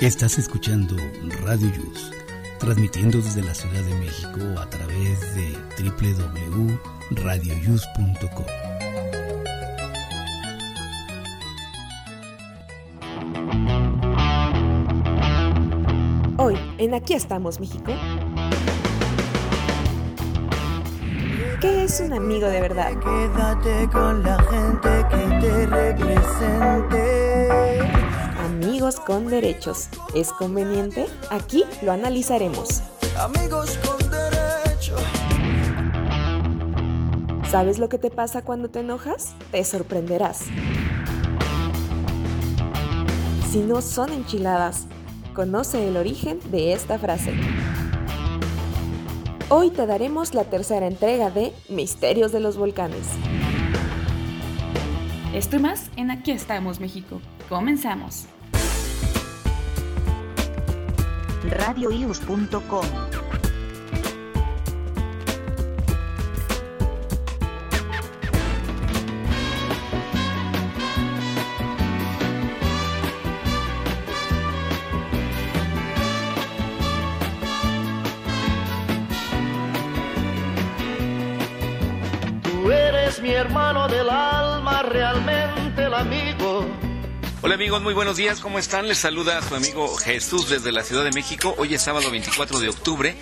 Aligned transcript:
Estás 0.00 0.38
escuchando 0.38 0.96
Radio 1.42 1.72
Yus, 1.72 2.12
transmitiendo 2.60 3.18
desde 3.18 3.42
la 3.42 3.52
Ciudad 3.52 3.82
de 3.82 3.96
México 3.96 4.38
a 4.56 4.70
través 4.70 5.34
de 5.34 5.58
www.radioyus.com. 5.76 8.46
Hoy, 16.36 16.54
en 16.78 16.94
Aquí 16.94 17.14
estamos, 17.14 17.58
México. 17.58 17.92
¿Qué 21.60 21.82
es 21.82 21.98
un 21.98 22.12
amigo 22.12 22.46
de 22.46 22.60
verdad? 22.60 22.92
Quédate 23.00 23.88
con 23.90 24.22
la 24.22 24.40
gente 24.44 25.04
que 25.10 25.26
te 25.40 25.66
represente. 25.66 27.18
Amigos 28.60 28.98
con 28.98 29.28
derechos. 29.28 29.88
¿Es 30.16 30.32
conveniente? 30.32 31.06
Aquí 31.30 31.62
lo 31.80 31.92
analizaremos. 31.92 32.82
Amigos 33.16 33.78
con 33.86 34.10
derecho. 34.10 34.96
¿Sabes 37.48 37.78
lo 37.78 37.88
que 37.88 37.98
te 37.98 38.10
pasa 38.10 38.42
cuando 38.42 38.68
te 38.68 38.80
enojas? 38.80 39.36
Te 39.52 39.62
sorprenderás. 39.62 40.46
Si 43.48 43.60
no 43.60 43.80
son 43.80 44.12
enchiladas, 44.12 44.88
conoce 45.36 45.86
el 45.86 45.96
origen 45.96 46.40
de 46.50 46.72
esta 46.72 46.98
frase. 46.98 47.34
Hoy 49.50 49.70
te 49.70 49.86
daremos 49.86 50.34
la 50.34 50.42
tercera 50.42 50.88
entrega 50.88 51.30
de 51.30 51.52
Misterios 51.68 52.32
de 52.32 52.40
los 52.40 52.56
Volcanes. 52.56 53.06
Esto 55.32 55.54
y 55.54 55.58
más 55.60 55.92
en 55.94 56.10
Aquí 56.10 56.32
estamos, 56.32 56.80
México. 56.80 57.20
Comenzamos. 57.48 58.26
radioius.com 61.50 62.86
Tú 82.42 82.72
eres 82.72 83.20
mi 83.22 83.30
hermano 83.30 83.88
del 83.88 84.08
alma, 84.10 84.82
realmente 84.82 85.84
el 85.84 85.94
amigo. 85.94 86.37
Hola 87.40 87.54
amigos, 87.54 87.80
muy 87.82 87.94
buenos 87.94 88.16
días, 88.16 88.40
¿cómo 88.40 88.58
están? 88.58 88.88
Les 88.88 88.98
saluda 88.98 89.40
su 89.42 89.54
amigo 89.54 89.96
Jesús 89.96 90.50
desde 90.50 90.72
la 90.72 90.82
Ciudad 90.82 91.04
de 91.04 91.12
México. 91.12 91.54
Hoy 91.56 91.72
es 91.72 91.82
sábado 91.82 92.10
24 92.10 92.58
de 92.58 92.68
octubre. 92.68 93.16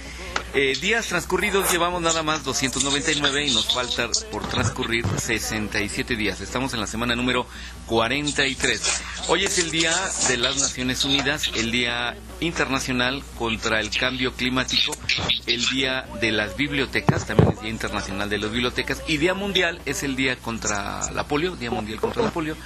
Eh, 0.59 0.73
días 0.81 1.09
transcurridos 1.09 1.71
llevamos 1.71 2.01
nada 2.01 2.23
más 2.23 2.43
299 2.43 3.45
y 3.45 3.53
nos 3.53 3.75
falta 3.75 4.09
por 4.33 4.49
transcurrir 4.49 5.05
67 5.07 6.17
días. 6.17 6.41
Estamos 6.41 6.73
en 6.73 6.81
la 6.81 6.87
semana 6.87 7.15
número 7.15 7.47
43. 7.85 9.03
Hoy 9.29 9.45
es 9.45 9.59
el 9.59 9.71
Día 9.71 9.93
de 10.29 10.39
las 10.39 10.57
Naciones 10.57 11.05
Unidas, 11.05 11.51
el 11.57 11.71
Día 11.73 12.17
Internacional 12.41 13.23
contra 13.39 13.81
el 13.81 13.91
Cambio 13.91 14.33
Climático, 14.33 14.97
el 15.45 15.63
Día 15.67 16.09
de 16.23 16.33
las 16.33 16.57
Bibliotecas, 16.57 17.27
también 17.27 17.51
es 17.51 17.61
Día 17.61 17.71
Internacional 17.71 18.31
de 18.31 18.39
las 18.39 18.51
Bibliotecas, 18.51 19.03
y 19.07 19.19
Día 19.19 19.35
Mundial 19.35 19.83
es 19.85 20.05
el 20.05 20.17
Día 20.17 20.37
contra 20.37 21.13
la 21.13 21.29
polio, 21.29 21.55
Día 21.57 21.71
Mundial 21.71 22.01
contra 22.01 22.23
la 22.23 22.31
polio, 22.31 22.57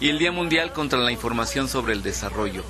y 0.00 0.10
el 0.10 0.18
Día 0.18 0.32
Mundial 0.32 0.74
contra 0.74 0.98
la 0.98 1.12
Información 1.12 1.66
sobre 1.66 1.94
el 1.94 2.02
Desarrollo. 2.02 2.62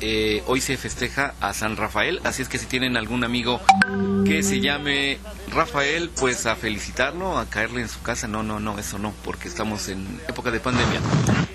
Eh, 0.00 0.42
hoy 0.46 0.60
se 0.60 0.76
festeja 0.76 1.34
a 1.40 1.54
San 1.54 1.76
Rafael, 1.76 2.20
así 2.24 2.42
es 2.42 2.48
que 2.48 2.58
si 2.58 2.66
tienen 2.66 2.96
algún 2.96 3.24
amigo 3.24 3.60
que 4.24 4.42
se 4.42 4.60
llame 4.60 5.18
Rafael, 5.50 6.10
pues 6.18 6.46
a 6.46 6.56
felicitarlo, 6.56 7.38
a 7.38 7.46
caerle 7.46 7.82
en 7.82 7.88
su 7.88 8.02
casa. 8.02 8.26
No, 8.26 8.42
no, 8.42 8.60
no, 8.60 8.78
eso 8.78 8.98
no, 8.98 9.14
porque 9.24 9.48
estamos 9.48 9.88
en 9.88 10.20
época 10.28 10.50
de 10.50 10.60
pandemia. 10.60 11.00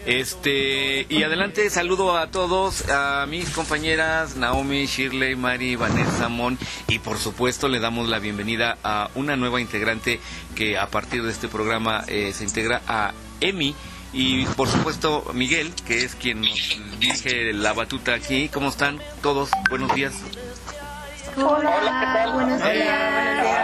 Este, 0.06 1.06
y 1.10 1.24
adelante, 1.24 1.70
saludo 1.70 2.18
a 2.18 2.32
todos, 2.32 2.90
a 2.90 3.26
mis 3.28 3.50
compañeras 3.50 4.36
Naomi, 4.36 4.86
Shirley, 4.86 5.36
Mari, 5.36 5.76
Vanessa, 5.76 6.30
Mon, 6.30 6.58
y 6.88 7.00
por 7.00 7.18
supuesto 7.18 7.68
le 7.68 7.80
damos 7.80 8.08
la 8.08 8.20
bienvenida 8.20 8.78
a 8.84 9.10
una 9.16 9.36
nueva 9.36 9.62
integrante 9.62 10.20
que 10.56 10.78
a 10.78 10.88
partir 10.88 11.24
de 11.24 11.32
este 11.32 11.48
programa 11.48 12.04
eh, 12.08 12.32
se 12.34 12.44
integra 12.44 12.82
a 12.88 13.14
Emi. 13.42 13.76
Y 14.12 14.46
por 14.46 14.68
supuesto 14.68 15.24
Miguel, 15.34 15.72
que 15.86 16.04
es 16.04 16.16
quien 16.16 16.42
nos 16.42 16.80
dirige 17.00 17.54
la 17.54 17.74
batuta 17.74 18.14
aquí. 18.14 18.50
¿Cómo 18.50 18.70
están 18.70 19.00
todos? 19.22 19.50
Buenos 19.70 19.94
días. 19.94 20.14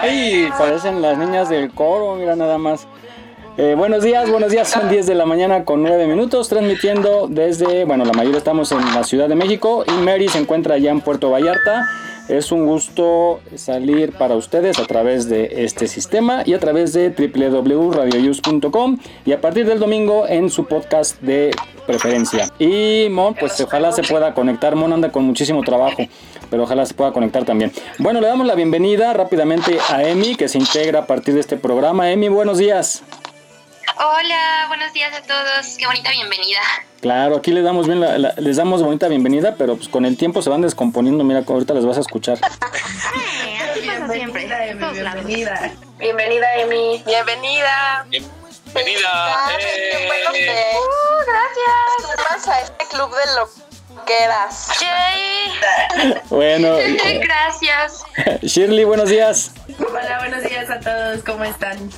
Ay, 0.02 0.50
parecen 0.58 1.02
las 1.02 1.18
niñas 1.18 1.50
del 1.50 1.72
coro, 1.72 2.16
mira 2.16 2.36
nada 2.36 2.58
más. 2.58 2.88
Eh, 3.58 3.74
buenos 3.78 4.04
días, 4.04 4.30
buenos 4.30 4.52
días, 4.52 4.70
son 4.70 4.90
10 4.90 5.08
de 5.08 5.16
la 5.16 5.26
mañana 5.26 5.64
con 5.64 5.82
9 5.82 6.08
minutos, 6.08 6.50
transmitiendo 6.50 7.28
desde, 7.30 7.86
bueno, 7.86 8.04
la 8.04 8.12
mayoría 8.12 8.38
estamos 8.38 8.70
en 8.74 8.80
la 8.94 9.06
Ciudad 9.06 9.30
de 9.30 9.36
México 9.36 9.86
y 9.88 9.92
Mary 10.04 10.28
se 10.28 10.40
encuentra 10.40 10.76
allá 10.76 10.92
en 10.92 11.00
Puerto 11.00 11.32
Vallarta. 11.32 11.88
Es 12.28 12.52
un 12.52 12.66
gusto 12.66 13.40
salir 13.56 14.12
para 14.12 14.36
ustedes 14.36 14.78
a 14.78 14.86
través 14.86 15.30
de 15.30 15.64
este 15.64 15.88
sistema 15.88 16.44
y 16.46 16.54
a 16.54 16.60
través 16.60 16.92
de 16.92 17.12
www.radioyus.com 17.12 18.98
y 19.26 19.32
a 19.32 19.40
partir 19.40 19.66
del 19.66 19.80
domingo 19.80 20.28
en 20.28 20.50
su 20.50 20.66
podcast 20.66 21.22
de 21.22 21.52
preferencia. 21.88 22.50
Y 22.60 23.08
Mon, 23.10 23.36
pues 23.36 23.62
ojalá 23.62 23.94
se 23.94 24.04
pueda 24.04 24.34
conectar. 24.34 24.76
Mon 24.76 24.92
anda 24.92 25.14
con 25.14 25.24
muchísimo 25.24 25.62
trabajo, 25.62 26.04
pero 26.50 26.64
ojalá 26.64 26.86
se 26.86 26.94
pueda 26.94 27.14
conectar 27.14 27.46
también. 27.46 27.72
Bueno, 28.00 28.20
le 28.20 28.28
damos 28.28 28.46
la 28.48 28.56
bienvenida 28.56 29.14
rápidamente 29.14 29.78
a 29.90 30.04
Emi, 30.04 30.36
que 30.36 30.50
se 30.50 30.58
integra 30.58 31.00
a 31.00 31.08
partir 31.08 31.36
de 31.36 31.40
este 31.40 31.56
programa. 31.56 32.12
Emi, 32.12 32.28
buenos 32.28 32.58
días. 32.58 33.02
Hola, 33.98 34.66
buenos 34.68 34.92
días 34.94 35.14
a 35.16 35.22
todos. 35.22 35.78
Qué 35.78 35.86
bonita 35.86 36.12
bienvenida. 36.12 36.60
Claro, 37.02 37.38
aquí 37.38 37.52
les 37.52 37.64
damos 37.64 37.88
bien 37.88 38.02
la- 38.02 38.18
la- 38.18 38.34
les 38.38 38.58
damos 38.58 38.82
bonita 38.84 39.08
bienvenida, 39.08 39.56
pero 39.58 39.76
pues 39.78 39.88
con 39.88 40.06
el 40.06 40.18
tiempo 40.18 40.42
se 40.42 40.50
van 40.50 40.62
descomponiendo. 40.62 41.24
Mira, 41.24 41.44
ahorita 41.48 41.74
las 41.74 41.86
vas 41.86 41.98
a 41.98 42.02
escuchar. 42.02 42.38
Así 43.72 43.82
pasa 43.88 44.08
siempre. 44.12 44.48
Bienvenida, 45.98 46.56
Emi. 46.58 47.02
Bienvenida. 47.06 48.06
Bienvenida. 48.10 49.48
Uh, 50.28 50.82
gracias. 51.26 52.18
Sumas 52.18 52.48
a 52.50 52.62
este 52.62 52.86
club 52.90 53.12
de 53.16 53.96
loqueras. 53.96 54.68
Yay. 54.82 56.20
Bueno, 56.30 56.78
eh, 56.80 57.22
Gracias. 57.24 58.04
Shirley, 58.42 58.84
buenos 58.84 59.10
días. 59.10 59.52
Hola, 59.80 60.18
buenos 60.20 60.44
días 60.44 60.70
a 60.70 60.80
todos. 60.80 61.24
¿Cómo 61.24 61.44
están? 61.46 61.90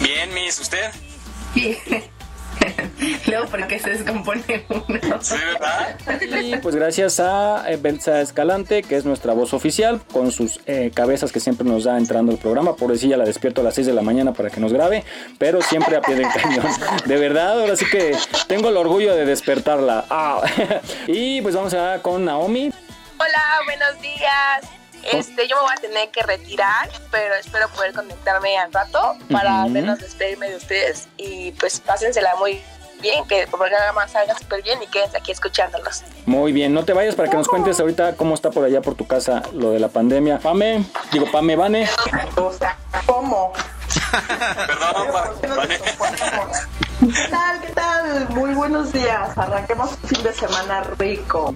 Bien, 0.00 0.32
Miss, 0.34 0.58
¿usted? 0.58 0.90
Bien. 1.54 1.76
Luego, 3.26 3.46
¿por 3.46 3.66
qué 3.66 3.78
se 3.78 3.90
descompone 3.90 4.64
uno? 4.68 5.20
Sí, 5.20 5.34
¿verdad? 5.34 6.40
Y 6.42 6.56
pues 6.56 6.74
gracias 6.74 7.20
a 7.20 7.64
eh, 7.70 7.76
Belsa 7.76 8.20
Escalante, 8.20 8.82
que 8.82 8.96
es 8.96 9.04
nuestra 9.04 9.32
voz 9.34 9.54
oficial, 9.54 10.00
con 10.12 10.32
sus 10.32 10.60
eh, 10.66 10.90
cabezas 10.94 11.32
que 11.32 11.40
siempre 11.40 11.66
nos 11.66 11.84
da 11.84 11.98
entrando 11.98 12.32
el 12.32 12.38
programa. 12.38 12.76
Por 12.76 12.92
decir, 12.92 13.10
ya 13.10 13.16
la 13.16 13.24
despierto 13.24 13.60
a 13.60 13.64
las 13.64 13.74
6 13.74 13.88
de 13.88 13.92
la 13.92 14.02
mañana 14.02 14.32
para 14.32 14.50
que 14.50 14.60
nos 14.60 14.72
grabe, 14.72 15.04
pero 15.38 15.62
siempre 15.62 15.96
a 15.96 16.00
pie 16.00 16.16
del 16.16 16.28
cañón. 16.28 16.66
De 17.06 17.16
verdad, 17.16 17.60
ahora 17.60 17.76
sí 17.76 17.84
que 17.90 18.16
tengo 18.46 18.68
el 18.68 18.76
orgullo 18.76 19.14
de 19.14 19.24
despertarla. 19.24 20.06
Ah. 20.10 20.42
Y 21.06 21.40
pues 21.42 21.54
vamos 21.54 21.74
a 21.74 22.00
con 22.02 22.24
Naomi. 22.24 22.70
Hola, 23.18 23.42
buenos 23.66 24.00
días. 24.00 24.83
Este, 25.12 25.46
yo 25.48 25.56
me 25.56 25.62
voy 25.62 25.72
a 25.76 25.80
tener 25.80 26.08
que 26.10 26.22
retirar, 26.22 26.90
pero 27.10 27.34
espero 27.34 27.68
poder 27.68 27.92
conectarme 27.92 28.56
al 28.58 28.72
rato 28.72 29.16
para 29.30 29.62
al 29.62 29.70
menos 29.70 29.98
despedirme 29.98 30.48
de 30.48 30.56
ustedes 30.56 31.08
y 31.16 31.52
pues 31.52 31.80
pásensela 31.80 32.34
muy 32.36 32.60
bien, 33.00 33.24
que 33.26 33.42
el 33.42 33.48
programa 33.48 34.08
salga 34.08 34.36
súper 34.38 34.62
bien 34.62 34.82
y 34.82 34.86
quédense 34.86 35.18
aquí 35.18 35.32
escuchándolos. 35.32 36.02
Muy 36.26 36.52
bien, 36.52 36.72
no 36.72 36.84
te 36.84 36.94
vayas 36.94 37.14
para 37.14 37.28
que 37.28 37.36
nos 37.36 37.48
cuentes 37.48 37.78
ahorita 37.78 38.16
cómo 38.16 38.34
está 38.34 38.50
por 38.50 38.64
allá 38.64 38.80
por 38.80 38.94
tu 38.94 39.06
casa 39.06 39.42
lo 39.52 39.70
de 39.70 39.78
la 39.78 39.88
pandemia. 39.88 40.38
Pame, 40.38 40.84
digo 41.12 41.30
Pame, 41.30 41.54
Vane. 41.54 41.88
¿Cómo? 43.06 43.52
Perdón, 44.66 45.08
Vane. 45.12 45.78
¿Qué 47.04 47.30
tal? 47.30 47.60
¿Qué 47.60 47.72
tal? 47.74 48.28
Muy 48.30 48.54
buenos 48.54 48.90
días. 48.90 49.36
Arranquemos 49.36 49.90
un 49.90 50.08
fin 50.08 50.22
de 50.22 50.32
semana 50.32 50.82
rico. 50.98 51.54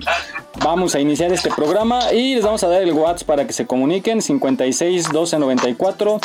Vamos 0.63 0.95
a 0.95 1.01
iniciar 1.01 1.33
este 1.33 1.49
programa 1.49 2.13
y 2.13 2.35
les 2.35 2.45
vamos 2.45 2.63
a 2.65 2.69
dar 2.69 2.83
el 2.83 2.93
WhatsApp 2.93 3.27
para 3.27 3.47
que 3.47 3.55
se 3.55 3.67
comuniquen 3.67 4.21
56 4.21 5.11
12 5.11 5.39
94 5.39 6.21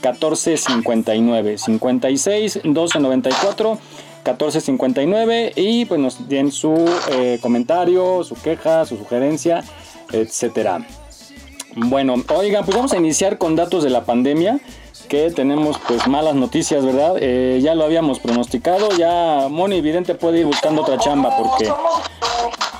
14 0.00 0.56
59 0.56 1.58
56 1.58 2.60
12 2.62 3.00
94 3.00 3.78
14 4.22 4.60
59 4.60 5.52
y 5.56 5.84
pues 5.86 6.00
nos 6.00 6.28
den 6.28 6.52
su 6.52 6.88
eh, 7.10 7.40
comentario, 7.42 8.22
su 8.22 8.36
queja, 8.36 8.86
su 8.86 8.96
sugerencia, 8.96 9.64
etcétera. 10.12 10.86
Bueno, 11.74 12.14
oigan, 12.28 12.64
pues 12.64 12.76
vamos 12.76 12.92
a 12.92 12.96
iniciar 12.96 13.38
con 13.38 13.56
datos 13.56 13.82
de 13.82 13.90
la 13.90 14.04
pandemia 14.04 14.60
que 15.08 15.30
tenemos 15.30 15.76
pues 15.86 16.06
malas 16.06 16.34
noticias, 16.34 16.84
¿verdad? 16.84 17.16
Eh, 17.20 17.60
ya 17.62 17.74
lo 17.74 17.84
habíamos 17.84 18.18
pronosticado, 18.18 18.90
ya 18.96 19.48
Moni 19.50 19.80
Vidente 19.80 20.14
puede 20.14 20.40
ir 20.40 20.46
buscando 20.46 20.82
otra 20.82 20.98
chamba 20.98 21.36
porque 21.36 21.70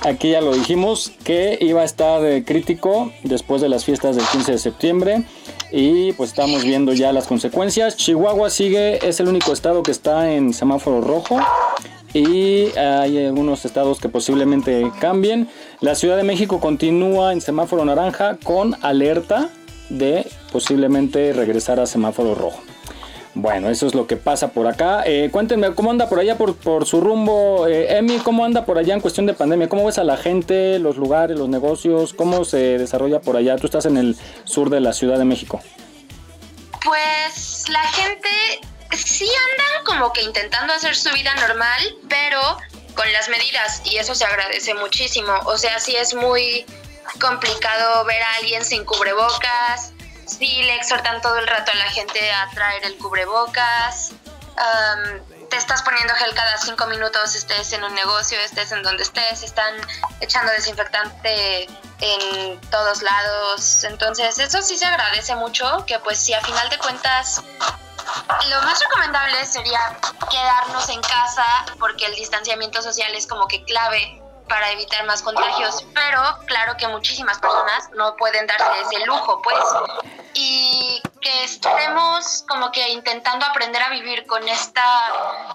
aquí 0.01 0.31
ya 0.31 0.41
lo 0.41 0.53
dijimos, 0.53 1.11
que 1.23 1.57
iba 1.61 1.81
a 1.81 1.85
estar 1.85 2.23
eh, 2.25 2.43
crítico 2.43 3.11
después 3.23 3.61
de 3.61 3.69
las 3.69 3.85
fiestas 3.85 4.15
del 4.15 4.25
15 4.25 4.51
de 4.53 4.57
septiembre 4.57 5.23
y 5.71 6.13
pues 6.13 6.31
estamos 6.31 6.63
viendo 6.63 6.93
ya 6.93 7.13
las 7.13 7.27
consecuencias. 7.27 7.95
Chihuahua 7.97 8.49
sigue, 8.49 9.07
es 9.07 9.19
el 9.19 9.27
único 9.27 9.53
estado 9.53 9.83
que 9.83 9.91
está 9.91 10.31
en 10.31 10.53
semáforo 10.53 11.01
rojo 11.01 11.39
y 12.13 12.75
hay 12.77 13.25
algunos 13.25 13.65
estados 13.65 13.99
que 13.99 14.09
posiblemente 14.09 14.91
cambien. 14.99 15.47
La 15.79 15.95
Ciudad 15.95 16.17
de 16.17 16.23
México 16.23 16.59
continúa 16.59 17.33
en 17.33 17.41
semáforo 17.41 17.85
naranja 17.85 18.37
con 18.43 18.75
alerta 18.81 19.49
de 19.89 20.29
posiblemente 20.51 21.33
regresar 21.33 21.79
a 21.79 21.85
semáforo 21.85 22.35
rojo. 22.35 22.61
Bueno, 23.35 23.69
eso 23.69 23.85
es 23.85 23.93
lo 23.93 24.07
que 24.07 24.17
pasa 24.17 24.49
por 24.49 24.67
acá. 24.67 25.03
Eh, 25.05 25.29
cuéntenme, 25.31 25.73
¿cómo 25.75 25.91
anda 25.91 26.09
por 26.09 26.19
allá 26.19 26.37
por, 26.37 26.55
por 26.55 26.85
su 26.85 26.99
rumbo? 26.99 27.67
Eh, 27.67 27.97
Emi, 27.97 28.17
¿cómo 28.17 28.43
anda 28.43 28.65
por 28.65 28.77
allá 28.77 28.93
en 28.93 29.01
cuestión 29.01 29.27
de 29.27 29.33
pandemia? 29.33 29.69
¿Cómo 29.69 29.85
ves 29.85 29.99
a 29.99 30.03
la 30.03 30.17
gente, 30.17 30.79
los 30.79 30.97
lugares, 30.97 31.37
los 31.37 31.47
negocios? 31.47 32.13
¿Cómo 32.13 32.43
se 32.43 32.77
desarrolla 32.77 33.21
por 33.21 33.37
allá? 33.37 33.55
Tú 33.57 33.67
estás 33.67 33.85
en 33.85 33.97
el 33.97 34.17
sur 34.45 34.69
de 34.69 34.79
la 34.79 34.93
Ciudad 34.93 35.17
de 35.17 35.25
México. 35.25 35.61
Pues 36.83 37.69
la 37.69 37.83
gente 37.83 38.29
sí 38.97 39.29
andan 39.51 39.85
como 39.85 40.11
que 40.11 40.23
intentando 40.23 40.73
hacer 40.73 40.95
su 40.95 41.13
vida 41.13 41.33
normal, 41.35 41.81
pero 42.09 42.41
con 42.95 43.11
las 43.13 43.29
medidas 43.29 43.81
y 43.85 43.97
eso 43.97 44.15
se 44.15 44.25
agradece 44.25 44.73
muchísimo. 44.73 45.31
O 45.45 45.57
sea, 45.57 45.79
sí 45.79 45.95
es 45.95 46.13
muy 46.15 46.65
complicado 47.19 48.05
ver 48.05 48.21
a 48.21 48.35
alguien 48.35 48.63
sin 48.63 48.85
cubrebocas, 48.85 49.91
sí 50.25 50.61
le 50.63 50.75
exhortan 50.75 51.21
todo 51.21 51.37
el 51.37 51.47
rato 51.47 51.71
a 51.71 51.75
la 51.75 51.89
gente 51.91 52.31
a 52.31 52.49
traer 52.51 52.85
el 52.85 52.97
cubrebocas. 52.97 54.11
te 55.49 55.57
estás 55.57 55.81
poniendo 55.81 56.13
gel 56.15 56.33
cada 56.35 56.57
cinco 56.59 56.85
minutos, 56.87 57.35
estés 57.35 57.73
en 57.73 57.83
un 57.83 57.95
negocio, 57.95 58.39
estés 58.39 58.71
en 58.71 58.83
donde 58.83 59.03
estés, 59.03 59.41
están 59.41 59.73
echando 60.19 60.51
desinfectante 60.51 61.67
en 61.99 62.61
todos 62.69 63.01
lados. 63.01 63.83
Entonces, 63.83 64.37
eso 64.37 64.61
sí 64.61 64.77
se 64.77 64.85
agradece 64.85 65.35
mucho, 65.35 65.85
que 65.87 65.97
pues 65.99 66.19
si 66.19 66.33
a 66.33 66.41
final 66.41 66.69
de 66.69 66.77
cuentas 66.77 67.41
lo 68.49 68.61
más 68.61 68.79
recomendable 68.79 69.45
sería 69.45 69.97
quedarnos 70.29 70.89
en 70.89 71.01
casa 71.01 71.65
porque 71.79 72.05
el 72.05 72.15
distanciamiento 72.15 72.81
social 72.81 73.13
es 73.15 73.27
como 73.27 73.47
que 73.47 73.63
clave 73.63 74.18
para 74.49 74.71
evitar 74.71 75.05
más 75.05 75.21
contagios, 75.21 75.85
pero 75.93 76.21
claro 76.47 76.75
que 76.77 76.87
muchísimas 76.87 77.39
personas 77.39 77.89
no 77.95 78.15
pueden 78.17 78.45
darse 78.47 78.81
ese 78.81 79.05
lujo, 79.05 79.41
pues. 79.41 79.63
Y 80.33 81.01
que 81.21 81.43
estemos 81.43 82.43
como 82.49 82.71
que 82.71 82.89
intentando 82.89 83.45
aprender 83.45 83.81
a 83.81 83.89
vivir 83.89 84.25
con 84.25 84.45
esta 84.47 84.83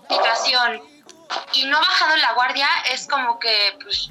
situación 0.09 0.83
y 1.53 1.65
no 1.65 1.79
bajando 1.79 2.17
la 2.17 2.33
guardia 2.35 2.69
es 2.91 3.07
como 3.07 3.39
que 3.39 3.77
pues 3.83 4.09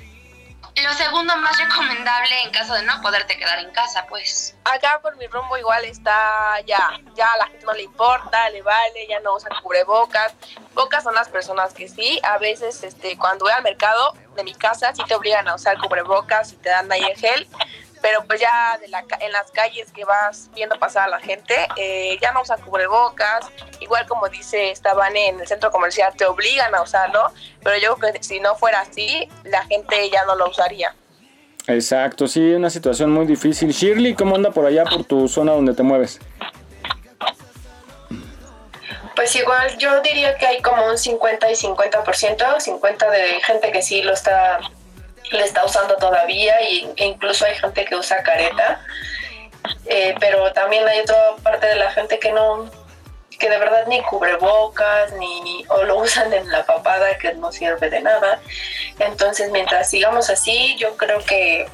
lo 0.81 0.93
segundo 0.93 1.37
más 1.37 1.59
recomendable 1.59 2.41
en 2.43 2.51
caso 2.51 2.73
de 2.73 2.83
no 2.83 2.99
poderte 3.01 3.37
quedar 3.37 3.59
en 3.59 3.71
casa, 3.71 4.05
pues. 4.09 4.55
Acá 4.63 4.99
por 5.01 5.15
mi 5.17 5.27
rumbo 5.27 5.55
igual 5.57 5.85
está 5.85 6.59
ya, 6.65 6.99
ya 7.15 7.31
a 7.31 7.37
la 7.37 7.47
gente 7.47 7.65
no 7.65 7.73
le 7.73 7.83
importa, 7.83 8.49
le 8.49 8.61
vale, 8.61 9.07
ya 9.07 9.19
no 9.19 9.35
usan 9.35 9.51
cubrebocas. 9.61 10.33
Pocas 10.73 11.03
son 11.03 11.13
las 11.13 11.29
personas 11.29 11.73
que 11.73 11.87
sí, 11.87 12.19
a 12.23 12.37
veces 12.39 12.83
este 12.83 13.17
cuando 13.17 13.45
voy 13.45 13.53
al 13.53 13.63
mercado 13.63 14.13
de 14.35 14.43
mi 14.43 14.55
casa 14.55 14.93
sí 14.95 15.03
te 15.07 15.13
obligan 15.13 15.47
a 15.47 15.55
usar 15.55 15.77
cubrebocas 15.77 16.53
y 16.53 16.55
te 16.55 16.69
dan 16.69 16.91
ahí 16.91 17.03
el 17.03 17.17
gel, 17.17 17.47
pero 18.03 18.21
pues 18.25 18.41
ya 18.41 18.77
de 18.81 18.89
la, 18.89 19.05
en 19.21 19.31
las 19.31 19.49
calles 19.51 19.89
que 19.93 20.03
vas 20.03 20.49
viendo 20.53 20.77
pasar 20.77 21.05
a 21.05 21.07
la 21.07 21.19
gente, 21.19 21.55
eh, 21.77 22.17
ya 22.21 22.33
no 22.33 22.41
usan 22.41 22.59
cubrebocas, 22.59 23.45
igual 23.79 24.05
como 24.07 24.27
dice 24.27 24.71
estaban 24.71 25.15
en 25.15 25.39
el 25.39 25.47
centro 25.47 25.71
comercial, 25.71 26.13
te 26.17 26.25
obligan 26.25 26.75
a 26.75 26.81
usarlo, 26.81 27.31
pero 27.63 27.77
yo 27.77 27.95
creo 27.95 28.11
que 28.11 28.21
si 28.21 28.41
no 28.41 28.55
fuera 28.55 28.81
así, 28.81 29.29
la 29.45 29.63
gente 29.67 30.09
ya 30.09 30.25
no 30.25 30.35
lo 30.35 30.49
usaría. 30.49 30.93
Exacto, 31.65 32.27
sí, 32.27 32.41
una 32.51 32.69
situación 32.69 33.09
muy 33.09 33.25
difícil. 33.25 33.71
Shirley, 33.71 34.15
¿cómo 34.15 34.35
anda 34.35 34.51
por 34.51 34.65
allá, 34.65 34.83
por 34.83 35.05
tu 35.05 35.29
zona 35.29 35.53
donde 35.53 35.73
te 35.73 35.81
mueves? 35.81 36.19
Pues 39.15 39.33
igual 39.37 39.77
yo 39.77 40.01
diría 40.01 40.37
que 40.37 40.45
hay 40.45 40.61
como 40.61 40.85
un 40.87 40.97
50 40.97 41.49
y 41.49 41.53
50%, 41.53 42.59
50 42.59 43.11
de 43.11 43.39
gente 43.39 43.71
que 43.71 43.81
sí 43.81 44.01
lo 44.01 44.11
está 44.11 44.59
le 45.31 45.43
está 45.43 45.65
usando 45.65 45.95
todavía 45.97 46.61
y, 46.69 46.91
e 46.95 47.05
incluso 47.05 47.45
hay 47.45 47.55
gente 47.55 47.85
que 47.85 47.95
usa 47.95 48.23
careta. 48.23 48.81
Eh, 49.85 50.15
pero 50.19 50.51
también 50.53 50.87
hay 50.87 50.99
otra 50.99 51.35
parte 51.41 51.67
de 51.67 51.75
la 51.75 51.91
gente 51.91 52.19
que 52.19 52.31
no, 52.31 52.69
que 53.39 53.49
de 53.49 53.57
verdad 53.57 53.85
ni 53.87 54.01
cubre 54.01 54.35
bocas, 54.35 55.11
ni, 55.13 55.65
o 55.69 55.83
lo 55.83 55.97
usan 55.97 56.33
en 56.33 56.49
la 56.51 56.65
papada 56.65 57.17
que 57.17 57.33
no 57.33 57.51
sirve 57.51 57.89
de 57.89 58.01
nada. 58.01 58.39
Entonces, 58.99 59.51
mientras 59.51 59.89
sigamos 59.89 60.29
así, 60.29 60.75
yo 60.77 60.97
creo 60.97 61.19
que, 61.19 61.67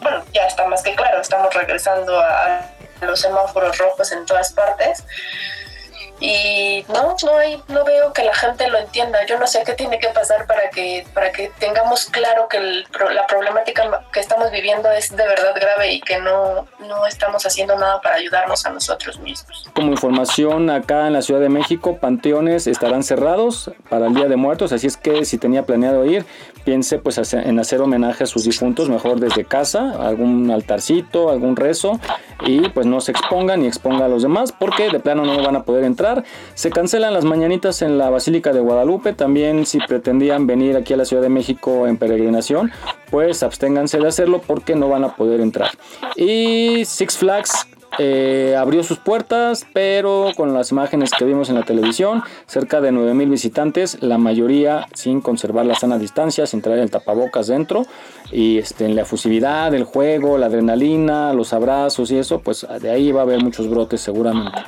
bueno, 0.00 0.24
ya 0.32 0.46
está 0.46 0.66
más 0.66 0.82
que 0.82 0.94
claro, 0.94 1.20
estamos 1.20 1.52
regresando 1.54 2.18
a 2.20 2.70
los 3.00 3.20
semáforos 3.20 3.78
rojos 3.78 4.12
en 4.12 4.26
todas 4.26 4.52
partes 4.52 5.04
y 6.20 6.84
no, 6.88 7.16
no 7.24 7.36
hay, 7.38 7.62
no 7.68 7.84
veo 7.84 8.12
que 8.12 8.22
la 8.24 8.34
gente 8.34 8.68
lo 8.68 8.78
entienda. 8.78 9.24
Yo 9.26 9.38
no 9.38 9.46
sé 9.46 9.62
qué 9.64 9.72
tiene 9.72 9.98
que 9.98 10.08
pasar 10.08 10.46
para 10.46 10.68
que, 10.70 11.06
para 11.14 11.32
que 11.32 11.50
tengamos 11.58 12.06
claro 12.06 12.46
que 12.48 12.60
la 12.60 13.26
problemática 13.26 14.04
que 14.12 14.20
estamos 14.20 14.50
viviendo 14.50 14.90
es 14.92 15.10
de 15.10 15.26
verdad 15.26 15.54
grave 15.54 15.94
y 15.94 16.00
que 16.00 16.18
no, 16.18 16.66
no 16.80 17.06
estamos 17.06 17.46
haciendo 17.46 17.76
nada 17.76 18.00
para 18.02 18.16
ayudarnos 18.16 18.66
a 18.66 18.70
nosotros 18.70 19.18
mismos. 19.20 19.66
Como 19.74 19.92
información 19.92 20.68
acá 20.68 21.06
en 21.06 21.14
la 21.14 21.22
Ciudad 21.22 21.40
de 21.40 21.48
México, 21.48 21.96
panteones 21.98 22.66
estarán 22.66 23.02
cerrados 23.02 23.70
para 23.88 24.06
el 24.06 24.14
Día 24.14 24.28
de 24.28 24.36
Muertos, 24.36 24.72
así 24.72 24.86
es 24.86 24.96
que 24.96 25.24
si 25.24 25.38
tenía 25.38 25.64
planeado 25.64 26.04
ir, 26.04 26.26
piense 26.64 26.98
pues 26.98 27.32
en 27.32 27.58
hacer 27.58 27.80
homenaje 27.80 28.24
a 28.24 28.26
sus 28.26 28.44
difuntos, 28.44 28.88
mejor 28.88 29.20
desde 29.20 29.44
casa, 29.44 30.06
algún 30.06 30.50
altarcito, 30.50 31.30
algún 31.30 31.56
rezo 31.56 31.98
y 32.46 32.68
pues 32.70 32.86
no 32.86 33.00
se 33.00 33.12
exponga 33.12 33.56
ni 33.56 33.66
exponga 33.66 34.06
a 34.06 34.08
los 34.08 34.22
demás 34.22 34.52
porque 34.52 34.90
de 34.90 35.00
plano 35.00 35.24
no 35.24 35.42
van 35.42 35.56
a 35.56 35.64
poder 35.64 35.84
entrar 35.84 36.24
se 36.54 36.70
cancelan 36.70 37.14
las 37.14 37.24
mañanitas 37.24 37.82
en 37.82 37.98
la 37.98 38.10
Basílica 38.10 38.52
de 38.52 38.60
Guadalupe. 38.60 39.12
También 39.12 39.66
si 39.66 39.78
pretendían 39.78 40.46
venir 40.46 40.76
aquí 40.76 40.94
a 40.94 40.96
la 40.96 41.04
Ciudad 41.04 41.22
de 41.22 41.28
México 41.28 41.86
en 41.86 41.96
peregrinación, 41.96 42.70
pues 43.10 43.42
absténganse 43.42 43.98
de 43.98 44.08
hacerlo 44.08 44.40
porque 44.46 44.74
no 44.74 44.88
van 44.88 45.04
a 45.04 45.16
poder 45.16 45.40
entrar. 45.40 45.70
Y 46.16 46.84
Six 46.84 47.18
Flags 47.18 47.66
eh, 47.98 48.56
abrió 48.58 48.82
sus 48.82 48.98
puertas, 48.98 49.66
pero 49.72 50.30
con 50.36 50.54
las 50.54 50.70
imágenes 50.70 51.10
que 51.10 51.24
vimos 51.24 51.48
en 51.48 51.56
la 51.56 51.62
televisión, 51.62 52.22
cerca 52.46 52.80
de 52.80 52.92
9.000 52.92 53.30
visitantes, 53.30 54.02
la 54.02 54.18
mayoría 54.18 54.86
sin 54.94 55.20
conservar 55.20 55.66
la 55.66 55.74
sana 55.74 55.98
distancia, 55.98 56.46
sin 56.46 56.62
traer 56.62 56.80
el 56.80 56.90
tapabocas 56.90 57.48
dentro, 57.48 57.86
y 58.32 58.58
este, 58.58 58.86
en 58.86 58.94
la 58.94 59.02
efusividad, 59.02 59.74
el 59.74 59.84
juego, 59.84 60.38
la 60.38 60.46
adrenalina, 60.46 61.32
los 61.32 61.52
abrazos 61.52 62.10
y 62.10 62.18
eso, 62.18 62.40
pues 62.40 62.66
de 62.80 62.90
ahí 62.90 63.12
va 63.12 63.20
a 63.20 63.24
haber 63.24 63.42
muchos 63.42 63.68
brotes 63.68 64.00
seguramente. 64.00 64.60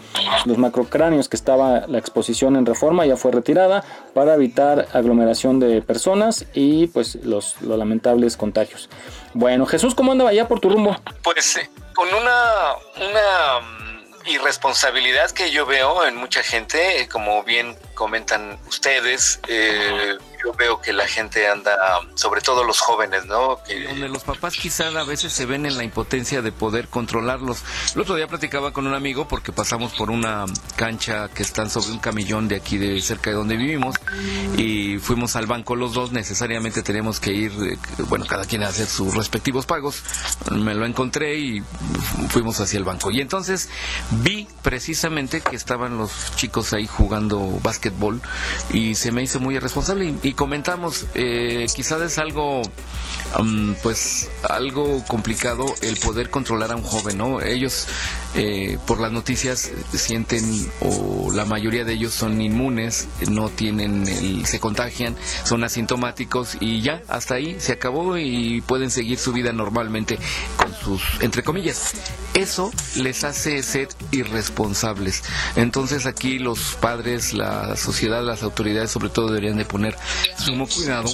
Los 0.45 0.59
macrocráneos 0.59 1.29
que 1.29 1.37
estaba 1.37 1.87
la 1.87 1.99
exposición 1.99 2.57
en 2.57 2.67
reforma 2.67 3.07
ya 3.07 3.17
fue 3.17 3.31
retirada 3.31 3.85
para 4.15 4.35
evitar 4.35 4.89
aglomeración 4.93 5.61
de 5.61 5.83
personas 5.83 6.47
y 6.55 6.89
pues 6.89 7.17
los, 7.25 7.61
los 7.63 7.79
lamentables 7.79 8.37
contagios. 8.37 8.89
Bueno, 9.35 9.67
Jesús, 9.67 9.95
¿cómo 9.95 10.13
andaba 10.13 10.33
ya 10.33 10.47
por 10.47 10.61
tu 10.61 10.69
rumbo? 10.69 10.97
Pues 11.23 11.57
eh, 11.57 11.71
con 11.95 12.09
una, 12.09 12.75
una 12.97 13.61
mm, 13.61 14.29
irresponsabilidad 14.29 15.31
que 15.31 15.51
yo 15.51 15.67
veo 15.67 16.05
en 16.07 16.17
mucha 16.17 16.43
gente, 16.43 17.01
eh, 17.01 17.09
como 17.09 17.43
bien 17.43 17.77
comentan 17.95 18.59
ustedes, 18.69 19.41
eh, 19.49 20.19
yo 20.45 20.53
veo 20.55 20.81
que 20.81 20.93
la 20.93 21.07
gente 21.07 21.49
anda, 21.49 21.77
sobre 22.15 22.41
todo 22.41 22.65
los 22.65 22.81
jóvenes, 22.81 23.27
¿no? 23.27 23.59
Donde 23.89 24.09
los 24.09 24.25
papás 24.25 24.55
quizá 24.55 24.89
a 24.89 25.05
veces 25.05 25.33
se 25.33 25.47
ven 25.47 25.67
en 25.67 25.77
la 25.77 25.85
impotencia 25.85 26.43
de 26.43 26.53
poder 26.53 26.89
controlarlos. 26.89 27.63
El 27.95 28.01
otro 28.03 28.17
día 28.17 28.27
platicaba 28.27 28.73
con 28.73 28.87
un 28.87 28.95
amigo 28.95 29.29
porque 29.29 29.53
pasamos 29.53 29.93
por 29.95 30.11
una 30.11 30.45
cancha 30.77 31.29
que 31.29 31.43
están 31.43 31.71
sobre 31.71 31.93
un 31.93 31.99
camillón 31.99 32.49
de 32.49 32.57
aquí 32.57 32.79
de 32.79 33.01
cerca 33.01 33.31
de 33.31 33.37
donde 33.37 33.57
vivimos 33.57 33.97
y 34.57 34.99
fuimos 34.99 35.37
al 35.37 35.47
banco 35.47 35.77
los 35.77 35.95
dos, 35.95 36.13
necesariamente 36.13 36.83
tenemos 36.83 37.21
que 37.21 37.33
ir, 37.33 37.53
eh, 37.53 37.79
bueno, 38.09 38.27
cada 38.27 38.45
quien 38.45 38.63
a 38.63 38.69
hacer 38.69 38.87
sus 38.87 39.15
respectivos 39.15 39.67
pagos. 39.67 40.03
Me 40.51 40.75
lo 40.75 40.87
encontré 40.87 41.39
y 41.39 41.63
fuimos 42.29 42.61
hacia 42.61 42.79
el 42.79 42.85
banco. 42.85 43.11
Y 43.11 43.21
entonces 43.21 43.69
vi 44.11 44.49
precisamente 44.63 45.41
que 45.41 45.57
estaban 45.57 45.99
los 45.99 46.35
chicos 46.37 46.73
ahí 46.73 46.87
jugando 46.87 47.61
básquetbol 47.63 48.21
y 48.73 48.95
se 48.95 49.13
me 49.13 49.23
hizo 49.23 49.41
muy 49.41 49.57
irresponsable 49.57 50.15
y 50.23 50.32
comentamos, 50.35 51.07
eh, 51.15 51.67
quizás 51.75 52.01
es 52.03 52.19
algo, 52.19 52.63
pues, 53.83 54.31
algo 54.49 55.05
complicado 55.07 55.65
el 55.83 55.97
poder 55.97 56.31
controlar 56.31 56.73
a 56.73 56.77
un 56.77 56.83
joven, 56.83 57.19
¿no? 57.19 57.41
Ellos, 57.41 57.87
eh, 58.35 58.79
por 58.87 59.01
las 59.01 59.13
noticias, 59.13 59.71
sienten, 59.93 60.71
o 60.81 61.31
la 61.33 61.45
mayoría 61.45 61.85
de 61.85 61.95
ellos 61.95 62.15
son 62.15 62.41
inmunes, 62.41 63.09
no 63.31 63.49
tienen, 63.49 64.07
el, 64.07 64.47
se 64.47 64.61
contagian, 64.61 65.17
son 65.45 65.65
asintomáticos 65.65 66.57
y 66.61 66.83
ya, 66.83 67.03
hasta 67.09 67.35
ahí 67.35 67.57
se 67.59 67.73
acabó 67.73 68.19
y 68.19 68.61
pueden 68.63 68.91
seguir 68.91 69.19
su 69.19 69.33
vida 69.33 69.53
normalmente 69.53 70.19
con 70.57 70.75
sus, 70.75 71.03
entre 71.21 71.43
comillas. 71.43 71.93
Eso 72.35 72.71
les 72.97 73.25
hace 73.25 73.63
ser 73.63 73.89
irresponsables. 74.11 75.23
Entonces 75.57 76.07
aquí 76.07 76.39
los 76.39 76.77
padres, 76.81 77.35
la 77.35 77.77
sociedad, 77.77 78.23
las 78.23 78.43
autoridades 78.43 78.91
sobre 78.91 79.11
todo 79.11 79.29
deberían 79.29 79.59
de 79.59 79.67
poner 79.67 79.97
sumo 80.39 80.67
cuidado 80.67 81.11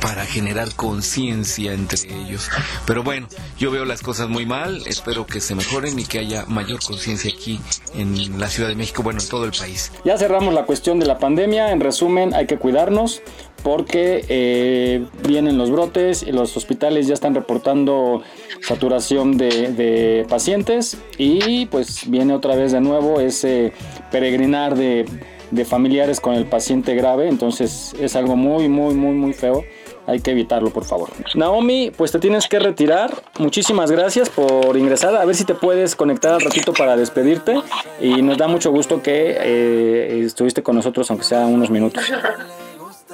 para 0.00 0.24
generar 0.24 0.74
conciencia 0.74 1.72
entre 1.72 1.98
ellos. 2.12 2.48
Pero 2.86 3.02
bueno, 3.02 3.26
yo 3.58 3.70
veo 3.70 3.84
las 3.84 4.02
cosas 4.02 4.28
muy 4.28 4.46
mal, 4.46 4.82
espero 4.86 5.26
que 5.26 5.40
se 5.40 5.54
mejoren 5.54 5.98
y 5.98 6.04
que 6.04 6.18
haya 6.18 6.44
mayor 6.46 6.80
conciencia 6.82 7.30
aquí 7.32 7.60
en 7.94 8.38
la 8.38 8.48
Ciudad 8.48 8.68
de 8.68 8.74
México, 8.74 9.02
bueno, 9.02 9.20
en 9.20 9.28
todo 9.28 9.44
el 9.44 9.52
país. 9.52 9.92
Ya 10.04 10.16
cerramos 10.16 10.54
la 10.54 10.64
cuestión 10.64 10.98
de 10.98 11.06
la 11.06 11.18
pandemia, 11.18 11.72
en 11.72 11.80
resumen 11.80 12.34
hay 12.34 12.46
que 12.46 12.58
cuidarnos 12.58 13.22
porque 13.62 14.24
eh, 14.28 15.04
vienen 15.26 15.58
los 15.58 15.70
brotes 15.70 16.22
y 16.22 16.32
los 16.32 16.56
hospitales 16.56 17.06
ya 17.06 17.14
están 17.14 17.34
reportando 17.34 18.22
saturación 18.62 19.36
de, 19.36 19.72
de 19.72 20.26
pacientes 20.28 20.96
y 21.18 21.66
pues 21.66 22.08
viene 22.08 22.32
otra 22.32 22.54
vez 22.56 22.72
de 22.72 22.80
nuevo 22.80 23.20
ese 23.20 23.72
peregrinar 24.10 24.76
de 24.76 25.04
de 25.50 25.64
familiares 25.64 26.20
con 26.20 26.34
el 26.34 26.46
paciente 26.46 26.94
grave, 26.94 27.28
entonces 27.28 27.94
es 27.98 28.16
algo 28.16 28.36
muy, 28.36 28.68
muy, 28.68 28.94
muy, 28.94 29.14
muy 29.14 29.32
feo. 29.32 29.64
Hay 30.06 30.20
que 30.20 30.32
evitarlo, 30.32 30.70
por 30.70 30.84
favor. 30.84 31.10
Naomi, 31.34 31.92
pues 31.96 32.10
te 32.10 32.18
tienes 32.18 32.48
que 32.48 32.58
retirar. 32.58 33.12
Muchísimas 33.38 33.90
gracias 33.90 34.28
por 34.28 34.76
ingresar. 34.76 35.14
A 35.14 35.24
ver 35.24 35.36
si 35.36 35.44
te 35.44 35.54
puedes 35.54 35.94
conectar 35.94 36.34
al 36.34 36.40
ratito 36.40 36.72
para 36.72 36.96
despedirte. 36.96 37.60
Y 38.00 38.22
nos 38.22 38.36
da 38.38 38.48
mucho 38.48 38.72
gusto 38.72 39.02
que 39.02 39.36
eh, 39.38 40.22
estuviste 40.24 40.62
con 40.62 40.74
nosotros, 40.74 41.08
aunque 41.10 41.24
sea 41.24 41.40
unos 41.40 41.70
minutos. 41.70 42.04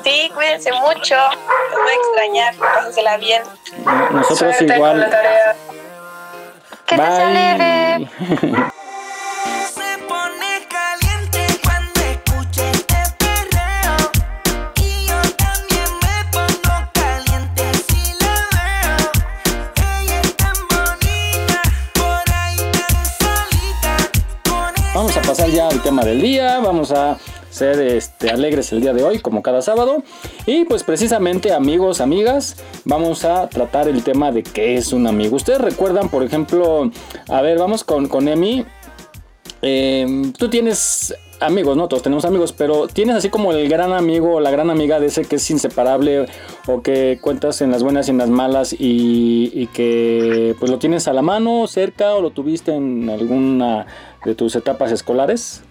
Sí, 0.04 0.30
cuídense 0.34 0.70
mucho. 0.72 1.16
Los 1.70 1.80
voy 1.82 1.92
a 1.92 1.96
extrañar. 1.96 2.54
Pásensela 2.56 3.16
bien. 3.18 3.42
Nosotros 4.12 4.62
igual. 4.62 5.10
Que 6.86 6.96
Bye. 6.96 8.08
ya 25.48 25.68
al 25.68 25.82
tema 25.82 26.04
del 26.04 26.20
día, 26.20 26.58
vamos 26.60 26.90
a 26.90 27.18
ser 27.50 27.80
este, 27.80 28.30
alegres 28.30 28.72
el 28.72 28.80
día 28.80 28.92
de 28.92 29.04
hoy, 29.04 29.18
como 29.18 29.42
cada 29.42 29.62
sábado. 29.62 30.02
Y 30.44 30.64
pues 30.64 30.82
precisamente 30.82 31.52
amigos, 31.52 32.00
amigas, 32.00 32.56
vamos 32.84 33.24
a 33.24 33.48
tratar 33.48 33.88
el 33.88 34.02
tema 34.02 34.32
de 34.32 34.42
qué 34.42 34.76
es 34.76 34.92
un 34.92 35.06
amigo. 35.06 35.36
Ustedes 35.36 35.60
recuerdan, 35.60 36.08
por 36.08 36.22
ejemplo, 36.22 36.90
a 37.28 37.40
ver, 37.42 37.58
vamos 37.58 37.84
con, 37.84 38.08
con 38.08 38.28
Emi. 38.28 38.64
Em, 39.62 40.32
tú 40.32 40.48
tienes 40.48 41.14
amigos, 41.40 41.76
¿no? 41.76 41.88
Todos 41.88 42.02
tenemos 42.02 42.24
amigos, 42.24 42.52
pero 42.52 42.88
tienes 42.88 43.16
así 43.16 43.30
como 43.30 43.52
el 43.52 43.68
gran 43.68 43.92
amigo 43.92 44.34
o 44.34 44.40
la 44.40 44.50
gran 44.50 44.70
amiga 44.70 45.00
de 45.00 45.06
ese 45.06 45.24
que 45.24 45.36
es 45.36 45.50
inseparable 45.50 46.26
o 46.66 46.82
que 46.82 47.18
cuentas 47.20 47.60
en 47.60 47.70
las 47.70 47.82
buenas 47.82 48.08
y 48.08 48.10
en 48.10 48.18
las 48.18 48.28
malas 48.28 48.72
y, 48.72 49.50
y, 49.54 49.66
que 49.68 50.54
pues 50.58 50.70
lo 50.70 50.78
tienes 50.78 51.08
a 51.08 51.12
la 51.12 51.22
mano, 51.22 51.66
cerca 51.66 52.14
o 52.14 52.20
lo 52.20 52.30
tuviste 52.30 52.74
en 52.74 53.10
alguna 53.10 53.86
de 54.26 54.34
tus 54.34 54.56
etapas 54.56 54.92
escolares? 54.92 55.62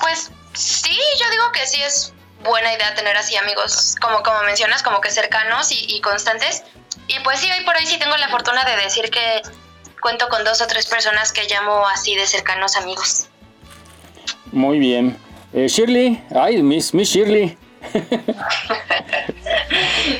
Pues 0.00 0.30
sí, 0.54 0.96
yo 1.20 1.30
digo 1.30 1.44
que 1.52 1.66
sí 1.66 1.82
es 1.82 2.12
buena 2.42 2.72
idea 2.72 2.94
tener 2.94 3.16
así 3.16 3.36
amigos, 3.36 3.96
como, 4.00 4.22
como 4.22 4.42
mencionas, 4.42 4.82
como 4.82 5.00
que 5.00 5.10
cercanos 5.10 5.68
y, 5.70 6.00
constantes. 6.00 6.62
Y 7.08 7.18
pues 7.20 7.40
sí, 7.40 7.50
hoy 7.50 7.64
por 7.64 7.76
hoy 7.76 7.86
sí 7.86 7.98
tengo 7.98 8.16
la 8.16 8.28
fortuna 8.28 8.64
de 8.64 8.76
decir 8.76 9.10
que 9.10 9.42
cuento 10.00 10.28
con 10.28 10.44
dos 10.44 10.60
o 10.60 10.66
tres 10.66 10.86
personas 10.86 11.32
que 11.32 11.46
llamo 11.48 11.86
así 11.88 12.14
de 12.14 12.26
cercanos 12.26 12.76
amigos. 12.76 13.28
Muy 14.54 14.78
bien. 14.78 15.16
Eh, 15.52 15.66
Shirley, 15.68 16.22
ay, 16.30 16.62
Miss, 16.62 16.94
Miss 16.94 17.08
Shirley. 17.08 17.58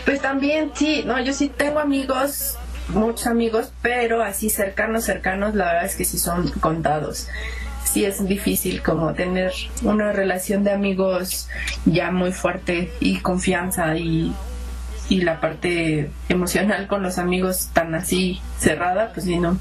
pues 0.05 0.21
también 0.21 0.73
sí, 0.75 1.05
no, 1.07 1.21
yo 1.21 1.33
sí 1.33 1.49
tengo 1.49 1.79
amigos 1.79 2.59
muchos 2.89 3.29
amigos, 3.29 3.73
pero 3.81 4.23
así 4.23 4.51
cercanos, 4.51 5.05
cercanos, 5.05 5.55
la 5.55 5.67
verdad 5.67 5.85
es 5.85 5.95
que 5.95 6.05
sí 6.05 6.19
son 6.19 6.51
contados. 6.61 7.29
Sí 7.85 8.05
es 8.05 8.27
difícil 8.27 8.83
como 8.83 9.15
tener 9.15 9.53
una 9.83 10.13
relación 10.13 10.65
de 10.65 10.73
amigos 10.73 11.49
ya 11.85 12.11
muy 12.11 12.33
fuerte 12.33 12.93
y 12.99 13.19
confianza 13.19 13.97
y, 13.97 14.35
y 15.09 15.21
la 15.21 15.41
parte 15.41 16.11
emocional 16.29 16.89
con 16.89 17.05
los 17.05 17.19
amigos 17.19 17.71
tan 17.73 17.95
así 17.95 18.41
cerrada, 18.59 19.13
pues 19.15 19.27
sí, 19.27 19.39
no. 19.39 19.59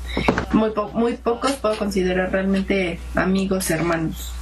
Muy, 0.51 0.72
muy 0.94 1.13
pocos 1.13 1.51
puedo 1.53 1.77
considerar 1.77 2.32
realmente 2.32 3.00
amigos 3.13 3.70
hermanos. 3.70 4.34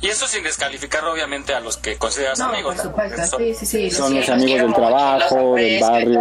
Y 0.00 0.08
eso 0.08 0.26
sin 0.26 0.44
descalificar 0.44 1.04
obviamente 1.04 1.54
a 1.54 1.60
los 1.60 1.76
que 1.76 1.96
consideras 1.96 2.40
amigos. 2.40 2.76
Por 2.76 2.84
supuesto, 2.84 3.38
sí, 3.38 3.54
sí, 3.54 3.66
sí. 3.66 3.90
Son 3.90 4.14
los 4.14 4.28
amigos 4.28 4.62
del 4.62 4.74
trabajo, 4.74 5.54
del 5.54 5.80
barrio. 5.80 6.20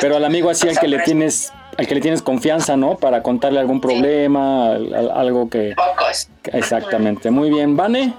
Pero 0.00 0.16
al 0.16 0.24
amigo 0.24 0.50
así 0.50 0.68
al 0.68 0.78
que 0.78 0.88
le 0.88 1.00
tienes 1.00 1.52
al 1.76 1.86
que 1.86 1.94
le 1.94 2.00
tienes 2.00 2.22
confianza, 2.22 2.76
¿no? 2.76 2.96
Para 2.96 3.22
contarle 3.22 3.60
algún 3.60 3.82
problema, 3.82 4.72
algo 5.14 5.50
que... 5.50 5.74
Pocos. 5.76 6.28
Exactamente. 6.44 7.30
Muy 7.30 7.50
bien. 7.50 7.76
¿Vane? 7.76 8.14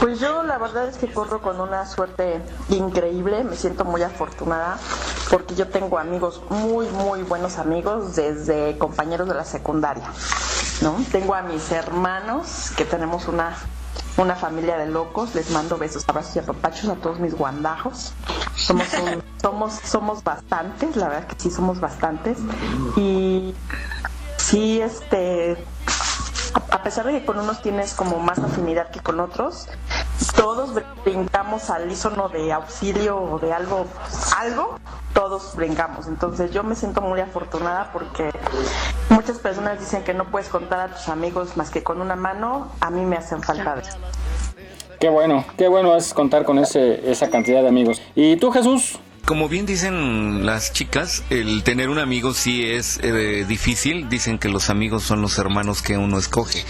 Pues 0.00 0.20
yo 0.20 0.42
la 0.42 0.58
verdad 0.58 0.88
es 0.88 0.98
que 0.98 1.10
corro 1.12 1.40
con 1.40 1.60
una 1.60 1.86
suerte 1.86 2.40
increíble, 2.68 3.42
me 3.44 3.56
siento 3.56 3.84
muy 3.84 4.02
afortunada 4.02 4.78
porque 5.30 5.54
yo 5.54 5.68
tengo 5.68 5.98
amigos 5.98 6.42
muy, 6.50 6.86
muy 6.88 7.22
buenos 7.22 7.58
amigos 7.58 8.14
desde 8.14 8.76
compañeros 8.78 9.28
de 9.28 9.34
la 9.34 9.44
secundaria, 9.44 10.08
¿no? 10.82 10.96
Tengo 11.10 11.34
a 11.34 11.42
mis 11.42 11.72
hermanos 11.72 12.70
que 12.76 12.84
tenemos 12.84 13.26
una, 13.26 13.56
una 14.16 14.36
familia 14.36 14.76
de 14.76 14.86
locos, 14.86 15.34
les 15.34 15.50
mando 15.50 15.78
besos, 15.78 16.04
abrazos 16.06 16.36
y 16.36 16.38
apapachos 16.40 16.88
a 16.90 16.94
todos 16.96 17.18
mis 17.18 17.34
guandajos. 17.34 18.12
Somos, 18.56 18.86
somos, 19.42 19.72
somos 19.84 20.22
bastantes, 20.22 20.96
la 20.96 21.08
verdad 21.08 21.26
que 21.28 21.36
sí 21.38 21.50
somos 21.50 21.80
bastantes. 21.80 22.38
Y 22.96 23.54
sí, 24.36 24.80
este, 24.80 25.56
a 26.70 26.82
pesar 26.82 27.06
de 27.06 27.12
que 27.12 27.24
con 27.24 27.38
unos 27.38 27.62
tienes 27.62 27.94
como 27.94 28.18
más 28.18 28.38
afinidad 28.38 28.90
que 28.90 29.00
con 29.00 29.20
otros, 29.20 29.68
todos 30.36 30.70
brincamos 31.04 31.70
al 31.70 31.90
isono 31.90 32.28
de 32.28 32.52
auxilio 32.52 33.16
o 33.16 33.38
de 33.38 33.52
algo, 33.52 33.86
algo, 34.36 34.78
todos 35.12 35.54
brincamos. 35.56 36.06
Entonces 36.06 36.52
yo 36.52 36.62
me 36.62 36.74
siento 36.74 37.00
muy 37.00 37.20
afortunada 37.20 37.90
porque 37.92 38.30
muchas 39.10 39.38
personas 39.38 39.80
dicen 39.80 40.04
que 40.04 40.14
no 40.14 40.30
puedes 40.30 40.48
contar 40.48 40.80
a 40.80 40.94
tus 40.94 41.08
amigos 41.08 41.56
más 41.56 41.70
que 41.70 41.82
con 41.82 42.00
una 42.00 42.16
mano, 42.16 42.68
a 42.80 42.90
mí 42.90 43.04
me 43.04 43.16
hacen 43.16 43.42
falta 43.42 43.76
de 43.76 43.82
Qué 45.00 45.08
bueno, 45.08 45.44
qué 45.58 45.68
bueno 45.68 45.96
es 45.96 46.14
contar 46.14 46.44
con 46.44 46.58
ese, 46.58 47.10
esa 47.10 47.28
cantidad 47.28 47.62
de 47.62 47.68
amigos. 47.68 48.00
¿Y 48.14 48.36
tú, 48.36 48.50
Jesús? 48.50 48.98
Como 49.24 49.48
bien 49.48 49.64
dicen 49.64 50.44
las 50.44 50.74
chicas, 50.74 51.24
el 51.30 51.62
tener 51.62 51.88
un 51.88 51.98
amigo 51.98 52.34
sí 52.34 52.62
es 52.62 53.00
eh, 53.02 53.46
difícil. 53.48 54.10
Dicen 54.10 54.38
que 54.38 54.50
los 54.50 54.68
amigos 54.68 55.02
son 55.02 55.22
los 55.22 55.38
hermanos 55.38 55.80
que 55.80 55.96
uno 55.96 56.18
escoge. 56.18 56.62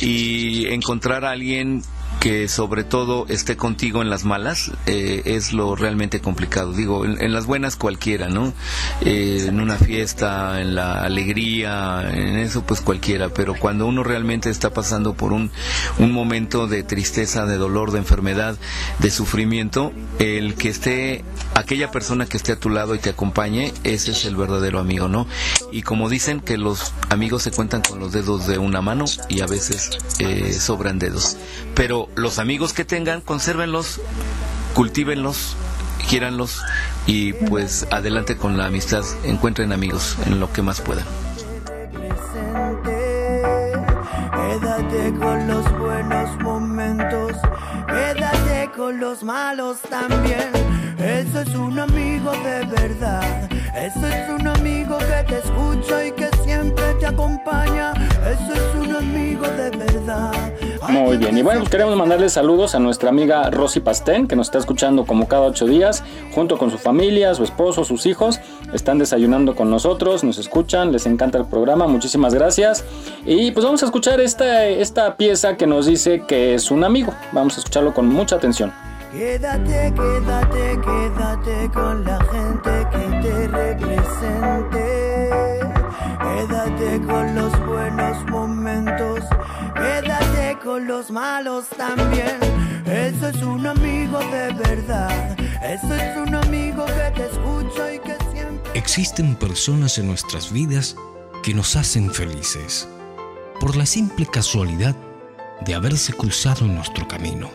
Y 0.00 0.66
encontrar 0.66 1.24
a 1.24 1.30
alguien 1.30 1.82
que 2.20 2.48
sobre 2.48 2.84
todo 2.84 3.26
esté 3.28 3.56
contigo 3.56 4.02
en 4.02 4.10
las 4.10 4.24
malas 4.24 4.70
eh, 4.86 5.22
es 5.24 5.52
lo 5.52 5.74
realmente 5.74 6.20
complicado. 6.20 6.72
Digo, 6.72 7.04
en, 7.04 7.32
las 7.32 7.46
buenas 7.46 7.76
cualquiera, 7.76 8.28
¿no? 8.28 8.52
Eh, 9.00 9.46
en 9.48 9.60
una 9.60 9.76
fiesta, 9.76 10.60
en 10.60 10.74
la 10.74 11.02
alegría, 11.02 12.08
en 12.12 12.38
eso 12.38 12.64
pues 12.64 12.80
cualquiera, 12.80 13.30
pero 13.30 13.54
cuando 13.54 13.86
uno 13.86 14.04
realmente 14.04 14.50
está 14.50 14.70
pasando 14.70 15.14
por 15.14 15.32
un, 15.32 15.50
un 15.98 16.12
momento 16.12 16.66
de 16.66 16.82
tristeza, 16.82 17.46
de 17.46 17.56
dolor, 17.56 17.90
de 17.90 17.98
enfermedad, 17.98 18.56
de 18.98 19.10
sufrimiento, 19.10 19.92
el 20.18 20.54
que 20.54 20.68
esté, 20.68 21.24
aquella 21.54 21.90
persona 21.90 22.26
que 22.26 22.36
esté 22.36 22.52
a 22.52 22.56
tu 22.60 22.70
lado 22.70 22.94
y 22.94 22.98
te 22.98 23.10
acompañe, 23.10 23.72
ese 23.84 24.12
es 24.12 24.24
el 24.24 24.36
verdadero 24.36 24.78
amigo, 24.78 25.08
¿no? 25.08 25.26
Y 25.72 25.82
como 25.82 26.08
dicen 26.08 26.40
que 26.40 26.56
los 26.56 26.92
amigos 27.08 27.42
se 27.42 27.50
cuentan 27.50 27.82
con 27.82 27.98
los 27.98 28.12
dedos 28.12 28.46
de 28.46 28.58
una 28.58 28.80
mano 28.80 29.04
y 29.28 29.40
a 29.40 29.46
veces 29.46 29.90
eh, 30.18 30.52
sobran 30.52 30.98
dedos. 30.98 31.36
Pero 31.74 32.01
los 32.14 32.38
amigos 32.38 32.72
que 32.72 32.84
tengan, 32.84 33.20
consérvenlos, 33.20 34.00
cultívenlos, 34.74 35.56
quieranlos 36.08 36.62
y 37.06 37.32
pues 37.32 37.86
adelante 37.90 38.36
con 38.36 38.56
la 38.56 38.66
amistad, 38.66 39.04
encuentren 39.24 39.72
amigos 39.72 40.16
en 40.26 40.40
lo 40.40 40.52
que 40.52 40.62
más 40.62 40.80
puedan. 40.80 41.04
Quédate 44.52 45.14
con 45.18 45.48
los 45.48 45.78
buenos 45.78 46.42
momentos, 46.42 47.32
quédate 47.86 48.70
con 48.76 49.00
los 49.00 49.22
malos 49.22 49.78
también. 49.88 50.50
Eso 50.98 51.40
es 51.40 51.54
un 51.54 51.78
amigo 51.78 52.30
de 52.30 52.66
verdad. 52.66 53.50
Eso 53.74 54.06
es 54.06 54.30
un 54.30 54.46
amigo 54.46 54.98
que 54.98 55.24
te 55.26 55.38
escucha 55.38 56.06
y 56.06 56.12
que 56.12 56.31
te 57.02 57.08
acompaña. 57.08 57.92
Eso 58.30 58.52
es 58.52 58.86
un 58.86 58.94
amigo 58.94 59.44
de 59.44 59.70
verdad. 59.76 60.32
Muy 60.88 61.16
bien, 61.16 61.36
y 61.36 61.42
bueno, 61.42 61.60
pues 61.60 61.70
queremos 61.70 61.96
mandarle 61.96 62.28
saludos 62.28 62.76
a 62.76 62.78
nuestra 62.78 63.08
amiga 63.08 63.50
Rosy 63.50 63.80
Pastén, 63.80 64.28
que 64.28 64.36
nos 64.36 64.46
está 64.46 64.58
escuchando 64.58 65.04
como 65.04 65.26
cada 65.26 65.42
ocho 65.42 65.66
días, 65.66 66.04
junto 66.32 66.58
con 66.58 66.70
su 66.70 66.78
familia, 66.78 67.34
su 67.34 67.42
esposo, 67.42 67.84
sus 67.84 68.06
hijos. 68.06 68.40
Están 68.72 68.98
desayunando 68.98 69.56
con 69.56 69.68
nosotros, 69.68 70.22
nos 70.22 70.38
escuchan, 70.38 70.92
les 70.92 71.06
encanta 71.06 71.38
el 71.38 71.46
programa, 71.46 71.88
muchísimas 71.88 72.34
gracias. 72.34 72.84
Y 73.26 73.50
pues 73.50 73.64
vamos 73.64 73.82
a 73.82 73.86
escuchar 73.86 74.20
esta, 74.20 74.66
esta 74.66 75.16
pieza 75.16 75.56
que 75.56 75.66
nos 75.66 75.86
dice 75.86 76.22
que 76.28 76.54
es 76.54 76.70
un 76.70 76.84
amigo. 76.84 77.12
Vamos 77.32 77.56
a 77.56 77.58
escucharlo 77.58 77.92
con 77.92 78.06
mucha 78.06 78.36
atención. 78.36 78.72
Quédate, 79.12 79.92
quédate, 79.94 80.80
quédate 80.80 81.70
con 81.74 82.04
la 82.04 82.18
gente 82.24 82.70
que 82.92 83.28
te 83.28 83.48
represente. 83.48 84.81
Los 91.02 91.10
malos 91.10 91.64
también. 91.76 92.38
Eso 92.86 93.28
es 93.28 93.42
un 93.42 93.66
amigo 93.66 94.18
de 94.18 94.52
verdad, 94.52 95.36
eso 95.62 95.94
es 95.94 96.16
un 96.16 96.34
amigo 96.34 96.84
que 96.86 97.10
te 97.16 97.26
escucha 97.26 97.94
y 97.94 97.98
que 97.98 98.16
siempre... 98.32 98.70
Existen 98.74 99.34
personas 99.34 99.98
en 99.98 100.06
nuestras 100.06 100.52
vidas 100.52 100.94
que 101.42 101.54
nos 101.54 101.74
hacen 101.74 102.12
felices 102.12 102.88
por 103.60 103.74
la 103.74 103.86
simple 103.86 104.26
casualidad 104.26 104.94
de 105.64 105.74
haberse 105.74 106.12
cruzado 106.12 106.66
en 106.66 106.76
nuestro 106.76 107.08
camino. 107.08 107.50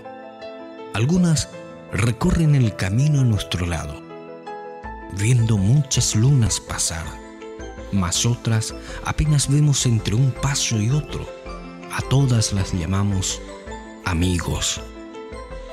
Algunas 0.94 1.48
recorren 1.94 2.56
el 2.56 2.76
camino 2.76 3.22
a 3.22 3.24
nuestro 3.24 3.66
lado, 3.66 4.02
viendo 5.18 5.58
muchas 5.58 6.16
lunas 6.16 6.60
pasar, 6.60 7.06
mas 7.94 8.26
otras 8.26 8.74
apenas 9.06 9.48
vemos 9.50 9.86
entre 9.86 10.16
un 10.16 10.32
paso 10.32 10.82
y 10.82 10.90
otro. 10.90 11.37
A 11.92 12.02
todas 12.10 12.54
las 12.54 12.74
llamamos 12.74 13.42
amigos, 14.06 14.82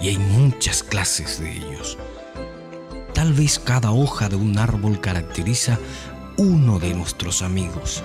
y 0.00 0.08
hay 0.08 0.18
muchas 0.18 0.82
clases 0.82 1.40
de 1.40 1.56
ellos. 1.56 1.98
Tal 3.12 3.32
vez 3.32 3.58
cada 3.58 3.92
hoja 3.92 4.28
de 4.28 4.36
un 4.36 4.58
árbol 4.58 5.00
caracteriza 5.00 5.78
uno 6.36 6.78
de 6.78 6.94
nuestros 6.94 7.42
amigos. 7.42 8.02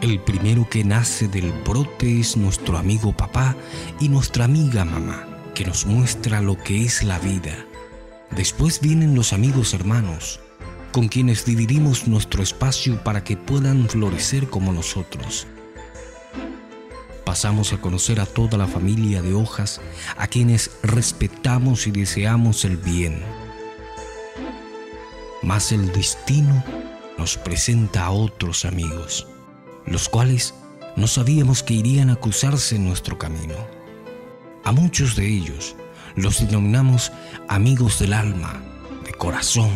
El 0.00 0.20
primero 0.20 0.68
que 0.68 0.84
nace 0.84 1.28
del 1.28 1.52
brote 1.52 2.20
es 2.20 2.36
nuestro 2.36 2.78
amigo 2.78 3.12
papá 3.12 3.56
y 4.00 4.08
nuestra 4.08 4.46
amiga 4.46 4.84
mamá, 4.84 5.26
que 5.54 5.64
nos 5.64 5.86
muestra 5.86 6.40
lo 6.40 6.56
que 6.56 6.84
es 6.84 7.02
la 7.02 7.18
vida. 7.18 7.66
Después 8.30 8.80
vienen 8.80 9.14
los 9.14 9.32
amigos 9.32 9.74
hermanos, 9.74 10.40
con 10.92 11.08
quienes 11.08 11.44
dividimos 11.44 12.08
nuestro 12.08 12.42
espacio 12.42 13.02
para 13.04 13.22
que 13.24 13.36
puedan 13.36 13.88
florecer 13.88 14.48
como 14.48 14.72
nosotros. 14.72 15.46
Pasamos 17.24 17.72
a 17.72 17.80
conocer 17.80 18.20
a 18.20 18.26
toda 18.26 18.58
la 18.58 18.66
familia 18.66 19.22
de 19.22 19.34
hojas, 19.34 19.80
a 20.16 20.26
quienes 20.26 20.70
respetamos 20.82 21.86
y 21.86 21.90
deseamos 21.90 22.64
el 22.64 22.76
bien. 22.76 23.22
Mas 25.42 25.72
el 25.72 25.92
destino 25.92 26.64
nos 27.18 27.36
presenta 27.36 28.06
a 28.06 28.10
otros 28.10 28.64
amigos, 28.64 29.26
los 29.86 30.08
cuales 30.08 30.54
no 30.96 31.06
sabíamos 31.06 31.62
que 31.62 31.74
irían 31.74 32.10
a 32.10 32.16
cruzarse 32.16 32.76
en 32.76 32.86
nuestro 32.86 33.18
camino. 33.18 33.54
A 34.64 34.72
muchos 34.72 35.16
de 35.16 35.26
ellos 35.26 35.76
los 36.16 36.40
denominamos 36.40 37.12
amigos 37.48 37.98
del 37.98 38.12
alma, 38.12 38.60
de 39.04 39.12
corazón, 39.12 39.70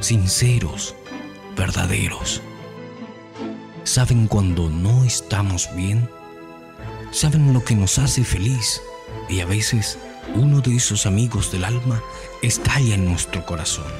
sinceros, 0.00 0.94
verdaderos. 1.56 2.42
Saben 3.84 4.26
cuando 4.26 4.68
no 4.68 5.04
estamos 5.04 5.68
bien, 5.74 6.08
saben 7.10 7.52
lo 7.52 7.64
que 7.64 7.74
nos 7.74 7.98
hace 7.98 8.24
feliz 8.24 8.82
y 9.28 9.40
a 9.40 9.46
veces 9.46 9.98
uno 10.34 10.60
de 10.60 10.76
esos 10.76 11.06
amigos 11.06 11.50
del 11.52 11.64
alma 11.64 12.02
estalla 12.42 12.94
en 12.94 13.04
nuestro 13.04 13.44
corazón 13.46 13.92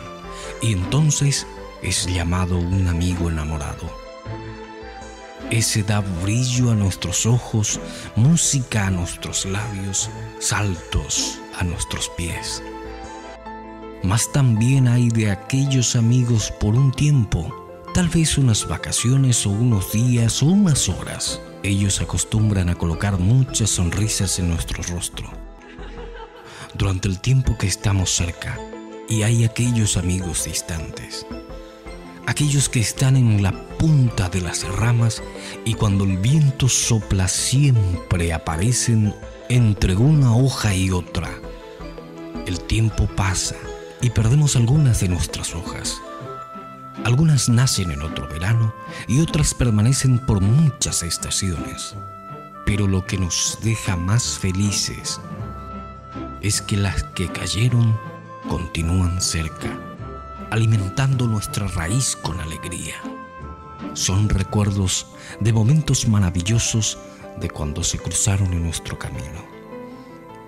y 0.61 0.73
entonces 0.73 1.47
es 1.83 2.07
llamado 2.07 2.59
un 2.59 2.89
amigo 2.89 3.31
enamorado. 3.31 3.91
Ese 5.51 5.85
da 5.85 6.01
brillo 6.01 6.73
a 6.73 6.75
nuestros 6.75 7.25
ojos, 7.25 7.79
música 8.17 8.89
a 8.89 8.91
nuestros 8.91 9.45
labios, 9.45 10.11
saltos 10.41 11.39
a 11.57 11.63
nuestros 11.63 12.09
pies. 12.11 12.63
Mas 14.03 14.31
también 14.33 14.89
hay 14.89 15.09
de 15.09 15.31
aquellos 15.31 15.95
amigos 15.95 16.53
por 16.61 16.75
un 16.75 16.93
tiempo, 16.93 17.55
tal 17.95 18.09
vez 18.09 18.39
unas 18.39 18.67
vacaciones 18.67 19.47
o 19.47 19.51
unos 19.51 19.93
días 19.93 20.43
o 20.43 20.47
unas 20.47 20.89
horas. 20.89 21.41
Ellos 21.67 22.01
acostumbran 22.01 22.69
a 22.69 22.77
colocar 22.77 23.19
muchas 23.19 23.71
sonrisas 23.71 24.39
en 24.39 24.49
nuestro 24.49 24.83
rostro. 24.85 25.31
Durante 26.75 27.09
el 27.09 27.21
tiempo 27.21 27.59
que 27.59 27.67
estamos 27.67 28.11
cerca, 28.11 28.59
y 29.09 29.23
hay 29.23 29.45
aquellos 29.45 29.97
amigos 29.97 30.45
distantes 30.45 31.27
aquellos 32.27 32.69
que 32.69 32.81
están 32.81 33.17
en 33.17 33.43
la 33.43 33.53
punta 33.79 34.29
de 34.29 34.41
las 34.41 34.65
ramas 34.65 35.23
y 35.65 35.75
cuando 35.75 36.05
el 36.05 36.19
viento 36.19 36.69
sopla 36.69 37.29
siempre 37.29 38.33
aparecen 38.33 39.15
entre 39.49 39.97
una 39.97 40.37
hoja 40.37 40.75
y 40.75 40.91
otra. 40.91 41.31
El 42.47 42.61
tiempo 42.61 43.07
pasa 43.07 43.57
y 44.03 44.11
perdemos 44.11 44.57
algunas 44.57 45.01
de 45.01 45.09
nuestras 45.09 45.55
hojas. 45.55 46.01
Algunas 47.05 47.49
nacen 47.49 47.91
en 47.91 48.03
otro 48.03 48.29
verano 48.29 48.75
y 49.07 49.21
otras 49.21 49.55
permanecen 49.55 50.19
por 50.19 50.41
muchas 50.41 51.03
estaciones. 51.03 51.95
Pero 52.65 52.89
lo 52.89 53.05
que 53.07 53.19
nos 53.19 53.59
deja 53.63 53.97
más 53.97 54.39
felices 54.39 55.21
es 56.41 56.61
que 56.63 56.77
las 56.77 57.05
que 57.15 57.29
cayeron 57.29 57.97
continúan 58.49 59.21
cerca 59.21 59.69
alimentando 60.51 61.27
nuestra 61.27 61.67
raíz 61.69 62.17
con 62.17 62.41
alegría. 62.41 62.95
Son 63.95 64.29
recuerdos 64.29 65.07
de 65.41 65.53
momentos 65.53 66.09
maravillosos 66.09 66.99
de 67.41 67.51
cuando 67.51 67.83
se 67.83 67.99
cruzaron 67.99 68.53
en 68.53 68.63
nuestro 68.63 68.99
camino. 68.99 69.45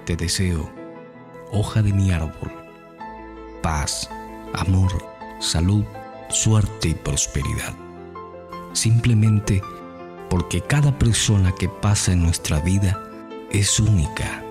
Te 0.04 0.16
deseo, 0.16 0.70
hoja 1.50 1.82
de 1.82 1.92
mi 1.92 2.10
árbol, 2.10 2.52
paz, 3.62 4.08
amor, 4.54 4.92
salud, 5.40 5.84
suerte 6.28 6.88
y 6.88 6.94
prosperidad. 6.94 7.74
Simplemente 8.72 9.62
porque 10.30 10.60
cada 10.60 10.98
persona 10.98 11.54
que 11.58 11.68
pasa 11.68 12.12
en 12.12 12.22
nuestra 12.22 12.60
vida 12.60 13.02
es 13.50 13.80
única. 13.80 14.44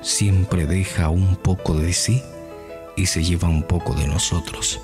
Siempre 0.00 0.66
deja 0.66 1.08
un 1.10 1.36
poco 1.36 1.74
de 1.74 1.92
sí 1.92 2.22
y 2.96 3.06
se 3.06 3.22
lleva 3.22 3.48
un 3.48 3.62
poco 3.62 3.94
de 3.94 4.06
nosotros. 4.06 4.80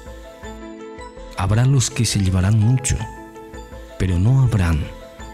Habrá 1.36 1.64
los 1.64 1.90
que 1.90 2.04
se 2.04 2.20
llevarán 2.20 2.58
mucho, 2.58 2.96
pero 3.98 4.18
no 4.18 4.42
habrán 4.42 4.84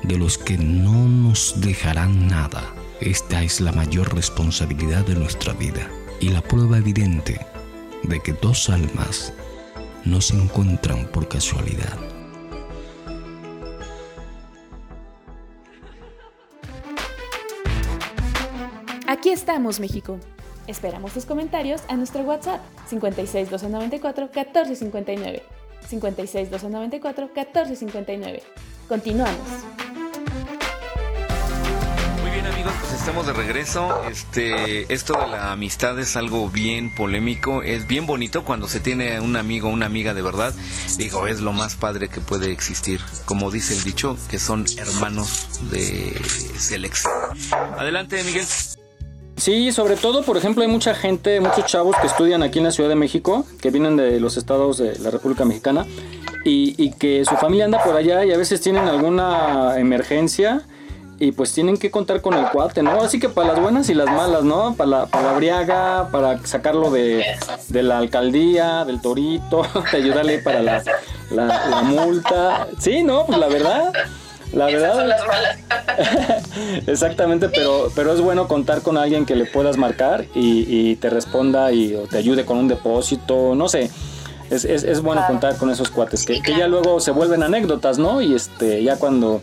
de 0.03 0.17
los 0.17 0.39
que 0.39 0.57
no 0.57 1.09
nos 1.09 1.61
dejarán 1.61 2.29
nada. 2.29 2.75
Esta 3.01 3.43
es 3.43 3.61
la 3.61 3.73
mayor 3.73 4.15
responsabilidad 4.15 5.05
de 5.05 5.15
nuestra 5.15 5.53
vida 5.53 5.89
y 6.21 6.29
la 6.29 6.43
prueba 6.43 6.79
evidente 6.79 7.45
de 8.03 8.21
que 8.21 8.33
dos 8.33 8.71
almas 8.71 9.33
no 10.05 10.21
se 10.21 10.37
encuentran 10.37 11.07
por 11.07 11.29
casualidad. 11.29 11.99
Aquí 19.07 19.31
estamos, 19.31 19.81
México. 19.81 20.19
Esperamos 20.67 21.13
tus 21.13 21.27
comentarios 21.27 21.83
a 21.89 21.97
nuestro 21.97 22.23
WhatsApp 22.23 22.61
56 22.87 23.51
294 23.51 24.31
1459. 24.33 25.43
56 25.89 26.51
294 26.51 27.27
1459. 27.35 28.43
Continuamos. 28.89 29.80
Bien 32.41 32.55
amigos, 32.55 32.73
pues 32.81 32.95
estamos 32.95 33.27
de 33.27 33.35
regreso. 33.35 34.03
Este, 34.11 34.91
esto 34.91 35.13
de 35.13 35.27
la 35.27 35.53
amistad 35.53 35.99
es 35.99 36.17
algo 36.17 36.49
bien 36.49 36.95
polémico, 36.95 37.63
es 37.63 37.87
bien 37.87 38.07
bonito 38.07 38.47
cuando 38.47 38.67
se 38.67 38.81
tiene 38.81 39.21
un 39.21 39.37
amigo, 39.37 39.69
una 39.69 39.85
amiga 39.85 40.15
de 40.15 40.23
verdad. 40.23 40.55
Digo, 40.97 41.27
es 41.27 41.43
lo 41.43 41.53
más 41.53 41.77
padre 41.77 42.09
que 42.09 42.23
puede 42.23 42.51
existir. 42.51 42.99
Como 43.27 43.51
dice 43.51 43.75
el 43.75 43.85
dicho, 43.85 44.17
que 44.31 44.39
son 44.39 44.65
hermanos 44.79 45.51
de 45.71 46.19
selección. 46.57 47.13
Adelante, 47.77 48.25
Miguel. 48.25 48.47
Sí, 49.37 49.71
sobre 49.71 49.97
todo, 49.97 50.23
por 50.23 50.39
ejemplo, 50.39 50.63
hay 50.63 50.69
mucha 50.69 50.95
gente, 50.95 51.41
muchos 51.41 51.67
chavos 51.67 51.95
que 52.01 52.07
estudian 52.07 52.43
aquí 52.43 52.57
en 52.57 52.65
la 52.65 52.73
Ciudad 52.73 52.89
de 52.89 52.97
México, 52.97 53.45
que 53.61 53.71
vienen 53.71 53.99
de 53.99 54.19
los 54.19 54.39
estados 54.39 54.79
de 54.79 54.99
la 55.01 55.11
República 55.11 55.45
Mexicana, 55.45 55.85
y, 56.43 56.93
que 56.93 57.23
su 57.27 57.37
familia 57.37 57.67
anda 57.67 57.85
por 57.85 57.95
allá 57.97 58.25
y 58.25 58.33
a 58.33 58.39
veces 58.39 58.63
tienen 58.63 58.89
alguna 58.89 59.79
emergencia 59.79 60.63
y 61.21 61.33
pues 61.33 61.53
tienen 61.53 61.77
que 61.77 61.91
contar 61.91 62.23
con 62.23 62.33
el 62.33 62.47
cuate, 62.47 62.83
¿no? 62.83 63.03
Así 63.03 63.21
que 63.21 63.29
para 63.29 63.49
las 63.53 63.61
buenas 63.61 63.91
y 63.91 63.95
las 63.95 64.07
malas, 64.07 64.43
¿no? 64.43 64.75
Para 64.75 64.91
la, 64.91 65.07
para 65.07 65.33
la 65.33 65.33
briaga, 65.35 66.09
para 66.11 66.45
sacarlo 66.47 66.91
de, 66.91 67.25
de 67.69 67.83
la 67.83 67.99
alcaldía, 67.99 68.87
del 68.87 69.03
torito, 69.03 69.63
de 69.93 69.99
ayudarle 69.99 70.39
para 70.39 70.63
la, 70.63 70.83
la 71.31 71.83
multa. 71.83 72.69
Sí, 72.79 73.03
¿no? 73.05 73.27
Pues 73.27 73.39
la 73.39 73.49
verdad. 73.49 73.93
La 74.55 74.67
verdad. 74.67 74.95
Son 74.95 75.09
las 75.11 75.27
malas. 75.27 75.59
Exactamente, 76.87 77.51
pero, 77.51 77.93
pero 77.95 78.15
es 78.15 78.23
bueno 78.23 78.49
contar 78.49 78.81
con 78.81 78.97
alguien 78.97 79.27
que 79.27 79.37
le 79.37 79.45
puedas 79.45 79.77
marcar 79.77 80.25
y, 80.35 80.97
te 80.97 81.11
responda 81.11 81.71
y 81.71 81.95
o 81.95 82.07
te 82.07 82.17
ayude 82.17 82.47
con 82.47 82.57
un 82.57 82.67
depósito, 82.67 83.55
no 83.55 83.69
sé. 83.69 83.91
Es, 84.49 84.65
es, 84.65 84.83
es 84.83 85.01
bueno 85.03 85.23
contar 85.29 85.57
con 85.59 85.71
esos 85.71 85.91
cuates 85.91 86.25
que, 86.25 86.41
que, 86.43 86.57
ya 86.57 86.67
luego 86.67 86.99
se 86.99 87.13
vuelven 87.13 87.45
anécdotas, 87.45 87.99
¿no? 87.99 88.21
Y 88.21 88.35
este, 88.35 88.83
ya 88.83 88.97
cuando 88.97 89.43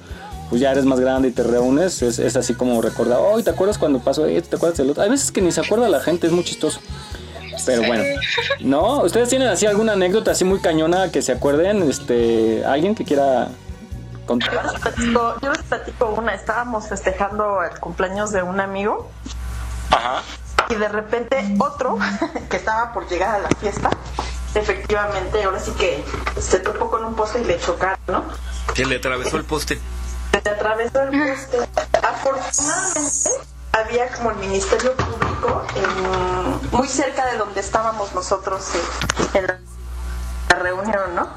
pues 0.49 0.61
ya 0.61 0.71
eres 0.71 0.85
más 0.85 0.99
grande 0.99 1.29
y 1.29 1.31
te 1.31 1.43
reúnes, 1.43 2.01
es, 2.01 2.19
es 2.19 2.35
así 2.35 2.53
como 2.53 2.81
recordar, 2.81 3.19
oh, 3.21 3.41
¿te 3.43 3.49
acuerdas 3.49 3.77
cuando 3.77 3.99
pasó 3.99 4.25
esto? 4.25 4.49
¿Te 4.49 4.55
acuerdas 4.55 4.77
del 4.77 4.89
otro? 4.91 5.03
Hay 5.03 5.09
veces 5.09 5.31
que 5.31 5.41
ni 5.41 5.51
se 5.51 5.61
acuerda 5.61 5.89
la 5.89 5.99
gente, 5.99 6.27
es 6.27 6.33
muy 6.33 6.43
chistoso. 6.43 6.79
Pero 7.65 7.83
bueno, 7.83 8.03
¿no? 8.61 9.01
¿Ustedes 9.01 9.29
tienen 9.29 9.47
así 9.47 9.65
alguna 9.65 9.93
anécdota 9.93 10.31
así 10.31 10.45
muy 10.45 10.59
cañona 10.59 11.11
que 11.11 11.21
se 11.21 11.31
acuerden? 11.31 11.81
Este, 11.83 12.63
¿Alguien 12.65 12.95
que 12.95 13.03
quiera 13.03 13.49
contar? 14.25 14.53
Yo 14.53 14.71
les 14.71 14.81
platico, 14.81 15.35
yo 15.41 15.51
les 15.51 15.63
platico 15.63 16.05
una. 16.09 16.33
Estábamos 16.33 16.87
festejando 16.87 17.63
el 17.63 17.79
cumpleaños 17.79 18.31
de 18.31 18.43
un 18.43 18.59
amigo. 18.59 19.09
Ajá. 19.91 20.21
Y 20.69 20.75
de 20.75 20.87
repente 20.87 21.55
otro 21.59 21.97
que 22.49 22.57
estaba 22.57 22.93
por 22.93 23.07
llegar 23.09 23.35
a 23.35 23.39
la 23.39 23.49
fiesta, 23.59 23.89
efectivamente, 24.53 25.43
ahora 25.43 25.59
sí 25.59 25.71
que 25.71 26.03
se 26.39 26.59
topó 26.59 26.89
con 26.89 27.03
un 27.05 27.15
poste 27.15 27.41
y 27.41 27.45
le 27.45 27.59
chocaron, 27.59 27.99
¿no? 28.07 28.23
Que 28.73 28.85
le 28.85 28.97
atravesó 28.97 29.37
el 29.37 29.45
poste. 29.45 29.79
Se 30.43 30.49
atravesó 30.49 31.01
el 31.01 31.09
poste. 31.09 31.57
Afortunadamente 32.03 33.29
había 33.73 34.11
como 34.13 34.31
el 34.31 34.37
Ministerio 34.37 34.95
Público 34.95 35.63
en- 35.75 36.69
muy 36.71 36.87
cerca 36.87 37.25
de 37.27 37.37
donde 37.37 37.59
estábamos 37.59 38.13
nosotros 38.13 38.63
eh, 38.75 39.37
en 39.39 39.47
la 39.47 39.59
la 40.49 40.59
reunión, 40.59 41.15
¿no? 41.15 41.27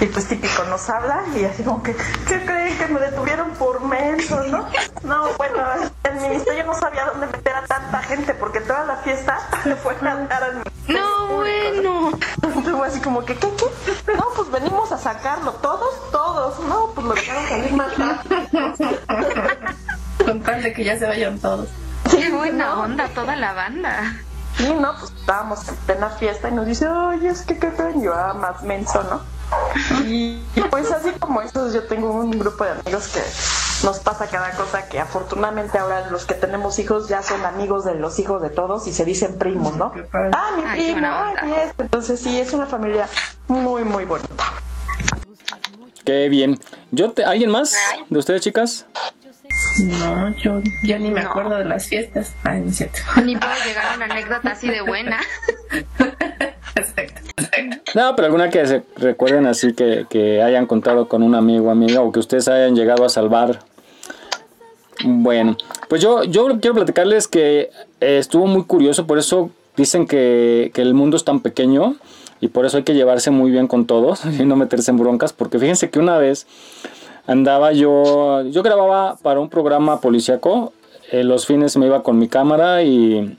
Y 0.00 0.06
pues 0.06 0.28
típico 0.28 0.64
nos 0.64 0.88
habla 0.88 1.24
y 1.36 1.44
así 1.44 1.62
como 1.62 1.82
que, 1.82 1.94
¿qué 2.26 2.44
creen 2.44 2.78
que 2.78 2.86
me 2.86 3.00
detuvieron 3.00 3.50
por 3.50 3.82
menso, 3.82 4.42
no? 4.44 4.66
No, 5.02 5.28
bueno, 5.36 5.58
el 6.04 6.14
ministerio 6.20 6.64
no 6.64 6.74
sabía 6.74 7.04
dónde 7.04 7.26
meter 7.26 7.54
a 7.54 7.66
tanta 7.66 7.98
gente 8.02 8.32
porque 8.34 8.60
toda 8.60 8.84
la 8.86 8.96
fiesta 8.96 9.38
le 9.64 9.76
fue 9.76 9.94
a 9.94 10.14
dar 10.26 10.42
al 10.42 10.54
ministerio. 10.54 11.02
No, 11.02 11.26
bueno. 11.34 12.10
Entonces 12.42 12.74
fue 12.74 12.86
así 12.86 13.00
como 13.00 13.24
que, 13.24 13.36
¿qué, 13.36 13.48
qué? 13.56 14.14
No, 14.14 14.24
pues 14.34 14.50
venimos 14.50 14.90
a 14.90 14.96
sacarlo, 14.96 15.52
todos, 15.54 16.10
todos, 16.10 16.58
no, 16.60 16.92
pues 16.94 17.06
lo 17.06 17.14
dejaron 17.14 17.48
salir 17.48 17.72
más 17.74 17.98
rápido. 17.98 18.38
Con 20.24 20.40
tal 20.42 20.62
de 20.62 20.72
que 20.72 20.84
ya 20.84 20.98
se 20.98 21.06
vayan 21.06 21.38
todos. 21.38 21.68
Qué 22.10 22.30
buena 22.30 22.80
onda 22.80 23.08
toda 23.08 23.36
la 23.36 23.52
banda. 23.52 24.14
Sí, 24.60 24.74
no, 24.78 24.94
pues 24.98 25.10
estábamos 25.18 25.66
en 25.68 25.76
plena 25.76 26.10
fiesta 26.10 26.48
y 26.48 26.52
nos 26.52 26.66
dice, 26.66 26.86
oye, 26.88 27.28
es 27.28 27.42
que 27.42 27.58
qué 27.58 27.68
creen 27.70 28.02
yo, 28.02 28.12
ah, 28.14 28.34
más 28.34 28.62
menso, 28.62 29.02
¿no? 29.04 29.20
Y, 30.04 30.42
y 30.54 30.60
pues 30.70 30.90
así 30.92 31.10
como 31.18 31.40
esos, 31.40 31.72
yo 31.72 31.82
tengo 31.84 32.10
un 32.12 32.30
grupo 32.30 32.64
de 32.64 32.72
amigos 32.72 33.08
que 33.08 33.20
nos 33.86 33.98
pasa 33.98 34.26
cada 34.28 34.50
cosa 34.52 34.86
que 34.88 35.00
afortunadamente 35.00 35.78
ahora 35.78 36.08
los 36.10 36.24
que 36.26 36.34
tenemos 36.34 36.78
hijos 36.78 37.08
ya 37.08 37.22
son 37.22 37.44
amigos 37.46 37.84
de 37.84 37.94
los 37.94 38.18
hijos 38.18 38.42
de 38.42 38.50
todos 38.50 38.86
y 38.86 38.92
se 38.92 39.04
dicen 39.04 39.38
primos, 39.38 39.74
¿no? 39.76 39.92
Ah, 40.32 40.50
mi 40.56 40.62
Ay, 40.66 40.92
primo, 40.92 41.08
ay. 41.10 41.72
Entonces 41.78 42.20
sí, 42.20 42.38
es 42.38 42.52
una 42.52 42.66
familia 42.66 43.08
muy, 43.48 43.82
muy 43.84 44.04
bonita. 44.04 44.44
Qué 46.04 46.28
bien. 46.28 46.58
Yo 46.90 47.10
te- 47.12 47.24
¿Alguien 47.24 47.50
más 47.50 47.74
de 48.08 48.18
ustedes, 48.18 48.42
chicas? 48.42 48.86
No, 49.84 50.36
yo 50.36 50.62
ya 50.82 50.98
ni 50.98 51.10
me 51.10 51.20
acuerdo 51.20 51.56
de 51.56 51.64
las 51.64 51.86
fiestas. 51.86 52.34
Ay, 52.44 52.60
no 52.60 52.70
es 52.70 52.76
cierto. 52.76 52.98
Ni 53.24 53.36
puedo 53.36 53.52
llegar 53.66 53.92
a 53.92 53.96
una 53.96 54.04
anécdota 54.06 54.50
así 54.50 54.68
de 54.68 54.82
buena. 54.82 55.20
No, 57.94 58.14
pero 58.14 58.26
alguna 58.26 58.50
que 58.50 58.66
se 58.66 58.82
recuerden 58.96 59.46
así 59.46 59.72
que, 59.72 60.06
que 60.08 60.42
hayan 60.42 60.66
contado 60.66 61.08
con 61.08 61.22
un 61.22 61.34
amigo 61.34 61.68
o 61.68 61.70
amiga 61.70 62.00
o 62.00 62.12
que 62.12 62.20
ustedes 62.20 62.48
hayan 62.48 62.76
llegado 62.76 63.04
a 63.04 63.08
salvar. 63.08 63.60
Bueno, 65.04 65.56
pues 65.88 66.02
yo, 66.02 66.24
yo 66.24 66.60
quiero 66.60 66.74
platicarles 66.74 67.26
que 67.26 67.70
eh, 68.00 68.18
estuvo 68.18 68.46
muy 68.46 68.64
curioso, 68.64 69.06
por 69.06 69.18
eso 69.18 69.50
dicen 69.76 70.06
que, 70.06 70.70
que 70.74 70.82
el 70.82 70.94
mundo 70.94 71.16
es 71.16 71.24
tan 71.24 71.40
pequeño 71.40 71.96
y 72.40 72.48
por 72.48 72.66
eso 72.66 72.76
hay 72.76 72.82
que 72.82 72.94
llevarse 72.94 73.30
muy 73.30 73.50
bien 73.50 73.66
con 73.66 73.86
todos 73.86 74.24
y 74.38 74.44
no 74.44 74.56
meterse 74.56 74.90
en 74.90 74.98
broncas, 74.98 75.32
porque 75.32 75.58
fíjense 75.58 75.90
que 75.90 75.98
una 75.98 76.18
vez 76.18 76.46
andaba 77.30 77.72
yo, 77.72 78.42
yo 78.42 78.62
grababa 78.64 79.16
para 79.22 79.38
un 79.38 79.48
programa 79.48 80.00
policíaco, 80.00 80.72
eh, 81.12 81.22
los 81.22 81.46
fines 81.46 81.76
me 81.76 81.86
iba 81.86 82.02
con 82.02 82.18
mi 82.18 82.26
cámara 82.26 82.82
y 82.82 83.36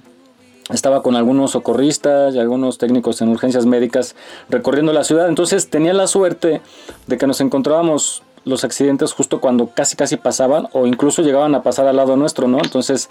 estaba 0.70 1.04
con 1.04 1.18
algunos 1.18 1.52
socorristas 1.52 2.34
y 2.34 2.40
algunos 2.40 2.78
técnicos 2.78 3.22
en 3.22 3.28
urgencias 3.28 3.66
médicas 3.66 4.16
recorriendo 4.48 4.94
la 4.94 5.04
ciudad. 5.04 5.28
Entonces 5.28 5.70
tenía 5.70 5.94
la 5.94 6.08
suerte 6.08 6.62
de 7.08 7.18
que 7.18 7.28
nos 7.28 7.42
encontrábamos 7.42 8.24
los 8.46 8.64
accidentes 8.64 9.12
justo 9.12 9.42
cuando 9.42 9.68
casi 9.68 9.98
casi 9.98 10.16
pasaban 10.16 10.70
o 10.72 10.88
incluso 10.88 11.22
llegaban 11.22 11.54
a 11.54 11.62
pasar 11.62 11.86
al 11.86 11.98
lado 11.98 12.16
nuestro, 12.16 12.48
¿no? 12.48 12.60
Entonces 12.60 13.10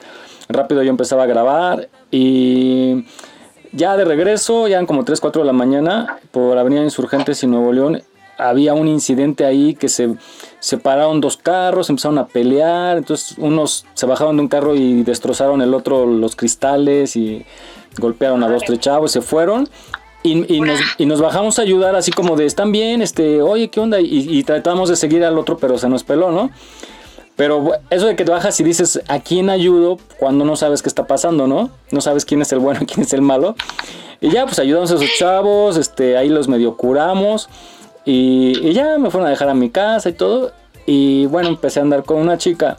rápido 0.49 0.83
yo 0.83 0.89
empezaba 0.89 1.25
a 1.25 1.27
grabar 1.27 1.91
y 2.11 3.05
ya 3.73 3.99
de 3.99 4.07
regreso, 4.07 4.67
ya 4.67 4.77
eran 4.77 4.87
como 4.87 5.05
3, 5.05 5.21
4 5.21 5.43
de 5.43 5.47
la 5.47 5.53
mañana, 5.53 6.19
por 6.31 6.57
Avenida 6.57 6.83
Insurgentes 6.83 7.43
y 7.43 7.47
Nuevo 7.47 7.71
León, 7.71 8.03
había 8.49 8.75
un 8.75 8.89
incidente 8.89 9.45
ahí 9.45 9.75
que 9.75 9.89
se 9.89 10.15
separaron 10.59 11.21
dos 11.21 11.37
carros, 11.37 11.91
empezaron 11.91 12.19
a 12.19 12.27
pelear, 12.27 12.99
entonces 12.99 13.37
unos 13.39 13.87
se 13.95 14.07
bajaron 14.07 14.37
de 14.37 14.43
un 14.43 14.49
carro 14.49 14.75
y 14.75 15.03
destrozaron 15.03 15.63
el 15.63 15.75
otro 15.75 16.07
los 16.07 16.37
cristales 16.37 17.17
y 17.17 17.45
golpearon 17.99 18.43
a 18.43 18.49
dos, 18.49 18.63
tres 18.67 18.81
chavos, 18.81 19.13
se 19.13 19.21
fueron. 19.21 19.69
Y, 20.23 20.55
y 20.55 20.61
nos, 20.61 20.79
y 20.99 21.07
bajamos 21.07 21.59
a 21.59 21.63
ayudar 21.63 21.97
así 21.97 22.13
como 22.13 22.37
de, 22.37 22.45
están 22.45 22.73
bien, 22.73 23.01
este, 23.01 23.41
oye, 23.41 23.69
¿qué 23.69 23.81
onda? 23.81 24.01
Y, 24.01 24.27
y 24.29 24.45
tratamos 24.45 24.91
de 24.91 24.97
seguir 24.97 25.25
al 25.25 25.39
otro, 25.39 25.57
pero 25.57 25.79
se 25.79 25.89
nos 25.89 26.05
peló, 26.05 26.31
¿no? 26.31 26.51
Pero 27.41 27.73
eso 27.89 28.05
de 28.05 28.17
que 28.17 28.27
te 28.27 28.31
bajas 28.31 28.61
y 28.61 28.65
dices, 28.65 29.01
¿a 29.09 29.21
quién 29.21 29.49
ayudo? 29.49 29.97
Cuando 30.19 30.45
no 30.45 30.57
sabes 30.57 30.83
qué 30.83 30.91
está 30.91 31.07
pasando, 31.07 31.47
¿no? 31.47 31.71
No 31.91 32.03
sabes 32.03 32.27
quién 32.27 32.43
es 32.43 32.53
el 32.53 32.59
bueno 32.59 32.81
y 32.83 32.87
quién 32.93 33.01
es 33.01 33.15
el 33.15 33.23
malo. 33.23 33.57
Y 34.21 34.29
ya, 34.29 34.45
pues 34.45 34.59
ayudamos 34.59 34.91
a 34.93 34.97
esos 34.97 35.09
chavos, 35.17 35.79
este, 35.79 36.19
ahí 36.19 36.29
los 36.29 36.49
medio 36.49 36.77
curamos. 36.77 37.49
Y, 38.05 38.73
ya 38.73 38.99
me 38.99 39.11
fueron 39.11 39.27
a 39.27 39.31
dejar 39.31 39.49
a 39.49 39.55
mi 39.55 39.71
casa 39.71 40.09
y 40.09 40.13
todo. 40.13 40.53
Y 40.87 41.27
bueno, 41.27 41.49
empecé 41.49 41.81
a 41.81 41.83
andar 41.83 42.05
con 42.05 42.19
una 42.19 42.39
chica, 42.39 42.79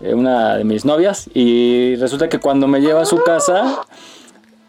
eh, 0.00 0.14
una 0.14 0.56
de 0.56 0.64
mis 0.64 0.84
novias. 0.84 1.28
Y 1.34 1.96
resulta 1.96 2.28
que 2.28 2.38
cuando 2.38 2.66
me 2.66 2.80
lleva 2.80 3.02
a 3.02 3.06
su 3.06 3.22
casa, 3.22 3.84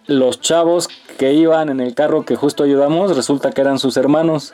los 0.08 0.42
chavos 0.42 0.90
que 1.18 1.34
iban 1.34 1.70
en 1.70 1.80
el 1.80 1.94
carro 1.94 2.26
que 2.26 2.36
justo 2.36 2.64
ayudamos, 2.64 3.16
resulta 3.16 3.52
que 3.52 3.62
eran 3.62 3.80
sus 3.80 3.98
hermanos. 3.98 4.54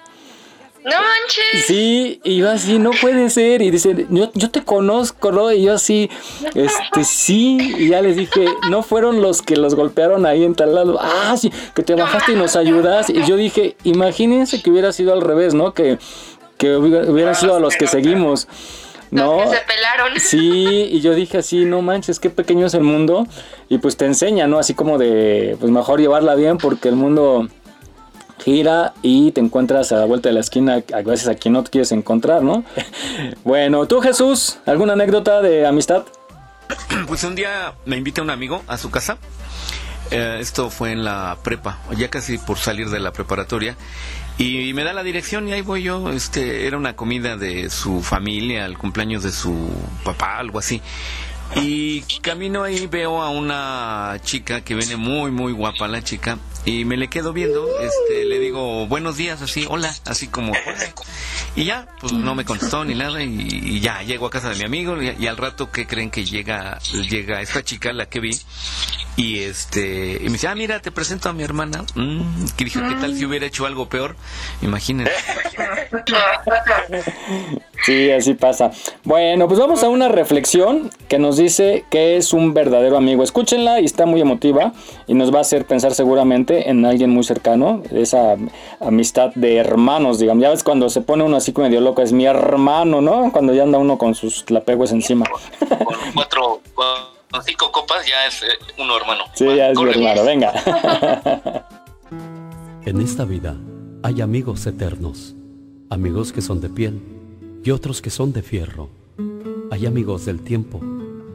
No 0.86 0.92
manches. 0.92 1.66
Sí, 1.66 2.22
y 2.24 2.38
yo 2.38 2.50
así, 2.50 2.80
no 2.80 2.92
puede 3.02 3.30
ser. 3.30 3.62
Y 3.62 3.70
dice, 3.70 4.06
yo, 4.10 4.32
yo 4.34 4.50
te 4.50 4.64
conozco, 4.64 5.32
¿no? 5.32 5.52
Y 5.52 5.64
yo 5.64 5.74
así, 5.74 6.10
este, 6.56 7.04
sí. 7.04 7.58
Y 7.78 7.90
ya 7.90 8.02
les 8.02 8.16
dije, 8.16 8.46
no 8.70 8.82
fueron 8.82 9.22
los 9.22 9.42
que 9.42 9.58
los 9.58 9.76
golpearon 9.76 10.26
ahí 10.26 10.44
en 10.44 10.56
tal 10.56 10.74
lado. 10.76 10.98
Ah, 11.02 11.36
sí, 11.38 11.52
que 11.76 11.84
te 11.84 11.96
bajaste 11.96 12.32
y 12.32 12.36
nos 12.36 12.56
ayudas. 12.56 13.10
Y 13.10 13.26
yo 13.26 13.36
dije, 13.36 13.76
imagínense 13.84 14.62
que 14.64 14.72
hubiera 14.72 14.92
sido 14.94 15.14
al 15.14 15.22
revés, 15.22 15.54
¿no? 15.54 15.74
Que, 15.74 16.00
que 16.58 16.76
hubiera- 16.78 17.10
hubieran 17.12 17.36
sido 17.36 17.56
a 17.56 17.60
los 17.60 17.76
que 17.76 17.86
seguimos. 17.88 18.48
¿No? 19.12 19.38
Que 19.40 19.48
se 19.48 19.62
pelaron. 19.66 20.20
Sí, 20.20 20.88
y 20.92 21.02
yo 21.02 21.16
dije 21.16 21.40
así, 21.40 21.66
no 21.66 21.82
manches, 21.82 22.20
qué 22.20 22.30
pequeño 22.30 22.68
es 22.68 22.76
el 22.76 22.84
mundo. 22.84 23.26
Y 23.68 23.80
pues 23.80 23.98
te 23.98 24.06
enseña, 24.06 24.46
¿no? 24.48 24.60
Así 24.60 24.76
como 24.76 24.98
de, 25.00 25.58
pues 25.60 25.72
mejor 25.72 26.00
llevarla 26.00 26.36
bien 26.36 26.58
porque 26.60 26.90
el 26.90 26.96
mundo 26.96 27.48
gira 28.44 28.94
y 29.02 29.32
te 29.32 29.42
encuentras 29.42 29.92
a 29.92 29.98
la 29.98 30.06
vuelta 30.06 30.30
de 30.30 30.34
la 30.34 30.42
esquina 30.42 30.84
a 30.94 31.02
veces 31.02 31.28
a 31.28 31.36
quien 31.36 31.54
no 31.54 31.64
te 31.64 31.72
quieres 31.72 31.92
encontrar, 31.92 32.44
¿no? 32.44 32.64
Bueno, 33.44 33.86
tú 33.88 34.02
Jesús, 34.02 34.58
¿alguna 34.66 34.94
anécdota 34.94 35.42
de 35.42 35.66
amistad? 35.68 36.04
Pues 37.08 37.24
un 37.24 37.36
día 37.36 37.74
me 37.86 37.98
invita 37.98 38.22
un 38.22 38.30
amigo 38.30 38.64
a 38.68 38.78
su 38.78 38.92
casa. 38.92 39.18
Eh, 40.12 40.38
esto 40.40 40.70
fue 40.70 40.92
en 40.92 41.04
la 41.04 41.38
prepa, 41.44 41.80
ya 41.98 42.10
casi 42.10 42.38
por 42.38 42.58
salir 42.58 42.90
de 42.90 43.00
la 43.00 43.12
preparatoria. 43.12 43.76
Y, 44.38 44.74
me 44.74 44.86
da 44.86 44.94
la 44.94 45.04
dirección 45.04 45.48
y 45.48 45.54
ahí 45.54 45.62
voy 45.62 45.84
yo. 45.84 46.12
Este, 46.12 46.66
era 46.66 46.78
una 46.78 46.96
comida 46.96 47.36
de 47.36 47.70
su 47.70 48.02
familia, 48.02 48.66
el 48.66 48.78
cumpleaños 48.78 49.24
de 49.24 49.32
su 49.32 49.70
papá, 50.04 50.38
algo 50.38 50.60
así. 50.60 50.82
Y 51.56 52.02
camino 52.22 52.64
ahí 52.64 52.88
veo 52.88 53.22
a 53.22 53.30
una 53.30 54.18
chica 54.24 54.62
que 54.62 54.76
viene 54.76 54.96
muy 54.98 55.32
muy 55.32 55.52
guapa 55.52 55.88
la 55.88 56.04
chica 56.04 56.38
y 56.66 56.86
me 56.86 56.98
le 56.98 57.08
quedo 57.08 57.34
viendo, 57.34 57.68
este 57.80 58.26
le 58.26 58.40
digo 58.40 58.88
buenos 58.88 59.18
días 59.18 59.42
así, 59.42 59.66
hola, 59.70 59.94
así 60.06 60.28
como. 60.28 60.54
Y 61.56 61.66
ya, 61.66 61.88
pues 62.00 62.14
no 62.14 62.36
me 62.36 62.46
contestó 62.46 62.86
ni 62.86 62.96
nada 62.96 63.24
y, 63.24 63.80
ya 63.80 64.02
llego 64.04 64.28
a 64.28 64.30
casa 64.30 64.50
de 64.50 64.56
mi 64.56 64.66
amigo 64.66 65.02
y, 65.02 65.16
y 65.20 65.28
al 65.28 65.38
rato 65.38 65.72
que 65.72 65.88
creen 65.88 66.12
que 66.12 66.24
llega 66.24 66.80
llega 67.10 67.42
esta 67.42 67.64
chica 67.64 67.92
la 67.92 68.08
que 68.08 68.20
vi 68.20 68.40
y 69.16 69.40
este 69.40 70.18
y 70.22 70.26
me 70.26 70.34
dice, 70.34 70.48
"Ah, 70.48 70.56
mira, 70.56 70.80
te 70.80 70.92
presento 70.92 71.28
a 71.30 71.34
mi 71.34 71.44
hermana." 71.44 71.84
Mm, 71.96 72.46
que 72.56 72.66
dije, 72.66 72.80
"¿Qué 72.80 72.96
tal 72.96 73.18
si 73.18 73.26
hubiera 73.26 73.46
hecho 73.46 73.66
algo 73.66 73.90
peor?" 73.90 74.16
Imagínense. 74.62 75.12
Sí, 77.86 78.12
así 78.12 78.34
pasa. 78.34 78.72
Bueno, 79.04 79.48
pues 79.48 79.60
vamos 79.60 79.84
a 79.84 79.90
una 79.90 80.10
reflexión 80.10 80.92
que 81.08 81.18
nos 81.18 81.38
dice 81.38 81.86
que 81.90 82.18
es 82.18 82.34
un 82.34 82.54
verdadero 82.54 82.98
amigo. 82.98 83.24
Escúchenla 83.24 83.80
y 83.80 83.86
está 83.86 84.06
muy 84.06 84.22
emotiva 84.22 84.74
y 85.08 85.14
nos 85.14 85.34
va 85.34 85.40
a 85.40 85.42
hacer 85.42 85.66
pensar 85.66 85.94
seguramente 85.94 86.49
en 86.50 86.86
alguien 86.86 87.10
muy 87.10 87.24
cercano, 87.24 87.84
esa 87.92 88.36
amistad 88.80 89.32
de 89.36 89.58
hermanos, 89.58 90.20
digamos. 90.20 90.42
Ya 90.42 90.50
ves 90.50 90.64
cuando 90.64 90.90
se 90.90 91.02
pone 91.02 91.24
uno 91.24 91.38
así 91.38 91.54
como 91.54 91.68
medio 91.68 91.82
loco, 91.82 92.02
es 92.02 92.12
mi 92.12 92.26
hermano, 92.26 93.02
¿no? 93.02 93.32
Cuando 93.32 93.54
ya 93.54 93.64
anda 93.64 93.78
uno 93.78 93.98
con 93.98 94.16
sus 94.16 94.50
lapegües 94.50 94.92
encima. 94.92 95.26
Con 95.60 95.98
cuatro, 96.14 96.62
con 96.74 97.44
cinco 97.44 97.72
copas 97.72 98.06
ya 98.08 98.26
es 98.28 98.44
eh, 98.44 98.48
uno 98.78 98.98
hermano. 98.98 99.24
Sí, 99.34 99.46
ya 99.46 99.70
es 99.70 99.80
mi 99.80 99.90
hermano, 99.90 100.24
venga. 100.24 100.54
En 102.86 103.02
esta 103.02 103.26
vida 103.26 103.56
hay 104.02 104.22
amigos 104.22 104.66
eternos, 104.66 105.36
amigos 105.90 106.32
que 106.32 106.42
son 106.42 106.60
de 106.62 106.70
piel 106.70 107.00
y 107.64 107.72
otros 107.72 108.02
que 108.02 108.10
son 108.10 108.32
de 108.32 108.42
fierro. 108.42 108.90
Hay 109.70 109.86
amigos 109.86 110.26
del 110.26 110.40
tiempo, 110.42 110.80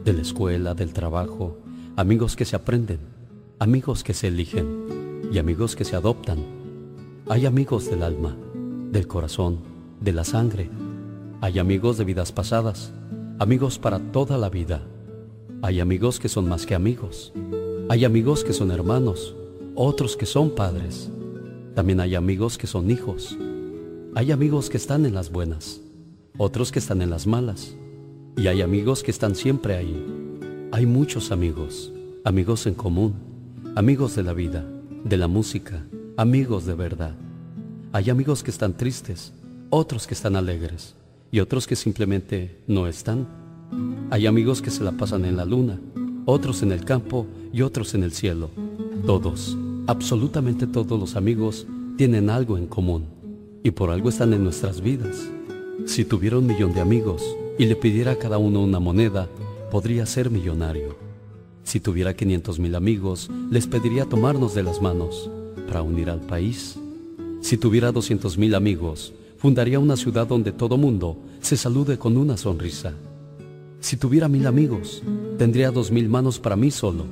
de 0.03 0.13
la 0.13 0.21
escuela, 0.23 0.73
del 0.73 0.91
trabajo, 0.91 1.57
amigos 1.95 2.35
que 2.35 2.43
se 2.43 2.55
aprenden, 2.55 2.99
amigos 3.59 4.03
que 4.03 4.13
se 4.13 4.27
eligen. 4.27 4.94
Y 5.31 5.37
amigos 5.37 5.75
que 5.75 5.85
se 5.85 5.95
adoptan. 5.95 6.39
Hay 7.27 7.45
amigos 7.45 7.89
del 7.89 8.03
alma, 8.03 8.35
del 8.91 9.07
corazón, 9.07 9.59
de 9.99 10.13
la 10.13 10.23
sangre. 10.23 10.69
Hay 11.41 11.59
amigos 11.59 11.97
de 11.97 12.05
vidas 12.05 12.31
pasadas, 12.31 12.93
amigos 13.39 13.79
para 13.79 13.99
toda 13.99 14.37
la 14.37 14.49
vida. 14.49 14.81
Hay 15.61 15.79
amigos 15.79 16.19
que 16.19 16.29
son 16.29 16.47
más 16.47 16.65
que 16.65 16.75
amigos. 16.75 17.33
Hay 17.89 18.05
amigos 18.05 18.43
que 18.43 18.53
son 18.53 18.71
hermanos, 18.71 19.35
otros 19.75 20.15
que 20.15 20.25
son 20.25 20.51
padres. 20.51 21.11
También 21.73 21.99
hay 21.99 22.15
amigos 22.15 22.57
que 22.57 22.67
son 22.67 22.89
hijos. 22.89 23.37
Hay 24.15 24.31
amigos 24.31 24.69
que 24.69 24.77
están 24.77 25.05
en 25.05 25.13
las 25.13 25.31
buenas, 25.31 25.81
otros 26.37 26.71
que 26.71 26.79
están 26.79 27.01
en 27.01 27.09
las 27.09 27.27
malas. 27.27 27.75
Y 28.37 28.47
hay 28.47 28.61
amigos 28.61 29.03
que 29.03 29.11
están 29.11 29.35
siempre 29.35 29.75
ahí. 29.75 30.05
Hay 30.71 30.85
muchos 30.85 31.31
amigos, 31.31 31.91
amigos 32.23 32.65
en 32.67 32.75
común, 32.75 33.13
amigos 33.75 34.15
de 34.15 34.23
la 34.23 34.33
vida, 34.33 34.65
de 35.05 35.17
la 35.17 35.27
música, 35.27 35.85
amigos 36.17 36.65
de 36.65 36.73
verdad. 36.73 37.13
Hay 37.93 38.09
amigos 38.09 38.41
que 38.41 38.49
están 38.49 38.75
tristes, 38.75 39.33
otros 39.69 40.07
que 40.07 40.15
están 40.15 40.35
alegres 40.35 40.95
y 41.31 41.41
otros 41.41 41.67
que 41.67 41.75
simplemente 41.75 42.59
no 42.65 42.87
están. 42.87 43.27
Hay 44.09 44.25
amigos 44.25 44.63
que 44.63 44.71
se 44.71 44.83
la 44.83 44.93
pasan 44.93 45.23
en 45.25 45.37
la 45.37 45.45
luna, 45.45 45.79
otros 46.25 46.63
en 46.63 46.71
el 46.71 46.83
campo 46.83 47.27
y 47.53 47.61
otros 47.61 47.93
en 47.93 48.01
el 48.01 48.13
cielo. 48.13 48.49
Todos, 49.05 49.55
absolutamente 49.85 50.65
todos 50.65 50.99
los 50.99 51.15
amigos 51.15 51.67
tienen 51.97 52.31
algo 52.31 52.57
en 52.57 52.65
común 52.65 53.05
y 53.63 53.69
por 53.69 53.91
algo 53.91 54.09
están 54.09 54.33
en 54.33 54.43
nuestras 54.43 54.81
vidas. 54.81 55.29
Si 55.85 56.03
tuviera 56.03 56.39
un 56.39 56.47
millón 56.47 56.73
de 56.73 56.81
amigos 56.81 57.21
y 57.59 57.67
le 57.67 57.75
pidiera 57.75 58.13
a 58.13 58.17
cada 58.17 58.39
uno 58.39 58.63
una 58.63 58.79
moneda, 58.79 59.29
podría 59.69 60.07
ser 60.07 60.31
millonario. 60.31 61.04
Si 61.65 61.79
tuviera 61.79 62.15
500 62.15 62.59
mil 62.59 62.75
amigos, 62.75 63.29
les 63.49 63.65
pediría 63.65 64.05
tomarnos 64.05 64.53
de 64.53 64.61
las 64.61 64.83
manos 64.83 65.31
para 65.67 65.81
unir 65.81 66.11
al 66.11 66.21
país. 66.21 66.77
Si 67.41 67.57
tuviera 67.57 67.91
200 67.91 68.37
mil 68.37 68.53
amigos, 68.53 69.13
fundaría 69.37 69.79
una 69.79 69.97
ciudad 69.97 70.27
donde 70.27 70.51
todo 70.51 70.77
mundo 70.77 71.17
se 71.41 71.57
salude 71.57 71.97
con 71.97 72.17
una 72.17 72.37
sonrisa. 72.37 72.93
Si 73.79 73.97
tuviera 73.97 74.27
mil 74.27 74.45
amigos, 74.45 75.01
tendría 75.39 75.71
dos 75.71 75.89
mil 75.89 76.07
manos 76.07 76.39
para 76.39 76.55
mí 76.55 76.69
solo. 76.69 77.05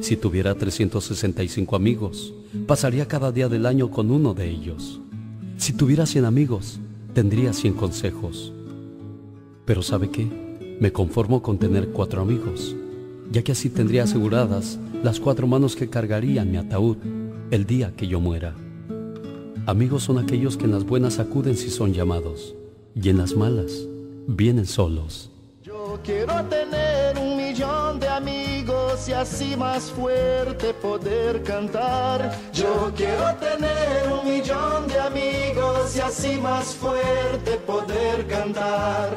Si 0.00 0.16
tuviera 0.16 0.54
365 0.54 1.74
amigos, 1.74 2.32
pasaría 2.68 3.08
cada 3.08 3.32
día 3.32 3.48
del 3.48 3.66
año 3.66 3.90
con 3.90 4.12
uno 4.12 4.34
de 4.34 4.48
ellos. 4.48 5.00
Si 5.56 5.72
tuviera 5.72 6.06
100 6.06 6.26
amigos, 6.26 6.78
tendría 7.12 7.52
100 7.52 7.74
consejos. 7.74 8.52
Pero 9.64 9.82
¿sabe 9.82 10.10
qué? 10.10 10.28
Me 10.78 10.92
conformo 10.92 11.42
con 11.42 11.58
tener 11.58 11.88
cuatro 11.88 12.22
amigos 12.22 12.76
ya 13.30 13.42
que 13.42 13.52
así 13.52 13.70
tendría 13.70 14.04
aseguradas 14.04 14.78
las 15.02 15.20
cuatro 15.20 15.46
manos 15.46 15.76
que 15.76 15.88
cargarían 15.88 16.50
mi 16.50 16.58
ataúd 16.58 16.96
el 17.50 17.64
día 17.64 17.92
que 17.96 18.06
yo 18.06 18.20
muera. 18.20 18.54
Amigos 19.66 20.04
son 20.04 20.18
aquellos 20.18 20.56
que 20.56 20.64
en 20.64 20.72
las 20.72 20.84
buenas 20.84 21.18
acuden 21.18 21.56
si 21.56 21.70
son 21.70 21.92
llamados, 21.92 22.54
y 22.94 23.08
en 23.08 23.18
las 23.18 23.36
malas 23.36 23.86
vienen 24.26 24.66
solos. 24.66 25.30
Yo 25.62 26.00
quiero 26.02 26.44
tener 26.46 27.18
un 27.18 27.36
millón 27.36 28.00
de 28.00 28.08
amigos 28.08 29.08
y 29.08 29.12
así 29.12 29.56
más 29.56 29.90
fuerte 29.90 30.74
poder 30.74 31.42
cantar. 31.42 32.32
Yo 32.52 32.92
quiero 32.96 33.34
tener 33.36 34.12
un 34.12 34.28
millón 34.28 34.88
de 34.88 34.98
amigos 34.98 35.96
y 35.96 36.00
así 36.00 36.36
más 36.40 36.74
fuerte 36.74 37.56
poder 37.66 38.26
cantar. 38.26 39.16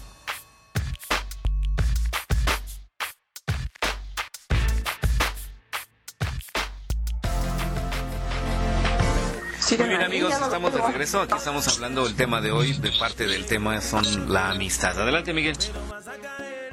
Muy 9.77 9.87
bien 9.87 10.01
amigos, 10.01 10.33
estamos 10.33 10.73
de 10.73 10.81
regreso. 10.81 11.21
Aquí 11.21 11.33
estamos 11.37 11.67
hablando 11.67 12.03
del 12.03 12.15
tema 12.15 12.41
de 12.41 12.51
hoy. 12.51 12.73
De 12.73 12.91
parte 12.99 13.25
del 13.25 13.45
tema 13.45 13.79
son 13.79 14.31
la 14.31 14.49
amistad. 14.49 14.99
Adelante 14.99 15.33
Miguel. 15.33 15.55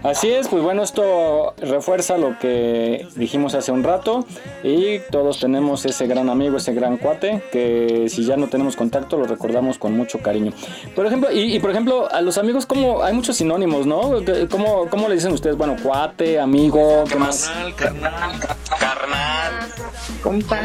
Así 0.02 0.30
es, 0.30 0.46
pues 0.46 0.62
bueno, 0.62 0.82
esto 0.84 1.54
refuerza 1.58 2.18
lo 2.18 2.38
que 2.38 3.08
dijimos 3.16 3.54
hace 3.54 3.72
un 3.72 3.82
rato 3.82 4.24
y 4.62 5.00
todos 5.10 5.40
tenemos 5.40 5.84
ese 5.86 6.06
gran 6.06 6.28
amigo, 6.28 6.56
ese 6.56 6.72
gran 6.72 6.98
cuate, 6.98 7.42
que 7.50 8.06
si 8.08 8.24
ya 8.24 8.36
no 8.36 8.46
tenemos 8.46 8.76
contacto 8.76 9.16
lo 9.16 9.26
recordamos 9.26 9.76
con 9.76 9.96
mucho 9.96 10.20
cariño. 10.20 10.52
Por 10.94 11.04
ejemplo, 11.06 11.32
y, 11.32 11.58
por 11.58 11.72
ejemplo, 11.72 12.08
a 12.12 12.20
los 12.20 12.38
amigos, 12.38 12.64
como 12.64 13.02
hay 13.02 13.12
muchos 13.12 13.38
sinónimos, 13.38 13.86
¿no? 13.86 14.12
¿Cómo, 14.48 14.88
cómo 14.88 15.08
le 15.08 15.16
dicen 15.16 15.32
ustedes? 15.32 15.56
Bueno, 15.56 15.74
cuate, 15.82 16.38
amigo, 16.38 17.02
¿qué 17.08 17.16
más? 17.16 17.50
Carnal, 17.76 18.38
carnal, 18.78 19.52
Compa. 20.22 20.60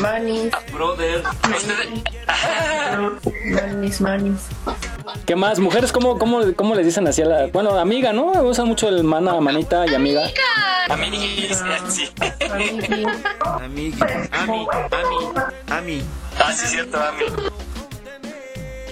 Manis. 0.00 0.52
brother. 0.72 1.22
Manis, 3.44 4.00
manis. 4.00 4.40
¿Qué 5.26 5.36
más? 5.36 5.58
Mujeres, 5.58 5.92
¿cómo, 5.92 6.18
cómo, 6.18 6.40
cómo 6.56 6.74
les 6.74 6.86
dicen 6.86 7.06
así 7.06 7.22
a 7.22 7.26
la... 7.26 7.46
Bueno, 7.48 7.78
amiga, 7.78 8.12
¿no? 8.12 8.32
Usan 8.42 8.66
mucho 8.66 8.88
el 8.88 9.04
mana, 9.04 9.40
manita 9.40 9.86
y 9.86 9.94
amiga. 9.94 10.30
Amiguis, 10.88 11.62
sí. 11.88 12.08
Ami, 12.50 13.94
ami, 14.32 14.66
ami, 14.90 15.28
ami. 15.68 16.02
Ah, 16.38 16.52
sí, 16.52 16.66
cierto, 16.66 16.98
ami. 16.98 17.24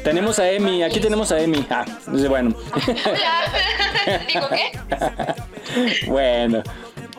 Tenemos 0.04 0.38
a 0.38 0.50
Emi, 0.50 0.82
aquí 0.82 1.00
tenemos 1.00 1.32
a 1.32 1.40
Emi. 1.40 1.66
Ah, 1.70 1.84
bueno. 2.06 2.54
¿Digo 4.28 4.48
qué? 4.48 6.06
bueno, 6.06 6.62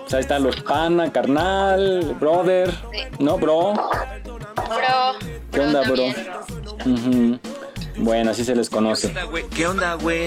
pues 0.10 0.15
ahí 0.15 0.22
están 0.22 0.41
los 0.41 0.56
pana, 0.63 1.12
carnal, 1.12 2.15
brother, 2.19 2.74
¿no, 3.19 3.38
bro? 3.38 3.74
Bro. 3.74 5.19
¿Qué 5.52 5.60
onda, 5.60 5.82
bro? 5.84 6.04
Bueno, 7.98 8.32
así 8.32 8.43
se 8.43 8.56
les 8.56 8.72
conoce. 8.72 9.13
¿Qué 9.56 9.67
onda, 9.67 9.93
güey? 9.93 10.26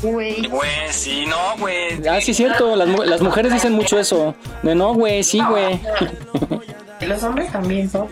Güey. 0.00 0.48
Güey, 0.48 0.70
sí, 0.88 1.26
no, 1.26 1.58
güey. 1.58 2.08
Ah, 2.08 2.22
sí, 2.22 2.30
es 2.30 2.38
cierto, 2.38 2.74
las, 2.74 2.88
las 2.88 3.20
mujeres 3.20 3.52
dicen 3.52 3.74
mucho 3.74 3.98
eso. 3.98 4.34
De 4.62 4.74
no, 4.74 4.94
güey, 4.94 5.22
sí, 5.22 5.42
güey. 5.46 5.78
Los 7.02 7.22
hombres 7.22 7.52
también 7.52 7.90
son. 7.90 8.08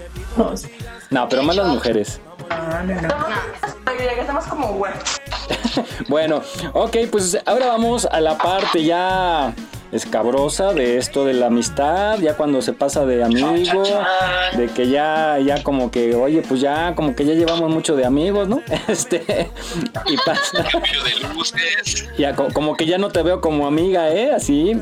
No, 1.09 1.29
pero 1.31 1.43
más 1.43 1.57
las 1.57 1.69
mujeres. 1.69 2.21
Ah, 2.51 2.83
no, 2.85 3.01
no. 3.01 3.09
Estamos 4.21 4.45
como 4.45 4.75
güey. 4.75 4.93
Bueno, 6.09 6.43
ok, 6.73 6.97
pues 7.11 7.39
ahora 7.47 7.69
vamos 7.69 8.05
a 8.05 8.21
la 8.21 8.37
parte 8.37 8.85
ya 8.85 9.55
escabrosa 9.93 10.73
de 10.73 10.99
esto 10.99 11.25
de 11.25 11.35
la 11.35 11.47
amistad, 11.47 12.19
ya 12.19 12.35
cuando 12.37 12.63
se 12.63 12.73
pasa 12.73 13.05
de 13.05 13.25
amigo, 13.25 13.83
de 14.57 14.67
que 14.69 14.89
ya, 14.89 15.39
ya 15.45 15.63
como 15.63 15.91
que, 15.91 16.15
oye, 16.15 16.43
pues 16.47 16.61
ya, 16.61 16.95
como 16.95 17.15
que 17.17 17.25
ya 17.25 17.35
llevamos 17.35 17.71
mucho 17.71 17.97
de 17.97 18.05
amigos, 18.05 18.49
¿no? 18.49 18.63
Este, 18.89 19.51
y 20.07 20.17
pasa, 20.19 20.65
Cambio 20.73 21.03
de 21.03 21.35
luces. 21.35 22.09
ya 22.19 22.35
co- 22.35 22.49
como 22.53 22.77
que 22.77 22.87
ya 22.87 22.99
no 22.99 23.09
te 23.11 23.23
veo 23.23 23.41
como 23.41 23.67
amiga, 23.67 24.11
¿eh? 24.11 24.33
Así. 24.33 24.81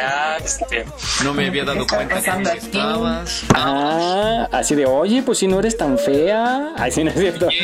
Ah, 0.00 0.36
este. 0.42 0.84
No 1.24 1.34
me 1.34 1.46
había 1.48 1.64
dado 1.64 1.84
cuenta 1.86 2.20
que 2.20 2.58
estabas. 2.58 3.42
Ah, 3.54 4.48
así 4.52 4.74
de, 4.76 4.86
oye, 4.86 5.22
pues 5.22 5.38
si 5.38 5.48
no 5.48 5.58
eres 5.58 5.76
tan 5.76 5.98
fea. 5.98 6.72
Ay, 6.76 6.92
sí, 6.92 7.02
no 7.02 7.10
es 7.10 7.18
cierto. 7.18 7.48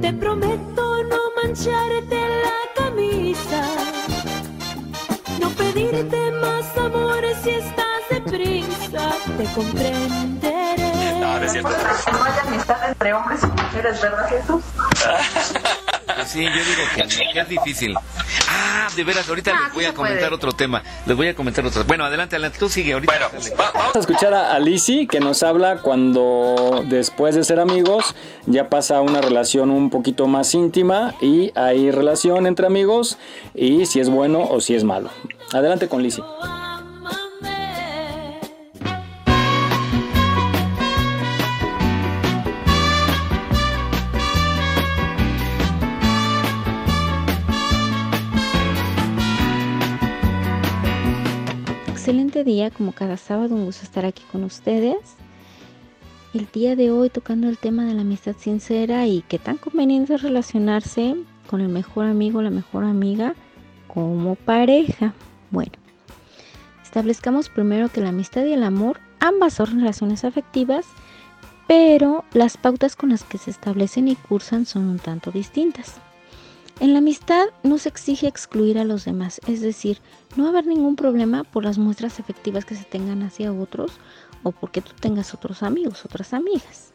Te 0.00 0.12
prometo 0.14 1.04
no 1.04 1.16
mancharte 1.42 2.16
la 2.16 2.81
camisa, 3.02 3.62
no 5.40 5.48
pedirte 5.50 6.32
más 6.32 6.76
amores 6.76 7.36
si 7.42 7.50
estás 7.50 8.02
deprisa, 8.10 9.10
te 9.36 9.44
comprenderé. 9.54 11.20
No, 11.20 11.38
no 11.38 11.44
es 11.44 11.52
cierto. 11.52 11.70
No 12.12 12.24
hay 12.24 12.32
amistad 12.46 12.88
entre 12.88 13.12
hombres 13.12 13.40
y 13.42 13.46
mujeres, 13.46 14.00
¿verdad, 14.00 14.28
Jesús? 14.28 14.62
Pues 16.22 16.30
sí, 16.32 16.44
yo 16.44 16.50
digo 16.50 16.82
que, 16.94 17.02
no, 17.02 17.32
que 17.32 17.40
es 17.40 17.48
difícil. 17.48 17.94
Ah, 18.48 18.88
de 18.94 19.04
veras, 19.04 19.28
ahorita 19.28 19.52
Ah, 19.54 19.60
les 19.66 19.74
voy 19.74 19.84
a 19.86 19.94
comentar 19.94 20.20
puede. 20.20 20.34
otro 20.34 20.52
tema. 20.52 20.82
Les 21.06 21.16
voy 21.16 21.28
a 21.28 21.34
comentar 21.34 21.64
otro. 21.66 21.84
Bueno, 21.84 22.04
adelante, 22.04 22.36
adelante. 22.36 22.58
Tú 22.58 22.68
sigue 22.68 22.92
ahorita. 22.92 23.12
Bueno, 23.12 23.46
va- 23.58 23.72
Vamos 23.72 23.96
a 23.96 23.98
escuchar 23.98 24.32
a 24.34 24.52
Alicia 24.54 25.06
que 25.06 25.20
nos 25.20 25.42
habla 25.42 25.78
cuando 25.78 26.84
después 26.86 27.34
de 27.34 27.44
ser 27.44 27.60
amigos 27.60 28.14
ya 28.46 28.68
pasa 28.68 28.98
a 28.98 29.00
una 29.00 29.20
relación 29.20 29.70
un 29.70 29.90
poquito 29.90 30.26
más 30.26 30.54
íntima 30.54 31.14
y 31.20 31.52
hay 31.54 31.90
relación 31.90 32.46
entre 32.46 32.66
amigos 32.66 33.18
y 33.54 33.86
si 33.86 34.00
es 34.00 34.08
bueno 34.08 34.42
o 34.42 34.60
si 34.60 34.74
es 34.74 34.84
malo. 34.84 35.10
Adelante 35.52 35.88
con 35.88 36.02
Lizzie. 36.02 36.24
Excelente 52.42 52.44
día, 52.44 52.70
como 52.70 52.92
cada 52.92 53.16
sábado, 53.16 53.54
un 53.54 53.66
gusto 53.66 53.84
estar 53.84 54.04
aquí 54.04 54.22
con 54.30 54.44
ustedes. 54.44 55.16
El 56.34 56.48
día 56.52 56.76
de 56.76 56.90
hoy 56.90 57.10
tocando 57.10 57.48
el 57.48 57.58
tema 57.58 57.84
de 57.84 57.94
la 57.94 58.02
amistad 58.02 58.34
sincera 58.38 59.06
y 59.06 59.22
qué 59.28 59.38
tan 59.38 59.58
conveniente 59.58 60.14
es 60.14 60.22
relacionarse 60.22 61.16
con 61.48 61.60
el 61.60 61.68
mejor 61.68 62.06
amigo 62.06 62.40
la 62.40 62.50
mejor 62.50 62.84
amiga 62.84 63.34
como 63.86 64.34
pareja. 64.34 65.12
Bueno, 65.50 65.72
establezcamos 66.82 67.48
primero 67.48 67.90
que 67.90 68.00
la 68.00 68.08
amistad 68.08 68.44
y 68.44 68.54
el 68.54 68.62
amor 68.62 68.98
ambas 69.20 69.54
son 69.54 69.80
relaciones 69.80 70.24
afectivas, 70.24 70.86
pero 71.68 72.24
las 72.32 72.56
pautas 72.56 72.96
con 72.96 73.10
las 73.10 73.24
que 73.24 73.38
se 73.38 73.50
establecen 73.50 74.08
y 74.08 74.16
cursan 74.16 74.64
son 74.64 74.88
un 74.88 74.98
tanto 74.98 75.30
distintas. 75.30 76.00
En 76.80 76.92
la 76.92 76.98
amistad 76.98 77.46
no 77.62 77.78
se 77.78 77.88
exige 77.88 78.26
excluir 78.26 78.78
a 78.78 78.84
los 78.84 79.04
demás, 79.04 79.40
es 79.46 79.60
decir, 79.60 79.98
no 80.36 80.48
haber 80.48 80.66
ningún 80.66 80.96
problema 80.96 81.44
por 81.44 81.64
las 81.64 81.78
muestras 81.78 82.18
afectivas 82.18 82.64
que 82.64 82.74
se 82.74 82.84
tengan 82.84 83.22
hacia 83.22 83.52
otros 83.52 83.92
o 84.42 84.52
porque 84.52 84.80
tú 84.80 84.92
tengas 84.98 85.34
otros 85.34 85.62
amigos, 85.62 86.04
otras 86.04 86.32
amigas. 86.32 86.92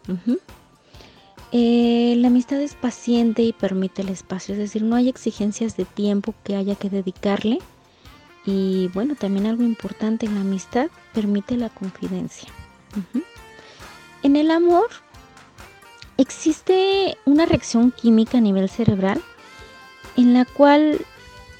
Eh, 1.51 2.15
la 2.17 2.27
amistad 2.27 2.59
es 2.59 2.75
paciente 2.75 3.43
y 3.43 3.53
permite 3.53 4.01
el 4.01 4.09
espacio, 4.09 4.53
es 4.53 4.59
decir, 4.59 4.83
no 4.83 4.95
hay 4.95 5.07
exigencias 5.07 5.77
de 5.77 5.85
tiempo 5.85 6.33
que 6.43 6.55
haya 6.55 6.75
que 6.75 6.89
dedicarle. 6.89 7.59
Y 8.45 8.89
bueno, 8.93 9.15
también 9.15 9.45
algo 9.45 9.63
importante 9.63 10.25
en 10.25 10.35
la 10.35 10.41
amistad 10.41 10.87
permite 11.13 11.57
la 11.57 11.69
confidencia. 11.69 12.49
En 14.23 14.35
el 14.35 14.51
amor 14.51 14.87
existe 16.17 17.17
una 17.25 17.45
reacción 17.45 17.91
química 17.91 18.37
a 18.37 18.41
nivel 18.41 18.69
cerebral 18.69 19.21
en 20.17 20.33
la 20.33 20.45
cual, 20.45 20.99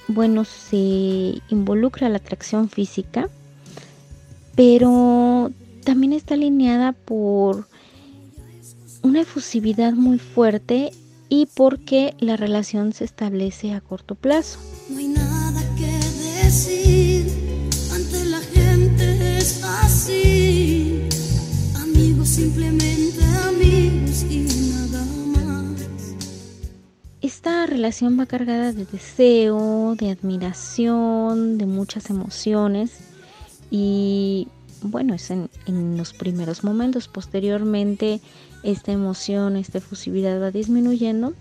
bueno, 0.07 0.43
se 0.43 1.41
involucra 1.49 2.09
la 2.09 2.17
atracción 2.17 2.69
física, 2.69 3.29
pero 4.55 5.51
también 5.83 6.11
está 6.13 6.33
alineada 6.33 6.91
por 6.91 7.67
una 9.03 9.21
efusividad 9.21 9.93
muy 9.93 10.19
fuerte 10.19 10.91
y 11.29 11.47
porque 11.55 12.15
la 12.19 12.35
relación 12.35 12.93
se 12.93 13.05
establece 13.05 13.73
a 13.73 13.81
corto 13.81 14.15
plazo. 14.15 14.59
No 14.89 14.97
hay 14.97 15.07
nada 15.07 15.61
que 15.77 15.91
decir, 16.43 17.27
ante 17.93 18.25
la 18.25 18.39
gente 18.39 19.37
es 19.37 19.63
así. 19.63 21.03
Amigos, 21.75 22.27
simplemente 22.27 23.23
amigos 23.47 24.23
y. 24.29 24.66
Esta 27.27 27.65
relación 27.65 28.17
va 28.17 28.25
cargada 28.25 28.71
de 28.71 28.85
deseo, 28.85 29.95
de 29.95 30.11
admiración, 30.11 31.57
de 31.57 31.65
muchas 31.65 32.09
emociones 32.09 33.01
y 33.69 34.47
bueno, 34.81 35.13
es 35.13 35.29
en, 35.29 35.49
los 35.97 36.13
primeros 36.13 36.63
momentos. 36.63 37.09
Posteriormente 37.09 38.21
esta 38.63 38.93
emoción, 38.93 39.57
esta 39.57 39.79
efusividad 39.79 40.41
va 40.41 40.51
disminuyendo, 40.51 41.33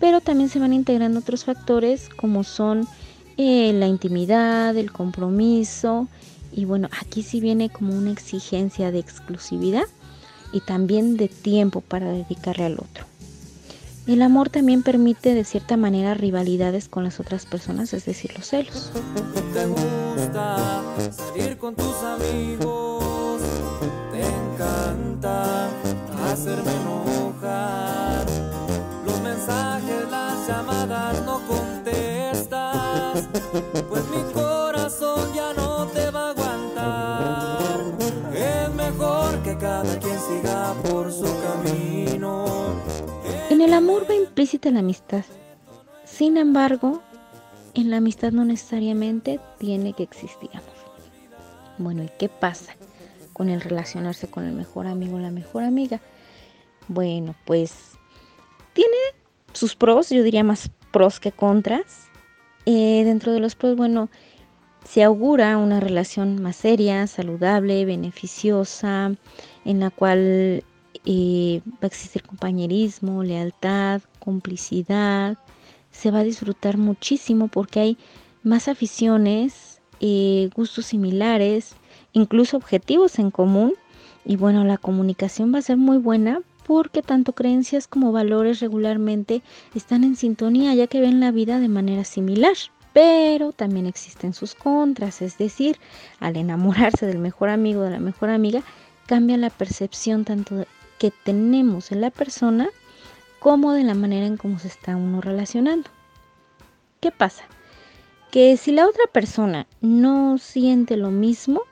pero 0.00 0.20
también 0.20 0.48
se 0.48 0.58
van 0.58 0.72
integrando 0.72 1.20
otros 1.20 1.44
factores 1.44 2.08
como 2.08 2.42
son 2.42 2.88
eh, 3.36 3.72
la 3.74 3.86
intimidad, 3.86 4.76
el 4.76 4.90
compromiso 4.90 6.08
y 6.50 6.64
bueno, 6.64 6.88
aquí 7.00 7.22
sí 7.22 7.38
viene 7.38 7.70
como 7.70 7.96
una 7.96 8.10
exigencia 8.10 8.90
de 8.90 8.98
exclusividad 8.98 9.86
y 10.52 10.58
también 10.62 11.16
de 11.16 11.28
tiempo 11.28 11.80
para 11.80 12.10
dedicarle 12.10 12.64
al 12.64 12.74
otro. 12.80 13.11
El 14.04 14.20
amor 14.20 14.50
también 14.50 14.82
permite 14.82 15.32
de 15.32 15.44
cierta 15.44 15.76
manera 15.76 16.14
rivalidades 16.14 16.88
con 16.88 17.04
las 17.04 17.20
otras 17.20 17.46
personas, 17.46 17.92
es 17.92 18.04
decir, 18.04 18.34
los 18.36 18.48
celos. 18.48 18.90
Te 19.54 19.66
gusta 19.66 20.82
salir 21.12 21.56
con 21.56 21.76
tus 21.76 21.94
amigos, 22.02 23.42
te 24.10 24.22
encanta 24.26 25.68
hacerme 26.28 26.72
enojar. 26.80 28.26
Los 29.06 29.20
mensajes, 29.20 30.10
las 30.10 30.48
llamadas 30.48 31.24
no 31.24 31.40
contestas, 31.46 33.28
pues 33.88 34.02
mi 34.08 34.32
corazón 34.32 35.32
ya 35.32 35.54
no 35.54 35.86
te 35.86 36.10
va 36.10 36.26
a 36.26 36.30
aguantar. 36.30 37.80
Es 38.34 38.74
mejor 38.74 39.42
que 39.44 39.56
cada 39.56 39.96
quien 40.00 40.18
siga 40.18 40.74
por 40.82 41.12
su 41.12 41.22
camino. 41.22 41.91
El 43.62 43.74
amor 43.74 44.10
va 44.10 44.16
implícita 44.16 44.72
la 44.72 44.80
amistad. 44.80 45.24
Sin 46.04 46.36
embargo, 46.36 47.00
en 47.74 47.90
la 47.90 47.98
amistad 47.98 48.32
no 48.32 48.44
necesariamente 48.44 49.38
tiene 49.60 49.92
que 49.92 50.02
existir 50.02 50.50
amor. 50.50 50.74
Bueno, 51.78 52.02
¿y 52.02 52.08
qué 52.18 52.28
pasa 52.28 52.74
con 53.32 53.48
el 53.48 53.60
relacionarse 53.60 54.26
con 54.26 54.46
el 54.46 54.52
mejor 54.52 54.88
amigo 54.88 55.14
o 55.14 55.20
la 55.20 55.30
mejor 55.30 55.62
amiga? 55.62 56.00
Bueno, 56.88 57.36
pues 57.44 57.92
tiene 58.72 58.96
sus 59.52 59.76
pros, 59.76 60.10
yo 60.10 60.24
diría 60.24 60.42
más 60.42 60.68
pros 60.90 61.20
que 61.20 61.30
contras. 61.30 62.08
Eh, 62.66 63.02
dentro 63.04 63.32
de 63.32 63.38
los 63.38 63.54
pros, 63.54 63.76
bueno, 63.76 64.08
se 64.84 65.04
augura 65.04 65.56
una 65.56 65.78
relación 65.78 66.42
más 66.42 66.56
seria, 66.56 67.06
saludable, 67.06 67.84
beneficiosa, 67.84 69.12
en 69.64 69.78
la 69.78 69.90
cual 69.90 70.64
eh, 71.04 71.60
va 71.66 71.82
a 71.82 71.86
existir 71.86 72.22
compañerismo, 72.22 73.22
lealtad, 73.22 74.02
complicidad. 74.18 75.36
Se 75.90 76.10
va 76.10 76.20
a 76.20 76.24
disfrutar 76.24 76.78
muchísimo 76.78 77.48
porque 77.48 77.80
hay 77.80 77.98
más 78.42 78.68
aficiones, 78.68 79.80
eh, 80.00 80.50
gustos 80.54 80.86
similares, 80.86 81.74
incluso 82.12 82.56
objetivos 82.56 83.18
en 83.18 83.30
común. 83.30 83.74
Y 84.24 84.36
bueno, 84.36 84.64
la 84.64 84.78
comunicación 84.78 85.52
va 85.52 85.58
a 85.58 85.62
ser 85.62 85.76
muy 85.76 85.98
buena 85.98 86.40
porque 86.66 87.02
tanto 87.02 87.32
creencias 87.32 87.88
como 87.88 88.12
valores 88.12 88.60
regularmente 88.60 89.42
están 89.74 90.04
en 90.04 90.14
sintonía 90.14 90.74
ya 90.74 90.86
que 90.86 91.00
ven 91.00 91.18
la 91.18 91.32
vida 91.32 91.58
de 91.58 91.68
manera 91.68 92.04
similar. 92.04 92.54
Pero 92.92 93.52
también 93.52 93.86
existen 93.86 94.34
sus 94.34 94.54
contras, 94.54 95.22
es 95.22 95.38
decir, 95.38 95.78
al 96.20 96.36
enamorarse 96.36 97.06
del 97.06 97.18
mejor 97.18 97.48
amigo 97.48 97.80
o 97.80 97.84
de 97.84 97.90
la 97.90 98.00
mejor 98.00 98.28
amiga, 98.28 98.62
cambia 99.06 99.38
la 99.38 99.48
percepción 99.48 100.24
tanto 100.24 100.66
que 101.02 101.10
tenemos 101.10 101.90
en 101.90 102.00
la 102.00 102.10
persona 102.12 102.68
como 103.40 103.72
de 103.72 103.82
la 103.82 103.94
manera 103.94 104.24
en 104.24 104.36
cómo 104.36 104.60
se 104.60 104.68
está 104.68 104.94
uno 104.94 105.20
relacionando. 105.20 105.90
¿Qué 107.00 107.10
pasa? 107.10 107.42
Que 108.30 108.56
si 108.56 108.70
la 108.70 108.86
otra 108.86 109.02
persona 109.10 109.66
no 109.80 110.38
siente 110.38 110.96
lo 110.96 111.10
mismo, 111.10 111.62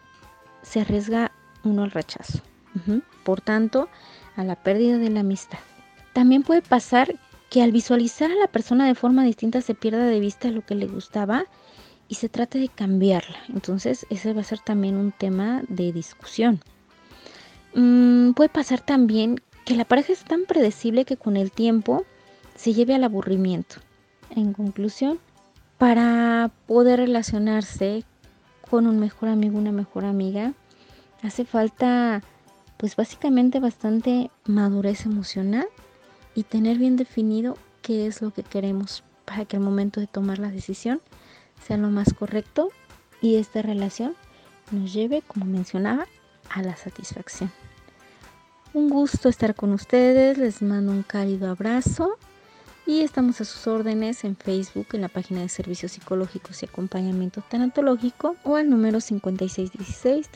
se 0.63 0.81
arriesga 0.81 1.31
uno 1.63 1.85
al 1.85 1.93
rechazo. 1.93 2.41
Por 3.23 3.41
tanto, 3.41 3.89
a 4.35 4.43
la 4.43 4.57
pérdida 4.57 4.99
de 4.99 5.11
la 5.11 5.21
amistad. 5.21 5.61
También 6.13 6.43
puede 6.43 6.63
pasar 6.63 7.15
que 7.51 7.63
al 7.63 7.71
visualizar 7.71 8.33
a 8.33 8.35
la 8.35 8.49
persona 8.49 8.85
de 8.89 8.97
forma 8.97 9.23
distinta 9.23 9.61
se 9.61 9.77
pierda 9.77 10.07
de 10.07 10.19
vista 10.19 10.51
lo 10.51 10.67
que 10.67 10.75
le 10.75 10.89
gustaba 10.89 11.45
y 12.09 12.17
se 12.17 12.29
trate 12.29 12.59
de 12.59 12.69
cambiarla. 12.69 13.39
Entonces 13.49 14.07
ese 14.11 14.33
va 14.33 14.41
a 14.41 14.51
ser 14.51 14.59
también 14.59 14.97
un 14.97 15.13
tema 15.13 15.63
de 15.69 15.93
discusión. 15.93 16.61
Mm, 17.75 18.33
puede 18.33 18.49
pasar 18.49 18.81
también 18.81 19.41
que 19.65 19.77
la 19.77 19.85
pareja 19.85 20.13
es 20.13 20.25
tan 20.25 20.45
predecible 20.47 21.05
que 21.05 21.17
con 21.17 21.37
el 21.37 21.53
tiempo 21.53 22.05
se 22.57 22.75
lleve 22.75 22.95
al 22.95 23.05
aburrimiento. 23.05 23.77
En 24.31 24.53
conclusión, 24.53 25.19
para 25.79 26.51
poder 26.67 27.01
relacionarse 27.01 28.05
con 28.69 28.87
un 28.87 28.99
mejor 28.99 29.29
amigo, 29.29 29.59
una 29.59 29.73
mejor 29.73 30.05
amiga, 30.05 30.53
hace 31.23 31.45
falta 31.45 32.23
pues 32.77 32.97
básicamente 32.97 33.61
bastante 33.61 34.31
madurez 34.47 35.05
emocional 35.05 35.67
y 36.35 36.45
tener 36.45 36.79
bien 36.79 36.97
definido 36.97 37.59
qué 37.83 38.07
es 38.07 38.23
lo 38.23 38.31
que 38.31 38.43
queremos 38.43 39.05
para 39.25 39.45
que 39.45 39.57
el 39.57 39.63
momento 39.63 40.01
de 40.01 40.07
tomar 40.07 40.39
la 40.39 40.51
decisión 40.51 41.01
sea 41.67 41.77
lo 41.77 41.91
más 41.91 42.15
correcto 42.15 42.71
y 43.21 43.37
esta 43.37 43.63
relación 43.63 44.15
nos 44.71 44.93
lleve, 44.93 45.23
como 45.23 45.45
mencionaba, 45.45 46.07
a 46.49 46.63
la 46.63 46.77
satisfacción. 46.77 47.51
Un 48.73 48.89
gusto 48.89 49.29
estar 49.29 49.57
con 49.57 49.73
ustedes, 49.73 50.39
les 50.39 50.63
mando 50.63 50.93
un 50.93 51.03
cálido 51.03 51.51
abrazo 51.51 52.17
y 52.87 53.01
estamos 53.01 53.41
a 53.41 53.45
sus 53.45 53.67
órdenes 53.67 54.23
en 54.23 54.37
Facebook 54.37 54.87
en 54.93 55.01
la 55.01 55.09
página 55.09 55.41
de 55.41 55.49
Servicios 55.49 55.91
Psicológicos 55.93 56.63
y 56.63 56.67
Acompañamiento 56.67 57.43
Tanatológico 57.49 58.37
o 58.45 58.55
al 58.55 58.71
número 58.71 59.01
5616 59.01 60.31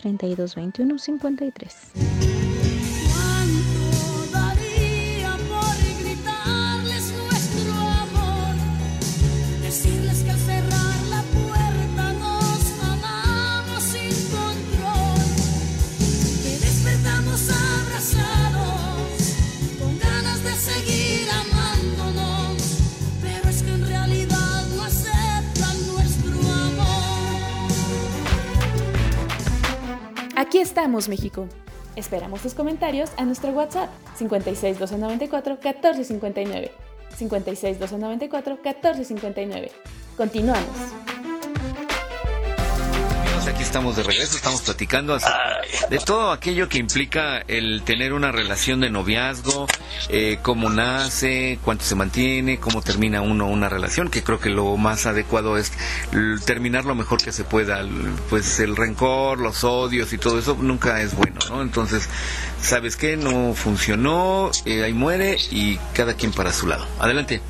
Aquí 30.54 30.60
estamos, 30.60 31.08
México. 31.08 31.48
Esperamos 31.96 32.40
tus 32.42 32.54
comentarios 32.54 33.10
a 33.16 33.24
nuestro 33.24 33.50
WhatsApp 33.50 33.90
56 34.14 34.78
294 34.78 35.54
1459. 35.54 36.70
56 37.16 37.80
294 37.80 38.58
1459. 38.62 39.72
Continuamos. 40.16 41.13
Estamos 43.64 43.96
de 43.96 44.02
regreso, 44.04 44.36
estamos 44.36 44.60
platicando 44.60 45.18
de 45.90 45.98
todo 45.98 46.30
aquello 46.30 46.68
que 46.68 46.78
implica 46.78 47.38
el 47.48 47.82
tener 47.82 48.12
una 48.12 48.30
relación 48.30 48.78
de 48.80 48.90
noviazgo, 48.90 49.66
eh, 50.10 50.38
cómo 50.42 50.68
nace, 50.70 51.58
cuánto 51.64 51.84
se 51.84 51.96
mantiene, 51.96 52.60
cómo 52.60 52.82
termina 52.82 53.22
uno 53.22 53.48
una 53.48 53.68
relación, 53.68 54.10
que 54.10 54.22
creo 54.22 54.38
que 54.38 54.50
lo 54.50 54.76
más 54.76 55.06
adecuado 55.06 55.56
es 55.58 55.72
terminar 56.44 56.84
lo 56.84 56.94
mejor 56.94 57.20
que 57.20 57.32
se 57.32 57.42
pueda. 57.42 57.84
Pues 58.30 58.60
el 58.60 58.76
rencor, 58.76 59.40
los 59.40 59.64
odios 59.64 60.12
y 60.12 60.18
todo 60.18 60.38
eso 60.38 60.56
nunca 60.60 61.00
es 61.00 61.14
bueno, 61.14 61.40
¿no? 61.48 61.62
Entonces, 61.62 62.08
¿sabes 62.62 62.96
qué? 62.96 63.16
No 63.16 63.54
funcionó, 63.54 64.52
eh, 64.66 64.84
ahí 64.84 64.92
muere 64.92 65.38
y 65.50 65.78
cada 65.94 66.14
quien 66.14 66.32
para 66.32 66.52
su 66.52 66.66
lado. 66.66 66.86
Adelante. 67.00 67.40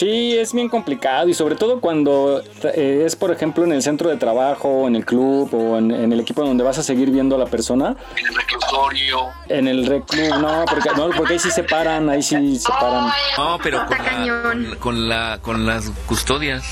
Sí, 0.00 0.34
es 0.38 0.54
bien 0.54 0.70
complicado 0.70 1.28
y 1.28 1.34
sobre 1.34 1.56
todo 1.56 1.78
cuando 1.78 2.42
eh, 2.62 3.02
es, 3.04 3.16
por 3.16 3.30
ejemplo, 3.32 3.64
en 3.64 3.72
el 3.72 3.82
centro 3.82 4.08
de 4.08 4.16
trabajo, 4.16 4.88
en 4.88 4.96
el 4.96 5.04
club 5.04 5.52
o 5.52 5.76
en, 5.76 5.90
en 5.90 6.10
el 6.10 6.20
equipo 6.20 6.42
donde 6.42 6.64
vas 6.64 6.78
a 6.78 6.82
seguir 6.82 7.10
viendo 7.10 7.36
a 7.36 7.38
la 7.38 7.44
persona. 7.44 7.94
En 8.16 8.26
el 8.26 8.34
reclusorio. 8.34 9.28
En 9.50 9.68
el 9.68 9.84
reclub, 9.84 10.40
no, 10.40 10.64
porque, 10.64 10.88
no, 10.96 11.10
porque 11.10 11.34
ahí 11.34 11.38
sí 11.38 11.50
se 11.50 11.64
paran, 11.64 12.08
ahí 12.08 12.22
sí 12.22 12.58
se 12.58 12.72
paran. 12.72 13.12
No, 13.36 13.58
pero 13.62 13.84
con, 13.84 13.98
la, 13.98 14.42
con, 14.42 14.76
con 14.76 15.08
la, 15.10 15.38
con 15.42 15.66
las 15.66 15.90
custodias. 16.06 16.64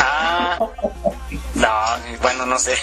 Ah, 0.00 0.58
no, 1.54 1.70
bueno, 2.22 2.46
no 2.46 2.58
sé. 2.58 2.76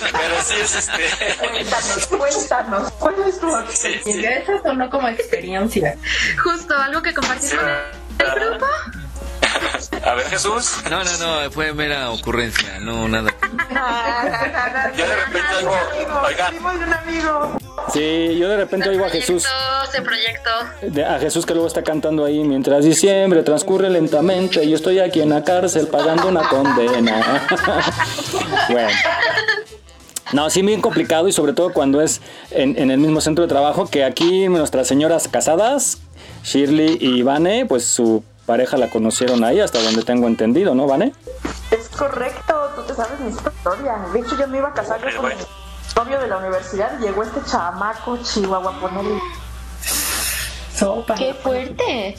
Pero 0.00 0.34
sí 0.42 0.54
es 0.58 0.74
este. 0.74 1.02
Cuéntanos, 1.50 2.06
cuéntanos, 2.06 2.92
¿cuál 2.92 3.14
es 3.26 3.40
tu 3.40 3.54
experiencia? 3.58 4.38
Eso 4.38 4.52
sonó 4.62 4.88
como 4.88 5.06
experiencia. 5.08 5.98
Justo, 6.42 6.74
algo 6.74 7.02
que 7.02 7.12
compartir 7.12 7.58
con 7.58 7.97
el 8.18 8.48
grupo. 8.48 8.66
A 10.04 10.14
ver, 10.14 10.26
Jesús. 10.26 10.72
No, 10.90 11.02
no, 11.04 11.18
no, 11.18 11.50
fue 11.50 11.72
mera 11.72 12.10
ocurrencia, 12.10 12.78
no 12.80 13.08
nada. 13.08 13.30
Yo 14.96 15.06
de 15.06 15.16
repente. 15.16 15.48
Oiga. 16.26 16.50
un 16.60 16.92
amigo. 16.92 17.58
Sí, 17.92 18.36
yo 18.38 18.48
de 18.48 18.56
repente 18.56 18.88
oigo 18.88 19.04
a 19.04 19.10
Jesús, 19.10 19.44
Todo 19.44 19.86
se 19.90 20.02
proyectó. 20.02 21.04
a 21.06 21.18
Jesús 21.18 21.46
que 21.46 21.54
luego 21.54 21.66
está 21.66 21.82
cantando 21.82 22.24
ahí, 22.24 22.44
mientras 22.44 22.84
diciembre 22.84 23.42
transcurre 23.42 23.88
lentamente, 23.88 24.68
yo 24.68 24.76
estoy 24.76 24.98
aquí 24.98 25.20
en 25.22 25.30
la 25.30 25.42
cárcel 25.44 25.86
pagando 25.86 26.28
una 26.28 26.48
condena. 26.48 27.46
bueno. 28.70 28.90
No, 30.32 30.50
sí, 30.50 30.60
bien 30.60 30.82
complicado 30.82 31.28
y 31.28 31.32
sobre 31.32 31.54
todo 31.54 31.72
cuando 31.72 32.02
es 32.02 32.20
en, 32.50 32.78
en 32.78 32.90
el 32.90 32.98
mismo 32.98 33.22
centro 33.22 33.42
de 33.42 33.48
trabajo, 33.48 33.86
que 33.88 34.04
aquí 34.04 34.48
nuestras 34.48 34.86
señoras 34.86 35.26
casadas, 35.28 35.98
Shirley 36.42 36.98
y 37.00 37.22
Vane, 37.22 37.66
pues 37.66 37.84
su 37.84 38.22
pareja 38.46 38.76
la 38.76 38.88
conocieron 38.88 39.44
ahí, 39.44 39.60
hasta 39.60 39.82
donde 39.82 40.02
tengo 40.02 40.26
entendido, 40.26 40.74
¿no, 40.74 40.86
Vane? 40.86 41.12
Es 41.70 41.88
correcto, 41.90 42.70
tú 42.76 42.82
te 42.82 42.94
sabes 42.94 43.20
mi 43.20 43.30
historia. 43.30 43.98
De 44.12 44.20
hecho, 44.20 44.38
yo 44.38 44.48
me 44.48 44.58
iba 44.58 44.68
a 44.68 44.72
casar 44.72 45.00
yo 45.00 45.20
con 45.20 45.28
mi 45.28 45.34
novio 45.96 46.20
de 46.20 46.28
la 46.28 46.38
universidad 46.38 46.98
y 46.98 47.02
llegó 47.02 47.22
este 47.22 47.40
chamaco 47.44 48.18
chihuahua 48.22 48.76
a 48.76 48.80
ponerle 48.80 49.20
sopa. 50.74 51.14
¡Qué 51.14 51.34
fuerte! 51.34 52.16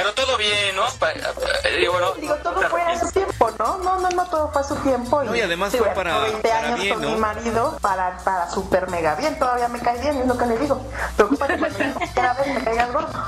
Pero 0.00 0.14
todo 0.14 0.36
bien, 0.38 0.74
¿no? 0.76 0.82
Pa- 0.98 1.12
eh, 1.12 1.76
Digo, 1.78 2.34
todo 2.42 2.60
fue 2.70 2.80
a 2.82 2.98
su 2.98 3.10
tiempo, 3.12 3.50
¿no? 3.58 3.78
No, 3.78 3.98
no, 4.00 4.08
no, 4.10 4.26
todo 4.26 4.50
fue 4.50 4.62
a 4.62 4.64
su 4.64 4.74
tiempo. 4.76 5.22
No, 5.22 5.34
y 5.36 5.40
además 5.42 5.70
fue 5.70 5.80
bueno, 5.80 5.94
para- 5.94 6.18
20 6.20 6.48
para 6.48 6.58
años 6.66 6.80
bien, 6.80 6.94
con 6.94 7.02
¿no? 7.02 7.08
mi 7.10 7.16
marido 7.16 7.78
para, 7.82 8.16
para 8.18 8.50
super 8.50 8.88
mega 8.90 9.14
bien. 9.16 9.38
Todavía 9.38 9.68
me 9.68 9.78
cae 9.80 10.00
bien, 10.00 10.16
es 10.16 10.26
lo 10.26 10.38
que 10.38 10.46
le 10.46 10.58
digo. 10.58 10.80
Preocúpate 11.16 11.58
primera 11.58 12.32
vez 12.34 12.46
me 12.54 12.64
caiga 12.64 12.84
el 12.84 12.92
gordo. 12.92 13.24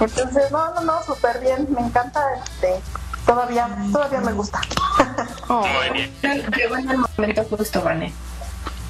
Entonces, 0.00 0.50
no, 0.50 0.74
no, 0.74 0.80
no, 0.80 1.02
súper 1.04 1.38
bien. 1.40 1.66
Me 1.70 1.80
encanta, 1.80 2.20
este, 2.44 2.80
todavía, 3.24 3.68
todavía 3.92 4.20
me 4.20 4.32
gusta. 4.32 4.60
Muy 5.48 5.90
bien. 5.90 6.50
Llegó 6.56 6.76
en 6.76 6.90
el 6.90 6.98
momento 6.98 7.44
justo, 7.56 7.82
Vane. 7.82 8.12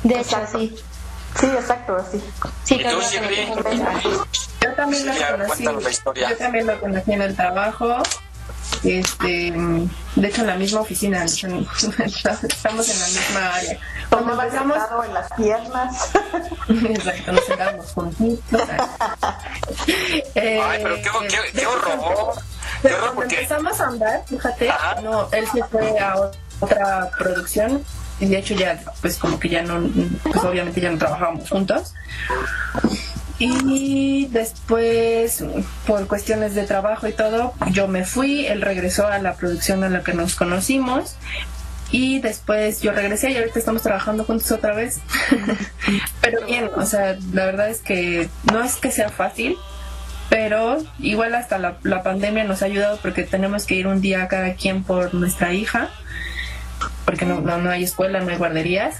De 0.05 0.20
hecho, 0.20 0.38
sí. 0.50 0.74
Sí, 1.41 1.47
exacto, 1.47 1.97
así. 1.97 2.22
Sí, 2.64 2.74
¿Y 2.76 2.85
tú? 2.85 3.01
Yo 4.61 4.72
también 4.74 5.07
lo 5.07 5.12
conocí. 5.12 5.64
la 5.64 5.91
historia. 5.91 6.30
Yo 6.30 6.37
también 6.37 6.66
lo 6.66 6.80
conocí 6.80 7.12
en 7.12 7.22
el 7.22 7.37
trabajo. 7.37 8.03
Este, 8.82 9.53
de 10.16 10.28
hecho 10.28 10.41
en 10.43 10.47
la 10.47 10.57
misma 10.57 10.80
oficina, 10.80 11.24
estamos 11.24 11.82
en 11.82 13.01
la 13.01 13.07
misma 13.07 13.55
área. 13.55 13.78
Cuando 14.11 14.41
sentado 14.41 15.05
en 15.05 15.14
las 15.14 15.32
piernas. 15.32 16.11
exacto, 16.68 17.32
nos 17.32 17.45
sentábamos 17.45 17.87
juntitos. 17.93 18.62
Eh, 20.35 20.61
Ay, 20.64 20.80
pero 20.82 20.97
qué, 20.97 21.11
qué, 21.28 21.59
qué 21.59 21.66
horror. 21.66 22.35
Qué 22.82 22.89
horror 22.89 23.01
cuando 23.01 23.14
porque. 23.14 23.35
empezamos 23.37 23.80
a 23.80 23.87
andar, 23.87 24.24
fíjate, 24.26 24.72
no, 25.03 25.28
él 25.32 25.47
se 25.53 25.64
fue 25.64 25.99
a 25.99 26.30
otra 26.61 27.11
producción 27.18 27.85
y 28.20 28.26
de 28.26 28.38
hecho 28.38 28.54
ya, 28.54 28.80
pues 29.00 29.16
como 29.16 29.38
que 29.40 29.48
ya 29.48 29.62
no, 29.62 29.88
pues 30.22 30.44
obviamente 30.44 30.80
ya 30.80 30.90
no 30.90 30.98
trabajábamos 30.98 31.48
juntos. 31.48 31.94
Y 33.38 34.28
después, 34.30 35.44
por 35.86 36.06
cuestiones 36.06 36.54
de 36.54 36.64
trabajo 36.64 37.08
y 37.08 37.12
todo, 37.12 37.52
yo 37.72 37.88
me 37.88 38.04
fui, 38.04 38.46
él 38.46 38.62
regresó 38.62 39.08
a 39.08 39.18
la 39.18 39.34
producción 39.34 39.82
en 39.82 39.92
la 39.92 40.02
que 40.02 40.14
nos 40.14 40.36
conocimos. 40.36 41.16
Y 41.90 42.20
después 42.20 42.80
yo 42.80 42.92
regresé 42.92 43.30
y 43.30 43.36
ahorita 43.36 43.58
estamos 43.58 43.82
trabajando 43.82 44.24
juntos 44.24 44.50
otra 44.52 44.74
vez. 44.74 45.00
pero 46.20 46.46
bien, 46.46 46.70
o 46.76 46.86
sea, 46.86 47.16
la 47.32 47.44
verdad 47.44 47.68
es 47.68 47.80
que 47.80 48.28
no 48.52 48.62
es 48.62 48.76
que 48.76 48.90
sea 48.90 49.10
fácil, 49.10 49.56
pero 50.30 50.78
igual 50.98 51.34
hasta 51.34 51.58
la, 51.58 51.76
la 51.82 52.02
pandemia 52.02 52.44
nos 52.44 52.62
ha 52.62 52.66
ayudado 52.66 52.98
porque 53.02 53.24
tenemos 53.24 53.66
que 53.66 53.74
ir 53.74 53.86
un 53.86 54.00
día 54.00 54.26
cada 54.28 54.54
quien 54.54 54.82
por 54.82 55.12
nuestra 55.14 55.52
hija, 55.52 55.90
porque 57.05 57.24
no, 57.24 57.41
no, 57.41 57.59
no 57.59 57.70
hay 57.70 57.85
escuela, 57.85 58.20
no 58.20 58.30
hay 58.30 58.37
guarderías. 58.37 58.97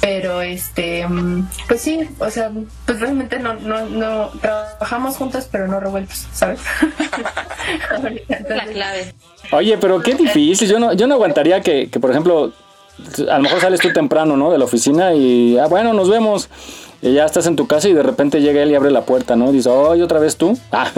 Pero 0.00 0.42
este, 0.42 1.06
mm, 1.06 1.48
pues 1.66 1.80
sí, 1.80 2.08
o 2.18 2.30
sea, 2.30 2.52
pues 2.86 3.00
realmente 3.00 3.40
no, 3.40 3.54
no, 3.54 3.88
no 3.88 4.28
trabajamos 4.40 5.16
juntos, 5.16 5.48
pero 5.50 5.66
no 5.66 5.80
revueltos, 5.80 6.26
¿sabes? 6.32 6.60
La 8.48 8.64
clave. 8.66 9.12
Oye, 9.50 9.76
pero 9.78 10.00
qué 10.00 10.14
difícil. 10.14 10.68
Yo 10.68 10.78
no, 10.78 10.92
yo 10.92 11.06
no 11.08 11.14
aguantaría 11.14 11.60
que, 11.62 11.90
que, 11.90 11.98
por 11.98 12.12
ejemplo, 12.12 12.52
a 13.28 13.36
lo 13.36 13.42
mejor 13.42 13.60
sales 13.60 13.80
tú 13.80 13.92
temprano, 13.92 14.36
¿no? 14.36 14.50
De 14.50 14.58
la 14.58 14.64
oficina 14.64 15.12
y, 15.14 15.58
ah, 15.58 15.66
bueno, 15.66 15.92
nos 15.92 16.08
vemos. 16.08 16.48
Y 17.00 17.14
ya 17.14 17.24
estás 17.24 17.46
en 17.46 17.54
tu 17.54 17.66
casa 17.68 17.88
y 17.88 17.92
de 17.92 18.02
repente 18.02 18.40
llega 18.40 18.62
él 18.62 18.70
y 18.72 18.74
abre 18.74 18.90
la 18.90 19.02
puerta, 19.02 19.36
¿no? 19.36 19.52
Dice, 19.52 19.68
oye, 19.68 20.02
otra 20.02 20.18
vez 20.18 20.36
tú. 20.36 20.58
Ah. 20.72 20.90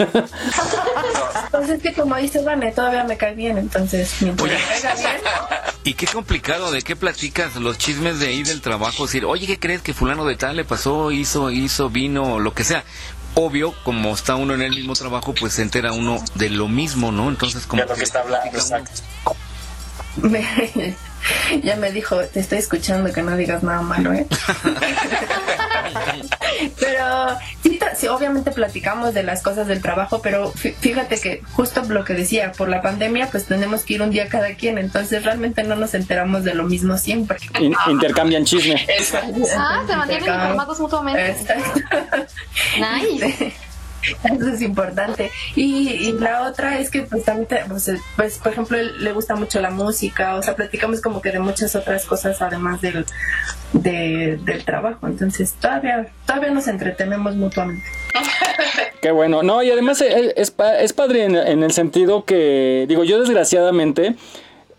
Entonces 1.45 1.69
es 1.77 1.81
que 1.83 1.93
como 1.93 2.15
dices, 2.15 2.43
Vane, 2.43 2.71
todavía 2.71 3.03
me 3.03 3.17
cae 3.17 3.35
bien, 3.35 3.57
entonces 3.59 4.15
mientras 4.21 4.49
me 4.49 4.57
caiga 4.57 4.95
bien, 4.95 5.21
Y 5.83 5.93
qué 5.95 6.05
complicado, 6.07 6.71
¿de 6.71 6.81
qué 6.83 6.95
platicas 6.95 7.55
los 7.55 7.77
chismes 7.77 8.19
de 8.19 8.27
ahí 8.27 8.43
del 8.43 8.61
trabajo? 8.61 9.05
decir, 9.05 9.25
oye, 9.25 9.47
¿qué 9.47 9.59
crees 9.59 9.81
que 9.81 9.93
fulano 9.93 10.25
de 10.25 10.35
tal 10.35 10.55
le 10.55 10.63
pasó, 10.63 11.11
hizo, 11.11 11.49
hizo, 11.51 11.89
vino, 11.89 12.39
lo 12.39 12.53
que 12.53 12.63
sea? 12.63 12.83
Obvio, 13.33 13.73
como 13.83 14.13
está 14.13 14.35
uno 14.35 14.53
en 14.53 14.61
el 14.61 14.71
mismo 14.75 14.93
trabajo, 14.93 15.33
pues 15.33 15.53
se 15.53 15.61
entera 15.61 15.91
uno 15.93 16.23
de 16.35 16.49
lo 16.49 16.67
mismo, 16.67 17.11
¿no? 17.11 17.29
Entonces, 17.29 17.65
como 17.65 17.81
Ya 17.81 17.87
lo 17.89 17.95
que 17.95 18.03
está 18.03 18.21
hablando, 18.21 18.57
exacto. 18.57 19.01
me- 20.17 20.95
ya 21.63 21.75
me 21.75 21.91
dijo, 21.91 22.17
te 22.25 22.39
estoy 22.39 22.57
escuchando 22.59 23.11
que 23.13 23.21
no 23.21 23.35
digas 23.37 23.63
nada 23.63 23.81
malo, 23.81 24.13
¿eh? 24.13 24.25
pero 26.79 27.37
sí, 27.95 28.07
obviamente 28.07 28.51
platicamos 28.51 29.13
de 29.13 29.23
las 29.23 29.41
cosas 29.41 29.67
del 29.67 29.81
trabajo, 29.81 30.21
pero 30.21 30.51
fí- 30.53 30.73
fíjate 30.79 31.19
que 31.19 31.41
justo 31.53 31.81
lo 31.83 32.03
que 32.05 32.13
decía, 32.13 32.51
por 32.53 32.69
la 32.69 32.81
pandemia 32.81 33.27
pues 33.31 33.45
tenemos 33.45 33.83
que 33.83 33.95
ir 33.95 34.01
un 34.01 34.11
día 34.11 34.27
cada 34.29 34.53
quien, 34.55 34.77
entonces 34.77 35.23
realmente 35.23 35.63
no 35.63 35.75
nos 35.75 35.93
enteramos 35.93 36.43
de 36.43 36.53
lo 36.55 36.63
mismo 36.63 36.97
siempre. 36.97 37.37
In- 37.59 37.75
intercambian 37.89 38.45
chisme. 38.45 38.85
Ah, 39.57 39.83
se 39.87 39.95
mantienen 39.95 40.25
informados 40.33 40.79
mutuamente. 40.79 41.31
Exacto. 41.31 41.79
Nice. 42.77 43.53
Eso 44.23 44.49
es 44.49 44.61
importante. 44.61 45.31
Y, 45.55 45.89
y 45.89 46.11
la 46.13 46.43
otra 46.43 46.79
es 46.79 46.89
que, 46.89 47.03
pues, 47.03 47.23
también, 47.23 47.47
te- 47.47 47.63
pues, 47.67 47.87
eh, 47.87 47.97
pues, 48.15 48.37
por 48.39 48.51
ejemplo, 48.51 48.77
él 48.77 49.03
le 49.03 49.11
gusta 49.13 49.35
mucho 49.35 49.59
la 49.61 49.69
música, 49.69 50.35
o 50.35 50.41
sea, 50.43 50.55
platicamos 50.55 51.01
como 51.01 51.21
que 51.21 51.31
de 51.31 51.39
muchas 51.39 51.75
otras 51.75 52.05
cosas 52.05 52.41
además 52.41 52.81
del, 52.81 53.05
de- 53.73 54.39
del 54.43 54.65
trabajo. 54.65 55.07
Entonces, 55.07 55.53
todavía, 55.59 56.07
todavía 56.25 56.51
nos 56.51 56.67
entretenemos 56.67 57.35
mutuamente. 57.35 57.83
Qué 59.01 59.11
bueno. 59.11 59.41
No, 59.43 59.63
y 59.63 59.71
además 59.71 60.01
eh, 60.01 60.33
es, 60.35 60.51
pa- 60.51 60.77
es 60.79 60.93
padre 60.93 61.25
en, 61.25 61.35
en 61.35 61.63
el 61.63 61.71
sentido 61.71 62.23
que, 62.25 62.85
digo, 62.87 63.03
yo 63.03 63.19
desgraciadamente 63.19 64.15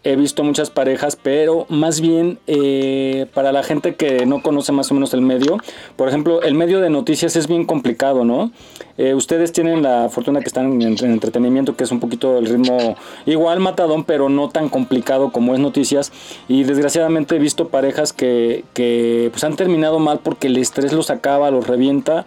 he 0.05 0.17
visto 0.17 0.43
muchas 0.43 0.71
parejas, 0.71 1.17
pero 1.17 1.67
más 1.69 2.01
bien 2.01 2.39
eh, 2.47 3.27
para 3.35 3.53
la 3.53 3.63
gente 3.63 3.95
que 3.95 4.27
no 4.27 4.43
conoce 4.43 4.73
más 4.73 4.91
o 4.91 4.95
menos 4.95 5.15
el 5.15 5.21
medio, 5.21 5.59
por 5.97 6.09
ejemplo, 6.09 6.43
el 6.43 6.55
medio 6.55 6.81
de 6.81 6.91
noticias 6.91 7.37
es 7.37 7.47
bien 7.47 7.65
complicado, 7.65 8.25
¿no? 8.25 8.51
Eh, 8.99 9.15
ustedes 9.15 9.53
tienen 9.53 9.83
la 9.83 10.09
fortuna 10.09 10.41
que 10.41 10.47
están 10.47 10.81
en, 10.81 10.99
en 10.99 11.13
entretenimiento, 11.13 11.77
que 11.77 11.85
es 11.85 11.93
un 11.93 12.01
poquito 12.01 12.39
el 12.39 12.47
ritmo 12.47 12.97
igual 13.27 13.61
matadón, 13.61 14.05
pero 14.05 14.29
no 14.29 14.49
tan 14.49 14.69
complicado 14.69 15.31
como 15.31 15.55
es 15.55 15.61
noticias. 15.61 16.13
Y 16.49 16.65
desgraciadamente 16.65 17.37
he 17.37 17.39
visto 17.39 17.69
parejas 17.69 18.13
que, 18.13 18.65
que 18.75 19.29
pues 19.33 19.45
han 19.45 19.57
terminado 19.57 19.99
mal 19.99 20.21
porque 20.21 20.49
el 20.49 20.57
estrés 20.57 20.93
los 20.93 21.11
acaba, 21.11 21.51
los 21.51 21.67
revienta 21.67 22.27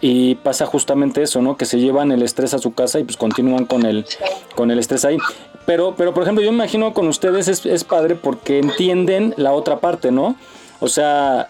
y 0.00 0.36
pasa 0.36 0.66
justamente 0.66 1.22
eso, 1.22 1.42
¿no? 1.42 1.56
Que 1.56 1.64
se 1.64 1.78
llevan 1.78 2.12
el 2.12 2.22
estrés 2.22 2.54
a 2.54 2.58
su 2.58 2.74
casa 2.74 2.98
y 2.98 3.04
pues 3.04 3.16
continúan 3.16 3.64
con 3.66 3.84
el, 3.84 4.06
con 4.54 4.70
el 4.70 4.78
estrés 4.78 5.04
ahí. 5.04 5.18
Pero, 5.66 5.94
pero 5.96 6.14
por 6.14 6.22
ejemplo, 6.22 6.42
yo 6.44 6.52
me 6.52 6.56
imagino 6.56 6.94
con 6.94 7.08
ustedes 7.08 7.48
es, 7.48 7.66
es 7.66 7.84
padre 7.84 8.14
porque 8.14 8.58
entienden 8.58 9.34
la 9.36 9.52
otra 9.52 9.80
parte, 9.80 10.12
¿no? 10.12 10.36
O 10.80 10.88
sea, 10.88 11.48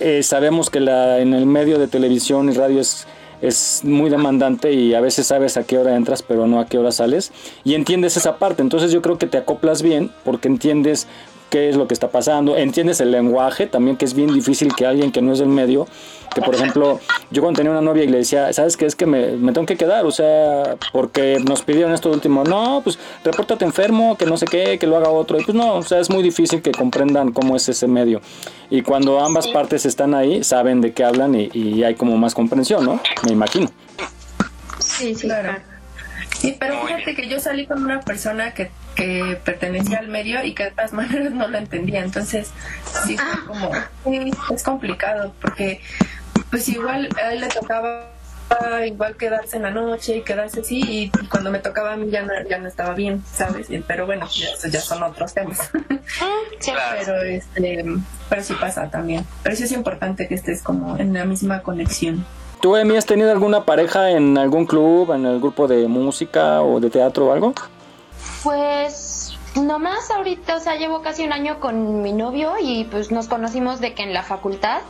eh, 0.00 0.22
sabemos 0.22 0.70
que 0.70 0.80
la, 0.80 1.18
en 1.18 1.34
el 1.34 1.46
medio 1.46 1.78
de 1.78 1.86
televisión 1.86 2.48
y 2.48 2.54
radio 2.54 2.80
es, 2.80 3.06
es 3.42 3.80
muy 3.84 4.08
demandante 4.08 4.72
y 4.72 4.94
a 4.94 5.00
veces 5.00 5.26
sabes 5.26 5.56
a 5.56 5.64
qué 5.64 5.76
hora 5.78 5.96
entras, 5.96 6.22
pero 6.22 6.46
no 6.46 6.60
a 6.60 6.66
qué 6.66 6.78
hora 6.78 6.92
sales. 6.92 7.32
Y 7.62 7.74
entiendes 7.74 8.16
esa 8.16 8.38
parte. 8.38 8.62
Entonces 8.62 8.90
yo 8.90 9.02
creo 9.02 9.18
que 9.18 9.26
te 9.26 9.36
acoplas 9.36 9.82
bien 9.82 10.10
porque 10.24 10.48
entiendes 10.48 11.06
qué 11.50 11.68
es 11.68 11.76
lo 11.76 11.88
que 11.88 11.94
está 11.94 12.08
pasando, 12.08 12.56
entiendes 12.56 13.00
el 13.00 13.10
lenguaje 13.10 13.66
también, 13.66 13.96
que 13.96 14.04
es 14.04 14.14
bien 14.14 14.32
difícil 14.32 14.74
que 14.74 14.86
alguien 14.86 15.12
que 15.12 15.22
no 15.22 15.32
es 15.32 15.38
del 15.38 15.48
medio, 15.48 15.86
que 16.34 16.42
por 16.42 16.54
ejemplo, 16.54 17.00
yo 17.30 17.42
cuando 17.42 17.58
tenía 17.58 17.72
una 17.72 17.80
novia 17.80 18.04
y 18.04 18.08
le 18.08 18.18
decía, 18.18 18.52
¿sabes 18.52 18.76
qué? 18.76 18.86
Es 18.86 18.94
que 18.94 19.06
me, 19.06 19.32
me 19.32 19.52
tengo 19.52 19.66
que 19.66 19.76
quedar, 19.76 20.04
o 20.04 20.10
sea, 20.10 20.76
porque 20.92 21.38
nos 21.46 21.62
pidieron 21.62 21.92
esto 21.92 22.10
último, 22.10 22.44
no, 22.44 22.80
pues 22.82 22.98
repórtate 23.24 23.64
enfermo, 23.64 24.16
que 24.16 24.26
no 24.26 24.36
sé 24.36 24.46
qué, 24.46 24.78
que 24.78 24.86
lo 24.86 24.96
haga 24.96 25.08
otro, 25.10 25.38
y 25.40 25.44
pues 25.44 25.56
no, 25.56 25.76
o 25.76 25.82
sea, 25.82 26.00
es 26.00 26.10
muy 26.10 26.22
difícil 26.22 26.62
que 26.62 26.72
comprendan 26.72 27.32
cómo 27.32 27.56
es 27.56 27.68
ese 27.68 27.86
medio. 27.86 28.20
Y 28.70 28.82
cuando 28.82 29.20
ambas 29.20 29.48
partes 29.48 29.86
están 29.86 30.14
ahí, 30.14 30.44
saben 30.44 30.80
de 30.80 30.92
qué 30.92 31.04
hablan 31.04 31.34
y, 31.34 31.50
y 31.54 31.84
hay 31.84 31.94
como 31.94 32.16
más 32.18 32.34
comprensión, 32.34 32.84
¿no? 32.84 33.00
Me 33.24 33.32
imagino. 33.32 33.70
Sí, 34.78 35.14
sí, 35.14 35.26
claro. 35.26 35.56
Sí, 36.38 36.56
pero 36.58 36.86
fíjate 36.86 37.14
que 37.14 37.28
yo 37.28 37.40
salí 37.40 37.66
con 37.66 37.84
una 37.84 38.00
persona 38.00 38.54
que, 38.54 38.70
que 38.98 39.38
pertenecía 39.44 40.00
al 40.00 40.08
medio 40.08 40.42
y 40.44 40.54
que 40.54 40.64
de 40.64 40.70
todas 40.72 40.92
maneras 40.92 41.30
no 41.32 41.46
lo 41.46 41.56
entendía. 41.56 42.02
Entonces, 42.02 42.50
sí, 43.06 43.16
fue 43.16 43.46
como, 43.46 43.70
sí, 44.04 44.32
es 44.52 44.62
complicado 44.64 45.32
porque 45.40 45.80
pues 46.50 46.68
igual 46.68 47.08
a 47.22 47.32
él 47.32 47.40
le 47.40 47.46
tocaba 47.46 48.10
igual 48.86 49.14
quedarse 49.16 49.56
en 49.58 49.62
la 49.62 49.70
noche 49.70 50.16
y 50.16 50.22
quedarse 50.22 50.60
así 50.60 50.80
y, 50.80 51.12
y 51.22 51.26
cuando 51.28 51.50
me 51.52 51.58
tocaba 51.60 51.92
a 51.92 51.96
mí 51.96 52.10
ya 52.10 52.22
no, 52.22 52.32
ya 52.48 52.58
no 52.58 52.66
estaba 52.66 52.94
bien, 52.94 53.22
¿sabes? 53.32 53.70
Y- 53.70 53.78
Pero 53.78 54.04
bueno, 54.06 54.26
ya, 54.72 54.80
son 54.80 55.02
otros 55.04 55.32
temas. 55.32 55.70
Pero, 56.64 57.22
este, 57.22 57.84
pero 58.28 58.42
sí 58.42 58.54
pasa 58.60 58.90
también. 58.90 59.24
Pero 59.44 59.54
sí 59.54 59.62
es 59.62 59.72
importante 59.72 60.26
que 60.26 60.34
estés 60.34 60.60
como 60.62 60.96
en 60.96 61.12
la 61.14 61.24
misma 61.24 61.60
conexión. 61.62 62.24
¿Tú, 62.60 62.74
Emi, 62.76 62.96
has 62.96 63.06
tenido 63.06 63.30
alguna 63.30 63.64
pareja 63.64 64.10
en 64.10 64.36
algún 64.36 64.66
club, 64.66 65.12
en 65.12 65.24
el 65.26 65.38
grupo 65.38 65.68
de 65.68 65.86
música 65.86 66.60
o 66.62 66.80
de 66.80 66.90
teatro 66.90 67.26
o 67.26 67.32
algo? 67.32 67.54
Pues 68.42 69.36
nomás 69.54 70.10
ahorita, 70.10 70.56
o 70.56 70.60
sea, 70.60 70.76
llevo 70.76 71.02
casi 71.02 71.24
un 71.24 71.32
año 71.32 71.60
con 71.60 72.02
mi 72.02 72.12
novio 72.12 72.54
y 72.60 72.84
pues 72.84 73.10
nos 73.10 73.28
conocimos 73.28 73.80
de 73.80 73.94
que 73.94 74.02
en 74.02 74.12
la 74.12 74.22
facultad. 74.22 74.80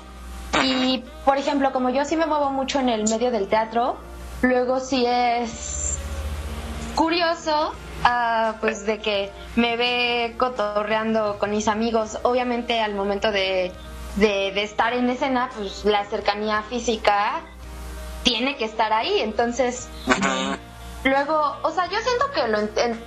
Y 0.62 1.04
por 1.24 1.38
ejemplo, 1.38 1.72
como 1.72 1.90
yo 1.90 2.04
sí 2.04 2.16
me 2.16 2.26
muevo 2.26 2.50
mucho 2.50 2.80
en 2.80 2.88
el 2.88 3.08
medio 3.08 3.30
del 3.30 3.48
teatro, 3.48 3.96
luego 4.42 4.80
sí 4.80 5.04
es 5.06 5.98
curioso, 6.94 7.72
ah, 8.04 8.56
pues 8.60 8.84
de 8.84 8.98
que 8.98 9.30
me 9.56 9.76
ve 9.76 10.34
cotorreando 10.36 11.38
con 11.38 11.50
mis 11.50 11.68
amigos. 11.68 12.18
Obviamente 12.22 12.80
al 12.80 12.94
momento 12.94 13.30
de, 13.30 13.72
de, 14.16 14.52
de 14.52 14.62
estar 14.62 14.92
en 14.92 15.08
escena, 15.08 15.50
pues 15.56 15.84
la 15.84 16.04
cercanía 16.06 16.62
física 16.62 17.40
tiene 18.24 18.56
que 18.56 18.64
estar 18.64 18.92
ahí. 18.92 19.20
Entonces, 19.20 19.88
Luego, 21.04 21.56
o 21.62 21.70
sea, 21.70 21.86
yo 21.86 21.98
siento 22.00 22.30
que 22.32 22.48
lo 22.48 22.58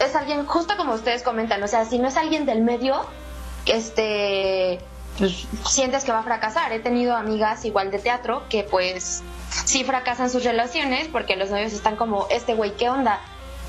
es 0.05 0.15
alguien, 0.15 0.45
justo 0.45 0.77
como 0.77 0.93
ustedes 0.93 1.23
comentan, 1.23 1.61
o 1.61 1.67
sea, 1.67 1.85
si 1.85 1.99
no 1.99 2.07
es 2.07 2.17
alguien 2.17 2.45
del 2.45 2.61
medio, 2.61 3.05
este, 3.65 4.79
pues 5.17 5.45
sientes 5.67 6.03
que 6.03 6.11
va 6.11 6.19
a 6.19 6.23
fracasar. 6.23 6.71
He 6.71 6.79
tenido 6.79 7.15
amigas 7.15 7.65
igual 7.65 7.91
de 7.91 7.99
teatro 7.99 8.43
que 8.49 8.63
pues 8.63 9.23
sí 9.65 9.83
fracasan 9.83 10.29
sus 10.29 10.43
relaciones 10.43 11.07
porque 11.09 11.35
los 11.35 11.49
novios 11.49 11.73
están 11.73 11.95
como, 11.95 12.27
este 12.29 12.53
güey, 12.53 12.71
¿qué 12.75 12.89
onda? 12.89 13.19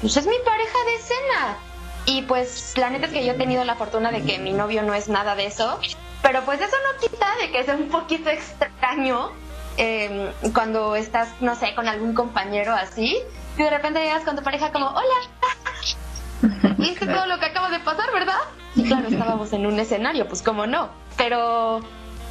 Pues 0.00 0.16
es 0.16 0.26
mi 0.26 0.38
pareja 0.44 0.78
de 0.84 0.94
escena. 0.94 1.56
Y 2.04 2.22
pues 2.22 2.74
la 2.76 2.90
neta 2.90 3.06
es 3.06 3.12
que 3.12 3.24
yo 3.24 3.32
he 3.32 3.36
tenido 3.36 3.64
la 3.64 3.76
fortuna 3.76 4.10
de 4.10 4.22
que 4.22 4.38
mi 4.38 4.52
novio 4.52 4.82
no 4.82 4.94
es 4.94 5.08
nada 5.08 5.36
de 5.36 5.46
eso, 5.46 5.78
pero 6.20 6.44
pues 6.44 6.60
eso 6.60 6.74
no 6.92 7.00
quita 7.00 7.26
de 7.40 7.52
que 7.52 7.64
sea 7.64 7.74
un 7.76 7.88
poquito 7.88 8.28
extraño 8.28 9.30
eh, 9.76 10.32
cuando 10.52 10.96
estás, 10.96 11.28
no 11.40 11.54
sé, 11.54 11.74
con 11.76 11.86
algún 11.86 12.14
compañero 12.14 12.74
así, 12.74 13.22
y 13.56 13.62
de 13.62 13.70
repente 13.70 14.00
llegas 14.00 14.24
con 14.24 14.36
tu 14.36 14.42
pareja 14.42 14.72
como, 14.72 14.88
hola, 14.88 16.72
¿viste 16.78 17.06
todo 17.06 17.26
lo 17.26 17.38
que 17.38 17.46
acaba 17.46 17.70
de 17.70 17.80
pasar, 17.80 18.12
verdad? 18.12 18.38
Y 18.74 18.84
claro, 18.84 19.08
estábamos 19.08 19.52
en 19.52 19.66
un 19.66 19.78
escenario, 19.78 20.26
pues 20.26 20.42
cómo 20.42 20.66
no, 20.66 20.88
pero... 21.16 21.80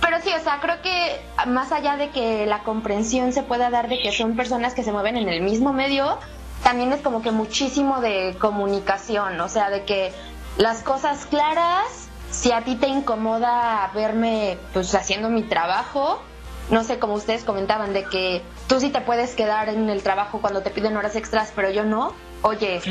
Pero 0.01 0.19
sí, 0.24 0.32
o 0.36 0.43
sea, 0.43 0.59
creo 0.59 0.82
que 0.82 1.22
más 1.45 1.72
allá 1.72 1.95
de 1.95 2.09
que 2.09 2.47
la 2.47 2.63
comprensión 2.63 3.34
se 3.34 3.43
pueda 3.43 3.69
dar 3.69 3.88
de 3.88 4.01
que 4.01 4.11
son 4.11 4.36
personas 4.36 4.74
que 4.74 4.84
se 4.84 4.91
mueven 4.91 5.15
en 5.15 5.30
el 5.30 5.41
mismo 5.41 5.74
medio, 5.74 6.17
también 6.63 6.91
es 6.91 7.01
como 7.01 7.22
que 7.22 7.30
muchísimo 7.30 8.01
de 8.01 8.36
comunicación, 8.39 9.39
o 9.39 9.47
sea, 9.47 9.69
de 9.69 9.84
que 9.86 10.11
las 10.57 10.82
cosas 10.82 11.28
claras, 11.28 12.09
si 12.32 12.51
a 12.51 12.61
ti 12.61 12.76
te 12.78 12.88
incomoda 12.88 13.91
verme 13.93 14.57
pues 14.74 14.93
haciendo 14.95 15.30
mi 15.30 15.43
trabajo, 15.43 16.22
no 16.70 16.84
sé, 16.84 16.99
como 16.99 17.16
ustedes 17.16 17.43
comentaban, 17.43 17.93
de 17.93 18.03
que 18.05 18.41
tú 18.68 18.80
sí 18.80 18.89
te 18.89 19.01
puedes 19.01 19.36
quedar 19.36 19.70
en 19.70 19.89
el 19.89 20.03
trabajo 20.03 20.39
cuando 20.39 20.62
te 20.62 20.70
piden 20.70 20.95
horas 20.97 21.16
extras, 21.16 21.51
pero 21.55 21.70
yo 21.70 21.84
no. 21.84 22.14
Oye, 22.43 22.82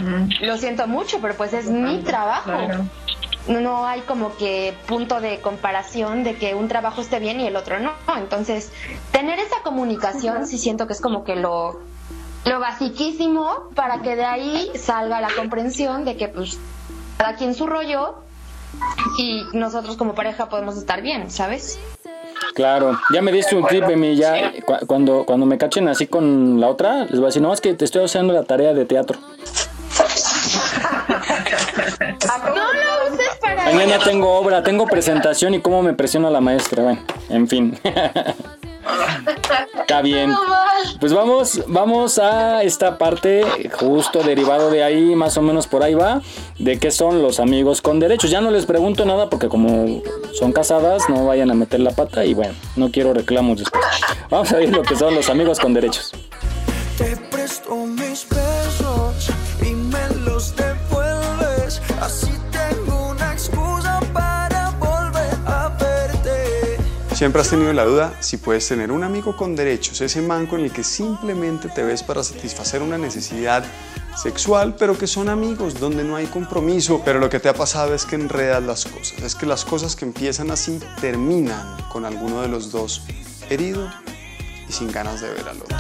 lo 0.41 0.57
siento 0.59 0.87
mucho, 0.87 1.19
pero 1.21 1.35
pues 1.35 1.53
es 1.53 1.67
mi 1.71 2.03
trabajo. 2.03 2.51
Claro. 2.51 2.85
No, 3.49 3.87
hay 3.87 4.03
como 4.03 4.37
que 4.37 4.77
punto 4.87 5.21
de 5.21 5.41
comparación 5.41 6.23
de 6.25 6.37
que 6.37 6.55
un 6.55 6.69
trabajo 6.69 7.01
esté 7.01 7.19
bien 7.19 7.41
y 7.41 7.47
el 7.47 7.57
otro 7.57 7.81
no. 7.81 7.93
Entonces, 8.17 8.71
tener 9.13 9.39
esa 9.39 9.63
comunicación 9.63 10.47
sí 10.47 10.59
siento 10.59 10.87
que 10.87 10.93
es 10.93 11.01
como 11.01 11.25
que 11.25 11.37
lo, 11.37 11.81
lo 12.45 12.61
basiquísimo 12.61 13.71
para 13.75 14.03
que 14.03 14.15
de 14.15 14.25
ahí 14.25 14.71
salga 14.77 15.21
la 15.21 15.31
comprensión 15.35 16.05
de 16.05 16.17
que 16.17 16.29
pues 16.29 16.59
cada 17.17 17.35
quien 17.35 17.55
su 17.55 17.67
rollo 17.67 18.23
y 19.19 19.43
nosotros 19.53 19.97
como 19.97 20.15
pareja 20.15 20.49
podemos 20.49 20.77
estar 20.77 21.03
bien, 21.03 21.31
¿sabes? 21.31 21.79
Claro, 22.55 22.99
ya 23.13 23.23
me 23.23 23.33
diste 23.33 23.55
un 23.57 23.67
tip, 23.67 23.89
Emi, 23.89 24.17
ya 24.17 24.53
cu- 24.65 24.87
cuando, 24.87 25.25
cuando 25.25 25.47
me 25.47 25.59
cachen 25.59 25.89
así 25.89 26.07
con 26.07 26.61
la 26.61 26.69
otra, 26.69 27.01
les 27.05 27.13
voy 27.17 27.25
a 27.25 27.27
decir, 27.27 27.43
no, 27.43 27.53
es 27.53 27.61
que 27.61 27.75
te 27.75 27.85
estoy 27.85 28.05
haciendo 28.05 28.33
la 28.33 28.43
tarea 28.45 28.73
de 28.75 28.85
teatro. 28.85 29.19
No 32.21 32.39
para 32.43 32.90
Mañana 33.73 33.99
tengo 34.03 34.39
obra, 34.39 34.63
tengo 34.63 34.87
presentación 34.87 35.55
y 35.55 35.61
cómo 35.61 35.83
me 35.83 35.95
presiona 35.95 36.31
la 36.31 36.41
maestra, 36.41 36.83
bueno, 36.83 37.01
en 37.29 37.47
fin. 37.49 37.79
Está 39.81 40.03
bien. 40.03 40.35
Pues 40.99 41.13
vamos, 41.13 41.63
vamos 41.67 42.19
a 42.19 42.63
esta 42.63 42.99
parte, 42.99 43.45
justo 43.73 44.23
derivado 44.23 44.71
de 44.71 44.83
ahí, 44.83 45.15
más 45.15 45.37
o 45.37 45.43
menos 45.43 45.67
por 45.67 45.83
ahí 45.83 45.95
va, 45.95 46.23
de 46.59 46.79
qué 46.79 46.91
son 46.91 47.23
los 47.23 47.41
amigos 47.41 47.83
con 47.83 48.01
derechos. 48.01 48.31
Ya 48.31 48.41
no 48.41 48.51
les 48.51 48.67
pregunto 48.67 49.05
nada 49.05 49.29
porque 49.31 49.49
como 49.49 50.03
son 50.33 50.53
casadas, 50.53 51.09
no 51.09 51.27
vayan 51.27 51.51
a 51.51 51.55
meter 51.55 51.81
la 51.81 51.91
pata 51.91 52.25
y 52.25 52.35
bueno, 52.35 52.55
no 52.77 52.91
quiero 52.91 53.15
reclamos 53.15 53.59
después. 53.59 53.85
Vamos 54.31 54.53
a 54.53 54.57
ver 54.57 54.71
lo 54.71 54.83
que 54.83 54.97
son 54.97 55.15
los 55.15 55.29
amigos 55.29 55.59
con 55.59 55.75
derechos. 55.75 56.13
Te 56.99 57.17
presto 57.17 57.75
mis 57.75 58.29
besos 58.29 58.90
Siempre 67.21 67.43
has 67.43 67.51
tenido 67.51 67.71
la 67.75 67.85
duda 67.85 68.15
si 68.21 68.39
puedes 68.39 68.67
tener 68.67 68.91
un 68.91 69.05
amigo 69.05 69.37
con 69.37 69.55
derechos, 69.55 70.01
ese 70.01 70.23
man 70.23 70.47
con 70.47 70.61
el 70.61 70.73
que 70.73 70.83
simplemente 70.83 71.69
te 71.69 71.83
ves 71.83 72.03
para 72.03 72.25
satisfacer 72.25 72.81
una 72.81 72.97
necesidad 72.97 73.63
sexual, 74.17 74.75
pero 74.79 74.97
que 74.97 75.07
son 75.07 75.29
amigos, 75.29 75.79
donde 75.79 76.03
no 76.03 76.17
hay 76.17 76.25
compromiso. 76.29 77.03
Pero 77.05 77.19
lo 77.19 77.29
que 77.29 77.39
te 77.39 77.51
ha 77.51 77.53
pasado 77.53 77.95
es 77.95 78.07
que 78.07 78.17
enredas 78.17 78.63
las 78.63 78.87
cosas, 78.87 79.19
es 79.23 79.35
que 79.35 79.45
las 79.45 79.67
cosas 79.67 79.97
que 79.97 80.07
empiezan 80.07 80.51
así 80.51 80.81
terminan 81.03 81.77
con 81.91 82.07
alguno 82.07 82.41
de 82.41 82.49
los 82.49 82.73
dos 82.73 83.03
herido 83.51 83.87
y 84.67 84.73
sin 84.73 84.91
ganas 84.91 85.21
de 85.21 85.29
ver 85.29 85.47
al 85.47 85.61
otro. 85.61 85.77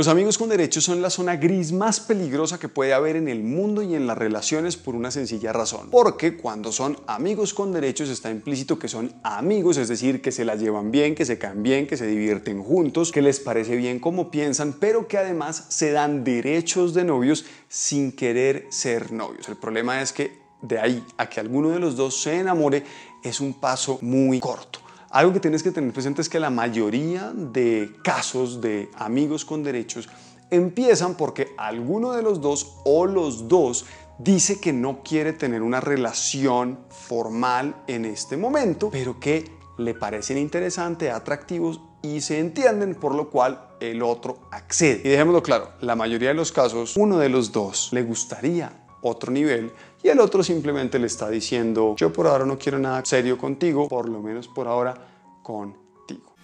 Los 0.00 0.08
amigos 0.08 0.38
con 0.38 0.48
derechos 0.48 0.84
son 0.84 1.02
la 1.02 1.10
zona 1.10 1.36
gris 1.36 1.72
más 1.72 2.00
peligrosa 2.00 2.58
que 2.58 2.70
puede 2.70 2.94
haber 2.94 3.16
en 3.16 3.28
el 3.28 3.42
mundo 3.42 3.82
y 3.82 3.94
en 3.94 4.06
las 4.06 4.16
relaciones 4.16 4.78
por 4.78 4.94
una 4.94 5.10
sencilla 5.10 5.52
razón. 5.52 5.90
Porque 5.90 6.38
cuando 6.38 6.72
son 6.72 6.96
amigos 7.06 7.52
con 7.52 7.70
derechos 7.70 8.08
está 8.08 8.30
implícito 8.30 8.78
que 8.78 8.88
son 8.88 9.12
amigos, 9.22 9.76
es 9.76 9.88
decir, 9.88 10.22
que 10.22 10.32
se 10.32 10.46
la 10.46 10.56
llevan 10.56 10.90
bien, 10.90 11.14
que 11.14 11.26
se 11.26 11.36
caen 11.36 11.62
bien, 11.62 11.86
que 11.86 11.98
se 11.98 12.06
divierten 12.06 12.62
juntos, 12.62 13.12
que 13.12 13.20
les 13.20 13.40
parece 13.40 13.76
bien 13.76 14.00
como 14.00 14.30
piensan, 14.30 14.72
pero 14.80 15.06
que 15.06 15.18
además 15.18 15.66
se 15.68 15.92
dan 15.92 16.24
derechos 16.24 16.94
de 16.94 17.04
novios 17.04 17.44
sin 17.68 18.10
querer 18.10 18.68
ser 18.70 19.12
novios. 19.12 19.50
El 19.50 19.56
problema 19.56 20.00
es 20.00 20.14
que 20.14 20.32
de 20.62 20.78
ahí 20.78 21.04
a 21.18 21.28
que 21.28 21.40
alguno 21.40 21.68
de 21.68 21.78
los 21.78 21.94
dos 21.94 22.22
se 22.22 22.38
enamore 22.38 22.84
es 23.22 23.38
un 23.38 23.52
paso 23.52 23.98
muy 24.00 24.40
corto. 24.40 24.80
Algo 25.10 25.32
que 25.32 25.40
tienes 25.40 25.64
que 25.64 25.72
tener 25.72 25.92
presente 25.92 26.22
es 26.22 26.28
que 26.28 26.38
la 26.38 26.50
mayoría 26.50 27.32
de 27.34 27.90
casos 28.04 28.60
de 28.60 28.88
amigos 28.94 29.44
con 29.44 29.64
derechos 29.64 30.08
empiezan 30.50 31.16
porque 31.16 31.48
alguno 31.58 32.12
de 32.12 32.22
los 32.22 32.40
dos 32.40 32.76
o 32.84 33.06
los 33.06 33.48
dos 33.48 33.86
dice 34.18 34.60
que 34.60 34.72
no 34.72 35.02
quiere 35.02 35.32
tener 35.32 35.62
una 35.62 35.80
relación 35.80 36.78
formal 36.90 37.74
en 37.88 38.04
este 38.04 38.36
momento, 38.36 38.90
pero 38.92 39.18
que 39.18 39.50
le 39.78 39.94
parecen 39.94 40.38
interesantes, 40.38 41.12
atractivos 41.12 41.80
y 42.02 42.20
se 42.20 42.38
entienden, 42.38 42.94
por 42.94 43.16
lo 43.16 43.30
cual 43.30 43.68
el 43.80 44.02
otro 44.02 44.38
accede. 44.52 45.00
Y 45.04 45.08
dejémoslo 45.08 45.42
claro, 45.42 45.70
la 45.80 45.96
mayoría 45.96 46.28
de 46.28 46.34
los 46.34 46.52
casos, 46.52 46.96
uno 46.96 47.18
de 47.18 47.30
los 47.30 47.50
dos 47.50 47.88
le 47.92 48.04
gustaría 48.04 48.79
otro 49.02 49.32
nivel 49.32 49.72
y 50.02 50.08
el 50.08 50.20
otro 50.20 50.42
simplemente 50.42 50.98
le 50.98 51.06
está 51.06 51.28
diciendo, 51.28 51.94
yo 51.96 52.12
por 52.12 52.26
ahora 52.26 52.44
no 52.44 52.58
quiero 52.58 52.78
nada 52.78 53.04
serio 53.04 53.36
contigo, 53.36 53.88
por 53.88 54.08
lo 54.08 54.20
menos 54.20 54.48
por 54.48 54.66
ahora 54.66 54.94
contigo. 55.42 55.80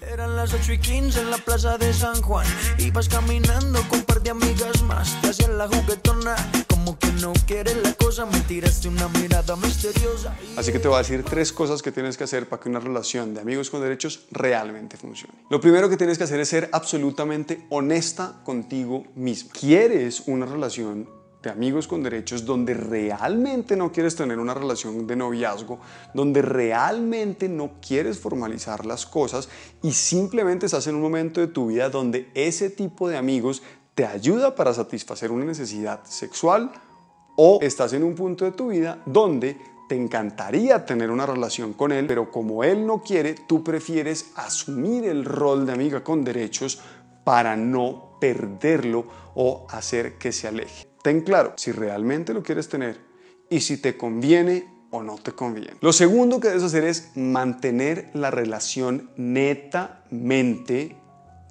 Eran 0.00 0.36
las 0.36 0.52
8 0.52 0.74
y 0.74 0.78
15 0.78 1.20
en 1.22 1.30
la 1.30 1.38
plaza 1.38 1.78
de 1.78 1.92
San 1.92 2.20
Juan. 2.20 2.46
Ibas 2.78 3.08
caminando 3.08 3.80
con 3.88 4.02
par 4.02 4.22
de 4.22 4.28
amigas 4.28 4.82
más. 4.82 5.18
Te 5.22 5.30
hacían 5.30 5.56
la 5.56 5.66
juguetona. 5.68 6.36
Como 6.68 6.98
que 6.98 7.10
no 7.12 7.32
quieres 7.46 7.76
la 7.82 7.94
cosa. 7.94 8.26
Me 8.26 8.38
tiraste 8.40 8.88
una 8.88 9.08
mirada 9.08 9.56
misteriosa. 9.56 10.36
Así 10.56 10.70
que 10.70 10.78
te 10.78 10.88
voy 10.88 10.96
a 10.96 10.98
decir 10.98 11.24
tres 11.24 11.50
cosas 11.50 11.80
que 11.80 11.92
tienes 11.92 12.18
que 12.18 12.24
hacer 12.24 12.46
para 12.46 12.62
que 12.62 12.68
una 12.68 12.78
relación 12.78 13.32
de 13.32 13.40
amigos 13.40 13.70
con 13.70 13.80
derechos 13.80 14.26
realmente 14.30 14.98
funcione. 14.98 15.34
Lo 15.48 15.62
primero 15.62 15.88
que 15.88 15.96
tienes 15.96 16.18
que 16.18 16.24
hacer 16.24 16.40
es 16.40 16.50
ser 16.50 16.68
absolutamente 16.72 17.66
honesta 17.70 18.42
contigo 18.44 19.04
mismo. 19.14 19.50
¿Quieres 19.58 20.24
una 20.26 20.44
relación 20.44 21.08
de 21.46 21.52
amigos 21.52 21.86
con 21.86 22.02
derechos 22.02 22.44
donde 22.44 22.74
realmente 22.74 23.76
no 23.76 23.92
quieres 23.92 24.16
tener 24.16 24.40
una 24.40 24.52
relación 24.52 25.06
de 25.06 25.14
noviazgo, 25.14 25.78
donde 26.12 26.42
realmente 26.42 27.48
no 27.48 27.74
quieres 27.80 28.18
formalizar 28.18 28.84
las 28.84 29.06
cosas 29.06 29.48
y 29.80 29.92
simplemente 29.92 30.66
estás 30.66 30.88
en 30.88 30.96
un 30.96 31.02
momento 31.02 31.40
de 31.40 31.46
tu 31.46 31.68
vida 31.68 31.88
donde 31.88 32.28
ese 32.34 32.68
tipo 32.68 33.08
de 33.08 33.16
amigos 33.16 33.62
te 33.94 34.04
ayuda 34.04 34.56
para 34.56 34.74
satisfacer 34.74 35.30
una 35.30 35.44
necesidad 35.44 36.00
sexual 36.04 36.72
o 37.36 37.60
estás 37.62 37.92
en 37.92 38.02
un 38.02 38.16
punto 38.16 38.44
de 38.44 38.50
tu 38.50 38.68
vida 38.68 39.00
donde 39.06 39.56
te 39.88 39.94
encantaría 39.94 40.84
tener 40.84 41.12
una 41.12 41.26
relación 41.26 41.74
con 41.74 41.92
él, 41.92 42.08
pero 42.08 42.32
como 42.32 42.64
él 42.64 42.84
no 42.84 43.02
quiere, 43.02 43.36
tú 43.46 43.62
prefieres 43.62 44.32
asumir 44.34 45.04
el 45.04 45.24
rol 45.24 45.64
de 45.64 45.72
amiga 45.72 46.02
con 46.02 46.24
derechos 46.24 46.80
para 47.22 47.56
no 47.56 48.18
perderlo 48.20 49.06
o 49.36 49.64
hacer 49.70 50.18
que 50.18 50.32
se 50.32 50.48
aleje. 50.48 50.85
Ten 51.06 51.20
claro 51.20 51.54
si 51.54 51.70
realmente 51.70 52.34
lo 52.34 52.42
quieres 52.42 52.68
tener 52.68 52.98
y 53.48 53.60
si 53.60 53.76
te 53.76 53.96
conviene 53.96 54.88
o 54.90 55.04
no 55.04 55.14
te 55.18 55.30
conviene. 55.30 55.76
Lo 55.80 55.92
segundo 55.92 56.40
que 56.40 56.48
debes 56.48 56.64
hacer 56.64 56.82
es 56.82 57.12
mantener 57.14 58.10
la 58.12 58.32
relación 58.32 59.08
netamente 59.16 60.96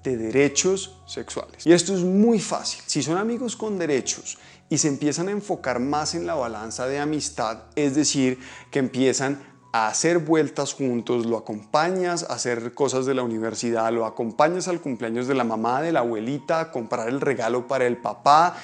de 0.04 0.18
derechos 0.18 1.02
sexuales. 1.08 1.66
Y 1.66 1.72
esto 1.72 1.96
es 1.96 2.02
muy 2.02 2.42
fácil. 2.42 2.84
Si 2.86 3.02
son 3.02 3.16
amigos 3.16 3.56
con 3.56 3.80
derechos 3.80 4.38
y 4.70 4.78
se 4.78 4.90
empiezan 4.90 5.30
a 5.30 5.32
enfocar 5.32 5.80
más 5.80 6.16
en 6.16 6.28
la 6.28 6.36
balanza 6.36 6.86
de 6.88 7.00
amistad, 7.00 7.60
es 7.78 7.96
decir, 7.96 8.40
que 8.72 8.80
empiezan 8.80 9.40
a 9.76 9.88
hacer 9.90 10.20
vueltas 10.20 10.74
juntos, 10.74 11.26
lo 11.26 11.36
acompañas 11.36 12.26
a 12.30 12.36
hacer 12.36 12.74
cosas 12.74 13.06
de 13.06 13.14
la 13.14 13.24
universidad, 13.24 13.92
lo 13.92 14.06
acompañas 14.06 14.70
al 14.70 14.80
cumpleaños 14.80 15.28
de 15.28 15.36
la 15.36 15.44
mamá, 15.44 15.82
de 15.82 15.92
la 15.92 16.00
abuelita, 16.00 16.62
a 16.62 16.72
comprar 16.72 17.10
el 17.10 17.20
regalo 17.20 17.68
para 17.68 17.86
el 17.86 17.98
papá, 17.98 18.56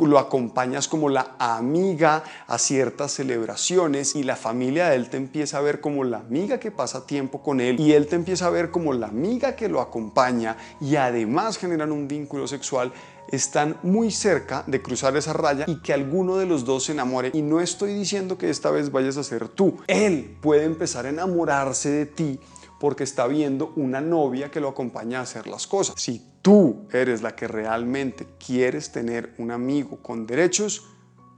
lo 0.00 0.18
acompañas 0.18 0.86
como 0.86 1.08
la 1.08 1.34
amiga 1.38 2.24
a 2.46 2.58
ciertas 2.58 3.12
celebraciones 3.12 4.14
y 4.14 4.22
la 4.22 4.36
familia 4.36 4.90
de 4.90 4.96
él 4.96 5.08
te 5.08 5.16
empieza 5.16 5.56
a 5.56 5.62
ver 5.62 5.80
como 5.80 6.04
la 6.04 6.18
amiga 6.18 6.60
que 6.60 6.70
pasa 6.70 7.06
tiempo 7.06 7.42
con 7.42 7.62
él 7.62 7.80
y 7.80 7.94
él 7.94 8.06
te 8.06 8.16
empieza 8.16 8.48
a 8.48 8.50
ver 8.50 8.70
como 8.70 8.92
la 8.92 9.06
amiga 9.06 9.56
que 9.56 9.70
lo 9.70 9.80
acompaña 9.80 10.58
y 10.78 10.96
además 10.96 11.56
generan 11.56 11.90
un 11.90 12.06
vínculo 12.06 12.46
sexual 12.46 12.92
están 13.30 13.78
muy 13.82 14.10
cerca 14.10 14.64
de 14.66 14.82
cruzar 14.82 15.16
esa 15.16 15.32
raya 15.32 15.64
y 15.68 15.76
que 15.76 15.92
alguno 15.92 16.36
de 16.36 16.46
los 16.46 16.64
dos 16.64 16.84
se 16.84 16.92
enamore. 16.92 17.30
Y 17.32 17.42
no 17.42 17.60
estoy 17.60 17.94
diciendo 17.94 18.38
que 18.38 18.50
esta 18.50 18.70
vez 18.70 18.90
vayas 18.90 19.16
a 19.16 19.24
ser 19.24 19.48
tú. 19.48 19.78
Él 19.86 20.36
puede 20.40 20.64
empezar 20.64 21.06
a 21.06 21.10
enamorarse 21.10 21.90
de 21.90 22.06
ti 22.06 22.40
porque 22.78 23.04
está 23.04 23.26
viendo 23.26 23.72
una 23.76 24.00
novia 24.00 24.50
que 24.50 24.60
lo 24.60 24.68
acompaña 24.68 25.20
a 25.20 25.22
hacer 25.22 25.46
las 25.46 25.66
cosas. 25.66 25.94
Si 25.98 26.24
tú 26.42 26.86
eres 26.92 27.22
la 27.22 27.36
que 27.36 27.46
realmente 27.46 28.26
quieres 28.44 28.90
tener 28.90 29.34
un 29.38 29.50
amigo 29.50 29.98
con 30.02 30.26
derechos, 30.26 30.86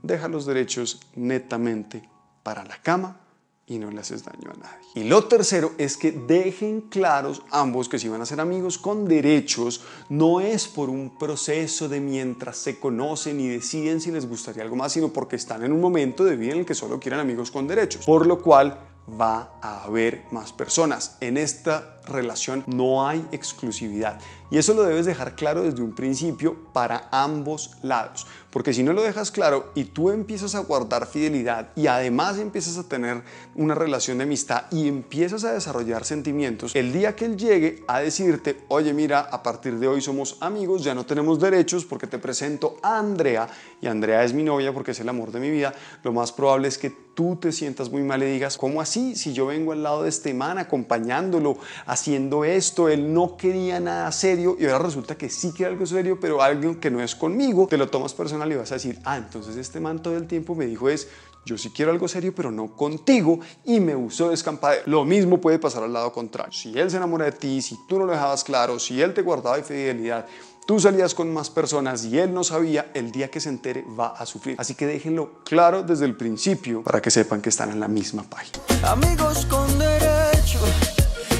deja 0.01 0.27
los 0.27 0.45
derechos 0.45 1.01
netamente 1.15 2.09
para 2.43 2.63
la 2.63 2.77
cama 2.81 3.22
y 3.65 3.79
no 3.79 3.91
le 3.91 4.01
haces 4.01 4.23
daño 4.23 4.51
a 4.51 4.57
nadie. 4.57 4.85
Y 4.95 5.03
lo 5.05 5.25
tercero 5.25 5.71
es 5.77 5.95
que 5.95 6.11
dejen 6.11 6.81
claros 6.81 7.41
ambos 7.49 7.87
que 7.87 7.97
si 7.97 8.09
van 8.09 8.21
a 8.21 8.25
ser 8.25 8.39
amigos 8.39 8.77
con 8.77 9.07
derechos, 9.07 9.81
no 10.09 10.41
es 10.41 10.67
por 10.67 10.89
un 10.89 11.17
proceso 11.17 11.87
de 11.87 12.01
mientras 12.01 12.57
se 12.57 12.79
conocen 12.79 13.39
y 13.39 13.47
deciden 13.47 14.01
si 14.01 14.11
les 14.11 14.27
gustaría 14.27 14.63
algo 14.63 14.75
más, 14.75 14.91
sino 14.91 15.09
porque 15.09 15.37
están 15.37 15.63
en 15.63 15.71
un 15.71 15.79
momento 15.79 16.25
de 16.25 16.35
vida 16.35 16.53
en 16.53 16.59
el 16.59 16.65
que 16.65 16.75
solo 16.75 16.99
quieren 16.99 17.19
amigos 17.19 17.51
con 17.51 17.67
derechos. 17.67 18.05
Por 18.05 18.27
lo 18.27 18.41
cual 18.41 18.77
va 19.09 19.53
a 19.61 19.83
haber 19.83 20.23
más 20.31 20.53
personas. 20.53 21.17
En 21.19 21.37
esta 21.37 21.99
relación 22.05 22.63
no 22.67 23.07
hay 23.07 23.25
exclusividad. 23.31 24.19
Y 24.51 24.57
eso 24.57 24.73
lo 24.73 24.83
debes 24.83 25.05
dejar 25.05 25.35
claro 25.35 25.63
desde 25.63 25.81
un 25.81 25.95
principio 25.95 26.55
para 26.73 27.07
ambos 27.11 27.71
lados. 27.81 28.27
Porque 28.51 28.73
si 28.73 28.83
no 28.83 28.93
lo 28.93 29.01
dejas 29.01 29.31
claro 29.31 29.71
y 29.73 29.85
tú 29.85 30.11
empiezas 30.11 30.53
a 30.53 30.59
guardar 30.59 31.07
fidelidad 31.07 31.69
y 31.75 31.87
además 31.87 32.37
empiezas 32.37 32.77
a 32.77 32.83
tener 32.83 33.23
una 33.55 33.73
relación 33.73 34.19
de 34.19 34.25
amistad 34.25 34.65
y 34.69 34.87
empiezas 34.87 35.43
a 35.43 35.53
desarrollar 35.53 36.05
sentimientos, 36.05 36.75
el 36.75 36.93
día 36.93 37.15
que 37.15 37.25
él 37.25 37.37
llegue 37.37 37.83
a 37.87 38.01
decirte, 38.01 38.59
oye 38.67 38.93
mira, 38.93 39.21
a 39.21 39.41
partir 39.41 39.79
de 39.79 39.87
hoy 39.87 40.01
somos 40.01 40.37
amigos, 40.39 40.83
ya 40.83 40.93
no 40.93 41.05
tenemos 41.05 41.39
derechos 41.39 41.83
porque 41.83 42.05
te 42.05 42.19
presento 42.19 42.77
a 42.83 42.99
Andrea 42.99 43.47
y 43.81 43.87
Andrea 43.87 44.23
es 44.23 44.33
mi 44.33 44.43
novia 44.43 44.71
porque 44.71 44.91
es 44.91 44.99
el 44.99 45.09
amor 45.09 45.31
de 45.31 45.39
mi 45.39 45.49
vida, 45.49 45.73
lo 46.03 46.13
más 46.13 46.31
probable 46.31 46.67
es 46.67 46.77
que 46.77 47.02
tú 47.13 47.35
te 47.35 47.51
sientas 47.51 47.89
muy 47.89 48.01
mal 48.01 48.21
y 48.23 48.25
digas, 48.25 48.57
¿cómo 48.57 48.81
así? 48.81 49.15
Si 49.15 49.33
yo 49.33 49.45
vengo 49.45 49.71
al 49.71 49.83
lado 49.83 50.03
de 50.03 50.09
este 50.09 50.33
man 50.33 50.57
acompañándolo, 50.57 51.57
haciendo 51.85 52.43
esto, 52.45 52.89
él 52.89 53.13
no 53.13 53.37
quería 53.37 53.79
nada 53.79 54.11
serio 54.11 54.55
y 54.59 54.65
ahora 54.65 54.85
resulta 54.85 55.17
que 55.17 55.29
sí 55.29 55.51
quiere 55.51 55.73
algo 55.73 55.85
serio, 55.85 56.19
pero 56.19 56.41
algo 56.41 56.79
que 56.79 56.91
no 56.91 57.01
es 57.01 57.15
conmigo, 57.15 57.67
te 57.67 57.77
lo 57.77 57.89
tomas 57.89 58.13
personal 58.13 58.51
y 58.51 58.55
vas 58.55 58.71
a 58.71 58.75
decir, 58.75 58.99
ah, 59.03 59.17
entonces 59.17 59.55
este 59.55 59.79
man 59.79 60.01
todo 60.01 60.17
el 60.17 60.27
tiempo 60.27 60.55
me 60.55 60.65
dijo 60.65 60.89
es, 60.89 61.07
yo 61.45 61.57
sí 61.57 61.71
quiero 61.71 61.91
algo 61.91 62.07
serio, 62.07 62.33
pero 62.33 62.51
no 62.51 62.73
contigo 62.73 63.39
y 63.65 63.79
me 63.81 63.95
usó 63.95 64.29
de 64.29 64.35
escampadero. 64.35 64.83
Lo 64.85 65.03
mismo 65.03 65.41
puede 65.41 65.59
pasar 65.59 65.83
al 65.83 65.91
lado 65.91 66.13
contrario. 66.13 66.53
Si 66.53 66.77
él 66.79 66.89
se 66.89 66.97
enamora 66.97 67.25
de 67.25 67.33
ti, 67.33 67.61
si 67.61 67.77
tú 67.87 67.99
no 67.99 68.05
lo 68.05 68.13
dejabas 68.13 68.45
claro, 68.45 68.79
si 68.79 69.01
él 69.01 69.13
te 69.13 69.21
guardaba 69.21 69.61
fidelidad, 69.61 70.25
Tú 70.65 70.79
salías 70.79 71.13
con 71.13 71.33
más 71.33 71.49
personas 71.49 72.05
y 72.05 72.17
él 72.17 72.33
no 72.33 72.45
sabía, 72.45 72.89
el 72.93 73.11
día 73.11 73.29
que 73.29 73.41
se 73.41 73.49
entere 73.49 73.83
va 73.99 74.07
a 74.07 74.25
sufrir. 74.25 74.55
Así 74.57 74.75
que 74.75 74.85
déjenlo 74.85 75.41
claro 75.43 75.83
desde 75.83 76.05
el 76.05 76.15
principio 76.15 76.83
para 76.83 77.01
que 77.01 77.11
sepan 77.11 77.41
que 77.41 77.49
están 77.49 77.69
en 77.71 77.81
la 77.81 77.89
misma 77.89 78.23
página. 78.23 78.59
Amigos 78.89 79.45
con 79.47 79.67
derecho 79.77 80.59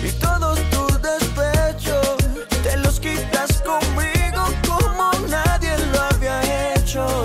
y 0.06 0.12
todos 0.20 0.60
tus 0.72 1.02
despechos 1.02 2.18
te 2.64 2.76
los 2.78 3.00
quitas 3.00 3.62
conmigo 3.62 4.44
como 4.68 5.12
nadie 5.30 5.72
lo 5.94 6.02
había 6.02 6.74
hecho. 6.76 7.24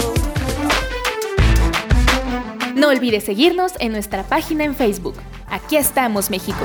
No 2.76 2.90
olvides 2.90 3.24
seguirnos 3.24 3.72
en 3.80 3.90
nuestra 3.90 4.22
página 4.22 4.62
en 4.62 4.76
Facebook. 4.76 5.16
Aquí 5.48 5.76
estamos, 5.76 6.30
México. 6.30 6.64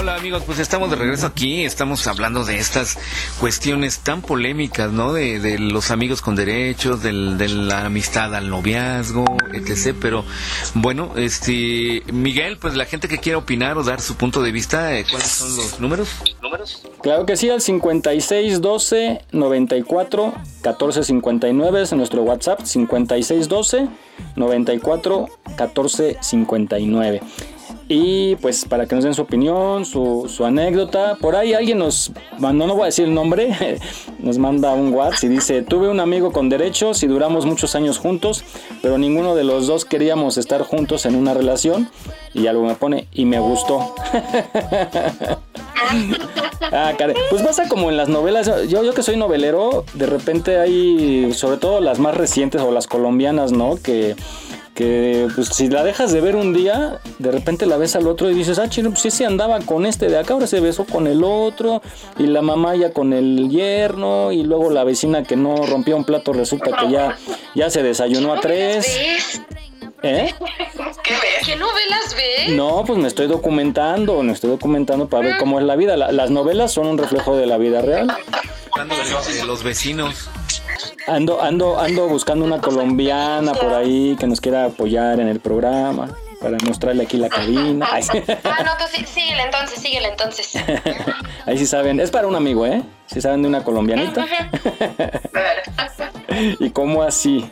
Hola 0.00 0.14
amigos, 0.14 0.44
pues 0.46 0.58
estamos 0.58 0.88
de 0.88 0.96
regreso 0.96 1.26
aquí, 1.26 1.62
estamos 1.62 2.06
hablando 2.06 2.42
de 2.42 2.56
estas 2.56 2.96
cuestiones 3.38 3.98
tan 3.98 4.22
polémicas, 4.22 4.90
¿no? 4.90 5.12
De, 5.12 5.40
de 5.40 5.58
los 5.58 5.90
amigos 5.90 6.22
con 6.22 6.36
derechos, 6.36 7.02
del, 7.02 7.36
de 7.36 7.50
la 7.50 7.84
amistad 7.84 8.34
al 8.34 8.48
noviazgo, 8.48 9.26
etc. 9.52 9.94
Pero 10.00 10.24
bueno, 10.72 11.12
este 11.16 12.02
Miguel, 12.14 12.56
pues 12.56 12.76
la 12.76 12.86
gente 12.86 13.08
que 13.08 13.18
quiera 13.18 13.36
opinar 13.36 13.76
o 13.76 13.82
dar 13.82 14.00
su 14.00 14.16
punto 14.16 14.40
de 14.40 14.52
vista, 14.52 14.96
eh, 14.96 15.04
¿cuáles 15.06 15.28
son 15.28 15.54
los 15.54 15.80
números? 15.80 16.08
¿Números? 16.40 16.82
Claro 17.02 17.26
que 17.26 17.36
sí, 17.36 17.50
al 17.50 17.60
5612 17.60 19.20
94 19.32 20.32
14 20.62 21.04
59 21.04 21.82
es 21.82 21.92
nuestro 21.92 22.22
WhatsApp, 22.22 22.62
5612 22.64 23.86
94 24.34 25.26
14 25.58 26.16
59. 26.22 27.20
Y 27.92 28.36
pues 28.36 28.66
para 28.66 28.86
que 28.86 28.94
nos 28.94 29.02
den 29.02 29.14
su 29.14 29.22
opinión, 29.22 29.84
su, 29.84 30.44
anécdota. 30.44 31.16
Por 31.20 31.34
ahí 31.34 31.54
alguien 31.54 31.78
nos 31.78 32.12
mandó, 32.38 32.68
no 32.68 32.74
voy 32.74 32.84
a 32.84 32.86
decir 32.86 33.06
el 33.06 33.14
nombre, 33.14 33.80
nos 34.20 34.38
manda 34.38 34.72
un 34.74 34.94
WhatsApp 34.94 35.24
y 35.24 35.28
dice, 35.28 35.62
tuve 35.62 35.88
un 35.88 35.98
amigo 35.98 36.30
con 36.30 36.48
derechos 36.48 37.02
y 37.02 37.08
duramos 37.08 37.46
muchos 37.46 37.74
años 37.74 37.98
juntos, 37.98 38.44
pero 38.80 38.96
ninguno 38.96 39.34
de 39.34 39.42
los 39.42 39.66
dos 39.66 39.84
queríamos 39.84 40.38
estar 40.38 40.62
juntos 40.62 41.04
en 41.04 41.16
una 41.16 41.34
relación. 41.34 41.90
Y 42.32 42.46
algo 42.46 42.64
me 42.64 42.76
pone, 42.76 43.08
y 43.12 43.24
me 43.24 43.40
gustó. 43.40 43.92
Ah, 46.72 46.92
caray. 46.96 47.16
Pues 47.30 47.42
pasa 47.42 47.66
como 47.68 47.90
en 47.90 47.96
las 47.96 48.08
novelas. 48.08 48.46
Yo, 48.68 48.84
yo 48.84 48.94
que 48.94 49.02
soy 49.02 49.16
novelero, 49.16 49.84
de 49.94 50.06
repente 50.06 50.58
hay, 50.58 51.32
sobre 51.32 51.56
todo 51.56 51.80
las 51.80 51.98
más 51.98 52.16
recientes 52.16 52.60
o 52.60 52.70
las 52.70 52.86
colombianas, 52.86 53.50
¿no? 53.50 53.74
Que, 53.74 54.14
que 54.80 55.28
pues 55.34 55.48
si 55.48 55.68
la 55.68 55.84
dejas 55.84 56.10
de 56.10 56.22
ver 56.22 56.36
un 56.36 56.54
día, 56.54 57.00
de 57.18 57.30
repente 57.30 57.66
la 57.66 57.76
ves 57.76 57.96
al 57.96 58.06
otro 58.08 58.30
y 58.30 58.34
dices, 58.34 58.58
ah, 58.58 58.66
chino, 58.70 58.88
pues 58.88 59.04
ese 59.04 59.26
andaba 59.26 59.58
con 59.60 59.84
este 59.84 60.08
de 60.08 60.16
acá, 60.18 60.32
ahora 60.32 60.46
se 60.46 60.58
besó 60.60 60.86
con 60.86 61.06
el 61.06 61.22
otro, 61.22 61.82
y 62.18 62.22
la 62.26 62.40
mamá 62.40 62.74
ya 62.76 62.90
con 62.94 63.12
el 63.12 63.50
yerno, 63.50 64.32
y 64.32 64.42
luego 64.42 64.70
la 64.70 64.82
vecina 64.84 65.22
que 65.22 65.36
no 65.36 65.66
rompió 65.66 65.98
un 65.98 66.04
plato 66.04 66.32
resulta 66.32 66.74
que 66.78 66.90
ya, 66.90 67.18
ya 67.54 67.68
se 67.68 67.82
desayunó 67.82 68.32
a 68.32 68.40
tres. 68.40 68.86
¿Eh? 70.02 70.32
¿Qué 71.04 71.12
ves? 71.12 71.44
¿Qué 71.44 71.56
novelas 71.56 72.16
ves? 72.16 72.54
No, 72.56 72.82
pues 72.86 72.98
me 72.98 73.06
estoy 73.08 73.26
documentando, 73.26 74.22
me 74.22 74.32
estoy 74.32 74.48
documentando 74.48 75.08
para 75.10 75.26
ver 75.28 75.36
cómo 75.38 75.60
es 75.60 75.66
la 75.66 75.76
vida. 75.76 75.98
La- 75.98 76.10
las 76.10 76.30
novelas 76.30 76.72
son 76.72 76.86
un 76.86 76.96
reflejo 76.96 77.36
de 77.36 77.44
la 77.44 77.58
vida 77.58 77.82
real. 77.82 78.10
Hablando 78.72 78.96
de 78.96 79.10
los, 79.10 79.34
de 79.34 79.44
los 79.44 79.62
vecinos. 79.62 80.30
Ando, 81.10 81.42
ando, 81.42 81.76
ando 81.76 82.06
buscando 82.06 82.44
una 82.44 82.60
colombiana 82.60 83.52
por 83.52 83.74
ahí 83.74 84.16
que 84.16 84.28
nos 84.28 84.40
quiera 84.40 84.66
apoyar 84.66 85.18
en 85.18 85.26
el 85.26 85.40
programa 85.40 86.08
para 86.40 86.56
mostrarle 86.64 87.02
aquí 87.02 87.16
la 87.16 87.28
cabina. 87.28 87.88
Ay, 87.90 88.04
sí. 88.04 88.22
Ah, 88.44 88.62
no, 88.64 88.76
tú 88.78 88.84
sí, 88.94 89.04
síguele 89.04 89.42
entonces, 89.42 89.80
síguele 89.80 90.08
entonces. 90.08 90.52
Ahí 91.46 91.58
sí 91.58 91.66
saben, 91.66 91.98
es 91.98 92.12
para 92.12 92.28
un 92.28 92.36
amigo, 92.36 92.64
¿eh? 92.64 92.82
Si 93.06 93.20
saben 93.20 93.42
de 93.42 93.48
una 93.48 93.64
colombianita. 93.64 94.24
¿Y 96.60 96.70
cómo 96.70 97.02
así? 97.02 97.50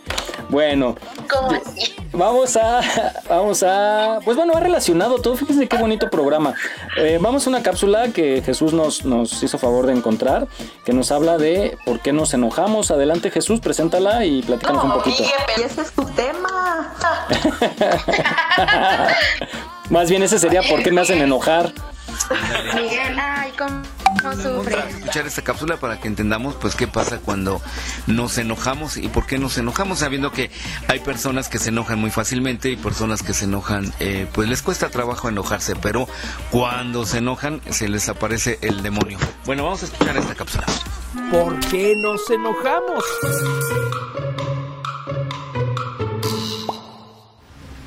Bueno, 0.48 0.96
¿Cómo 1.28 1.50
así? 1.50 1.94
Vamos 2.12 2.56
a, 2.56 2.80
vamos 3.28 3.62
a, 3.62 4.20
pues 4.24 4.36
bueno, 4.36 4.54
ha 4.56 4.60
relacionado 4.60 5.20
todo. 5.20 5.36
Fíjense 5.36 5.68
qué 5.68 5.76
bonito 5.76 6.08
programa. 6.10 6.54
Eh, 6.96 7.18
vamos 7.20 7.46
a 7.46 7.50
una 7.50 7.62
cápsula 7.62 8.08
que 8.08 8.42
Jesús 8.42 8.72
nos, 8.72 9.04
nos 9.04 9.42
hizo 9.42 9.58
favor 9.58 9.86
de 9.86 9.92
encontrar, 9.92 10.48
que 10.84 10.92
nos 10.92 11.12
habla 11.12 11.36
de 11.36 11.76
por 11.84 12.00
qué 12.00 12.12
nos 12.12 12.32
enojamos. 12.32 12.90
Adelante 12.90 13.30
Jesús, 13.30 13.60
preséntala 13.60 14.24
y 14.24 14.42
platícanos 14.42 14.84
un 14.84 14.92
poquito. 14.92 15.22
Y 15.58 15.62
ese 15.62 15.82
es 15.82 15.92
tu 15.92 16.04
tema. 16.06 16.94
Más 19.90 20.08
bien 20.08 20.22
ese 20.22 20.38
sería 20.38 20.62
por 20.62 20.82
qué 20.82 20.90
me 20.90 21.02
hacen 21.02 21.20
enojar. 21.20 21.72
Miguel, 22.74 23.18
ay, 23.18 23.52
cómo 23.58 24.32
sufre. 24.32 24.76
Vamos 24.76 24.94
a 24.94 24.98
escuchar 24.98 25.26
esta 25.26 25.42
cápsula 25.42 25.76
para 25.76 26.00
que 26.00 26.08
entendamos 26.08 26.54
pues 26.56 26.74
qué 26.74 26.86
pasa 26.86 27.18
cuando 27.18 27.60
nos 28.06 28.36
enojamos 28.38 28.96
y 28.96 29.08
por 29.08 29.26
qué 29.26 29.38
nos 29.38 29.58
enojamos 29.58 30.00
sabiendo 30.00 30.32
que 30.32 30.50
hay 30.88 31.00
personas 31.00 31.48
que 31.48 31.58
se 31.58 31.68
enojan 31.70 31.98
muy 31.98 32.10
fácilmente 32.10 32.70
y 32.70 32.76
personas 32.76 33.22
que 33.22 33.32
se 33.32 33.44
enojan 33.44 33.92
eh, 34.00 34.26
pues 34.32 34.48
les 34.48 34.62
cuesta 34.62 34.90
trabajo 34.90 35.28
enojarse 35.28 35.76
pero 35.76 36.08
cuando 36.50 37.06
se 37.06 37.18
enojan 37.18 37.60
se 37.70 37.88
les 37.88 38.08
aparece 38.08 38.58
el 38.62 38.82
demonio 38.82 39.18
bueno 39.44 39.64
vamos 39.64 39.82
a 39.82 39.86
escuchar 39.86 40.16
esta 40.16 40.34
cápsula 40.34 40.66
¿Por 41.30 41.58
qué 41.68 41.94
nos 41.96 42.28
enojamos? 42.30 43.04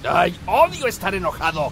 ¡Ay, 0.08 0.36
odio 0.46 0.88
estar 0.88 1.14
enojado! 1.16 1.72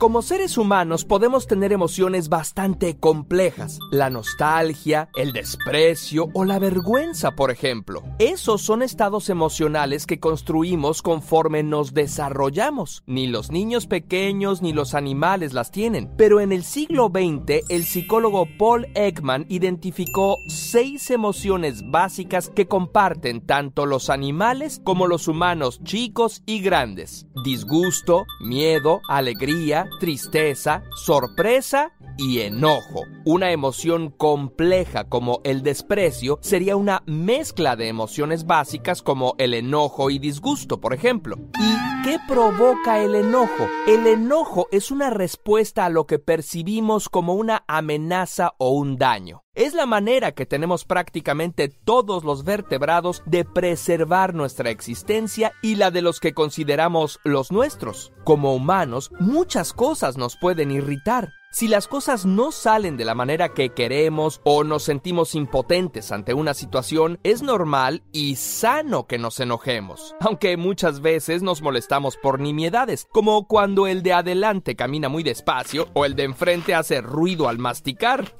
Como 0.00 0.22
seres 0.22 0.56
humanos 0.56 1.04
podemos 1.04 1.46
tener 1.46 1.74
emociones 1.74 2.30
bastante 2.30 2.98
complejas. 2.98 3.78
La 3.90 4.08
nostalgia, 4.08 5.10
el 5.14 5.34
desprecio 5.34 6.30
o 6.32 6.46
la 6.46 6.58
vergüenza, 6.58 7.32
por 7.32 7.50
ejemplo. 7.50 8.02
Esos 8.18 8.62
son 8.62 8.80
estados 8.80 9.28
emocionales 9.28 10.06
que 10.06 10.18
construimos 10.18 11.02
conforme 11.02 11.62
nos 11.62 11.92
desarrollamos. 11.92 13.02
Ni 13.06 13.26
los 13.26 13.50
niños 13.50 13.86
pequeños 13.86 14.62
ni 14.62 14.72
los 14.72 14.94
animales 14.94 15.52
las 15.52 15.70
tienen. 15.70 16.10
Pero 16.16 16.40
en 16.40 16.52
el 16.52 16.64
siglo 16.64 17.12
XX, 17.12 17.66
el 17.68 17.84
psicólogo 17.84 18.46
Paul 18.58 18.86
Ekman 18.94 19.44
identificó 19.50 20.38
seis 20.48 21.10
emociones 21.10 21.82
básicas 21.90 22.48
que 22.48 22.66
comparten 22.66 23.42
tanto 23.42 23.84
los 23.84 24.08
animales 24.08 24.80
como 24.82 25.06
los 25.06 25.28
humanos 25.28 25.78
chicos 25.84 26.42
y 26.46 26.62
grandes. 26.62 27.26
Disgusto, 27.44 28.24
miedo, 28.40 29.02
alegría, 29.06 29.89
tristeza, 29.98 30.82
sorpresa 30.94 31.92
y 32.16 32.40
enojo. 32.40 33.02
Una 33.24 33.50
emoción 33.50 34.10
compleja 34.10 35.04
como 35.04 35.40
el 35.44 35.62
desprecio 35.62 36.38
sería 36.42 36.76
una 36.76 37.02
mezcla 37.06 37.76
de 37.76 37.88
emociones 37.88 38.46
básicas 38.46 39.02
como 39.02 39.34
el 39.38 39.54
enojo 39.54 40.10
y 40.10 40.18
disgusto, 40.18 40.80
por 40.80 40.94
ejemplo. 40.94 41.36
¿Y 41.58 41.99
qué 42.10 42.18
provoca 42.26 42.98
el 42.98 43.14
enojo? 43.14 43.68
El 43.86 44.04
enojo 44.04 44.66
es 44.72 44.90
una 44.90 45.10
respuesta 45.10 45.84
a 45.84 45.90
lo 45.90 46.08
que 46.08 46.18
percibimos 46.18 47.08
como 47.08 47.34
una 47.34 47.62
amenaza 47.68 48.54
o 48.58 48.70
un 48.70 48.96
daño. 48.96 49.44
Es 49.54 49.74
la 49.74 49.86
manera 49.86 50.32
que 50.32 50.44
tenemos 50.44 50.84
prácticamente 50.84 51.68
todos 51.68 52.24
los 52.24 52.42
vertebrados 52.42 53.22
de 53.26 53.44
preservar 53.44 54.34
nuestra 54.34 54.70
existencia 54.70 55.52
y 55.62 55.76
la 55.76 55.92
de 55.92 56.02
los 56.02 56.18
que 56.18 56.34
consideramos 56.34 57.20
los 57.22 57.52
nuestros. 57.52 58.12
Como 58.24 58.56
humanos, 58.56 59.12
muchas 59.20 59.72
cosas 59.72 60.16
nos 60.16 60.36
pueden 60.36 60.72
irritar. 60.72 61.30
Si 61.52 61.66
las 61.66 61.88
cosas 61.88 62.26
no 62.26 62.52
salen 62.52 62.96
de 62.96 63.04
la 63.04 63.16
manera 63.16 63.48
que 63.48 63.70
queremos 63.70 64.40
o 64.44 64.62
nos 64.62 64.84
sentimos 64.84 65.34
impotentes 65.34 66.12
ante 66.12 66.32
una 66.32 66.54
situación, 66.54 67.18
es 67.24 67.42
normal 67.42 68.04
y 68.12 68.36
sano 68.36 69.08
que 69.08 69.18
nos 69.18 69.40
enojemos, 69.40 70.14
aunque 70.20 70.56
muchas 70.56 71.00
veces 71.00 71.42
nos 71.42 71.60
molestamos 71.60 71.99
por 72.00 72.40
nimiedades, 72.40 73.06
como 73.12 73.46
cuando 73.46 73.86
el 73.86 74.02
de 74.02 74.12
adelante 74.12 74.76
camina 74.76 75.08
muy 75.08 75.22
despacio 75.22 75.88
o 75.92 76.04
el 76.04 76.14
de 76.16 76.24
enfrente 76.24 76.74
hace 76.74 77.00
ruido 77.00 77.48
al 77.48 77.58
masticar. 77.58 78.34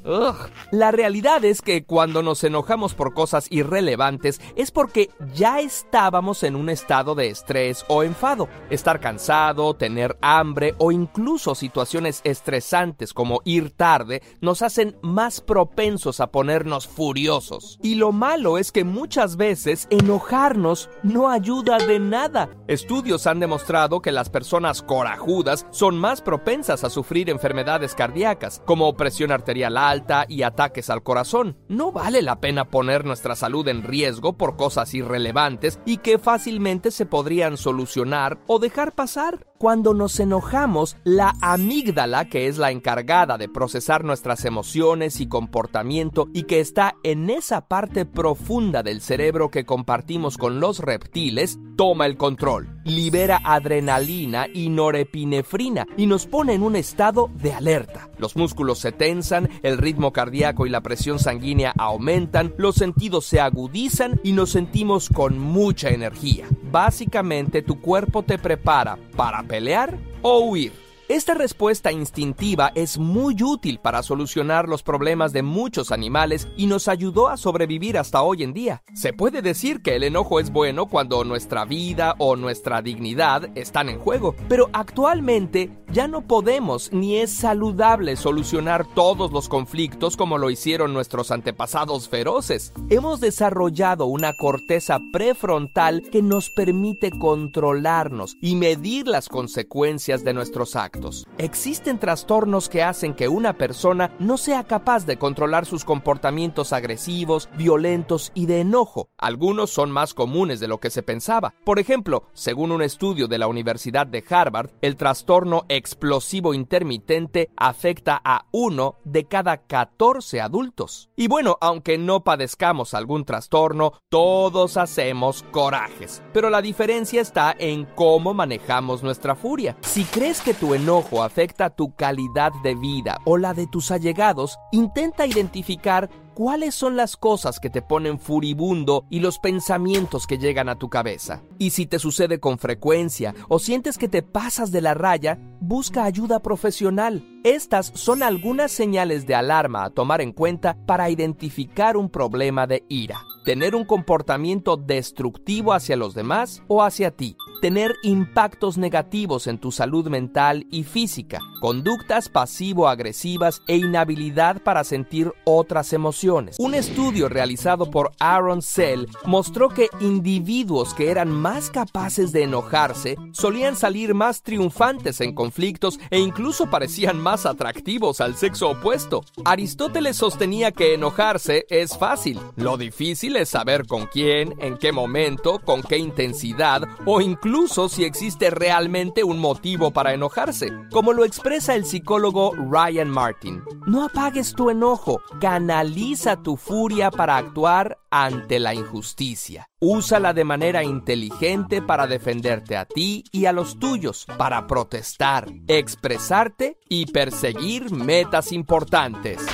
La 0.70 0.90
realidad 0.90 1.44
es 1.44 1.62
que 1.62 1.84
cuando 1.84 2.22
nos 2.22 2.42
enojamos 2.44 2.94
por 2.94 3.14
cosas 3.14 3.46
irrelevantes 3.50 4.40
es 4.56 4.70
porque 4.70 5.10
ya 5.34 5.60
estábamos 5.60 6.42
en 6.42 6.56
un 6.56 6.70
estado 6.70 7.14
de 7.14 7.28
estrés 7.28 7.84
o 7.88 8.02
enfado. 8.02 8.48
Estar 8.70 9.00
cansado, 9.00 9.74
tener 9.74 10.16
hambre 10.20 10.74
o 10.78 10.92
incluso 10.92 11.54
situaciones 11.54 12.20
estresantes 12.24 13.12
como 13.12 13.40
ir 13.44 13.70
tarde 13.70 14.22
nos 14.40 14.62
hacen 14.62 14.96
más 15.02 15.40
propensos 15.40 16.20
a 16.20 16.30
ponernos 16.30 16.86
furiosos. 16.86 17.78
Y 17.82 17.96
lo 17.96 18.12
malo 18.12 18.58
es 18.58 18.72
que 18.72 18.84
muchas 18.84 19.36
veces 19.36 19.86
enojarnos 19.90 20.88
no 21.02 21.28
ayuda 21.28 21.78
de 21.78 21.98
nada. 21.98 22.50
Estudios 22.68 23.26
han 23.26 23.39
demostrado 23.40 24.00
que 24.00 24.12
las 24.12 24.30
personas 24.30 24.82
corajudas 24.82 25.66
son 25.70 25.98
más 25.98 26.20
propensas 26.22 26.84
a 26.84 26.90
sufrir 26.90 27.30
enfermedades 27.30 27.94
cardíacas, 27.94 28.62
como 28.64 28.96
presión 28.96 29.32
arterial 29.32 29.76
alta 29.76 30.26
y 30.28 30.42
ataques 30.42 30.90
al 30.90 31.02
corazón. 31.02 31.56
No 31.68 31.92
vale 31.92 32.22
la 32.22 32.40
pena 32.40 32.66
poner 32.66 33.04
nuestra 33.04 33.34
salud 33.34 33.66
en 33.68 33.82
riesgo 33.82 34.36
por 34.36 34.56
cosas 34.56 34.94
irrelevantes 34.94 35.80
y 35.84 35.98
que 35.98 36.18
fácilmente 36.18 36.90
se 36.90 37.06
podrían 37.06 37.56
solucionar 37.56 38.38
o 38.46 38.58
dejar 38.58 38.94
pasar. 38.94 39.49
Cuando 39.60 39.92
nos 39.92 40.18
enojamos, 40.18 40.96
la 41.04 41.34
amígdala, 41.42 42.30
que 42.30 42.46
es 42.46 42.56
la 42.56 42.70
encargada 42.70 43.36
de 43.36 43.46
procesar 43.46 44.04
nuestras 44.04 44.46
emociones 44.46 45.20
y 45.20 45.28
comportamiento 45.28 46.30
y 46.32 46.44
que 46.44 46.60
está 46.60 46.94
en 47.02 47.28
esa 47.28 47.68
parte 47.68 48.06
profunda 48.06 48.82
del 48.82 49.02
cerebro 49.02 49.50
que 49.50 49.66
compartimos 49.66 50.38
con 50.38 50.60
los 50.60 50.78
reptiles, 50.78 51.58
toma 51.76 52.06
el 52.06 52.16
control, 52.16 52.80
libera 52.84 53.38
adrenalina 53.44 54.46
y 54.50 54.70
norepinefrina 54.70 55.86
y 55.94 56.06
nos 56.06 56.26
pone 56.26 56.54
en 56.54 56.62
un 56.62 56.74
estado 56.74 57.28
de 57.34 57.52
alerta. 57.52 58.08
Los 58.16 58.36
músculos 58.36 58.78
se 58.78 58.92
tensan, 58.92 59.50
el 59.62 59.76
ritmo 59.76 60.10
cardíaco 60.10 60.66
y 60.66 60.70
la 60.70 60.80
presión 60.80 61.18
sanguínea 61.18 61.74
aumentan, 61.76 62.54
los 62.56 62.76
sentidos 62.76 63.26
se 63.26 63.40
agudizan 63.40 64.20
y 64.22 64.32
nos 64.32 64.52
sentimos 64.52 65.10
con 65.10 65.38
mucha 65.38 65.90
energía. 65.90 66.46
Básicamente 66.70 67.60
tu 67.60 67.80
cuerpo 67.80 68.22
te 68.22 68.38
prepara 68.38 68.98
para 69.16 69.42
pelear 69.50 69.98
o 70.22 70.48
huir. 70.48 70.72
Esta 71.10 71.34
respuesta 71.34 71.90
instintiva 71.90 72.70
es 72.76 72.96
muy 72.96 73.34
útil 73.42 73.80
para 73.80 74.04
solucionar 74.04 74.68
los 74.68 74.84
problemas 74.84 75.32
de 75.32 75.42
muchos 75.42 75.90
animales 75.90 76.46
y 76.56 76.68
nos 76.68 76.86
ayudó 76.86 77.26
a 77.26 77.36
sobrevivir 77.36 77.98
hasta 77.98 78.22
hoy 78.22 78.44
en 78.44 78.52
día. 78.52 78.84
Se 78.94 79.12
puede 79.12 79.42
decir 79.42 79.82
que 79.82 79.96
el 79.96 80.04
enojo 80.04 80.38
es 80.38 80.52
bueno 80.52 80.86
cuando 80.86 81.24
nuestra 81.24 81.64
vida 81.64 82.14
o 82.18 82.36
nuestra 82.36 82.80
dignidad 82.80 83.50
están 83.56 83.88
en 83.88 83.98
juego, 83.98 84.36
pero 84.48 84.70
actualmente 84.72 85.72
ya 85.92 86.06
no 86.06 86.28
podemos 86.28 86.92
ni 86.92 87.16
es 87.16 87.34
saludable 87.34 88.14
solucionar 88.14 88.86
todos 88.94 89.32
los 89.32 89.48
conflictos 89.48 90.16
como 90.16 90.38
lo 90.38 90.48
hicieron 90.48 90.92
nuestros 90.92 91.32
antepasados 91.32 92.08
feroces. 92.08 92.72
Hemos 92.88 93.18
desarrollado 93.18 94.06
una 94.06 94.32
corteza 94.34 95.00
prefrontal 95.12 96.02
que 96.12 96.22
nos 96.22 96.50
permite 96.50 97.10
controlarnos 97.10 98.36
y 98.40 98.54
medir 98.54 99.08
las 99.08 99.28
consecuencias 99.28 100.22
de 100.22 100.34
nuestros 100.34 100.76
actos. 100.76 100.99
Existen 101.38 101.98
trastornos 101.98 102.68
que 102.68 102.82
hacen 102.82 103.14
que 103.14 103.28
una 103.28 103.54
persona 103.54 104.14
no 104.18 104.36
sea 104.36 104.64
capaz 104.64 105.06
de 105.06 105.16
controlar 105.16 105.64
sus 105.64 105.84
comportamientos 105.84 106.72
agresivos, 106.72 107.48
violentos 107.56 108.30
y 108.34 108.46
de 108.46 108.60
enojo. 108.60 109.08
Algunos 109.16 109.70
son 109.70 109.90
más 109.90 110.14
comunes 110.14 110.60
de 110.60 110.68
lo 110.68 110.78
que 110.78 110.90
se 110.90 111.02
pensaba. 111.02 111.54
Por 111.64 111.78
ejemplo, 111.78 112.24
según 112.32 112.72
un 112.72 112.82
estudio 112.82 113.26
de 113.28 113.38
la 113.38 113.46
Universidad 113.46 114.06
de 114.06 114.24
Harvard, 114.28 114.70
el 114.82 114.96
trastorno 114.96 115.64
explosivo 115.68 116.52
intermitente 116.54 117.50
afecta 117.56 118.20
a 118.22 118.46
uno 118.52 118.96
de 119.04 119.24
cada 119.24 119.58
14 119.58 120.40
adultos. 120.40 121.10
Y 121.16 121.28
bueno, 121.28 121.56
aunque 121.60 121.96
no 121.98 122.22
padezcamos 122.22 122.94
algún 122.94 123.24
trastorno, 123.24 123.92
todos 124.08 124.76
hacemos 124.76 125.44
corajes. 125.50 126.22
Pero 126.32 126.50
la 126.50 126.60
diferencia 126.60 127.20
está 127.20 127.54
en 127.58 127.86
cómo 127.86 128.34
manejamos 128.34 129.02
nuestra 129.02 129.34
furia. 129.34 129.76
Si 129.80 130.04
crees 130.04 130.40
que 130.40 130.54
tu 130.54 130.74
enojo 130.74 130.89
enojo 130.90 131.22
afecta 131.22 131.70
tu 131.70 131.94
calidad 131.94 132.52
de 132.64 132.74
vida 132.74 133.18
o 133.24 133.36
la 133.36 133.54
de 133.54 133.68
tus 133.68 133.92
allegados, 133.92 134.58
intenta 134.72 135.24
identificar 135.24 136.10
cuáles 136.34 136.74
son 136.74 136.96
las 136.96 137.16
cosas 137.16 137.60
que 137.60 137.70
te 137.70 137.80
ponen 137.80 138.18
furibundo 138.18 139.04
y 139.08 139.20
los 139.20 139.38
pensamientos 139.38 140.26
que 140.26 140.38
llegan 140.38 140.68
a 140.68 140.74
tu 140.74 140.88
cabeza. 140.88 141.44
Y 141.58 141.70
si 141.70 141.86
te 141.86 142.00
sucede 142.00 142.40
con 142.40 142.58
frecuencia 142.58 143.36
o 143.48 143.60
sientes 143.60 143.98
que 143.98 144.08
te 144.08 144.22
pasas 144.22 144.72
de 144.72 144.80
la 144.80 144.94
raya, 144.94 145.38
busca 145.60 146.02
ayuda 146.02 146.40
profesional. 146.40 147.24
Estas 147.44 147.92
son 147.94 148.24
algunas 148.24 148.72
señales 148.72 149.28
de 149.28 149.36
alarma 149.36 149.84
a 149.84 149.90
tomar 149.90 150.20
en 150.20 150.32
cuenta 150.32 150.76
para 150.86 151.08
identificar 151.08 151.96
un 151.96 152.10
problema 152.10 152.66
de 152.66 152.82
ira. 152.88 153.20
Tener 153.44 153.76
un 153.76 153.84
comportamiento 153.84 154.76
destructivo 154.76 155.72
hacia 155.72 155.96
los 155.96 156.14
demás 156.14 156.64
o 156.66 156.82
hacia 156.82 157.12
ti 157.12 157.36
tener 157.60 157.96
impactos 158.02 158.78
negativos 158.78 159.46
en 159.46 159.58
tu 159.58 159.70
salud 159.70 160.08
mental 160.08 160.66
y 160.70 160.84
física, 160.84 161.38
conductas 161.60 162.28
pasivo-agresivas 162.28 163.62
e 163.66 163.76
inhabilidad 163.76 164.62
para 164.62 164.82
sentir 164.82 165.32
otras 165.44 165.92
emociones. 165.92 166.56
Un 166.58 166.74
estudio 166.74 167.28
realizado 167.28 167.90
por 167.90 168.12
Aaron 168.18 168.62
Sell 168.62 169.08
mostró 169.26 169.68
que 169.68 169.88
individuos 170.00 170.94
que 170.94 171.10
eran 171.10 171.30
más 171.30 171.70
capaces 171.70 172.32
de 172.32 172.44
enojarse 172.44 173.16
solían 173.32 173.76
salir 173.76 174.14
más 174.14 174.42
triunfantes 174.42 175.20
en 175.20 175.34
conflictos 175.34 176.00
e 176.10 176.18
incluso 176.18 176.70
parecían 176.70 177.20
más 177.20 177.44
atractivos 177.44 178.20
al 178.20 178.36
sexo 178.36 178.70
opuesto. 178.70 179.22
Aristóteles 179.44 180.16
sostenía 180.16 180.72
que 180.72 180.94
enojarse 180.94 181.66
es 181.68 181.96
fácil, 181.98 182.40
lo 182.56 182.78
difícil 182.78 183.36
es 183.36 183.50
saber 183.50 183.86
con 183.86 184.06
quién, 184.06 184.54
en 184.60 184.78
qué 184.78 184.92
momento, 184.92 185.58
con 185.58 185.82
qué 185.82 185.98
intensidad 185.98 186.88
o 187.04 187.20
incluso 187.20 187.49
incluso 187.50 187.88
si 187.88 188.04
existe 188.04 188.48
realmente 188.48 189.24
un 189.24 189.40
motivo 189.40 189.90
para 189.90 190.14
enojarse, 190.14 190.68
como 190.92 191.12
lo 191.12 191.24
expresa 191.24 191.74
el 191.74 191.84
psicólogo 191.84 192.52
Ryan 192.54 193.10
Martin. 193.10 193.60
No 193.88 194.04
apagues 194.04 194.54
tu 194.54 194.70
enojo, 194.70 195.20
canaliza 195.40 196.40
tu 196.44 196.56
furia 196.56 197.10
para 197.10 197.36
actuar 197.36 197.98
ante 198.08 198.60
la 198.60 198.72
injusticia. 198.72 199.66
Úsala 199.80 200.32
de 200.32 200.44
manera 200.44 200.84
inteligente 200.84 201.82
para 201.82 202.06
defenderte 202.06 202.76
a 202.76 202.84
ti 202.84 203.24
y 203.32 203.46
a 203.46 203.52
los 203.52 203.80
tuyos, 203.80 204.26
para 204.38 204.68
protestar, 204.68 205.48
expresarte 205.66 206.78
y 206.88 207.06
perseguir 207.06 207.90
metas 207.90 208.52
importantes. 208.52 209.44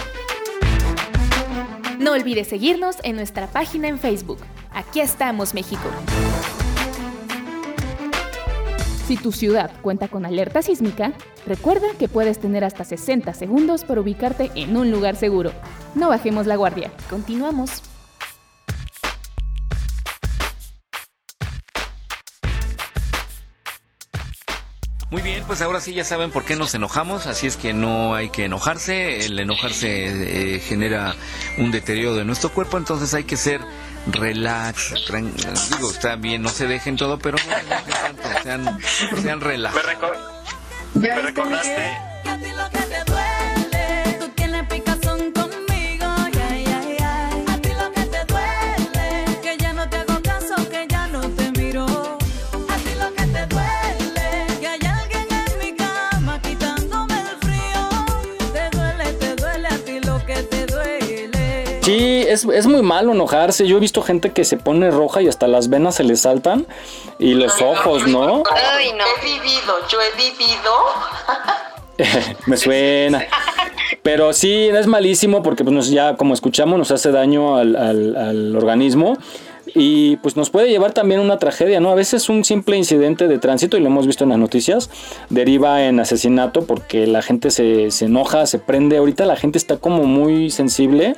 No 1.98 2.12
olvides 2.12 2.48
seguirnos 2.48 2.96
en 3.04 3.16
nuestra 3.16 3.46
página 3.46 3.88
en 3.88 3.98
Facebook. 3.98 4.40
Aquí 4.70 5.00
estamos, 5.00 5.54
México. 5.54 5.88
Si 9.06 9.16
tu 9.16 9.30
ciudad 9.30 9.70
cuenta 9.82 10.08
con 10.08 10.26
alerta 10.26 10.62
sísmica, 10.62 11.12
recuerda 11.46 11.86
que 11.96 12.08
puedes 12.08 12.40
tener 12.40 12.64
hasta 12.64 12.82
60 12.82 13.34
segundos 13.34 13.84
para 13.84 14.00
ubicarte 14.00 14.50
en 14.56 14.76
un 14.76 14.90
lugar 14.90 15.14
seguro. 15.14 15.52
No 15.94 16.08
bajemos 16.08 16.46
la 16.46 16.56
guardia. 16.56 16.90
Continuamos. 17.08 17.84
Muy 25.08 25.22
bien, 25.22 25.44
pues 25.46 25.62
ahora 25.62 25.80
sí 25.80 25.94
ya 25.94 26.02
saben 26.02 26.32
por 26.32 26.44
qué 26.44 26.56
nos 26.56 26.74
enojamos, 26.74 27.28
así 27.28 27.46
es 27.46 27.56
que 27.56 27.72
no 27.72 28.16
hay 28.16 28.28
que 28.30 28.46
enojarse, 28.46 29.24
el 29.24 29.38
enojarse 29.38 30.56
eh, 30.56 30.58
genera 30.58 31.14
un 31.58 31.70
deterioro 31.70 32.16
de 32.16 32.24
nuestro 32.24 32.50
cuerpo, 32.50 32.76
entonces 32.76 33.14
hay 33.14 33.22
que 33.22 33.36
ser 33.36 33.60
relax, 34.06 34.94
digo, 35.70 35.90
está 35.90 36.16
bien, 36.16 36.42
no 36.42 36.48
se 36.48 36.66
dejen 36.66 36.96
todo, 36.96 37.18
pero 37.18 37.36
no, 37.38 38.42
sean, 38.42 38.78
sean 39.22 39.40
relax. 39.40 39.74
Me, 40.94 41.08
me 41.08 41.22
recordaste 41.22 42.15
es, 62.28 62.44
es, 62.44 62.66
muy 62.66 62.82
malo 62.82 63.12
enojarse. 63.12 63.66
Yo 63.66 63.76
he 63.76 63.80
visto 63.80 64.02
gente 64.02 64.30
que 64.30 64.44
se 64.44 64.56
pone 64.56 64.90
roja 64.90 65.22
y 65.22 65.28
hasta 65.28 65.46
las 65.46 65.68
venas 65.68 65.96
se 65.96 66.04
le 66.04 66.16
saltan 66.16 66.66
y 67.18 67.34
los 67.34 67.60
ojos, 67.60 68.06
¿no? 68.06 68.42
Ay, 68.50 68.92
no. 68.92 69.04
He 69.04 69.24
vivido, 69.24 69.74
yo 69.88 69.98
he 70.00 70.10
vivido. 70.16 70.72
Me 72.46 72.56
suena. 72.56 73.26
Pero 74.02 74.32
sí, 74.32 74.68
es 74.68 74.86
malísimo 74.86 75.42
porque 75.42 75.64
pues, 75.64 75.90
ya 75.90 76.16
como 76.16 76.34
escuchamos 76.34 76.78
nos 76.78 76.90
hace 76.90 77.10
daño 77.10 77.56
al, 77.56 77.76
al, 77.76 78.16
al 78.16 78.56
organismo 78.56 79.16
y 79.74 80.16
pues 80.16 80.36
nos 80.36 80.50
puede 80.50 80.68
llevar 80.68 80.92
también 80.92 81.20
a 81.20 81.24
una 81.24 81.38
tragedia, 81.38 81.80
¿no? 81.80 81.90
A 81.90 81.94
veces 81.94 82.28
un 82.28 82.44
simple 82.44 82.76
incidente 82.76 83.28
de 83.28 83.38
tránsito, 83.38 83.76
y 83.76 83.80
lo 83.80 83.88
hemos 83.88 84.06
visto 84.06 84.24
en 84.24 84.30
las 84.30 84.38
noticias, 84.38 84.90
deriva 85.28 85.84
en 85.84 86.00
asesinato 86.00 86.64
porque 86.64 87.06
la 87.06 87.20
gente 87.20 87.50
se, 87.50 87.90
se 87.90 88.06
enoja, 88.06 88.46
se 88.46 88.58
prende. 88.58 88.96
Ahorita 88.96 89.26
la 89.26 89.36
gente 89.36 89.58
está 89.58 89.76
como 89.76 90.04
muy 90.04 90.50
sensible 90.50 91.16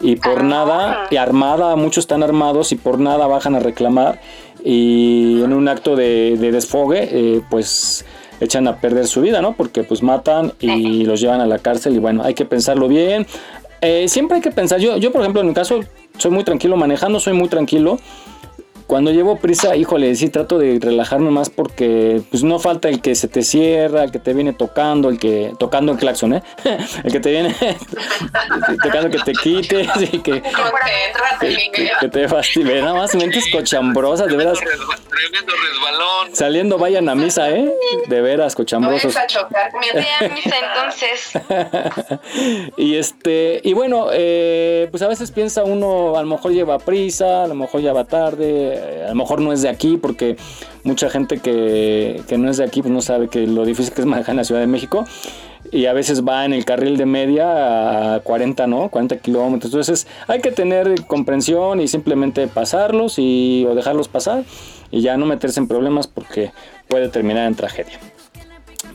y 0.00 0.16
por 0.16 0.44
nada, 0.44 1.06
y 1.10 1.16
armada, 1.16 1.76
muchos 1.76 2.04
están 2.04 2.22
armados 2.22 2.72
y 2.72 2.76
por 2.76 2.98
nada 2.98 3.26
bajan 3.26 3.54
a 3.54 3.60
reclamar 3.60 4.20
y 4.64 5.42
en 5.42 5.52
un 5.52 5.68
acto 5.68 5.94
de, 5.94 6.36
desfogue, 6.38 7.08
eh, 7.10 7.42
pues 7.50 8.04
echan 8.40 8.66
a 8.66 8.80
perder 8.80 9.06
su 9.06 9.20
vida, 9.20 9.42
¿no? 9.42 9.54
Porque 9.54 9.84
pues 9.84 10.02
matan 10.02 10.52
y 10.60 11.04
los 11.04 11.20
llevan 11.20 11.40
a 11.40 11.46
la 11.46 11.58
cárcel 11.58 11.94
y 11.94 11.98
bueno, 11.98 12.22
hay 12.24 12.34
que 12.34 12.44
pensarlo 12.44 12.88
bien. 12.88 13.26
Eh, 13.80 14.08
siempre 14.08 14.36
hay 14.36 14.42
que 14.42 14.50
pensar, 14.50 14.80
yo, 14.80 14.96
yo 14.96 15.12
por 15.12 15.20
ejemplo 15.20 15.42
en 15.42 15.48
mi 15.48 15.54
caso 15.54 15.80
soy 16.16 16.30
muy 16.30 16.44
tranquilo 16.44 16.76
manejando, 16.76 17.20
soy 17.20 17.34
muy 17.34 17.48
tranquilo 17.48 17.98
cuando 18.86 19.10
llevo 19.12 19.38
prisa, 19.38 19.76
híjole, 19.76 20.14
sí 20.14 20.28
trato 20.28 20.58
de 20.58 20.78
relajarme 20.80 21.30
más 21.30 21.48
porque 21.48 22.20
pues 22.30 22.42
no 22.42 22.58
falta 22.58 22.88
el 22.88 23.00
que 23.00 23.14
se 23.14 23.28
te 23.28 23.42
cierra, 23.42 24.04
el 24.04 24.12
que 24.12 24.18
te 24.18 24.34
viene 24.34 24.52
tocando, 24.52 25.08
el 25.08 25.18
que 25.18 25.52
tocando 25.58 25.92
el 25.92 25.98
claxon, 25.98 26.34
¿eh? 26.34 26.42
el 27.04 27.12
que 27.12 27.20
te 27.20 27.30
viene 27.30 27.54
tocando 28.82 29.10
que 29.10 29.18
te 29.18 29.32
quites 29.32 29.88
y 30.12 30.18
que, 30.18 30.42
que, 31.40 31.90
que 32.00 32.08
te 32.08 32.28
fastidie. 32.28 32.82
Nada 32.82 32.94
más 32.94 33.14
mentes 33.14 33.50
cochambrosas, 33.50 34.28
de 34.28 34.36
veras. 34.36 34.58
Tremendo 34.58 35.52
resbalón. 35.52 36.34
Saliendo 36.34 36.78
vayan 36.78 37.08
a 37.08 37.14
misa, 37.14 37.50
¿eh? 37.50 37.72
De 38.08 38.20
veras, 38.20 38.54
cochambrosos. 38.54 39.16
a 39.16 39.26
chocar. 39.26 39.70
Me 39.72 40.00
a 40.00 40.34
misa 40.34 40.56
entonces. 40.68 41.32
y 42.76 42.96
este, 42.96 43.60
y 43.64 43.72
bueno, 43.72 44.08
eh, 44.12 44.88
pues 44.90 45.02
a 45.02 45.08
veces 45.08 45.30
piensa 45.30 45.64
uno, 45.64 46.16
a 46.16 46.20
lo 46.20 46.28
mejor 46.28 46.52
lleva 46.52 46.78
prisa, 46.78 47.44
a 47.44 47.46
lo 47.46 47.54
mejor 47.54 47.80
ya 47.80 47.92
va 47.92 48.04
tarde 48.04 48.73
a 48.76 49.08
lo 49.08 49.14
mejor 49.14 49.40
no 49.40 49.52
es 49.52 49.62
de 49.62 49.68
aquí, 49.68 49.96
porque 49.96 50.36
mucha 50.82 51.10
gente 51.10 51.38
que, 51.38 52.22
no 52.36 52.50
es 52.50 52.58
de 52.58 52.64
aquí 52.64 52.82
pues 52.82 52.92
no 52.92 53.00
sabe 53.00 53.28
que 53.28 53.46
lo 53.46 53.64
difícil 53.64 53.92
que 53.92 54.02
es 54.02 54.06
manejar 54.06 54.32
en 54.32 54.38
la 54.38 54.44
Ciudad 54.44 54.60
de 54.60 54.66
México 54.66 55.04
y 55.72 55.86
a 55.86 55.92
veces 55.92 56.22
va 56.24 56.44
en 56.44 56.52
el 56.52 56.64
carril 56.64 56.96
de 56.96 57.06
media 57.06 58.14
a 58.14 58.20
40, 58.20 58.66
¿no? 58.66 58.90
40 58.90 59.16
kilómetros. 59.18 59.72
Entonces 59.72 60.06
hay 60.28 60.40
que 60.40 60.52
tener 60.52 61.06
comprensión 61.06 61.80
y 61.80 61.88
simplemente 61.88 62.46
pasarlos 62.46 63.18
y, 63.18 63.66
o 63.68 63.74
dejarlos 63.74 64.08
pasar 64.08 64.44
y 64.90 65.00
ya 65.00 65.16
no 65.16 65.26
meterse 65.26 65.60
en 65.60 65.68
problemas 65.68 66.06
porque 66.06 66.52
puede 66.88 67.08
terminar 67.08 67.48
en 67.48 67.54
tragedia. 67.54 67.98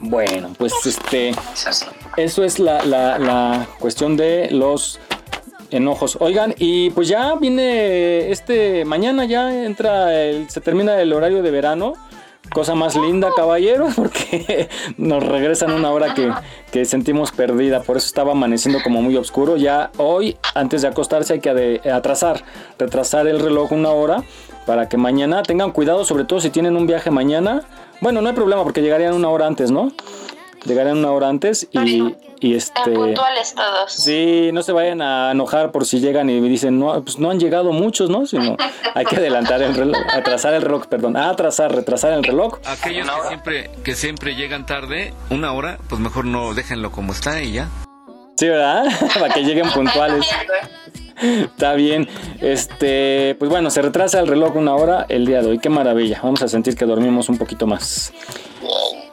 Bueno, 0.01 0.53
pues 0.57 0.73
este, 0.85 1.31
eso 2.15 2.43
es 2.43 2.59
la, 2.59 2.85
la, 2.85 3.19
la 3.19 3.67
cuestión 3.79 4.15
de 4.15 4.49
los 4.51 4.99
enojos. 5.71 6.17
Oigan, 6.19 6.53
y 6.57 6.89
pues 6.91 7.07
ya 7.07 7.35
viene 7.35 8.31
este, 8.31 8.85
mañana 8.85 9.25
ya 9.25 9.65
entra, 9.65 10.13
el, 10.21 10.49
se 10.49 10.61
termina 10.61 10.99
el 11.01 11.13
horario 11.13 11.41
de 11.41 11.51
verano. 11.51 11.93
Cosa 12.53 12.73
más 12.73 12.95
linda, 12.95 13.29
caballero, 13.35 13.89
porque 13.95 14.69
nos 14.97 15.23
regresan 15.23 15.71
una 15.71 15.91
hora 15.91 16.15
que, 16.15 16.31
que 16.71 16.85
sentimos 16.85 17.31
perdida. 17.31 17.83
Por 17.83 17.97
eso 17.97 18.07
estaba 18.07 18.31
amaneciendo 18.31 18.79
como 18.81 19.01
muy 19.01 19.15
oscuro. 19.17 19.57
Ya 19.57 19.91
hoy, 19.97 20.37
antes 20.55 20.81
de 20.81 20.87
acostarse, 20.87 21.33
hay 21.33 21.39
que 21.41 21.81
atrasar, 21.91 22.43
retrasar 22.79 23.27
el 23.27 23.39
reloj 23.39 23.71
una 23.71 23.91
hora 23.91 24.23
para 24.65 24.89
que 24.89 24.97
mañana 24.97 25.43
tengan 25.43 25.71
cuidado, 25.71 26.05
sobre 26.05 26.25
todo 26.25 26.39
si 26.41 26.49
tienen 26.49 26.75
un 26.75 26.87
viaje 26.87 27.11
mañana. 27.11 27.63
Bueno, 28.01 28.21
no 28.21 28.29
hay 28.29 28.35
problema 28.35 28.63
porque 28.63 28.81
llegarían 28.81 29.13
una 29.13 29.29
hora 29.29 29.45
antes, 29.45 29.69
¿no? 29.69 29.91
Llegarían 30.65 30.97
una 30.97 31.11
hora 31.11 31.29
antes 31.29 31.67
y, 31.71 32.15
y 32.39 32.55
este... 32.55 32.91
Puntuales 32.91 33.53
todos. 33.53 33.91
Sí, 33.93 34.51
no 34.53 34.63
se 34.63 34.71
vayan 34.71 35.01
a 35.01 35.31
enojar 35.31 35.71
por 35.71 35.85
si 35.85 35.99
llegan 35.99 36.29
y 36.29 36.39
dicen, 36.41 36.79
no, 36.79 37.01
pues 37.03 37.19
no 37.19 37.29
han 37.31 37.39
llegado 37.39 37.71
muchos, 37.71 38.09
¿no? 38.09 38.25
Sino 38.25 38.55
hay 38.95 39.05
que 39.05 39.17
adelantar 39.17 39.61
el 39.61 39.75
reloj, 39.75 40.01
atrasar 40.11 40.53
el 40.53 40.61
reloj, 40.61 40.87
perdón, 40.87 41.17
atrasar, 41.17 41.73
retrasar 41.73 42.13
el 42.13 42.23
reloj. 42.23 42.59
Aquellos 42.65 43.09
que 43.09 43.27
siempre, 43.27 43.71
que 43.83 43.95
siempre 43.95 44.35
llegan 44.35 44.65
tarde, 44.65 45.13
una 45.29 45.53
hora, 45.53 45.79
pues 45.89 45.99
mejor 46.01 46.25
no 46.25 46.53
déjenlo 46.53 46.91
como 46.91 47.11
está 47.11 47.41
y 47.41 47.53
ya. 47.53 47.69
Sí, 48.35 48.47
¿verdad? 48.47 48.85
Para 49.19 49.33
que 49.33 49.43
lleguen 49.43 49.69
puntuales. 49.71 50.25
Está 51.21 51.73
bien. 51.73 52.07
Este, 52.39 53.35
pues 53.37 53.51
bueno, 53.51 53.69
se 53.69 53.81
retrasa 53.81 54.19
el 54.21 54.27
reloj 54.27 54.55
una 54.55 54.73
hora 54.75 55.05
el 55.09 55.25
día 55.25 55.41
de 55.41 55.49
hoy. 55.49 55.59
Qué 55.59 55.67
maravilla. 55.67 56.21
Vamos 56.23 56.41
a 56.41 56.47
sentir 56.47 56.75
que 56.75 56.85
dormimos 56.85 57.27
un 57.27 57.37
poquito 57.37 57.67
más. 57.67 58.13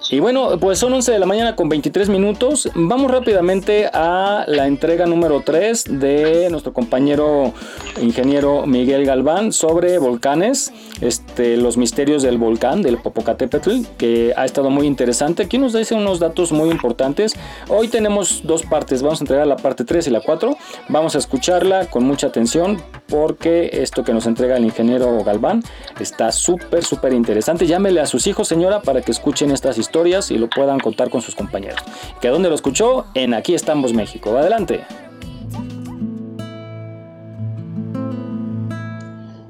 Y 0.09 0.21
bueno, 0.21 0.57
pues 0.61 0.79
son 0.79 0.93
11 0.93 1.11
de 1.11 1.19
la 1.19 1.27
mañana 1.27 1.57
con 1.57 1.69
23 1.69 2.09
minutos. 2.09 2.71
Vamos 2.77 3.11
rápidamente 3.11 3.91
a 3.93 4.45
la 4.47 4.69
entrega 4.69 5.05
número 5.05 5.43
3 5.45 5.85
de 5.99 6.49
nuestro 6.49 6.73
compañero 6.73 7.53
ingeniero 8.01 8.67
Miguel 8.67 9.05
Galván 9.05 9.53
sobre 9.53 9.99
volcanes, 9.99 10.73
este, 11.01 11.57
los 11.57 11.77
misterios 11.77 12.23
del 12.23 12.39
volcán 12.39 12.83
del 12.83 12.99
Popocatépetl, 12.99 13.81
que 13.99 14.33
ha 14.37 14.45
estado 14.45 14.71
muy 14.71 14.87
interesante. 14.87 15.43
Aquí 15.43 15.59
nos 15.59 15.73
dice 15.73 15.97
unos 15.97 16.21
datos 16.21 16.53
muy 16.53 16.71
importantes. 16.71 17.35
Hoy 17.67 17.89
tenemos 17.89 18.43
dos 18.45 18.63
partes, 18.63 19.03
vamos 19.03 19.21
a 19.21 19.25
entregar 19.25 19.47
la 19.49 19.57
parte 19.57 19.85
3 19.85 20.07
y 20.07 20.11
la 20.11 20.21
4. 20.21 20.57
Vamos 20.89 21.17
a 21.17 21.19
escucharla 21.19 21.87
con 21.91 22.05
mucha 22.05 22.29
atención 22.29 22.81
porque 23.09 23.71
esto 23.73 24.05
que 24.05 24.13
nos 24.13 24.27
entrega 24.27 24.57
el 24.57 24.65
ingeniero 24.65 25.23
Galván 25.25 25.63
está 26.01 26.33
súper, 26.33 26.85
súper 26.85 27.13
interesante. 27.13 27.67
Llámele 27.67 28.01
a 28.01 28.07
sus 28.07 28.27
hijos, 28.27 28.49
señora, 28.49 28.83
para 28.83 29.03
que 29.03 29.13
escuchen 29.13 29.51
estas 29.51 29.79
historias 29.79 30.31
y 30.31 30.39
lo 30.39 30.49
puedan 30.49 30.81
contar 30.81 31.11
con 31.11 31.23
sus 31.23 31.35
compañeros. 31.35 31.81
¿Que 32.21 32.29
dónde 32.29 32.49
lo 32.49 32.55
escuchó? 32.55 33.07
En 33.15 33.35
Aquí 33.35 33.55
estamos 33.55 33.93
México. 33.93 34.37
Adelante. 34.37 34.85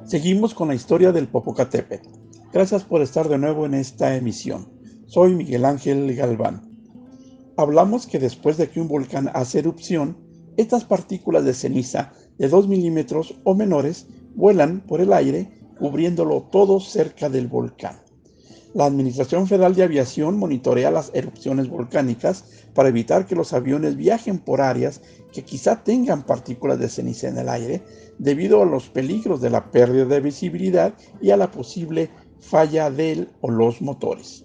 Seguimos 0.05 0.55
con 0.55 0.69
la 0.69 0.75
historia 0.75 1.11
del 1.11 1.27
Popocatépetl. 1.27 2.09
Gracias 2.53 2.85
por 2.85 3.03
estar 3.03 3.29
de 3.29 3.39
nuevo 3.39 3.67
en 3.67 3.75
esta 3.75 4.15
emisión. 4.17 4.73
Soy 5.07 5.35
Miguel 5.35 5.65
Ángel 5.65 6.15
Galván. 6.15 6.63
Hablamos 7.57 8.07
que 8.07 8.19
después 8.19 8.57
de 8.57 8.69
que 8.69 8.81
un 8.81 8.89
volcán 8.89 9.31
hace 9.35 9.59
erupción, 9.59 10.17
estas 10.57 10.85
partículas 10.85 11.45
de 11.45 11.55
ceniza 11.55 12.13
de 12.39 12.49
2 12.49 12.69
milímetros 12.69 13.35
o 13.45 13.55
menores 13.55 14.07
vuelan 14.35 14.81
por 14.81 15.01
el 15.01 15.13
aire, 15.13 15.51
cubriéndolo 15.79 16.43
todo 16.51 16.81
cerca 16.81 17.29
del 17.29 17.49
volcán. 17.49 18.01
La 18.75 18.85
Administración 18.85 19.47
Federal 19.47 19.75
de 19.75 19.85
Aviación 19.85 20.39
monitorea 20.39 20.91
las 20.91 21.11
erupciones 21.15 21.69
volcánicas 21.69 22.45
para 22.75 22.91
evitar 22.91 23.27
que 23.27 23.35
los 23.35 23.55
aviones 23.55 23.97
viajen 23.97 24.39
por 24.39 24.61
áreas 24.61 25.01
que 25.33 25.45
quizá 25.45 25.83
tengan 25.83 26.25
partículas 26.25 26.79
de 26.79 26.91
ceniza 26.91 27.29
en 27.29 27.39
el 27.39 27.49
aire 27.49 27.83
debido 28.19 28.63
a 28.63 28.67
los 28.67 28.91
peligros 28.91 29.41
de 29.41 29.49
la 29.49 29.71
pérdida 29.71 30.05
de 30.05 30.21
visibilidad 30.21 30.93
y 31.23 31.31
a 31.31 31.39
la 31.39 31.51
posible 31.51 32.11
falla 32.39 32.91
del 32.91 33.31
o 33.41 33.51
los 33.51 33.81
motores. 33.81 34.45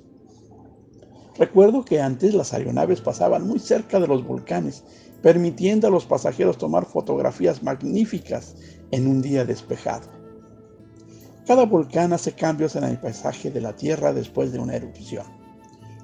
Recuerdo 1.38 1.84
que 1.84 2.00
antes 2.00 2.34
las 2.34 2.54
aeronaves 2.54 3.02
pasaban 3.02 3.48
muy 3.48 3.60
cerca 3.60 4.00
de 4.00 4.08
los 4.08 4.26
volcanes, 4.26 4.84
permitiendo 5.22 5.88
a 5.88 5.92
los 5.92 6.06
pasajeros 6.06 6.58
tomar 6.58 6.86
fotografías 6.86 7.64
magníficas 7.64 8.56
en 8.92 9.08
un 9.08 9.22
día 9.22 9.46
despejado. 9.46 10.10
Cada 11.46 11.66
volcán 11.66 12.14
hace 12.14 12.34
cambios 12.34 12.76
en 12.76 12.84
el 12.84 13.00
paisaje 13.00 13.52
de 13.52 13.62
la 13.62 13.76
Tierra 13.76 14.14
después 14.14 14.52
de 14.52 14.60
una 14.60 14.76
erupción. 14.76 15.26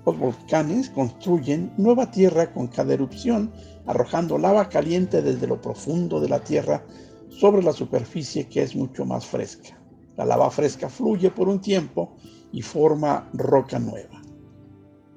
Los 0.06 0.18
volcanes 0.18 0.90
construyen 0.90 1.74
nueva 1.78 2.12
tierra 2.12 2.54
con 2.54 2.68
cada 2.68 2.94
erupción, 2.94 3.52
arrojando 3.86 4.38
lava 4.38 4.70
caliente 4.70 5.22
desde 5.22 5.48
lo 5.48 5.62
profundo 5.62 6.20
de 6.20 6.30
la 6.30 6.40
Tierra 6.40 6.86
sobre 7.30 7.62
la 7.62 7.74
superficie 7.74 8.48
que 8.48 8.64
es 8.64 8.76
mucho 8.76 9.06
más 9.06 9.26
fresca. 9.26 9.80
La 10.16 10.26
lava 10.26 10.50
fresca 10.50 10.90
fluye 10.90 11.30
por 11.30 11.50
un 11.50 11.62
tiempo 11.62 12.16
y 12.52 12.62
forma 12.62 13.30
roca 13.34 13.80
nueva. 13.80 14.22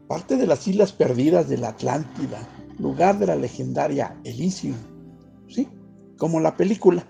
Parte 0.08 0.36
de 0.36 0.46
las 0.46 0.66
islas 0.66 0.92
perdidas 0.92 1.48
de 1.48 1.58
la 1.58 1.68
Atlántida, 1.68 2.38
lugar 2.80 3.18
de 3.18 3.26
la 3.26 3.36
legendaria 3.36 4.18
Elysium, 4.24 4.76
¿sí? 5.48 5.68
Como 6.16 6.40
la 6.40 6.56
película, 6.56 7.06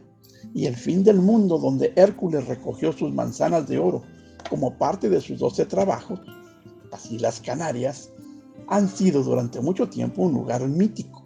y 0.54 0.66
el 0.66 0.76
fin 0.76 1.04
del 1.04 1.20
mundo 1.20 1.58
donde 1.58 1.92
Hércules 1.96 2.46
recogió 2.46 2.92
sus 2.92 3.12
manzanas 3.12 3.68
de 3.68 3.78
oro 3.78 4.02
como 4.48 4.76
parte 4.78 5.08
de 5.08 5.20
sus 5.20 5.38
doce 5.38 5.66
trabajos, 5.66 6.20
las 6.90 7.10
Islas 7.10 7.40
Canarias, 7.40 8.10
han 8.68 8.88
sido 8.88 9.22
durante 9.22 9.60
mucho 9.60 9.88
tiempo 9.88 10.22
un 10.22 10.32
lugar 10.32 10.66
mítico. 10.66 11.24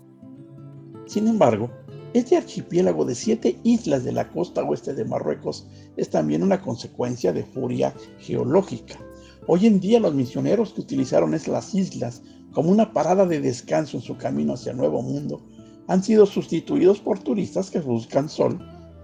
Sin 1.07 1.29
embargo, 1.29 1.71
este 2.13 2.37
archipiélago 2.37 3.05
de 3.05 3.15
siete 3.15 3.59
islas 3.65 4.05
de 4.05 4.13
la 4.13 4.31
costa 4.31 4.63
oeste 4.63 4.95
de 4.95 5.05
Marruecos 5.05 5.67
es 5.97 6.11
también 6.11 6.43
una 6.43 6.61
consecuencia 6.61 7.33
de 7.33 7.45
furia 7.45 7.95
geológica. 8.19 8.99
Hoy 9.47 9.67
en 9.67 9.81
día 9.81 10.01
los 10.01 10.15
misioneros 10.15 10.73
que 10.73 10.81
utilizaron 10.81 11.33
las 11.33 11.75
islas 11.75 12.23
como 12.55 12.71
una 12.71 12.93
parada 12.93 13.27
de 13.27 13.41
descanso 13.41 13.97
en 13.97 14.03
su 14.03 14.17
camino 14.17 14.55
hacia 14.55 14.71
el 14.71 14.79
Nuevo 14.79 15.03
Mundo 15.03 15.43
han 15.89 16.03
sido 16.03 16.25
sustituidos 16.25 17.01
por 17.01 17.19
turistas 17.19 17.71
que 17.71 17.81
buscan 17.81 18.29
sol 18.29 18.59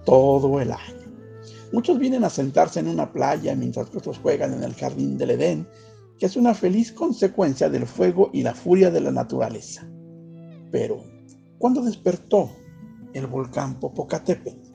todo 0.07 0.61
el 0.61 0.70
año. 0.70 1.01
Muchos 1.72 1.98
vienen 1.98 2.24
a 2.24 2.30
sentarse 2.30 2.80
en 2.80 2.88
una 2.88 3.12
playa 3.12 3.55
mientras 3.55 3.94
otros 3.94 4.18
juegan 4.18 4.55
en 4.55 4.62
el 4.62 4.74
jardín 4.74 5.18
del 5.18 5.32
Edén, 5.32 5.68
que 6.18 6.26
es 6.26 6.36
una 6.36 6.55
feliz 6.55 6.92
consecuencia 6.92 7.68
del 7.68 7.86
fuego 7.86 8.30
y 8.32 8.42
la 8.42 8.55
furia 8.55 8.90
de 8.90 9.01
la 9.01 9.11
naturaleza. 9.11 9.86
Pero, 10.70 11.05
¿cuándo 11.59 11.82
despertó 11.82 12.51
el 13.12 13.26
volcán 13.26 13.78
Popocatépetl? 13.78 14.70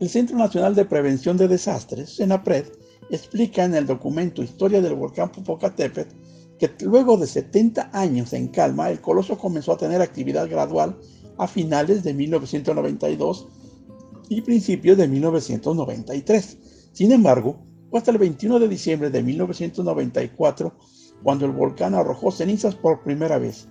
El 0.00 0.08
Centro 0.08 0.38
Nacional 0.38 0.74
de 0.74 0.84
Prevención 0.84 1.36
de 1.36 1.48
Desastres, 1.48 2.16
CENAPRED, 2.16 2.66
explica 3.10 3.64
en 3.64 3.74
el 3.74 3.86
documento 3.86 4.42
Historia 4.42 4.80
del 4.80 4.94
volcán 4.94 5.32
Popocatépetl 5.32 6.27
que 6.58 6.70
luego 6.84 7.16
de 7.16 7.26
70 7.26 7.90
años 7.92 8.32
en 8.32 8.48
calma, 8.48 8.90
el 8.90 9.00
coloso 9.00 9.38
comenzó 9.38 9.72
a 9.72 9.78
tener 9.78 10.00
actividad 10.00 10.48
gradual 10.48 10.96
a 11.38 11.46
finales 11.46 12.02
de 12.02 12.14
1992 12.14 13.48
y 14.28 14.42
principios 14.42 14.98
de 14.98 15.08
1993. 15.08 16.58
Sin 16.92 17.12
embargo, 17.12 17.56
fue 17.90 17.98
hasta 17.98 18.10
el 18.10 18.18
21 18.18 18.58
de 18.58 18.68
diciembre 18.68 19.10
de 19.10 19.22
1994 19.22 20.74
cuando 21.22 21.46
el 21.46 21.52
volcán 21.52 21.94
arrojó 21.94 22.30
cenizas 22.30 22.74
por 22.74 23.02
primera 23.02 23.38
vez, 23.38 23.68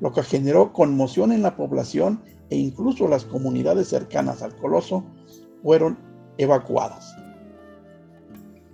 lo 0.00 0.12
que 0.12 0.22
generó 0.22 0.72
conmoción 0.72 1.32
en 1.32 1.42
la 1.42 1.56
población 1.56 2.22
e 2.50 2.56
incluso 2.56 3.08
las 3.08 3.24
comunidades 3.24 3.88
cercanas 3.88 4.42
al 4.42 4.54
coloso 4.56 5.04
fueron 5.62 5.98
evacuadas. 6.36 7.14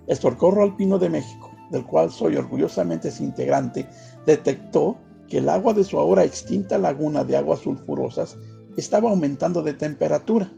El 0.07 0.17
Socorro 0.17 0.63
Alpino 0.63 0.99
de 0.99 1.09
México, 1.09 1.50
del 1.71 1.85
cual 1.85 2.11
soy 2.11 2.35
orgullosamente 2.35 3.11
integrante, 3.19 3.87
detectó 4.25 4.97
que 5.27 5.39
el 5.39 5.49
agua 5.49 5.73
de 5.73 5.83
su 5.83 5.97
ahora 5.97 6.23
extinta 6.23 6.77
laguna 6.77 7.23
de 7.23 7.37
aguas 7.37 7.61
sulfurosas 7.61 8.37
estaba 8.77 9.09
aumentando 9.09 9.63
de 9.63 9.73
temperatura. 9.73 10.51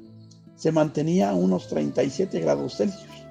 Se 0.56 0.72
mantenía 0.72 1.30
a 1.30 1.36
unos 1.36 1.68
37 1.68 2.40
grados 2.40 2.78
Celsius, 2.78 3.26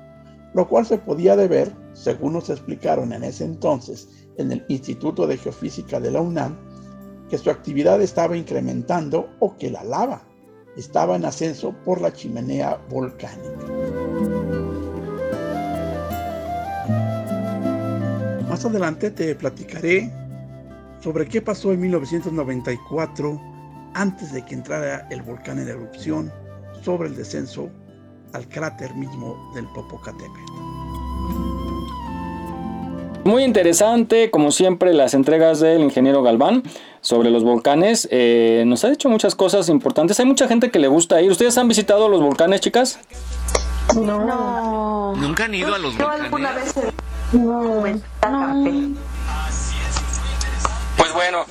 lo 0.55 0.69
cual 0.69 0.87
se 0.87 0.99
podía 0.99 1.37
deber, 1.37 1.73
según 1.93 2.35
nos 2.35 2.51
explicaron 2.51 3.13
en 3.13 3.25
ese 3.25 3.45
entonces 3.45 4.09
en 4.39 4.53
el 4.53 4.65
Instituto 4.69 5.27
de 5.27 5.37
Geofísica 5.37 6.01
de 6.01 6.11
la 6.11 6.21
UNAM, 6.21 6.57
que 7.29 7.39
su 7.39 7.51
actividad 7.51 8.01
estaba 8.01 8.37
incrementando 8.37 9.29
o 9.41 9.57
que 9.57 9.71
la 9.71 9.85
lava 9.85 10.23
estaba 10.77 11.17
en 11.17 11.25
ascenso 11.25 11.75
por 11.85 12.01
la 12.01 12.13
chimenea 12.13 12.81
volcánica. 12.89 14.32
Más 18.53 18.67
adelante 18.67 19.11
te 19.11 19.35
platicaré 19.35 20.13
sobre 21.01 21.27
qué 21.27 21.41
pasó 21.41 21.73
en 21.73 21.81
1994 21.81 23.41
antes 23.95 24.31
de 24.31 24.45
que 24.45 24.55
entrara 24.55 25.09
el 25.11 25.23
volcán 25.23 25.59
en 25.59 25.69
erupción 25.69 26.31
sobre 26.83 27.09
el 27.09 27.17
descenso 27.17 27.71
al 28.35 28.47
cráter 28.51 28.95
mismo 28.95 29.51
del 29.55 29.65
Popocatépetl. 29.69 30.53
Muy 33.25 33.43
interesante, 33.43 34.31
como 34.31 34.51
siempre, 34.51 34.93
las 34.93 35.15
entregas 35.15 35.61
del 35.61 35.81
ingeniero 35.81 36.23
Galván 36.23 36.63
sobre 37.01 37.31
los 37.31 37.45
volcanes. 37.45 38.07
Eh, 38.11 38.65
nos 38.67 38.85
ha 38.85 38.91
dicho 38.91 39.09
muchas 39.09 39.35
cosas 39.35 39.71
importantes. 39.71 40.21
Hay 40.21 40.27
mucha 40.27 40.47
gente 40.47 40.71
que 40.71 40.79
le 40.79 40.89
gusta 40.89 41.23
ir. 41.23 41.31
¿Ustedes 41.31 41.57
han 41.57 41.69
visitado 41.69 42.07
los 42.07 42.21
volcanes, 42.21 42.61
chicas? 42.61 42.99
No. 43.95 45.15
¿Nunca 45.17 45.47
han 45.47 45.55
ido 45.55 45.75
a 45.75 45.79
los 45.79 45.97
Yo 45.97 46.01
volcanes? 46.05 46.25
alguna 46.25 46.53
vez 46.53 46.75
he- 47.33 48.29
no. 48.29 48.97
Pues 50.97 51.13
bueno, 51.15 51.45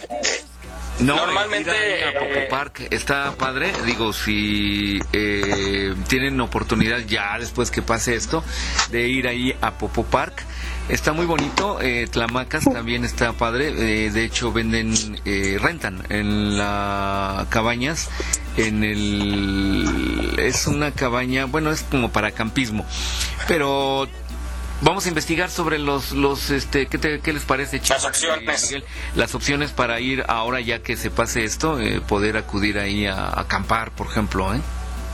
No, 0.99 1.15
Normalmente, 1.15 1.71
ir 1.71 2.03
a, 2.05 2.09
ir 2.11 2.15
a 2.15 2.19
Popo 2.19 2.49
Park 2.49 2.87
está 2.91 3.31
padre. 3.31 3.71
Digo, 3.87 4.13
si 4.13 4.99
eh, 5.13 5.95
tienen 6.07 6.39
oportunidad 6.41 6.99
ya 6.99 7.39
después 7.39 7.71
que 7.71 7.81
pase 7.81 8.13
esto 8.15 8.43
de 8.91 9.07
ir 9.07 9.27
ahí 9.27 9.55
a 9.61 9.71
Popo 9.71 10.03
Park. 10.03 10.43
Está 10.89 11.13
muy 11.13 11.25
bonito, 11.25 11.79
eh, 11.81 12.07
Tlamacas 12.11 12.65
también 12.65 13.05
está 13.05 13.31
padre, 13.33 13.69
eh, 13.69 14.11
de 14.11 14.25
hecho 14.25 14.51
venden, 14.51 14.93
eh, 15.25 15.57
rentan 15.61 16.03
en 16.09 16.57
la 16.57 17.45
cabañas, 17.49 18.09
en 18.57 18.83
el, 18.83 20.35
es 20.37 20.67
una 20.67 20.91
cabaña, 20.91 21.45
bueno, 21.45 21.71
es 21.71 21.83
como 21.83 22.11
para 22.11 22.31
campismo, 22.31 22.85
pero 23.47 24.09
vamos 24.81 25.05
a 25.05 25.09
investigar 25.09 25.49
sobre 25.49 25.79
los, 25.79 26.11
los, 26.11 26.49
este, 26.49 26.87
¿qué, 26.87 26.97
te- 26.97 27.19
qué 27.19 27.33
les 27.33 27.43
parece, 27.43 27.79
chicos? 27.79 28.03
Las 28.03 28.05
opciones. 28.05 28.63
Miguel? 28.71 28.83
las 29.15 29.35
opciones 29.35 29.71
para 29.71 29.99
ir 29.99 30.23
ahora 30.27 30.59
ya 30.61 30.79
que 30.79 30.95
se 30.97 31.09
pase 31.11 31.43
esto, 31.43 31.79
eh, 31.79 32.01
poder 32.07 32.37
acudir 32.37 32.77
ahí 32.79 33.05
a, 33.05 33.15
a 33.15 33.41
acampar, 33.41 33.91
por 33.91 34.07
ejemplo, 34.07 34.53
¿eh? 34.53 34.59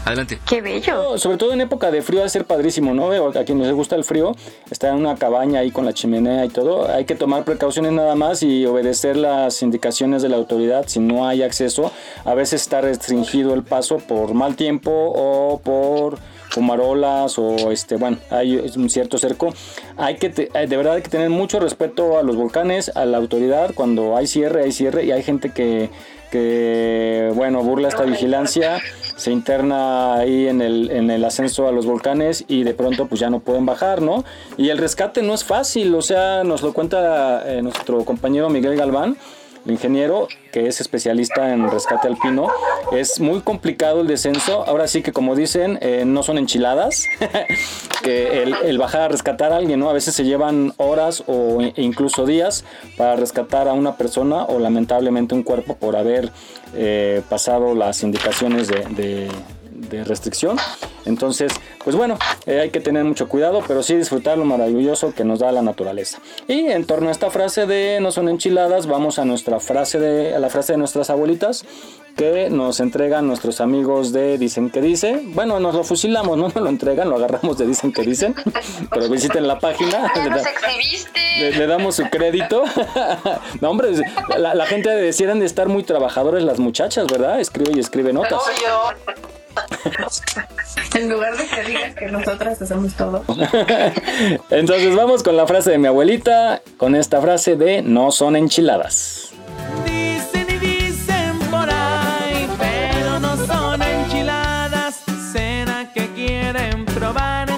Adelante. 0.06 0.40
Qué 0.48 0.62
bello. 0.62 0.94
No, 1.12 1.18
sobre 1.18 1.36
todo 1.36 1.52
en 1.52 1.60
época 1.60 1.92
de 1.92 2.02
frío 2.02 2.22
va 2.22 2.28
a 2.28 2.30
ser 2.30 2.46
padrísimo, 2.46 2.94
¿no? 2.94 3.10
Veo 3.10 3.28
A 3.38 3.44
quienes 3.44 3.66
les 3.68 3.76
gusta 3.76 3.98
el 3.98 4.06
frío, 4.06 4.34
estar 4.72 4.92
en 4.94 5.00
una 5.00 5.16
cabaña 5.16 5.60
ahí 5.60 5.70
con 5.72 5.84
la 5.84 5.92
chimenea 5.92 6.46
y 6.46 6.50
todo, 6.50 6.90
hay 6.90 7.04
que 7.04 7.16
tomar 7.16 7.44
precauciones 7.44 7.92
nada 7.92 8.16
más 8.16 8.42
y 8.42 8.66
obedecer 8.66 9.18
las 9.18 9.62
indicaciones 9.64 10.22
de 10.22 10.30
la 10.30 10.38
autoridad 10.38 10.86
si 10.88 11.02
no 11.02 11.28
hay 11.28 11.44
acceso. 11.44 11.92
A 12.24 12.34
veces 12.36 12.62
está 12.62 12.80
restringido 12.80 13.54
el 13.54 13.64
paso 13.64 13.98
por 13.98 14.34
mal 14.34 14.56
tiempo 14.56 14.92
o 14.94 15.60
por 15.60 16.20
fumarolas 16.50 17.38
o 17.38 17.72
este, 17.72 17.96
bueno, 17.96 18.18
hay 18.30 18.58
un 18.76 18.90
cierto 18.90 19.18
cerco. 19.18 19.54
Hay 19.98 20.16
que 20.16 20.28
eh, 20.54 20.68
de 20.68 20.78
verdad 20.78 20.96
hay 20.96 21.02
que 21.02 21.10
tener 21.10 21.30
mucho 21.30 21.60
respeto 21.60 22.18
a 22.18 22.24
los 22.24 22.36
volcanes, 22.36 22.92
a 22.96 23.06
la 23.06 23.18
autoridad, 23.18 23.74
cuando 23.74 24.16
hay 24.18 24.28
cierre, 24.28 24.64
hay 24.64 24.72
cierre 24.72 25.06
y 25.06 25.12
hay 25.12 25.24
gente 25.24 25.52
que 25.52 25.90
que 26.32 27.32
bueno 27.36 27.64
burla 27.64 27.88
esta 27.88 28.04
vigilancia 28.04 28.82
se 29.16 29.32
interna 29.32 30.16
ahí 30.16 30.48
en 30.48 30.62
el, 30.62 30.92
en 30.92 31.10
el 31.10 31.24
ascenso 31.24 31.68
a 31.68 31.72
los 31.72 31.86
volcanes 31.86 32.44
y 32.48 32.64
de 32.64 32.74
pronto 32.74 33.08
pues 33.08 33.22
ya 33.22 33.30
no 33.30 33.40
pueden 33.40 33.66
bajar 33.66 34.02
no 34.02 34.26
y 34.58 34.70
el 34.70 34.78
rescate 34.78 35.22
no 35.22 35.34
es 35.34 35.44
fácil 35.44 35.96
o 35.96 36.02
sea 36.02 36.44
nos 36.44 36.62
lo 36.64 36.74
cuenta 36.74 37.44
eh, 37.46 37.62
nuestro 37.62 38.04
compañero 38.04 38.50
Miguel 38.50 38.76
Galván 38.76 39.18
el 39.68 39.74
ingeniero 39.74 40.30
que 40.54 40.68
es 40.68 40.80
especialista 40.80 41.54
en 41.54 41.70
rescate 41.70 42.08
alpino 42.08 42.48
es 42.94 43.20
muy 43.20 43.42
complicado 43.42 44.00
el 44.00 44.08
descenso. 44.08 44.64
Ahora 44.66 44.88
sí 44.88 45.02
que 45.04 45.12
como 45.12 45.36
dicen 45.36 45.78
eh, 45.82 46.04
no 46.06 46.24
son 46.24 46.38
enchiladas 46.38 47.04
que 48.02 48.44
el, 48.44 48.78
bajar 48.78 49.02
a 49.02 49.08
rescatar 49.10 49.52
a 49.52 49.58
alguien 49.58 49.80
no 49.82 49.90
a 49.90 49.94
veces 49.94 50.16
se 50.16 50.24
llevan 50.24 50.74
horas 50.78 51.24
o 51.28 51.60
incluso 51.76 52.26
días 52.26 52.64
para 52.96 53.18
rescatar 53.18 53.68
a 53.68 53.74
una 53.74 53.98
persona 53.98 54.46
o 54.46 54.58
lamentablemente 54.60 55.36
un 55.36 55.44
cuerpo 55.44 55.76
por 55.76 55.98
haber 55.98 56.32
eh, 56.74 57.22
pasado 57.30 57.76
las 57.76 58.04
indicaciones 58.04 58.70
de- 58.70 59.28
de 59.78 60.04
restricción. 60.04 60.58
Entonces, 61.06 61.54
pues 61.84 61.96
bueno, 61.96 62.18
eh, 62.46 62.60
hay 62.60 62.70
que 62.72 62.80
tener 62.82 63.04
mucho 63.06 63.30
cuidado, 63.30 63.64
pero 63.68 63.82
sí 63.84 63.96
disfrutar 63.96 64.38
lo 64.38 64.44
maravilloso 64.46 65.14
que 65.14 65.24
nos 65.24 65.40
da 65.40 65.52
la 65.52 65.62
naturaleza. 65.62 66.20
Y 66.48 66.66
en 66.68 66.86
torno 66.86 67.10
a 67.10 67.12
esta 67.12 67.30
frase 67.32 67.66
de 67.66 68.00
no 68.02 68.12
son 68.12 68.28
enchiladas, 68.28 68.88
vamos 68.88 69.20
a 69.20 69.26
nuestra 69.26 69.60
frase 69.60 70.00
de 70.00 70.36
a 70.36 70.40
la 70.40 70.50
frase 70.50 70.74
de 70.74 70.78
nuestras 70.80 71.10
abuelitas 71.10 71.64
que 72.18 72.50
nos 72.50 72.80
entregan 72.80 73.28
nuestros 73.28 73.62
amigos 73.62 74.12
de 74.12 74.38
Dicen 74.40 74.70
que 74.72 74.82
Dice. 74.82 75.22
Bueno, 75.24 75.60
nos 75.60 75.76
lo 75.76 75.84
fusilamos, 75.84 76.36
no 76.38 76.46
nos 76.50 76.56
lo 76.56 76.68
entregan, 76.70 77.10
lo 77.10 77.16
agarramos 77.16 77.58
de 77.58 77.68
Dicen 77.68 77.94
que 77.94 78.02
Dicen, 78.02 78.36
pero 78.90 79.08
visiten 79.08 79.48
la 79.48 79.60
página. 79.60 80.12
Ya 80.16 80.24
le 80.24 80.30
nos 80.32 80.44
da- 80.44 80.50
exhibiste. 80.50 81.22
le, 81.40 81.52
le 81.52 81.68
damos 81.68 81.96
su 81.96 82.04
crédito. 82.10 82.64
no, 83.62 83.70
hombre, 83.70 83.92
la, 84.38 84.56
la 84.56 84.66
gente 84.66 84.90
deciden 84.90 85.40
de 85.40 85.46
estar 85.46 85.68
muy 85.70 85.84
trabajadores 85.84 86.44
las 86.44 86.58
muchachas, 86.60 87.06
¿verdad? 87.08 87.40
Escribe 87.40 87.72
y 87.76 87.80
escribe 87.80 88.12
notas. 88.12 88.42
En 90.96 91.10
lugar 91.10 91.38
de 91.38 91.46
que 91.48 91.64
digas 91.64 91.96
que 91.96 92.08
nosotras 92.08 92.62
hacemos 92.62 92.94
todo. 92.94 93.24
Entonces 94.50 94.96
vamos 94.96 95.24
con 95.24 95.38
la 95.38 95.46
frase 95.46 95.72
de 95.72 95.78
mi 95.78 95.88
abuelita, 95.88 96.62
con 96.78 96.96
esta 96.96 97.22
frase 97.22 97.56
de 97.56 97.82
no 97.82 98.12
son 98.12 98.36
enchiladas. 98.36 99.32
Dicen 99.86 100.48
y 100.50 100.58
dicen 100.58 101.40
por 101.52 101.70
ahí, 101.70 102.48
pero 102.58 103.20
no 103.20 103.36
son 103.46 103.82
enchiladas. 103.82 105.04
Cena 105.32 105.92
que 105.94 106.08
quieren 106.14 106.86
probar. 106.86 107.50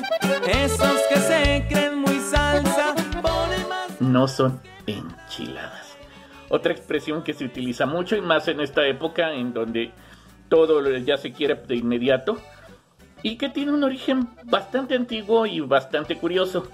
Esos 0.48 1.00
que 1.10 1.20
se 1.20 1.66
creen 1.70 2.00
muy 2.00 2.20
salsa. 2.20 2.96
Ponen 3.22 3.68
más. 3.68 4.02
no 4.02 4.28
son 4.28 4.60
enchiladas. 4.88 5.96
Otra 6.50 6.74
expresión 6.74 7.24
que 7.24 7.34
se 7.34 7.46
utiliza 7.46 7.86
mucho 7.86 8.16
y 8.16 8.22
más 8.22 8.48
en 8.48 8.60
esta 8.60 8.86
época 8.88 9.34
en 9.34 9.54
donde 9.54 9.92
todo 10.50 10.98
ya 10.98 11.18
se 11.18 11.32
quiere 11.32 11.56
de 11.56 11.76
inmediato 11.76 12.38
y 13.24 13.38
que 13.38 13.50
tiene 13.50 13.72
un 13.72 13.84
origen 13.84 14.30
bastante 14.46 14.96
antiguo 14.96 15.46
y 15.46 15.60
bastante 15.60 16.18
curioso. 16.18 16.68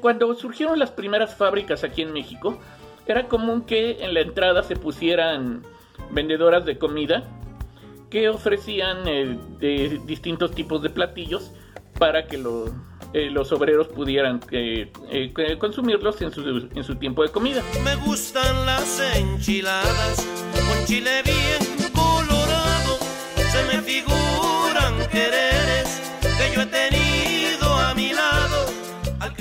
Cuando 0.00 0.32
surgieron 0.34 0.78
las 0.78 0.92
primeras 0.92 1.34
fábricas 1.34 1.82
aquí 1.82 2.02
en 2.02 2.12
México, 2.12 2.58
era 3.06 3.26
común 3.26 3.62
que 3.62 4.04
en 4.04 4.14
la 4.14 4.20
entrada 4.20 4.62
se 4.62 4.76
pusieran 4.76 5.62
vendedoras 6.10 6.64
de 6.64 6.78
comida 6.78 7.24
que 8.10 8.28
ofrecían 8.28 9.06
eh, 9.06 9.38
de 9.58 10.00
distintos 10.06 10.52
tipos 10.52 10.82
de 10.82 10.90
platillos 10.90 11.52
para 11.98 12.26
que 12.26 12.36
eh, 13.12 13.30
los 13.30 13.52
obreros 13.52 13.88
pudieran 13.88 14.40
eh, 14.50 14.90
consumirlos 15.58 16.22
en 16.22 16.30
su, 16.30 16.68
en 16.74 16.84
su 16.84 16.94
tiempo 16.96 17.22
de 17.22 17.30
comida. 17.30 17.62
Me 17.82 17.96
gustan 17.96 18.64
las 18.64 19.00
enchiladas 19.16 20.26
con 20.68 20.86
chile 20.86 21.22
bien. 21.24 21.67
Se 23.58 23.64
me 23.64 23.82
figuran 23.82 25.08
quereres 25.10 26.12
que 26.22 26.54
yo 26.54 26.62
he 26.62 26.66
tenido 26.66 27.74
a 27.74 27.92
mi 27.92 28.12
lado. 28.12 28.66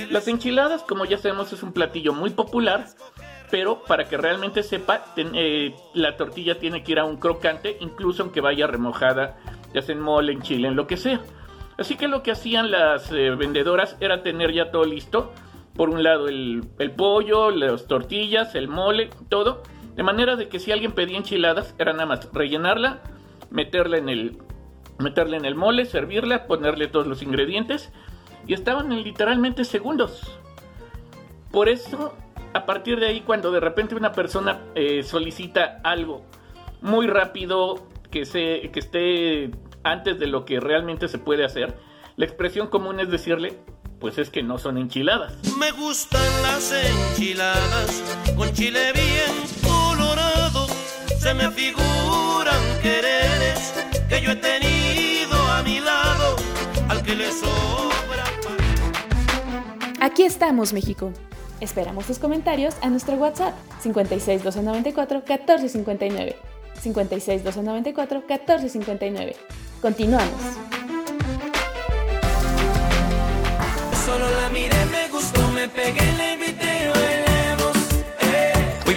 Las 0.09 0.27
enchiladas, 0.27 0.81
como 0.81 1.05
ya 1.05 1.19
sabemos, 1.19 1.53
es 1.53 1.61
un 1.61 1.71
platillo 1.71 2.13
muy 2.13 2.31
popular, 2.31 2.87
pero 3.51 3.83
para 3.83 4.05
que 4.05 4.17
realmente 4.17 4.63
sepa, 4.63 5.05
eh, 5.17 5.75
la 5.93 6.17
tortilla 6.17 6.57
tiene 6.57 6.83
que 6.83 6.93
ir 6.93 6.99
a 6.99 7.05
un 7.05 7.17
crocante, 7.17 7.77
incluso 7.79 8.23
aunque 8.23 8.41
vaya 8.41 8.65
remojada, 8.65 9.37
ya 9.71 9.83
sea 9.83 9.93
en 9.93 10.01
mole, 10.01 10.33
en 10.33 10.41
chile, 10.41 10.67
en 10.67 10.75
lo 10.75 10.87
que 10.87 10.97
sea. 10.97 11.21
Así 11.77 11.95
que 11.95 12.07
lo 12.07 12.23
que 12.23 12.31
hacían 12.31 12.71
las 12.71 13.11
eh, 13.11 13.29
vendedoras 13.35 13.97
era 13.99 14.23
tener 14.23 14.51
ya 14.51 14.71
todo 14.71 14.83
listo. 14.83 15.31
Por 15.75 15.91
un 15.91 16.01
lado 16.01 16.27
el, 16.27 16.63
el 16.79 16.89
pollo, 16.89 17.51
las 17.51 17.85
tortillas, 17.85 18.55
el 18.55 18.67
mole, 18.67 19.11
todo. 19.29 19.61
De 19.95 20.01
manera 20.01 20.35
de 20.35 20.49
que 20.49 20.57
si 20.57 20.71
alguien 20.71 20.93
pedía 20.93 21.17
enchiladas, 21.17 21.75
era 21.77 21.93
nada 21.93 22.07
más 22.07 22.27
rellenarla, 22.33 23.01
meterla 23.49 23.97
en 23.97 24.09
el, 24.09 24.37
meterla 24.99 25.37
en 25.37 25.45
el 25.45 25.55
mole, 25.55 25.85
servirla, 25.85 26.47
ponerle 26.47 26.87
todos 26.87 27.07
los 27.07 27.21
ingredientes 27.21 27.91
y 28.45 28.53
estaban 28.53 28.91
en 28.91 29.03
literalmente 29.03 29.65
segundos. 29.65 30.39
Por 31.51 31.69
eso, 31.69 32.15
a 32.53 32.65
partir 32.65 32.99
de 32.99 33.07
ahí, 33.07 33.21
cuando 33.21 33.51
de 33.51 33.59
repente 33.59 33.95
una 33.95 34.11
persona 34.11 34.61
eh, 34.75 35.03
solicita 35.03 35.79
algo 35.83 36.23
muy 36.81 37.07
rápido, 37.07 37.87
que, 38.11 38.25
se, 38.25 38.69
que 38.71 38.79
esté 38.79 39.51
antes 39.83 40.19
de 40.19 40.27
lo 40.27 40.45
que 40.45 40.59
realmente 40.59 41.07
se 41.07 41.17
puede 41.17 41.45
hacer, 41.45 41.77
la 42.15 42.25
expresión 42.25 42.67
común 42.67 42.99
es 42.99 43.09
decirle, 43.09 43.59
pues 43.99 44.17
es 44.17 44.29
que 44.29 44.43
no 44.43 44.57
son 44.57 44.77
enchiladas. 44.77 45.33
Me 45.57 45.71
gustan 45.71 46.21
las 46.43 46.71
enchiladas 46.71 48.03
con 48.35 48.51
chile 48.53 48.91
bien 48.93 49.31
colorado. 49.63 50.67
Se 51.19 51.33
me 51.33 51.49
figuran 51.51 52.61
quereres 52.81 53.36
que 54.07 54.21
yo 54.21 54.31
he 54.31 54.35
tenido 54.35 55.35
a 55.35 55.63
mi 55.63 55.79
lado. 55.79 56.35
Al 56.89 57.03
que 57.03 57.15
le 57.15 57.31
sobra. 57.31 58.25
Aquí 59.99 60.23
estamos, 60.23 60.73
México. 60.73 61.11
Esperamos 61.59 62.05
tus 62.05 62.19
comentarios 62.19 62.75
a 62.81 62.89
nuestro 62.89 63.15
WhatsApp 63.15 63.55
56 63.81 64.43
294 64.43 65.23
1459. 65.27 66.35
56 66.81 67.43
294 67.43 68.23
1459. 68.27 69.35
Continuamos. 69.81 70.41
Solo 74.05 74.29
la 74.41 74.49
miré, 74.49 74.85
me 74.85 75.09
gustó, 75.09 75.47
me 75.49 75.67
pegué, 75.67 76.11
le 76.17 76.33
invité. 76.33 76.66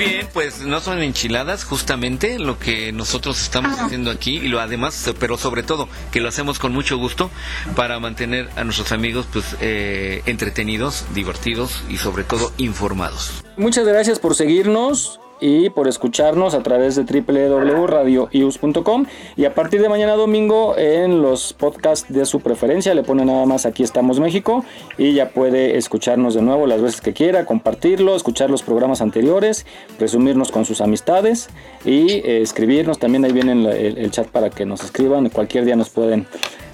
Bien, 0.00 0.28
pues 0.32 0.62
no 0.62 0.80
son 0.80 1.02
enchiladas, 1.02 1.64
justamente 1.64 2.38
lo 2.38 2.58
que 2.58 2.90
nosotros 2.90 3.40
estamos 3.42 3.78
haciendo 3.78 4.10
aquí 4.10 4.38
y 4.38 4.48
lo 4.48 4.58
además, 4.58 5.12
pero 5.20 5.36
sobre 5.36 5.62
todo 5.62 5.88
que 6.10 6.20
lo 6.20 6.28
hacemos 6.28 6.58
con 6.58 6.72
mucho 6.72 6.96
gusto 6.96 7.30
para 7.76 8.00
mantener 8.00 8.48
a 8.56 8.64
nuestros 8.64 8.92
amigos 8.92 9.26
pues 9.30 9.56
eh, 9.60 10.22
entretenidos, 10.24 11.04
divertidos 11.14 11.84
y 11.90 11.98
sobre 11.98 12.24
todo 12.24 12.52
informados. 12.56 13.44
Muchas 13.58 13.86
gracias 13.86 14.18
por 14.18 14.34
seguirnos 14.34 15.20
y 15.40 15.70
por 15.70 15.88
escucharnos 15.88 16.54
a 16.54 16.62
través 16.62 16.96
de 16.96 17.04
www.radioius.com 17.04 19.06
y 19.36 19.44
a 19.44 19.54
partir 19.54 19.80
de 19.82 19.88
mañana 19.88 20.14
domingo 20.14 20.76
en 20.76 21.22
los 21.22 21.52
podcasts 21.52 22.12
de 22.12 22.24
su 22.26 22.40
preferencia 22.40 22.94
le 22.94 23.02
pone 23.02 23.24
nada 23.24 23.46
más 23.46 23.66
aquí 23.66 23.82
estamos 23.82 24.20
México 24.20 24.64
y 24.98 25.14
ya 25.14 25.30
puede 25.30 25.76
escucharnos 25.78 26.34
de 26.34 26.42
nuevo 26.42 26.66
las 26.66 26.82
veces 26.82 27.00
que 27.00 27.12
quiera, 27.12 27.44
compartirlo, 27.46 28.16
escuchar 28.16 28.50
los 28.50 28.62
programas 28.62 29.00
anteriores, 29.00 29.66
presumirnos 29.98 30.50
con 30.50 30.64
sus 30.64 30.80
amistades 30.80 31.48
y 31.84 32.12
eh, 32.12 32.42
escribirnos, 32.42 32.98
también 32.98 33.24
ahí 33.24 33.32
viene 33.32 33.52
el- 33.52 33.98
el 33.98 34.10
chat 34.10 34.26
para 34.28 34.50
que 34.50 34.66
nos 34.66 34.82
escriban, 34.84 35.28
cualquier 35.30 35.64
día 35.64 35.76
nos 35.76 35.90
pueden 35.90 36.26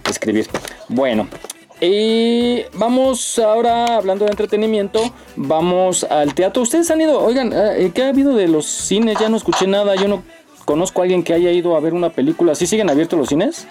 escribir. 0.09 0.47
Bueno, 0.88 1.28
y 1.81 2.65
vamos 2.74 3.39
ahora, 3.39 3.97
hablando 3.97 4.24
de 4.24 4.31
entretenimiento, 4.31 5.01
vamos 5.36 6.05
al 6.05 6.35
teatro. 6.35 6.62
Ustedes 6.62 6.90
han 6.90 7.01
ido, 7.01 7.20
oigan, 7.20 7.53
eh, 7.53 7.90
¿qué 7.94 8.05
ha 8.05 8.09
habido 8.09 8.35
de 8.35 8.48
los 8.48 8.66
cines? 8.66 9.19
Ya 9.19 9.28
no 9.28 9.36
escuché 9.36 9.66
nada, 9.66 9.94
yo 9.94 10.09
no 10.09 10.23
conozco 10.65 11.01
a 11.01 11.05
alguien 11.05 11.23
que 11.23 11.35
haya 11.35 11.51
ido 11.51 11.77
a 11.77 11.81
ver 11.81 11.93
una 11.93 12.11
película. 12.11 12.55
¿Sí 12.55 12.66
siguen 12.66 12.89
abiertos 12.89 13.19
los 13.19 13.28
cines? 13.28 13.66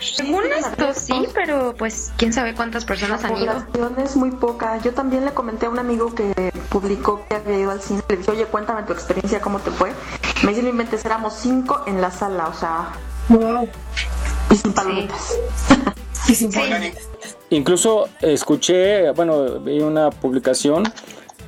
Según 0.00 0.44
esto 0.56 0.94
sí, 0.94 1.26
pero 1.34 1.74
pues 1.76 2.12
quién 2.16 2.32
sabe 2.32 2.54
cuántas 2.54 2.84
personas 2.84 3.24
han 3.24 3.36
ido. 3.36 3.64
población 3.72 3.94
es 4.04 4.16
muy 4.16 4.30
poca. 4.30 4.78
Yo 4.82 4.92
también 4.92 5.24
le 5.24 5.32
comenté 5.32 5.66
a 5.66 5.70
un 5.70 5.78
amigo 5.78 6.14
que 6.14 6.52
publicó 6.68 7.24
que 7.28 7.36
había 7.36 7.58
ido 7.58 7.70
al 7.70 7.80
cine. 7.80 8.02
Le 8.08 8.16
dije, 8.18 8.30
oye, 8.30 8.44
cuéntame 8.46 8.82
tu 8.82 8.92
experiencia, 8.92 9.40
cómo 9.40 9.60
te 9.60 9.70
fue. 9.70 9.92
Me 10.42 10.50
dice, 10.50 10.62
no 10.62 10.68
inventes, 10.68 11.04
éramos 11.04 11.34
cinco 11.34 11.82
en 11.86 12.00
la 12.00 12.10
sala, 12.10 12.48
o 12.48 12.54
sea. 12.54 12.92
Y 14.50 14.56
sin 14.56 14.72
palomitas. 14.72 15.38
Incluso 17.50 18.08
escuché, 18.20 19.10
bueno, 19.12 19.60
vi 19.60 19.80
una 19.80 20.10
publicación 20.10 20.84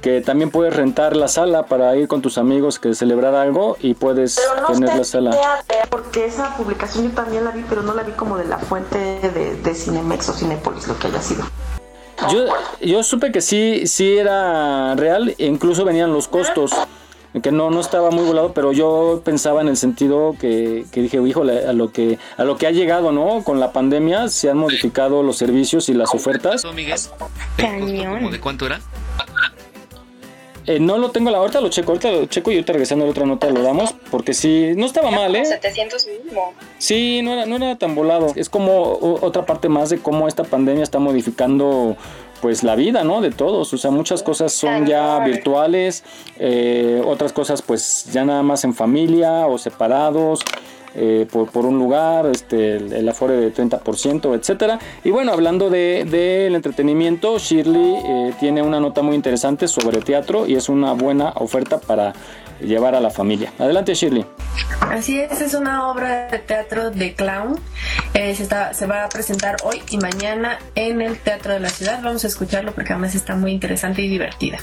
que 0.01 0.21
también 0.23 0.51
puedes 0.51 0.75
rentar 0.75 1.15
la 1.15 1.29
sala 1.29 1.67
para 1.67 1.95
ir 1.97 2.09
con 2.09 2.23
tus 2.23 2.39
amigos 2.39 2.79
que 2.79 2.95
celebrar 2.95 3.35
algo 3.35 3.77
y 3.81 3.95
puedes 3.95 4.41
no 4.63 4.75
tener 4.75 4.97
la 4.97 5.05
sala. 5.05 5.31
porque 5.91 6.25
esa 6.25 6.57
publicación 6.57 7.05
yo 7.05 7.11
también 7.11 7.45
la 7.45 7.51
vi, 7.51 7.65
pero 7.69 7.83
no 7.83 7.95
la 7.95 8.03
vi 8.03 8.13
como 8.13 8.39
de 8.39 8.47
la 8.47 8.59
fuente 8.59 8.99
de, 8.99 9.57
de 9.57 9.75
Cinemex 9.75 10.29
o 10.31 10.33
Cinepolis, 10.33 10.89
lo 10.89 10.99
que 10.99 11.09
haya 11.09 11.21
sido. 11.21 11.45
Yo, 12.31 12.45
yo 12.81 13.03
supe 13.03 13.33
que 13.33 13.41
sí, 13.41 13.87
sí 13.87 14.17
era 14.17 14.95
real, 14.95 15.35
e 15.39 15.47
incluso 15.47 15.85
venían 15.85 16.13
los 16.13 16.29
costos, 16.29 16.73
que 17.43 17.53
no, 17.53 17.71
no 17.71 17.81
estaba 17.81 18.11
muy 18.11 18.25
volado, 18.25 18.53
pero 18.53 18.73
yo 18.73 19.23
pensaba 19.25 19.61
en 19.61 19.69
el 19.69 19.77
sentido 19.77 20.35
que, 20.39 20.85
que 20.91 21.03
dije, 21.03 21.19
híjole, 21.25 21.67
a 21.67 21.73
lo 21.73 21.93
que, 21.93 22.19
a 22.37 22.45
lo 22.45 22.57
que 22.57 22.67
ha 22.67 22.71
llegado, 22.73 23.13
¿no? 23.13 23.45
Con 23.45 23.61
la 23.61 23.73
pandemia 23.73 24.29
se 24.29 24.51
han 24.51 24.59
modificado 24.59 25.23
los 25.23 25.37
servicios 25.37 25.89
y 25.89 25.95
las 25.95 26.13
ofertas. 26.15 26.65
Miguel? 26.75 26.99
Cañón. 27.57 28.31
¿De 28.31 28.41
cuánto 28.41 28.67
era? 28.67 28.81
Eh, 30.67 30.79
no 30.79 30.99
lo 30.99 31.11
tengo 31.11 31.31
a 31.31 31.33
la 31.33 31.39
ahorita, 31.39 31.61
lo 31.61 31.69
checo, 31.69 31.93
ahorita 31.93 32.11
lo 32.13 32.27
checo 32.27 32.51
y 32.51 32.55
ahorita 32.55 32.75
regresando 32.75 33.05
a 33.05 33.07
la 33.07 33.11
otra 33.11 33.27
nota 33.27 33.49
lo 33.51 33.63
damos, 33.63 33.95
porque 34.11 34.35
sí, 34.35 34.73
no 34.77 34.87
estaba 34.87 35.11
mal, 35.11 35.35
¿eh? 35.35 35.45
700 35.45 36.07
mínimo. 36.07 36.53
Sí, 36.79 37.23
no 37.23 37.33
era, 37.33 37.47
no 37.47 37.57
era 37.57 37.77
tan 37.77 37.95
volado. 37.95 38.33
Es 38.37 38.49
como 38.49 38.99
otra 39.21 39.47
parte 39.47 39.69
más 39.69 39.91
de 39.91 39.99
cómo 39.99 40.29
esta 40.29 40.45
pandemia 40.45 40.83
está 40.83 40.99
modificando 40.99 41.97
pues 42.41 42.63
la 42.63 42.77
vida, 42.77 43.05
¿no? 43.05 43.21
De 43.21 43.31
todos. 43.31 43.73
O 43.73 43.79
sea, 43.79 43.91
muchas 43.91 44.23
cosas 44.23 44.53
son 44.53 44.87
ya 44.87 45.21
virtuales, 45.21 46.05
eh, 46.39 47.03
otras 47.05 47.33
cosas 47.33 47.63
pues 47.63 48.07
ya 48.13 48.25
nada 48.25 48.43
más 48.43 48.65
en 48.65 48.75
familia 48.75 49.47
o 49.47 49.59
separados. 49.59 50.41
eh, 50.95 51.27
por, 51.31 51.51
por 51.51 51.67
un 51.67 51.79
lugar, 51.79 52.27
este, 52.27 52.77
el, 52.77 52.93
el 52.93 53.09
afore 53.09 53.37
de 53.37 53.55
30%, 53.55 54.35
etcétera. 54.35 54.79
Y 55.05 55.11
bueno, 55.11 55.33
hablando 55.33 55.71
del 55.71 56.11
de, 56.11 56.47
entretenimiento, 56.47 57.39
Shirley 57.39 57.95
eh, 58.05 58.33
tiene 58.41 58.63
una 58.63 58.81
nota 58.81 59.03
muy 59.03 59.15
interesante 59.15 59.69
sobre 59.69 60.01
teatro 60.01 60.47
y 60.47 60.57
es 60.57 60.69
una 60.69 60.93
buena 60.93 61.33
oferta 61.37 61.79
para 61.79 62.13
llevar 62.61 62.95
a 62.95 63.01
la 63.01 63.11
familia. 63.11 63.53
Adelante, 63.59 63.95
Shirley. 63.95 64.25
Así 64.81 65.21
es, 65.21 65.41
es 65.41 65.55
una 65.55 65.89
obra 65.91 66.29
de 66.29 66.39
teatro 66.39 66.91
de 66.91 67.15
clown. 67.15 67.59
Eh, 68.15 68.35
se, 68.35 68.87
va 68.87 69.05
a 69.05 69.09
presentar 69.09 69.57
hoy 69.63 69.83
y 69.91 69.99
mañana 69.99 70.59
en 70.75 71.01
el 71.01 71.19
Teatro 71.19 71.53
de 71.53 71.61
la 71.61 71.69
Ciudad. 71.69 72.01
Vamos 72.03 72.25
a 72.25 72.27
escucharlo 72.27 72.73
porque 72.73 72.93
además 72.93 73.15
está 73.15 73.37
muy 73.37 73.53
interesante 73.53 74.03
y 74.03 74.09
divertida. 74.09 74.59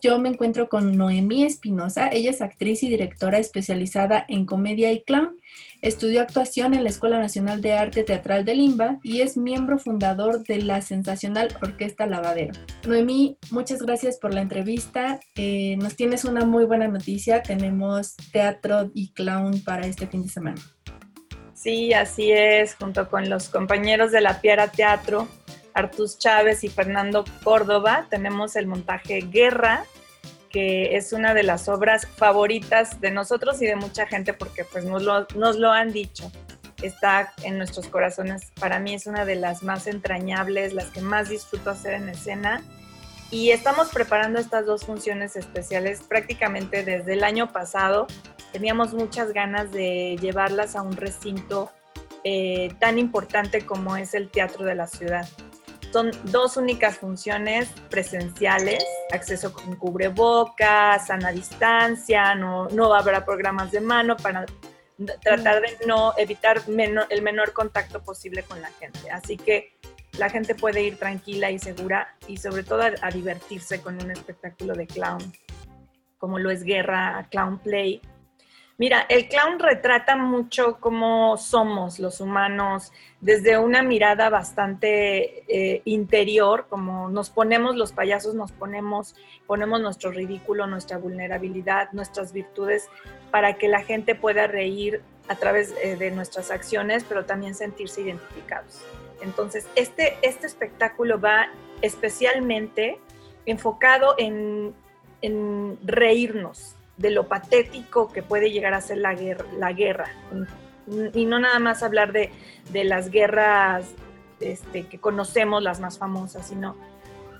Yo 0.00 0.18
me 0.20 0.28
encuentro 0.28 0.68
con 0.68 0.96
Noemí 0.96 1.42
Espinosa. 1.44 2.08
Ella 2.08 2.30
es 2.30 2.40
actriz 2.40 2.84
y 2.84 2.88
directora 2.88 3.38
especializada 3.38 4.24
en 4.28 4.46
comedia 4.46 4.92
y 4.92 5.02
clown. 5.02 5.36
Estudió 5.82 6.22
actuación 6.22 6.74
en 6.74 6.84
la 6.84 6.90
Escuela 6.90 7.18
Nacional 7.18 7.60
de 7.60 7.72
Arte 7.72 8.04
Teatral 8.04 8.44
de 8.44 8.54
Limba 8.54 8.98
y 9.02 9.22
es 9.22 9.36
miembro 9.36 9.78
fundador 9.78 10.44
de 10.44 10.62
la 10.62 10.82
sensacional 10.82 11.48
Orquesta 11.62 12.06
Lavadero. 12.06 12.52
Noemí, 12.86 13.38
muchas 13.50 13.82
gracias 13.82 14.18
por 14.18 14.32
la 14.32 14.40
entrevista. 14.40 15.18
Eh, 15.34 15.76
nos 15.78 15.96
tienes 15.96 16.24
una 16.24 16.44
muy 16.44 16.64
buena 16.64 16.86
noticia. 16.86 17.42
Tenemos 17.42 18.14
teatro 18.32 18.92
y 18.94 19.12
clown 19.12 19.62
para 19.64 19.86
este 19.86 20.06
fin 20.06 20.22
de 20.22 20.28
semana. 20.28 20.60
Sí, 21.54 21.92
así 21.92 22.30
es, 22.30 22.76
junto 22.76 23.08
con 23.10 23.28
los 23.28 23.48
compañeros 23.48 24.12
de 24.12 24.20
la 24.20 24.40
Piara 24.40 24.68
Teatro, 24.68 25.26
Artus 25.78 26.18
Chávez 26.18 26.64
y 26.64 26.68
Fernando 26.68 27.24
Córdoba, 27.44 28.08
tenemos 28.10 28.56
el 28.56 28.66
montaje 28.66 29.20
Guerra, 29.20 29.84
que 30.50 30.96
es 30.96 31.12
una 31.12 31.34
de 31.34 31.44
las 31.44 31.68
obras 31.68 32.04
favoritas 32.06 33.00
de 33.00 33.12
nosotros 33.12 33.62
y 33.62 33.66
de 33.66 33.76
mucha 33.76 34.06
gente 34.06 34.32
porque 34.32 34.64
pues 34.64 34.84
nos 34.84 35.02
lo, 35.04 35.70
han 35.70 35.92
dicho. 35.92 36.32
Está 36.82 37.32
en 37.44 37.58
nuestros 37.58 37.86
corazones. 37.86 38.50
Para 38.58 38.80
mí 38.80 38.94
es 38.94 39.06
una 39.06 39.24
de 39.24 39.36
las 39.36 39.62
más 39.62 39.86
entrañables, 39.86 40.72
las 40.74 40.86
que 40.86 41.00
más 41.00 41.28
disfruto 41.28 41.70
hacer 41.70 41.94
en 41.94 42.08
escena. 42.08 42.62
Y 43.30 43.50
estamos 43.50 43.88
preparando 43.90 44.40
estas 44.40 44.66
dos 44.66 44.84
funciones 44.84 45.36
especiales 45.36 46.02
prácticamente 46.08 46.82
desde 46.82 47.12
el 47.12 47.22
año 47.22 47.52
pasado. 47.52 48.08
Teníamos 48.52 48.94
muchas 48.94 49.32
ganas 49.32 49.70
de 49.70 50.16
llevarlas 50.20 50.74
a 50.74 50.82
un 50.82 50.96
recinto 50.96 51.70
eh, 52.24 52.74
tan 52.80 52.98
importante 52.98 53.64
como 53.64 53.96
es 53.96 54.14
el 54.14 54.28
Teatro 54.28 54.64
de 54.64 54.74
la 54.74 54.88
Ciudad. 54.88 55.28
Son 55.92 56.10
dos 56.24 56.56
únicas 56.56 56.98
funciones 56.98 57.68
presenciales, 57.88 58.84
acceso 59.12 59.52
con 59.52 59.76
cubrebocas, 59.76 61.06
sana 61.06 61.32
distancia, 61.32 62.34
no, 62.34 62.68
no 62.68 62.92
habrá 62.94 63.24
programas 63.24 63.72
de 63.72 63.80
mano 63.80 64.16
para 64.16 64.44
tratar 65.22 65.62
de 65.62 65.86
no 65.86 66.12
evitar 66.16 66.62
el 66.66 67.22
menor 67.22 67.52
contacto 67.52 68.02
posible 68.02 68.42
con 68.42 68.60
la 68.60 68.68
gente. 68.72 69.10
Así 69.10 69.36
que 69.36 69.72
la 70.18 70.28
gente 70.28 70.54
puede 70.54 70.82
ir 70.82 70.98
tranquila 70.98 71.50
y 71.50 71.58
segura 71.58 72.16
y 72.26 72.36
sobre 72.38 72.64
todo 72.64 72.82
a 72.82 73.10
divertirse 73.10 73.80
con 73.80 74.02
un 74.02 74.10
espectáculo 74.10 74.74
de 74.74 74.86
clown, 74.86 75.32
como 76.18 76.38
lo 76.38 76.50
es 76.50 76.64
Guerra 76.64 77.26
Clown 77.30 77.58
Play. 77.58 78.02
Mira, 78.80 79.06
el 79.08 79.26
clown 79.26 79.58
retrata 79.58 80.14
mucho 80.14 80.78
cómo 80.78 81.36
somos 81.36 81.98
los 81.98 82.20
humanos 82.20 82.92
desde 83.20 83.58
una 83.58 83.82
mirada 83.82 84.30
bastante 84.30 85.42
eh, 85.48 85.82
interior, 85.84 86.66
como 86.68 87.08
nos 87.08 87.28
ponemos 87.28 87.74
los 87.74 87.90
payasos, 87.90 88.36
nos 88.36 88.52
ponemos, 88.52 89.16
ponemos 89.48 89.80
nuestro 89.80 90.12
ridículo, 90.12 90.68
nuestra 90.68 90.96
vulnerabilidad, 90.96 91.90
nuestras 91.90 92.32
virtudes, 92.32 92.88
para 93.32 93.54
que 93.54 93.66
la 93.66 93.82
gente 93.82 94.14
pueda 94.14 94.46
reír 94.46 95.02
a 95.26 95.34
través 95.34 95.74
eh, 95.82 95.96
de 95.96 96.12
nuestras 96.12 96.52
acciones, 96.52 97.02
pero 97.02 97.24
también 97.24 97.56
sentirse 97.56 98.02
identificados. 98.02 98.84
Entonces, 99.20 99.66
este, 99.74 100.18
este 100.22 100.46
espectáculo 100.46 101.20
va 101.20 101.48
especialmente 101.82 103.00
enfocado 103.44 104.14
en, 104.18 104.72
en 105.20 105.80
reírnos 105.84 106.77
de 106.98 107.10
lo 107.10 107.28
patético 107.28 108.12
que 108.12 108.22
puede 108.22 108.50
llegar 108.50 108.74
a 108.74 108.80
ser 108.80 108.98
la 108.98 109.14
guerra. 109.14 110.10
Y 111.14 111.24
no 111.24 111.38
nada 111.38 111.58
más 111.58 111.82
hablar 111.82 112.12
de, 112.12 112.30
de 112.70 112.84
las 112.84 113.10
guerras 113.10 113.86
este, 114.40 114.86
que 114.86 114.98
conocemos, 114.98 115.62
las 115.62 115.80
más 115.80 115.98
famosas, 115.98 116.46
sino 116.46 116.76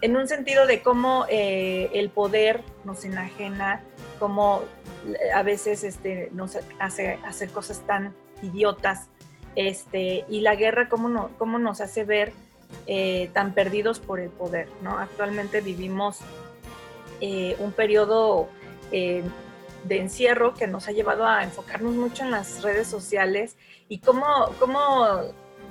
en 0.00 0.16
un 0.16 0.28
sentido 0.28 0.66
de 0.66 0.82
cómo 0.82 1.26
eh, 1.28 1.90
el 1.92 2.10
poder 2.10 2.62
nos 2.84 3.04
enajena, 3.04 3.82
cómo 4.18 4.62
eh, 5.06 5.32
a 5.32 5.42
veces 5.42 5.84
este, 5.84 6.28
nos 6.32 6.58
hace 6.78 7.18
hacer 7.24 7.50
cosas 7.50 7.80
tan 7.86 8.14
idiotas, 8.42 9.08
este, 9.56 10.24
y 10.28 10.40
la 10.40 10.54
guerra 10.54 10.88
cómo, 10.88 11.08
no, 11.08 11.30
cómo 11.38 11.58
nos 11.58 11.80
hace 11.80 12.04
ver 12.04 12.32
eh, 12.86 13.30
tan 13.32 13.54
perdidos 13.54 13.98
por 13.98 14.20
el 14.20 14.30
poder. 14.30 14.68
¿no? 14.82 14.98
Actualmente 14.98 15.60
vivimos 15.60 16.20
un 17.20 17.72
periodo 17.72 18.48
de 19.84 20.00
encierro 20.00 20.54
que 20.54 20.66
nos 20.66 20.88
ha 20.88 20.92
llevado 20.92 21.26
a 21.26 21.44
enfocarnos 21.44 21.94
mucho 21.94 22.24
en 22.24 22.30
las 22.30 22.62
redes 22.62 22.86
sociales 22.86 23.56
y 23.88 23.98
cómo, 23.98 24.24
cómo 24.58 25.06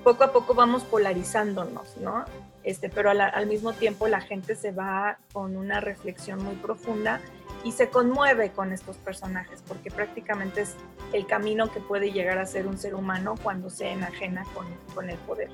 poco 0.03 0.23
a 0.23 0.31
poco 0.31 0.53
vamos 0.53 0.83
polarizándonos, 0.83 1.97
¿no? 1.97 2.25
este, 2.67 2.89
pero 2.89 3.11
al 3.11 3.47
mismo 3.47 3.71
tiempo 3.71 4.09
la 4.09 4.19
gente 4.19 4.53
se 4.53 4.73
va 4.73 5.19
con 5.31 5.55
una 5.55 5.79
reflexión 5.79 6.43
muy 6.43 6.55
profunda 6.55 7.21
y 7.63 7.71
se 7.71 7.87
conmueve 7.89 8.51
con 8.51 8.73
estos 8.73 8.97
personajes, 8.97 9.63
porque 9.65 9.89
prácticamente 9.89 10.63
es 10.63 10.75
el 11.13 11.25
camino 11.27 11.71
que 11.71 11.79
puede 11.79 12.11
llegar 12.11 12.39
a 12.39 12.45
ser 12.45 12.67
un 12.67 12.77
ser 12.77 12.93
humano 12.93 13.35
cuando 13.41 13.69
se 13.69 13.87
enajena 13.87 14.43
con, 14.53 14.65
con 14.93 15.09
el 15.09 15.17
poder. 15.19 15.49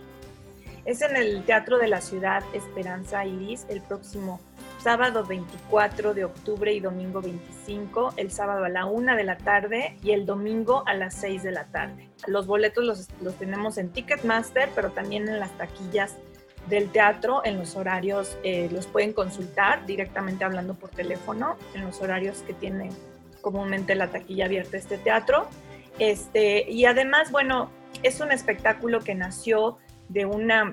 Es 0.86 1.04
en 1.04 1.16
el 1.16 1.44
Teatro 1.46 1.78
de 1.78 1.88
la 1.88 2.02
Ciudad 2.02 2.44
Esperanza 2.52 3.24
Iris 3.28 3.68
el 3.70 3.82
próximo 3.82 4.42
sábado 4.84 5.24
24 5.24 6.14
de 6.14 6.26
octubre 6.26 6.74
y 6.74 6.82
domingo 6.82 7.22
25, 7.22 8.14
el 8.18 8.32
sábado 8.32 8.66
a 8.66 8.70
la 8.70 8.86
1 8.86 9.16
de 9.16 9.24
la 9.24 9.38
tarde 9.38 9.98
y 10.04 10.12
el 10.12 10.26
domingo 10.26 10.84
a 10.86 10.94
las 10.94 11.16
6 11.16 11.44
de 11.44 11.52
la 11.52 11.66
tarde. 11.66 12.10
Los 12.28 12.46
boletos 12.46 12.84
los, 12.84 13.08
los 13.22 13.36
tenemos 13.36 13.78
en 13.78 13.90
Ticketmaster, 13.90 14.70
pero 14.76 14.92
también 14.92 15.30
en 15.30 15.40
las 15.40 15.58
taquillas 15.58 16.18
del 16.68 16.90
teatro, 16.92 17.42
en 17.46 17.58
los 17.58 17.76
horarios, 17.76 18.38
eh, 18.44 18.70
los 18.72 18.88
pueden 18.88 19.14
consultar 19.14 19.86
directamente 19.86 20.44
hablando 20.44 20.74
por 20.76 20.90
teléfono, 20.90 21.56
en 21.74 21.86
los 21.86 22.02
horarios 22.02 22.40
que 22.40 22.54
tiene 22.54 22.90
comúnmente 23.42 23.96
la 23.96 24.08
taquilla 24.08 24.46
abierta 24.46 24.78
este 24.78 24.98
teatro. 24.98 25.48
Este, 26.00 26.70
y 26.70 26.86
además, 26.86 27.32
bueno, 27.32 27.70
es 28.02 28.20
un 28.20 28.32
espectáculo 28.32 29.00
que 29.02 29.16
nació 29.16 29.78
de 30.10 30.26
una, 30.26 30.72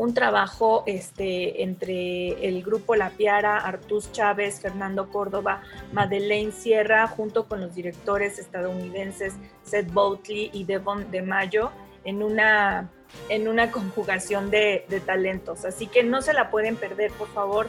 un 0.00 0.14
trabajo 0.14 0.82
este, 0.86 1.62
entre 1.62 2.48
el 2.48 2.62
grupo 2.62 2.96
La 2.96 3.10
Piara, 3.10 3.58
Artús 3.58 4.10
Chávez, 4.12 4.58
Fernando 4.58 5.10
Córdoba, 5.10 5.60
Madeleine 5.92 6.52
Sierra, 6.52 7.06
junto 7.06 7.46
con 7.46 7.60
los 7.60 7.74
directores 7.74 8.38
estadounidenses 8.38 9.34
Seth 9.62 9.92
Boutley 9.92 10.48
y 10.54 10.64
Devon 10.64 11.10
de 11.10 11.20
Mayo, 11.20 11.70
en 12.04 12.22
una, 12.22 12.90
en 13.28 13.46
una 13.46 13.70
conjugación 13.70 14.50
de, 14.50 14.86
talentos. 15.04 15.66
Así 15.66 15.86
que 15.86 16.02
no 16.02 16.22
se 16.22 16.32
la 16.32 16.50
pueden 16.50 16.76
perder, 16.76 17.12
por 17.12 17.28
favor. 17.28 17.68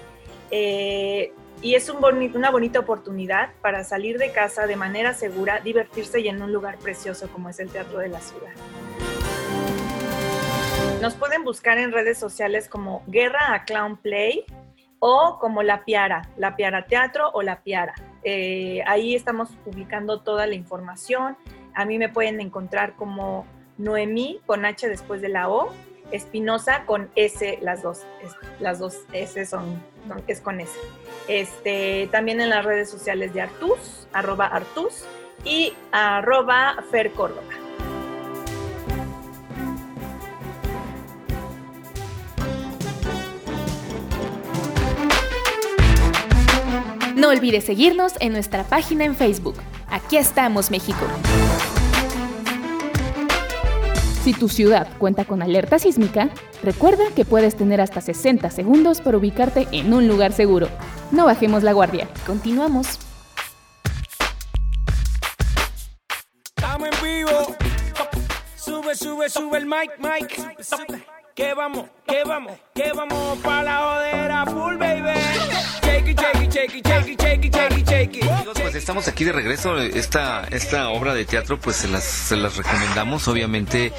Eh, 0.51 1.33
y 1.61 1.75
es 1.75 1.89
un 1.89 2.01
una 2.33 2.49
bonita 2.49 2.79
oportunidad 2.79 3.49
para 3.61 3.83
salir 3.83 4.17
de 4.17 4.31
casa 4.31 4.67
de 4.67 4.77
manera 4.77 5.13
segura, 5.13 5.59
divertirse 5.59 6.21
y 6.21 6.29
en 6.29 6.41
un 6.41 6.53
lugar 6.53 6.77
precioso 6.77 7.27
como 7.27 7.49
es 7.49 7.59
el 7.59 7.67
Teatro 7.67 7.99
de 7.99 8.07
la 8.07 8.21
Ciudad. 8.21 8.53
Nos 11.01 11.15
pueden 11.15 11.43
buscar 11.43 11.77
en 11.79 11.91
redes 11.91 12.17
sociales 12.19 12.67
como 12.69 13.03
Guerra 13.07 13.53
a 13.53 13.63
Clown 13.65 13.97
Play 13.97 14.45
o 14.99 15.39
como 15.39 15.63
La 15.63 15.83
Piara, 15.83 16.29
La 16.37 16.55
Piara 16.55 16.85
Teatro 16.85 17.31
o 17.33 17.41
La 17.41 17.61
Piara. 17.63 17.95
Eh, 18.23 18.83
ahí 18.85 19.15
estamos 19.15 19.49
publicando 19.65 20.21
toda 20.21 20.45
la 20.45 20.53
información. 20.53 21.35
A 21.73 21.85
mí 21.85 21.97
me 21.97 22.09
pueden 22.09 22.39
encontrar 22.39 22.93
como 22.95 23.47
Noemí 23.79 24.41
con 24.45 24.63
H 24.63 24.87
después 24.87 25.21
de 25.21 25.29
la 25.29 25.49
O, 25.49 25.73
Espinosa 26.11 26.83
con 26.85 27.09
S, 27.15 27.57
las 27.61 27.81
dos, 27.81 28.05
las 28.59 28.77
dos 28.77 28.99
S 29.13 29.43
son, 29.47 29.81
son- 30.07 30.21
es 30.27 30.39
con 30.41 30.59
S. 30.59 30.77
Este, 31.27 32.09
también 32.11 32.41
en 32.41 32.49
las 32.49 32.63
redes 32.63 32.91
sociales 32.91 33.33
de 33.33 33.41
Artus, 33.41 34.07
arroba 34.13 34.45
Artus 34.45 35.05
y 35.45 35.73
arroba 35.91 36.75
Fer 36.91 37.11
Córdoba. 37.13 37.41
Olvides 47.31 47.63
seguirnos 47.63 48.13
en 48.19 48.33
nuestra 48.33 48.63
página 48.65 49.05
en 49.05 49.15
Facebook. 49.15 49.55
Aquí 49.89 50.17
estamos, 50.17 50.69
México. 50.69 50.99
Si 54.23 54.33
tu 54.33 54.49
ciudad 54.49 54.87
cuenta 54.99 55.25
con 55.25 55.41
alerta 55.41 55.79
sísmica, 55.79 56.29
recuerda 56.61 57.05
que 57.15 57.25
puedes 57.25 57.55
tener 57.55 57.81
hasta 57.81 58.01
60 58.01 58.51
segundos 58.51 59.01
para 59.01 59.17
ubicarte 59.17 59.67
en 59.71 59.93
un 59.93 60.07
lugar 60.07 60.33
seguro. 60.33 60.67
No 61.11 61.25
bajemos 61.25 61.63
la 61.63 61.73
guardia. 61.73 62.07
Continuamos. 62.27 62.99
Estamos 66.55 66.89
en 66.89 67.03
vivo. 67.03 67.55
Sube, 68.55 68.95
sube, 68.95 69.29
sube 69.29 69.57
el 69.57 69.65
mic, 69.65 69.97
mic. 69.99 70.39
Que 71.33 71.53
vamos, 71.53 71.85
que 72.05 72.23
vamos, 72.25 72.53
que 72.75 72.91
vamos 72.93 73.39
pa' 73.39 73.63
la 73.63 73.77
jodera 73.77 74.45
full, 74.45 74.75
baby. 74.75 75.90
Pues 78.53 78.75
estamos 78.75 79.07
aquí 79.07 79.23
de 79.23 79.31
regreso. 79.31 79.77
Esta, 79.79 80.47
esta 80.51 80.89
obra 80.89 81.13
de 81.13 81.25
teatro, 81.25 81.59
pues 81.59 81.75
se 81.75 81.87
las, 81.87 82.03
se 82.03 82.35
las 82.35 82.57
recomendamos. 82.57 83.27
Obviamente, 83.27 83.91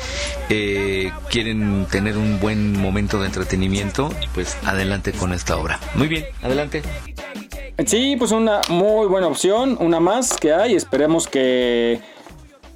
eh, 0.49 1.13
quieren 1.29 1.87
tener 1.91 2.17
un 2.17 2.41
buen 2.41 2.81
momento 2.81 3.21
de 3.21 3.27
entretenimiento. 3.27 4.13
Pues 4.35 4.57
adelante 4.65 5.13
con 5.13 5.33
esta 5.33 5.57
obra. 5.57 5.79
Muy 5.95 6.09
bien, 6.09 6.25
adelante. 6.43 6.83
Sí, 7.87 8.17
pues 8.19 8.33
una 8.33 8.61
muy 8.69 9.07
buena 9.09 9.27
opción, 9.27 9.77
una 9.81 10.01
más 10.01 10.37
que 10.39 10.53
hay. 10.53 10.75
Esperemos 10.75 11.29
que, 11.29 12.01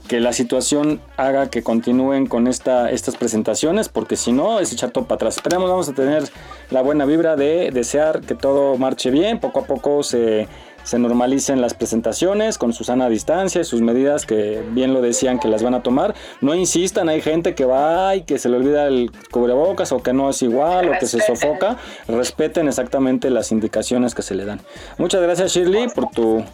que 0.09 0.21
la 0.21 0.33
situación 0.33 1.01
haga 1.17 1.51
que 1.51 1.63
continúen 1.63 2.27
con 2.27 2.47
esta, 2.47 2.91
estas 2.91 3.17
presentaciones, 3.17 3.89
porque 3.89 4.17
si 4.17 4.33
no, 4.33 4.61
es 4.61 4.73
echar 4.73 4.91
todo 4.91 5.05
para 5.05 5.17
atrás. 5.17 5.37
Esperemos, 5.37 5.69
vamos 5.69 5.89
a 5.89 5.95
tener 5.95 6.25
la 6.71 6.83
buena 6.83 7.05
vibra 7.05 7.37
de 7.37 7.71
desear 7.73 8.21
que 8.21 8.35
todo 8.35 8.77
marche 8.77 9.11
bien, 9.11 9.41
poco 9.41 9.61
a 9.61 9.65
poco 9.65 10.03
se, 10.03 10.49
se 10.87 11.01
normalicen 11.01 11.61
las 11.61 11.75
presentaciones 11.75 12.59
con 12.59 12.73
su 12.73 12.85
sana 12.85 13.09
distancia 13.09 13.61
y 13.61 13.65
sus 13.65 13.81
medidas 13.81 14.25
que 14.25 14.63
bien 14.71 14.95
lo 14.95 15.03
decían 15.03 15.41
que 15.41 15.49
las 15.49 15.63
van 15.63 15.75
a 15.75 15.83
tomar. 15.83 16.15
No 16.41 16.55
insistan, 16.55 17.09
hay 17.09 17.21
gente 17.21 17.57
que 17.57 17.65
va 17.65 18.15
y 18.15 18.23
que 18.23 18.39
se 18.39 18.49
le 18.49 18.57
olvida 18.57 18.87
el 18.87 19.11
cubrebocas 19.33 19.91
o 19.91 20.01
que 20.01 20.13
no 20.13 20.31
es 20.31 20.41
igual 20.43 20.89
o 20.89 20.99
que 21.01 21.07
se 21.07 21.21
sofoca. 21.21 21.77
Respeten 22.07 22.69
exactamente 22.69 23.31
las 23.31 23.51
indicaciones 23.51 24.15
que 24.15 24.23
se 24.23 24.37
le 24.37 24.45
dan. 24.45 24.61
Muchas 24.97 25.21
gracias 25.21 25.53
Shirley 25.53 25.89
por 25.89 26.09
tu, 26.11 26.45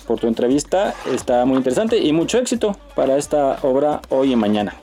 por 0.00 0.18
tu 0.18 0.26
entrevista. 0.26 0.94
Está 1.12 1.44
muy 1.44 1.56
interesante 1.56 1.98
y 1.98 2.12
mucho 2.12 2.38
éxito 2.38 2.76
para 2.94 3.16
esta 3.16 3.58
obra 3.62 4.00
hoy 4.08 4.32
y 4.32 4.36
mañana. 4.36 4.74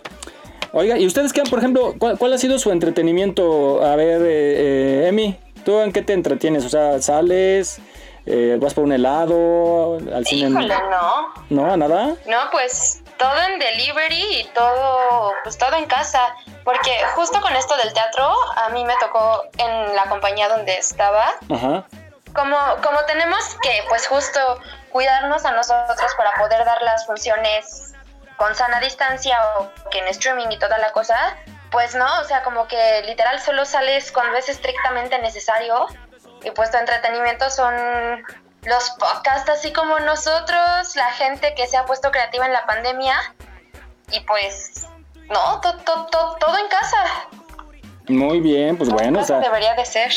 Oiga, 0.72 0.98
¿y 0.98 1.08
ustedes 1.08 1.32
qué, 1.32 1.44
por 1.44 1.60
ejemplo, 1.60 1.94
cuál, 1.98 2.18
cuál 2.18 2.34
ha 2.34 2.38
sido 2.38 2.60
su 2.60 2.72
entretenimiento? 2.72 3.82
A 3.86 3.96
ver, 3.96 4.22
eh, 4.22 5.06
eh, 5.06 5.08
Emi, 5.08 5.40
¿tú 5.64 5.80
en 5.80 5.94
qué 5.94 6.02
te 6.02 6.12
entretienes? 6.14 6.66
O 6.66 6.70
sea, 6.70 7.02
¿sales? 7.02 7.80
Eh, 8.26 8.58
¿Vas 8.60 8.74
por 8.74 8.84
un 8.84 8.92
helado? 8.92 9.98
¿Al 10.14 10.26
cine? 10.26 10.50
Híjole, 10.50 10.76
no. 10.90 11.34
¿No? 11.50 11.72
¿A 11.72 11.78
nada? 11.78 12.16
No, 12.28 12.38
pues 12.52 13.04
todo 13.18 13.42
en 13.54 13.60
delivery 13.60 14.40
y 14.40 14.44
todo, 14.54 15.32
pues 15.44 15.58
todo 15.58 15.76
en 15.76 15.86
casa. 15.86 16.36
Porque 16.64 16.92
justo 17.16 17.40
con 17.40 17.56
esto 17.56 17.78
del 17.78 17.94
teatro, 17.94 18.34
a 18.56 18.70
mí 18.70 18.84
me 18.84 18.96
tocó 19.00 19.44
en 19.58 19.96
la 19.96 20.10
compañía 20.10 20.50
donde 20.50 20.76
estaba. 20.76 21.26
Ajá. 21.50 21.86
Como, 22.34 22.58
como 22.84 23.00
tenemos 23.08 23.40
que, 23.62 23.70
pues 23.88 24.08
justo, 24.08 24.40
cuidarnos 24.96 25.44
a 25.44 25.52
nosotros 25.52 26.14
para 26.16 26.32
poder 26.36 26.64
dar 26.64 26.82
las 26.82 27.06
funciones 27.06 27.94
con 28.38 28.56
sana 28.56 28.80
distancia 28.80 29.38
o 29.58 29.70
que 29.90 30.00
en 30.00 30.08
streaming 30.08 30.48
y 30.52 30.58
toda 30.58 30.78
la 30.78 30.94
cosa, 30.94 31.36
pues 31.70 31.96
no, 31.96 32.06
o 32.22 32.24
sea, 32.24 32.44
como 32.44 32.66
que 32.70 33.02
literal 33.06 33.42
solo 33.42 33.66
sales 33.66 34.10
cuando 34.14 34.38
es 34.38 34.48
estrictamente 34.48 35.20
necesario. 35.20 35.86
Y 36.46 36.52
pues 36.52 36.72
tu 36.72 36.78
entretenimiento 36.78 37.50
son 37.50 37.76
los 38.64 38.90
podcasts 38.92 39.50
así 39.50 39.74
como 39.74 40.00
nosotros, 40.00 40.96
la 40.96 41.12
gente 41.12 41.54
que 41.56 41.68
se 41.68 41.76
ha 41.76 41.84
puesto 41.84 42.10
creativa 42.10 42.46
en 42.46 42.54
la 42.54 42.66
pandemia. 42.66 43.18
Y 44.12 44.22
pues, 44.22 44.86
no, 45.28 45.60
to- 45.60 45.76
to- 45.80 46.06
to- 46.06 46.38
todo 46.40 46.58
en 46.58 46.70
casa. 46.70 47.04
Muy 48.08 48.40
bien, 48.40 48.78
pues 48.78 48.90
bueno, 48.90 49.20
o 49.20 49.24
sea, 49.26 49.40
debería 49.40 49.74
de 49.74 49.84
ser. 49.84 50.14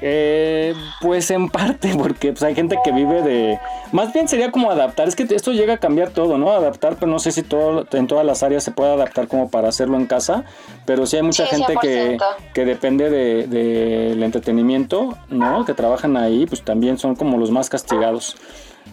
Eh, 0.00 0.74
pues 1.00 1.30
en 1.30 1.48
parte, 1.48 1.94
porque 1.96 2.32
pues 2.32 2.42
hay 2.42 2.54
gente 2.54 2.78
que 2.84 2.92
vive 2.92 3.22
de... 3.22 3.58
Más 3.92 4.12
bien 4.12 4.28
sería 4.28 4.50
como 4.50 4.70
adaptar, 4.70 5.08
es 5.08 5.16
que 5.16 5.26
esto 5.30 5.52
llega 5.52 5.74
a 5.74 5.78
cambiar 5.78 6.10
todo, 6.10 6.36
¿no? 6.38 6.50
Adaptar, 6.50 6.96
pero 6.96 7.10
no 7.10 7.18
sé 7.18 7.32
si 7.32 7.42
todo, 7.42 7.86
en 7.92 8.06
todas 8.06 8.26
las 8.26 8.42
áreas 8.42 8.62
se 8.64 8.72
puede 8.72 8.92
adaptar 8.92 9.28
como 9.28 9.50
para 9.50 9.68
hacerlo 9.68 9.96
en 9.96 10.06
casa, 10.06 10.44
pero 10.84 11.06
sí 11.06 11.16
hay 11.16 11.22
mucha 11.22 11.44
Sí, 11.46 11.56
gente 11.56 11.76
que, 11.80 12.18
100%. 12.18 12.36
que 12.52 12.64
depende 12.64 13.08
del 13.10 13.48
de, 13.50 14.08
del 14.08 14.22
entretenimiento, 14.22 15.16
¿no? 15.28 15.64
Que 15.64 15.72
trabajan 15.74 16.16
ahí, 16.16 16.46
pues 16.46 16.62
también 16.62 16.98
son 16.98 17.16
como 17.16 17.38
los 17.38 17.50
más 17.50 17.70
castigados. 17.70 18.36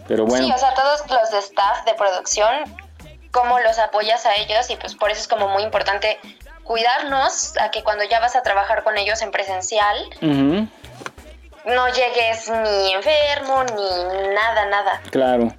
Pero 0.08 0.26
bueno. 0.26 0.46
Sí, 0.46 0.52
o 0.54 0.58
sea, 0.58 0.74
todos 0.74 1.04
los 1.10 1.32
de 1.32 1.40
staff 1.40 1.86
de 1.86 1.94
producción, 1.96 2.54
cómo 3.32 3.60
los 3.60 3.78
apoyas 3.80 4.26
a 4.26 4.36
ellos 4.36 4.70
y 4.70 4.76
pues 4.76 4.96
por 4.96 5.12
eso 5.12 5.22
es 5.22 5.28
como 5.28 5.50
muy 5.50 5.64
importante 5.64 6.20
cuidarnos 6.64 7.54
a 7.60 7.72
que 7.72 7.84
cuando 7.84 8.04
ya 8.06 8.20
vas 8.20 8.36
a 8.36 8.42
trabajar 8.44 8.84
con 8.84 8.98
ellos 8.98 9.22
en 9.22 9.32
presencial 9.32 9.98
no 11.66 11.88
llegues 11.88 12.50
ni 12.50 12.94
enfermo 12.94 13.64
ni 13.64 14.34
nada, 14.36 14.66
nada. 14.70 15.02
claro. 15.12 15.54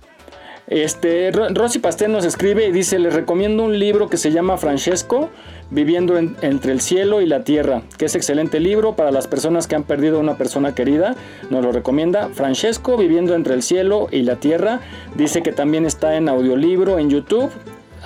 Este, 0.66 1.30
Ro- 1.30 1.48
Rosy 1.50 1.78
Pastel 1.78 2.10
nos 2.10 2.24
escribe 2.24 2.64
y 2.66 2.72
dice, 2.72 2.98
les 2.98 3.12
recomiendo 3.12 3.62
un 3.64 3.78
libro 3.78 4.08
que 4.08 4.16
se 4.16 4.30
llama 4.32 4.56
Francesco, 4.56 5.28
Viviendo 5.70 6.16
en- 6.18 6.36
entre 6.42 6.72
el 6.72 6.80
cielo 6.82 7.20
y 7.22 7.26
la 7.26 7.42
tierra, 7.42 7.82
que 7.98 8.04
es 8.04 8.14
excelente 8.14 8.60
libro 8.60 8.96
para 8.96 9.10
las 9.10 9.26
personas 9.26 9.66
que 9.66 9.74
han 9.74 9.82
perdido 9.84 10.18
a 10.18 10.20
una 10.20 10.36
persona 10.36 10.74
querida. 10.74 11.16
Nos 11.50 11.64
lo 11.64 11.72
recomienda 11.72 12.28
Francesco, 12.28 12.96
Viviendo 12.98 13.34
entre 13.34 13.54
el 13.54 13.62
cielo 13.62 14.08
y 14.10 14.22
la 14.22 14.36
tierra. 14.36 14.80
Dice 15.14 15.42
que 15.42 15.52
también 15.52 15.84
está 15.86 16.16
en 16.16 16.28
audiolibro 16.28 16.98
en 16.98 17.10
YouTube. 17.10 17.50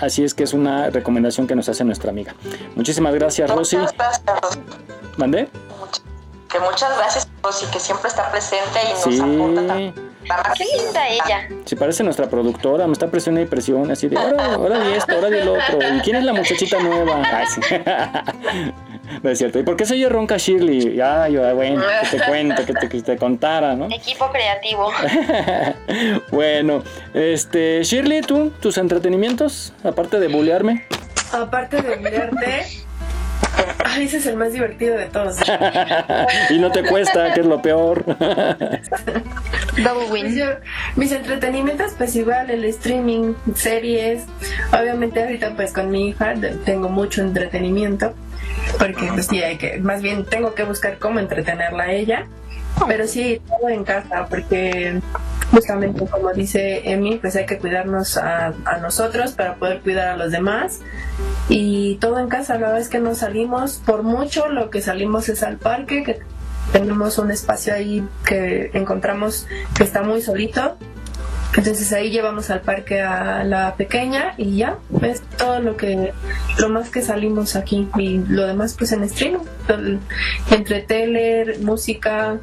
Así 0.00 0.24
es 0.24 0.34
que 0.34 0.44
es 0.44 0.52
una 0.52 0.90
recomendación 0.90 1.46
que 1.46 1.54
nos 1.54 1.68
hace 1.68 1.84
nuestra 1.84 2.10
amiga. 2.10 2.34
Muchísimas 2.76 3.14
gracias, 3.14 3.50
Rosy. 3.50 3.76
Muchas 3.76 3.94
gracias. 3.96 4.58
¿Mandé? 5.16 5.48
Que 6.50 6.58
muchas 6.60 6.96
gracias 6.96 7.28
Rosy, 7.42 7.66
que 7.72 7.78
siempre 7.78 8.08
está 8.08 8.30
presente 8.30 8.78
y 8.84 8.90
nos 8.92 9.02
Sí. 9.14 9.20
aporta 9.20 9.66
también. 9.66 9.94
Qué 10.56 10.64
linda 10.64 11.08
ella. 11.08 11.48
Sí, 11.64 11.74
parece 11.76 12.02
nuestra 12.04 12.28
productora, 12.28 12.86
me 12.86 12.92
está 12.92 13.06
presión 13.10 13.38
y 13.40 13.46
presión, 13.46 13.90
así 13.90 14.08
de, 14.08 14.18
ahora, 14.18 14.54
ahora 14.54 14.78
di 14.80 14.92
esto, 14.92 15.14
ahora 15.14 15.28
di 15.30 15.38
el 15.38 15.48
otro. 15.48 15.78
¿Y 15.96 16.00
quién 16.00 16.16
es 16.16 16.24
la 16.24 16.32
muchachita 16.34 16.78
nueva? 16.80 17.22
Ay, 17.24 17.46
sí. 17.46 17.60
No 19.22 19.30
es 19.30 19.38
cierto. 19.38 19.58
¿Y 19.58 19.62
por 19.62 19.74
qué 19.76 19.86
se 19.86 19.94
oye 19.94 20.06
ronca 20.06 20.36
Shirley? 20.36 21.00
Ay, 21.00 21.32
yo, 21.32 21.54
bueno, 21.54 21.82
que 22.10 22.18
te 22.18 22.24
cuento, 22.26 22.66
que 22.66 22.74
te, 22.74 22.88
que 22.90 23.00
te 23.00 23.16
contara, 23.16 23.74
¿no? 23.74 23.86
Equipo 23.86 24.30
creativo. 24.30 24.90
Bueno, 26.30 26.82
este, 27.14 27.82
Shirley, 27.84 28.20
¿tú, 28.20 28.50
tus 28.60 28.76
entretenimientos, 28.76 29.72
aparte 29.82 30.20
de 30.20 30.28
bulearme? 30.28 30.84
Aparte 31.32 31.80
de 31.80 31.96
mirarte, 31.96 32.66
ay, 33.84 34.04
ese 34.04 34.18
es 34.18 34.26
el 34.26 34.36
más 34.36 34.52
divertido 34.52 34.96
de 34.96 35.06
todos. 35.06 35.36
y 36.50 36.58
no 36.58 36.70
te 36.70 36.82
cuesta, 36.84 37.32
que 37.34 37.40
es 37.40 37.46
lo 37.46 37.62
peor. 37.62 38.04
Double 39.76 40.10
win. 40.10 40.38
mis 40.96 41.12
entretenimientos, 41.12 41.92
pues 41.96 42.16
igual 42.16 42.50
el 42.50 42.64
streaming, 42.64 43.34
series. 43.54 44.24
Obviamente 44.72 45.22
ahorita 45.22 45.54
pues 45.54 45.72
con 45.72 45.90
mi 45.90 46.08
hija 46.08 46.34
tengo 46.64 46.88
mucho 46.88 47.22
entretenimiento. 47.22 48.14
Porque 48.78 49.08
pues 49.12 49.26
sí, 49.26 49.42
hay 49.42 49.56
que, 49.56 49.78
más 49.78 50.02
bien 50.02 50.24
tengo 50.24 50.54
que 50.54 50.64
buscar 50.64 50.98
cómo 50.98 51.18
entretenerla 51.20 51.84
a 51.84 51.92
ella. 51.92 52.26
Pero 52.86 53.06
sí, 53.06 53.40
todo 53.48 53.68
en 53.68 53.84
casa, 53.84 54.26
porque 54.28 55.00
justamente 55.50 56.04
como 56.06 56.32
dice 56.32 56.90
Emi, 56.90 57.16
pues 57.16 57.36
hay 57.36 57.46
que 57.46 57.58
cuidarnos 57.58 58.16
a, 58.16 58.52
nosotros 58.80 59.32
para 59.32 59.56
poder 59.56 59.80
cuidar 59.80 60.08
a 60.08 60.16
los 60.16 60.30
demás. 60.30 60.80
Y 61.48 61.96
todo 61.96 62.18
en 62.18 62.28
casa, 62.28 62.54
la 62.54 62.60
verdad 62.60 62.78
es 62.78 62.88
que 62.88 62.98
no 62.98 63.14
salimos, 63.14 63.80
por 63.84 64.02
mucho 64.02 64.48
lo 64.48 64.70
que 64.70 64.80
salimos 64.80 65.28
es 65.28 65.42
al 65.42 65.56
parque, 65.56 66.02
que 66.02 66.20
tenemos 66.72 67.18
un 67.18 67.30
espacio 67.30 67.74
ahí 67.74 68.06
que 68.26 68.70
encontramos 68.74 69.46
que 69.76 69.84
está 69.84 70.02
muy 70.02 70.20
solito. 70.22 70.76
Entonces 71.56 71.92
ahí 71.94 72.10
llevamos 72.10 72.50
al 72.50 72.60
parque 72.60 73.00
a 73.00 73.42
la 73.42 73.74
pequeña 73.74 74.34
y 74.36 74.58
ya, 74.58 74.78
es 75.00 75.22
todo 75.38 75.60
lo 75.60 75.78
que, 75.78 76.12
lo 76.58 76.68
más 76.68 76.90
que 76.90 77.00
salimos 77.00 77.56
aquí 77.56 77.88
y 77.96 78.18
lo 78.18 78.46
demás 78.46 78.74
pues 78.78 78.92
en 78.92 79.02
streaming, 79.04 79.40
entre 80.50 80.82
tele, 80.82 81.56
música 81.60 82.36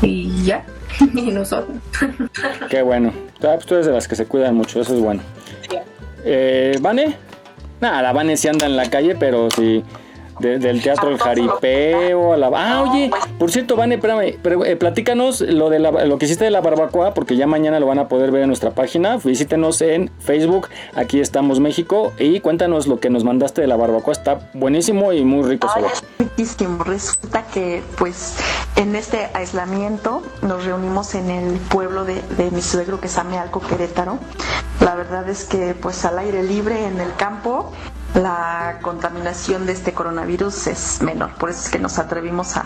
y 0.00 0.44
ya, 0.44 0.64
y 1.14 1.30
nosotros. 1.30 1.76
Qué 2.70 2.82
bueno. 2.82 3.12
Ah, 3.38 3.54
pues 3.54 3.66
tú 3.66 3.74
eres 3.74 3.86
de 3.86 3.92
las 3.92 4.08
que 4.08 4.16
se 4.16 4.26
cuidan 4.26 4.54
mucho, 4.54 4.80
eso 4.80 4.94
es 4.94 5.00
bueno. 5.00 5.22
Eh, 6.24 6.78
¿Vane? 6.80 7.16
Nada, 7.80 8.02
la 8.02 8.12
Vane 8.12 8.36
sí 8.36 8.48
anda 8.48 8.66
en 8.66 8.76
la 8.76 8.88
calle, 8.88 9.14
pero 9.14 9.50
sí. 9.50 9.82
De- 10.38 10.58
del 10.58 10.82
teatro 10.82 11.08
El 11.10 11.18
Jaripeo 11.18 12.32
a 12.32 12.36
la... 12.36 12.50
Ah, 12.54 12.82
oye, 12.82 13.10
por 13.38 13.50
cierto, 13.50 13.76
Vane, 13.76 13.96
espérame, 13.96 14.36
pero, 14.42 14.64
eh, 14.64 14.76
platícanos 14.76 15.40
lo, 15.40 15.70
de 15.70 15.78
la- 15.78 16.04
lo 16.04 16.18
que 16.18 16.26
hiciste 16.26 16.44
de 16.44 16.50
la 16.50 16.60
barbacoa, 16.60 17.14
porque 17.14 17.36
ya 17.36 17.46
mañana 17.46 17.80
lo 17.80 17.86
van 17.86 17.98
a 17.98 18.08
poder 18.08 18.30
ver 18.30 18.42
en 18.42 18.48
nuestra 18.48 18.70
página. 18.70 19.18
Visítenos 19.22 19.80
en 19.82 20.10
Facebook, 20.20 20.68
aquí 20.94 21.20
estamos 21.20 21.60
México, 21.60 22.12
y 22.18 22.40
cuéntanos 22.40 22.86
lo 22.86 23.00
que 23.00 23.10
nos 23.10 23.24
mandaste 23.24 23.60
de 23.60 23.66
la 23.66 23.76
barbacoa. 23.76 24.12
Está 24.12 24.50
buenísimo 24.54 25.12
y 25.12 25.24
muy 25.24 25.42
rico 25.48 25.68
sabor. 25.68 25.90
riquísimo. 26.18 26.84
Resulta 26.84 27.44
que, 27.52 27.82
pues, 27.98 28.36
en 28.76 28.96
este 28.96 29.28
aislamiento 29.34 30.22
nos 30.42 30.64
reunimos 30.64 31.14
en 31.14 31.30
el 31.30 31.58
pueblo 31.58 32.04
de, 32.04 32.20
de 32.36 32.50
mi 32.50 32.62
suegro, 32.62 33.00
que 33.00 33.06
es 33.06 33.18
Amealco, 33.18 33.60
Querétaro. 33.60 34.18
La 34.80 34.94
verdad 34.94 35.28
es 35.28 35.44
que, 35.44 35.74
pues, 35.74 36.04
al 36.04 36.18
aire 36.18 36.42
libre 36.42 36.86
en 36.86 37.00
el 37.00 37.14
campo, 37.16 37.72
la 38.14 38.78
contaminación 38.82 39.66
de 39.66 39.72
este 39.72 39.92
coronavirus 39.92 40.68
es 40.68 41.02
menor. 41.02 41.34
Por 41.34 41.50
eso 41.50 41.60
es 41.64 41.68
que 41.68 41.78
nos 41.78 41.98
atrevimos 41.98 42.56
a, 42.56 42.64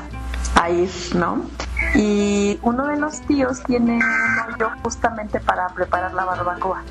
ir, 0.70 0.90
¿no? 1.14 1.46
Y 1.94 2.58
uno 2.62 2.86
de 2.88 2.98
los 2.98 3.22
tíos 3.22 3.62
tiene 3.62 3.96
un 3.96 4.54
hoyo 4.54 4.70
justamente 4.82 5.40
para 5.40 5.68
preparar 5.68 6.12
la 6.12 6.26
barbacoa. 6.26 6.82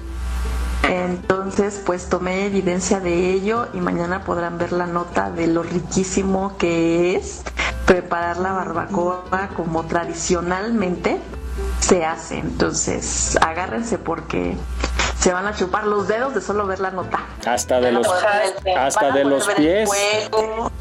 Entonces, 0.84 1.84
pues 1.86 2.10
tomé 2.10 2.46
evidencia 2.46 3.00
de 3.00 3.32
ello 3.32 3.68
y 3.74 3.82
mañana 3.82 4.24
podrán 4.24 4.58
ver 4.58 4.72
la 4.72 4.88
nota 4.88 5.30
de 5.30 5.48
lo 5.48 5.62
riquísimo 5.62 6.58
que 6.58 7.16
es 7.16 7.44
preparar 7.86 8.38
la 8.38 8.54
barbacoa 8.54 9.50
como 9.56 9.86
tradicionalmente 9.86 11.20
se 11.80 12.06
hace. 12.06 12.40
Entonces, 12.40 13.38
agárrense 13.42 13.98
porque 13.98 14.58
se 15.28 15.34
van 15.34 15.46
a 15.46 15.54
chupar 15.54 15.86
los 15.86 16.08
dedos 16.08 16.34
de 16.34 16.40
solo 16.40 16.66
ver 16.66 16.80
la 16.80 16.90
nota. 16.90 17.20
Hasta 17.46 17.82
de 17.82 17.92
los, 17.92 18.08
hasta 18.78 19.12
de 19.12 19.26
los 19.26 19.46
pies. 19.58 19.90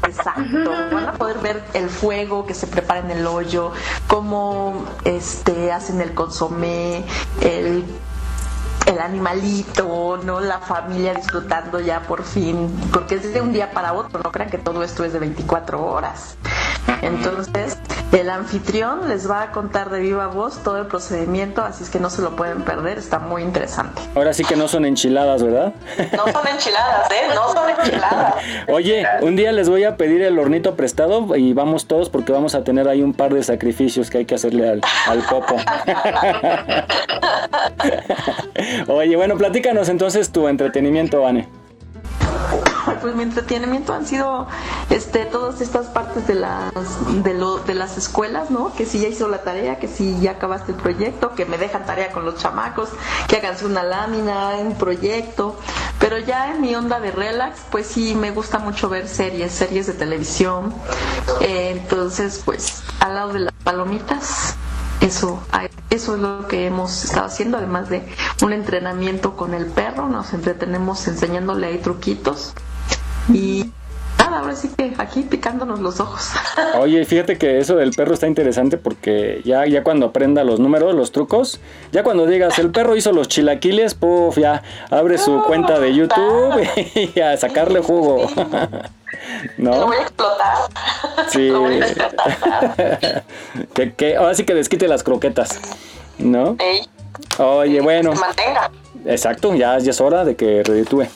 exacto. 0.07 0.71
Van 0.89 1.09
a 1.09 1.11
poder 1.15 1.39
ver 1.39 1.61
el 1.73 1.89
fuego 1.89 2.45
que 2.45 2.53
se 2.53 2.65
prepara 2.65 3.01
en 3.01 3.11
el 3.11 3.27
hoyo, 3.27 3.73
cómo 4.07 4.85
este 5.03 5.73
hacen 5.73 5.99
el 5.99 6.13
consomé, 6.13 7.03
el 7.41 7.83
el 8.85 8.99
animalito, 8.99 10.17
¿no? 10.23 10.39
La 10.39 10.59
familia 10.59 11.13
disfrutando 11.13 11.81
ya 11.81 12.03
por 12.03 12.23
fin, 12.23 12.73
porque 12.93 13.15
es 13.15 13.33
de 13.33 13.41
un 13.41 13.51
día 13.51 13.71
para 13.71 13.91
otro, 13.91 14.21
no 14.23 14.31
crean 14.31 14.49
que 14.49 14.57
todo 14.57 14.81
esto 14.81 15.03
es 15.03 15.11
de 15.11 15.19
24 15.19 15.85
horas. 15.85 16.37
Entonces, 17.01 17.77
el 18.11 18.29
anfitrión 18.29 19.09
les 19.09 19.29
va 19.29 19.43
a 19.43 19.51
contar 19.51 19.89
de 19.89 19.99
viva 19.99 20.27
voz 20.27 20.63
todo 20.63 20.77
el 20.77 20.87
procedimiento, 20.87 21.61
así 21.61 21.83
es 21.83 21.89
que 21.89 21.99
no 21.99 22.09
se 22.09 22.21
lo 22.21 22.35
pueden 22.35 22.63
perder, 22.63 22.97
está 22.97 23.19
muy 23.19 23.41
interesante. 23.41 24.01
Ahora 24.15 24.33
sí 24.33 24.43
que 24.43 24.55
no 24.55 24.67
son 24.67 24.85
enchiladas, 24.85 25.43
¿verdad? 25.43 25.73
No 26.15 26.31
son 26.31 26.47
enchiladas, 26.47 27.11
¿eh? 27.11 27.27
No 27.35 27.51
son 27.53 27.69
enchiladas. 27.69 28.35
Oye, 28.67 29.05
un 29.21 29.35
día 29.35 29.51
les 29.51 29.69
voy 29.69 29.83
a 29.83 29.97
pedir 29.97 30.21
el 30.21 30.39
hornito 30.39 30.75
prestado 30.75 31.35
y 31.35 31.53
vamos 31.53 31.87
todos 31.87 32.09
porque 32.09 32.31
vamos 32.31 32.55
a 32.55 32.63
tener 32.63 32.87
ahí 32.87 33.01
un 33.01 33.13
par 33.13 33.33
de 33.33 33.43
sacrificios 33.43 34.09
que 34.09 34.19
hay 34.19 34.25
que 34.25 34.35
hacerle 34.35 34.69
al, 34.69 34.81
al 35.07 35.19
popo. 35.23 35.55
Oye, 38.87 39.15
bueno, 39.15 39.37
platícanos 39.37 39.89
entonces 39.89 40.31
tu 40.31 40.47
entretenimiento, 40.47 41.21
Vane. 41.21 41.47
Pues 43.01 43.15
mi 43.15 43.23
entretenimiento 43.23 43.93
han 43.93 44.05
sido 44.05 44.47
este 44.89 45.25
todas 45.25 45.61
estas 45.61 45.87
partes 45.87 46.27
de 46.27 46.35
las 46.35 46.71
de, 47.23 47.33
lo, 47.33 47.59
de 47.59 47.73
las 47.75 47.97
escuelas, 47.97 48.49
¿no? 48.49 48.73
Que 48.73 48.85
si 48.85 48.99
ya 48.99 49.07
hizo 49.07 49.27
la 49.27 49.43
tarea, 49.43 49.79
que 49.79 49.87
si 49.87 50.19
ya 50.19 50.31
acabaste 50.31 50.71
el 50.71 50.77
proyecto, 50.77 51.33
que 51.35 51.45
me 51.45 51.57
dejan 51.57 51.85
tarea 51.85 52.11
con 52.11 52.25
los 52.25 52.35
chamacos, 52.35 52.89
que 53.27 53.37
hagan 53.37 53.55
una 53.65 53.83
lámina, 53.83 54.55
un 54.57 54.75
proyecto. 54.75 55.55
Pero 55.99 56.17
ya 56.19 56.51
en 56.51 56.61
mi 56.61 56.75
onda 56.75 56.99
de 56.99 57.11
relax, 57.11 57.59
pues 57.71 57.87
sí 57.87 58.15
me 58.15 58.31
gusta 58.31 58.59
mucho 58.59 58.89
ver 58.89 59.07
series, 59.07 59.51
series 59.51 59.87
de 59.87 59.93
televisión. 59.93 60.73
Eh, 61.41 61.71
entonces, 61.71 62.41
pues 62.45 62.83
al 62.99 63.15
lado 63.15 63.33
de 63.33 63.39
las 63.39 63.53
palomitas, 63.63 64.55
eso, 65.01 65.41
eso 65.89 66.15
es 66.15 66.21
lo 66.21 66.47
que 66.47 66.65
hemos 66.65 67.03
estado 67.03 67.27
haciendo, 67.27 67.57
además 67.57 67.89
de 67.89 68.07
un 68.43 68.53
entrenamiento 68.53 69.35
con 69.35 69.53
el 69.53 69.65
perro, 69.67 70.09
nos 70.09 70.33
entretenemos 70.33 71.07
enseñándole 71.07 71.67
ahí 71.67 71.77
truquitos 71.77 72.53
y 73.33 73.65
nada, 74.19 74.39
ahora 74.39 74.55
sí 74.55 74.69
que 74.75 74.93
aquí 74.97 75.21
picándonos 75.23 75.79
los 75.79 75.99
ojos. 75.99 76.29
Oye, 76.79 77.05
fíjate 77.05 77.37
que 77.37 77.59
eso 77.59 77.75
del 77.75 77.91
perro 77.91 78.13
está 78.13 78.27
interesante 78.27 78.77
porque 78.77 79.41
ya, 79.45 79.65
ya 79.65 79.83
cuando 79.83 80.07
aprenda 80.07 80.43
los 80.43 80.59
números, 80.59 80.95
los 80.95 81.11
trucos, 81.11 81.59
ya 81.91 82.03
cuando 82.03 82.25
digas 82.25 82.57
el 82.59 82.71
perro 82.71 82.95
hizo 82.95 83.11
los 83.11 83.27
chilaquiles, 83.27 83.93
puf, 83.93 84.37
ya 84.37 84.63
abre 84.89 85.17
su 85.17 85.41
cuenta 85.43 85.79
de 85.79 85.93
YouTube 85.93 86.67
y 87.15 87.19
a 87.19 87.37
sacarle 87.37 87.81
jugo. 87.81 88.27
Lo 89.57 89.71
¿No? 89.71 89.85
voy 89.87 89.97
a 89.97 90.01
explotar. 90.01 90.57
Sí. 91.29 91.49
que, 93.73 93.93
que 93.93 94.17
ahora 94.17 94.35
sí 94.35 94.43
que 94.43 94.53
desquite 94.53 94.87
las 94.87 95.03
croquetas, 95.03 95.59
¿no? 96.19 96.55
Ey, 96.59 96.87
Oye, 97.39 97.81
bueno. 97.81 98.13
se 98.13 98.19
mantenga. 98.19 98.69
Exacto, 99.05 99.55
ya, 99.55 99.79
ya 99.79 99.91
es 99.91 100.01
hora 100.01 100.25
de 100.25 100.35
que 100.35 100.61
reditúe. 100.63 101.07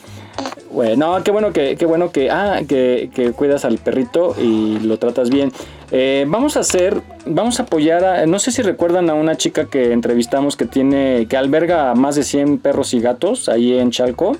Bueno, 0.72 1.18
no, 1.18 1.22
qué 1.22 1.30
bueno 1.30 1.52
que, 1.52 1.76
qué 1.76 1.84
bueno 1.84 2.10
que, 2.10 2.30
ah, 2.30 2.60
que, 2.66 3.10
que 3.14 3.32
cuidas 3.32 3.66
al 3.66 3.76
perrito 3.76 4.34
y 4.40 4.78
lo 4.80 4.98
tratas 4.98 5.28
bien. 5.28 5.52
Eh, 5.90 6.24
vamos 6.26 6.56
a 6.56 6.60
hacer, 6.60 7.02
vamos 7.26 7.60
a 7.60 7.64
apoyar 7.64 8.02
a, 8.04 8.24
no 8.24 8.38
sé 8.38 8.52
si 8.52 8.62
recuerdan 8.62 9.10
a 9.10 9.14
una 9.14 9.36
chica 9.36 9.66
que 9.66 9.92
entrevistamos 9.92 10.56
que 10.56 10.64
tiene, 10.64 11.26
que 11.28 11.36
alberga 11.36 11.94
más 11.94 12.16
de 12.16 12.22
100 12.22 12.58
perros 12.58 12.94
y 12.94 13.00
gatos 13.00 13.50
ahí 13.50 13.78
en 13.78 13.90
Chalco. 13.90 14.38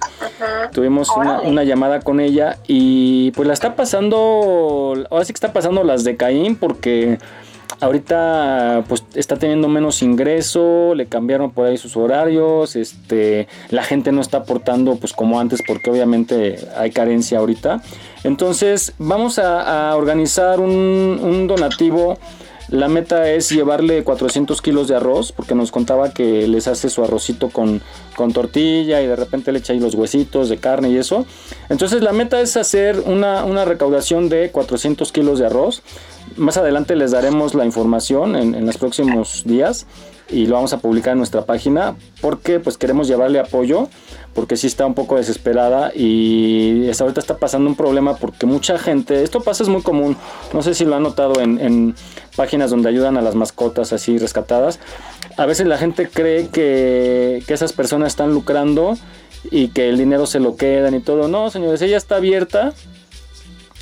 Tuvimos 0.73 1.11
una, 1.15 1.43
una 1.43 1.65
llamada 1.65 2.01
con 2.01 2.19
ella 2.19 2.57
y 2.67 3.33
pues 3.33 3.47
la 3.47 3.53
está 3.53 3.77
pasando, 3.77 4.95
ahora 5.11 5.25
sí 5.27 5.35
que 5.35 5.37
está 5.37 5.53
pasando 5.53 5.85
las 5.85 6.03
de 6.05 6.17
Caín 6.17 6.57
porque 6.57 7.19
ahorita 7.83 8.85
pues 8.89 9.05
está 9.15 9.37
teniendo 9.37 9.69
menos 9.69 10.03
ingreso, 10.03 10.95
le 10.95 11.07
cambiaron 11.07 11.51
por 11.51 11.67
ahí 11.67 11.77
sus 11.77 11.97
horarios, 11.97 12.77
este, 12.77 13.49
la 13.71 13.83
gente 13.83 14.13
no 14.13 14.21
está 14.21 14.39
aportando 14.39 14.97
pues 14.97 15.13
como 15.13 15.41
antes 15.41 15.61
porque 15.67 15.91
obviamente 15.91 16.59
hay 16.77 16.93
carencia 16.93 17.39
ahorita. 17.39 17.83
Entonces 18.25 18.95
vamos 18.99 19.39
a, 19.39 19.97
organizar 19.97 20.61
un 20.61 21.47
donativo 21.49 22.19
La 22.73 22.89
meta 22.89 23.31
es 23.31 23.51
llevarle 23.51 24.03
400 24.03 24.63
kilos 24.63 24.89
de 24.89 24.97
arroz, 24.97 25.31
porque 25.31 25.55
nos 25.55 25.71
contaba 25.71 26.15
que 26.15 26.49
les 26.49 26.69
hace 26.69 26.89
su 26.89 27.05
arrocito 27.05 27.51
con, 27.51 27.83
con 28.17 28.33
tortilla 28.33 29.03
y 29.03 29.07
de 29.07 29.15
repente 29.15 29.53
le 29.53 29.59
echa 29.59 29.75
ahí 29.75 29.79
los 29.79 29.95
huesitos 29.95 30.49
de 30.49 30.57
carne 30.57 30.89
y 30.89 30.97
eso. 30.97 31.27
Entonces 31.69 32.03
la 32.03 32.15
meta 32.15 32.41
es 32.41 32.57
hacer 32.57 33.01
una, 33.01 33.45
una 33.45 33.67
recaudación 33.67 34.31
de 34.31 34.51
400 34.51 35.13
kilos 35.13 35.39
de 35.39 35.47
arroz. 35.47 35.83
Más 36.37 36.57
adelante 36.57 36.97
les 36.97 37.11
daremos 37.11 37.55
la 37.55 37.67
información 37.67 38.37
en, 38.37 38.55
en 38.55 38.65
los 38.65 38.79
próximos 38.79 39.43
días 39.45 39.87
y 40.33 40.47
lo 40.47 40.55
vamos 40.57 40.73
a 40.73 40.79
publicar 40.79 41.13
en 41.13 41.19
nuestra 41.19 41.45
página 41.45 41.95
porque 42.21 42.59
pues 42.59 42.79
queremos 42.79 43.07
llevarle 43.07 43.39
apoyo 43.39 43.89
porque 44.35 44.57
sí 44.57 44.67
está 44.67 44.87
un 44.87 44.95
poco 44.95 45.17
desesperada 45.17 45.93
y 45.95 46.89
hasta 46.89 47.05
ahorita 47.05 47.21
está 47.21 47.37
pasando 47.37 47.69
un 47.69 47.77
problema 47.77 48.17
porque 48.17 48.47
mucha 48.47 48.79
gente, 48.79 49.23
esto 49.23 49.43
pasa 49.43 49.63
es 49.63 49.69
muy 49.69 49.83
común, 49.83 50.17
no 50.53 50.63
sé 50.63 50.75
si 50.75 50.85
lo 50.85 50.97
han 50.97 51.03
notado 51.03 51.41
en, 51.41 51.61
en 51.61 51.95
páginas 52.37 52.71
donde 52.71 52.89
ayudan 52.89 53.17
a 53.17 53.23
las 53.23 53.35
mascotas 53.35 53.93
así 53.93 54.17
rescatadas, 54.19 54.81
a 55.37 55.47
veces 55.47 55.67
la 55.67 55.79
gente 55.79 56.09
cree 56.09 56.49
que, 56.49 57.43
que 57.47 57.55
esas 57.55 57.73
personas 57.73 58.09
están 58.09 58.33
lucrando 58.33 58.97
y 59.51 59.69
que 59.69 59.89
el 59.89 59.99
dinero 59.99 60.27
se 60.27 60.41
lo 60.41 60.57
quedan 60.57 60.95
y 60.95 61.01
todo, 61.01 61.29
no 61.29 61.51
señores, 61.51 61.83
ella 61.83 61.97
está 61.97 62.17
abierta. 62.17 62.73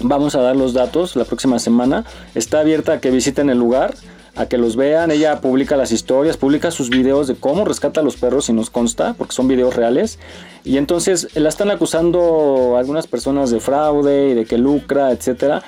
Vamos 0.02 0.35
a 0.35 0.40
dar 0.40 0.56
los 0.56 0.72
datos 0.72 1.14
la 1.14 1.27
próxima 1.27 1.59
semana. 1.59 2.06
Está 2.35 2.60
abierta 2.60 2.94
a 2.94 3.01
que 3.01 3.10
visiten 3.10 3.51
el 3.51 3.59
lugar, 3.59 3.94
a 4.36 4.47
que 4.47 4.59
los 4.59 4.77
vean. 4.77 5.11
Ella 5.11 5.40
publica 5.40 5.77
las 5.77 5.93
historias, 5.93 6.36
publica 6.36 6.70
sus 6.70 6.90
videos 6.90 7.27
de 7.27 7.35
cómo 7.35 7.65
rescata 7.65 8.01
a 8.01 8.05
los 8.05 8.16
perros 8.16 8.48
y 8.48 8.52
nos 8.52 8.70
consta, 8.70 9.15
porque 9.15 9.35
son 9.35 9.48
videos 9.48 9.74
reales. 9.74 10.19
Y 10.65 10.77
entonces 10.77 11.28
la 11.35 11.48
están 11.48 11.70
acusando 11.70 12.77
algunas 12.78 13.07
personas 13.07 13.51
de 13.51 13.61
fraude 13.61 14.31
y 14.31 14.35
de 14.35 14.44
que 14.44 14.59
lucra, 14.59 15.11
etcétera. 15.12 15.62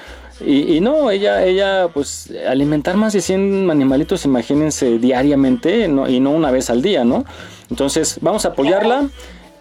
Y, 0.45 0.81
no, 0.81 1.11
ella, 1.11 1.45
ella, 1.45 1.89
pues 1.95 2.33
alimentar 2.49 2.97
más 2.97 3.13
de 3.13 3.21
100 3.21 3.71
animalitos, 3.71 4.25
imagínense, 4.25 4.99
diariamente 4.99 5.85
y 5.85 6.21
no 6.21 6.31
una 6.31 6.51
vez 6.51 6.69
al 6.69 6.83
día, 6.83 7.05
¿no? 7.05 7.25
Entonces 7.71 8.19
vamos 8.21 8.45
a 8.45 8.49
apoyarla. 8.49 9.09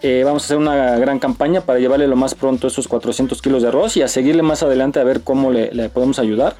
Eh, 0.04 0.22
vamos 0.24 0.42
a 0.42 0.46
hacer 0.46 0.56
una 0.56 0.98
gran 0.98 1.20
campaña 1.20 1.60
para 1.60 1.78
llevarle 1.78 2.08
lo 2.08 2.16
más 2.16 2.34
pronto 2.34 2.66
esos 2.66 2.88
400 2.88 3.40
kilos 3.40 3.62
de 3.62 3.68
arroz 3.68 3.96
y 3.96 4.02
a 4.02 4.08
seguirle 4.08 4.42
más 4.42 4.64
adelante 4.64 4.98
a 4.98 5.04
ver 5.04 5.20
cómo 5.20 5.52
le 5.52 5.88
podemos 5.90 6.18
ayudar. 6.18 6.56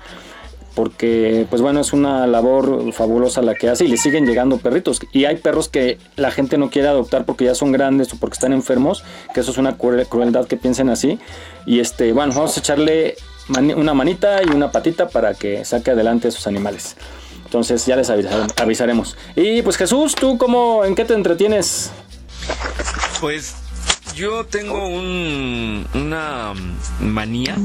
Porque, 0.74 1.46
pues 1.50 1.60
bueno, 1.60 1.80
es 1.80 1.92
una 1.92 2.26
labor 2.26 2.92
fabulosa 2.94 3.42
la 3.42 3.54
que 3.54 3.68
hace 3.68 3.84
y 3.84 3.88
le 3.88 3.96
siguen 3.98 4.26
llegando 4.26 4.56
perritos. 4.58 5.00
Y 5.12 5.26
hay 5.26 5.36
perros 5.36 5.68
que 5.68 5.98
la 6.16 6.30
gente 6.30 6.56
no 6.56 6.70
quiere 6.70 6.88
adoptar 6.88 7.26
porque 7.26 7.44
ya 7.44 7.54
son 7.54 7.72
grandes 7.72 8.12
o 8.14 8.16
porque 8.16 8.34
están 8.34 8.52
enfermos, 8.54 9.04
que 9.34 9.40
eso 9.40 9.50
es 9.50 9.58
una 9.58 9.76
cruel- 9.76 10.06
crueldad 10.08 10.46
que 10.46 10.56
piensen 10.56 10.88
así. 10.88 11.18
Y 11.66 11.80
este, 11.80 12.12
bueno, 12.12 12.32
vamos 12.34 12.56
a 12.56 12.60
echarle 12.60 13.16
una 13.76 13.92
manita 13.92 14.40
y 14.42 14.48
una 14.48 14.70
patita 14.72 15.08
para 15.08 15.34
que 15.34 15.64
saque 15.64 15.90
adelante 15.90 16.28
a 16.28 16.30
esos 16.30 16.46
animales. 16.46 16.96
Entonces 17.44 17.84
ya 17.84 17.96
les 17.96 18.08
avisa- 18.08 18.46
avisaremos. 18.56 19.16
Y 19.36 19.60
pues 19.60 19.76
Jesús, 19.76 20.14
¿tú 20.14 20.38
cómo, 20.38 20.86
en 20.86 20.94
qué 20.94 21.04
te 21.04 21.12
entretienes? 21.12 21.90
Pues 23.20 23.54
yo 24.16 24.46
tengo 24.46 24.86
un, 24.88 25.86
una 25.94 26.54
manía, 27.00 27.56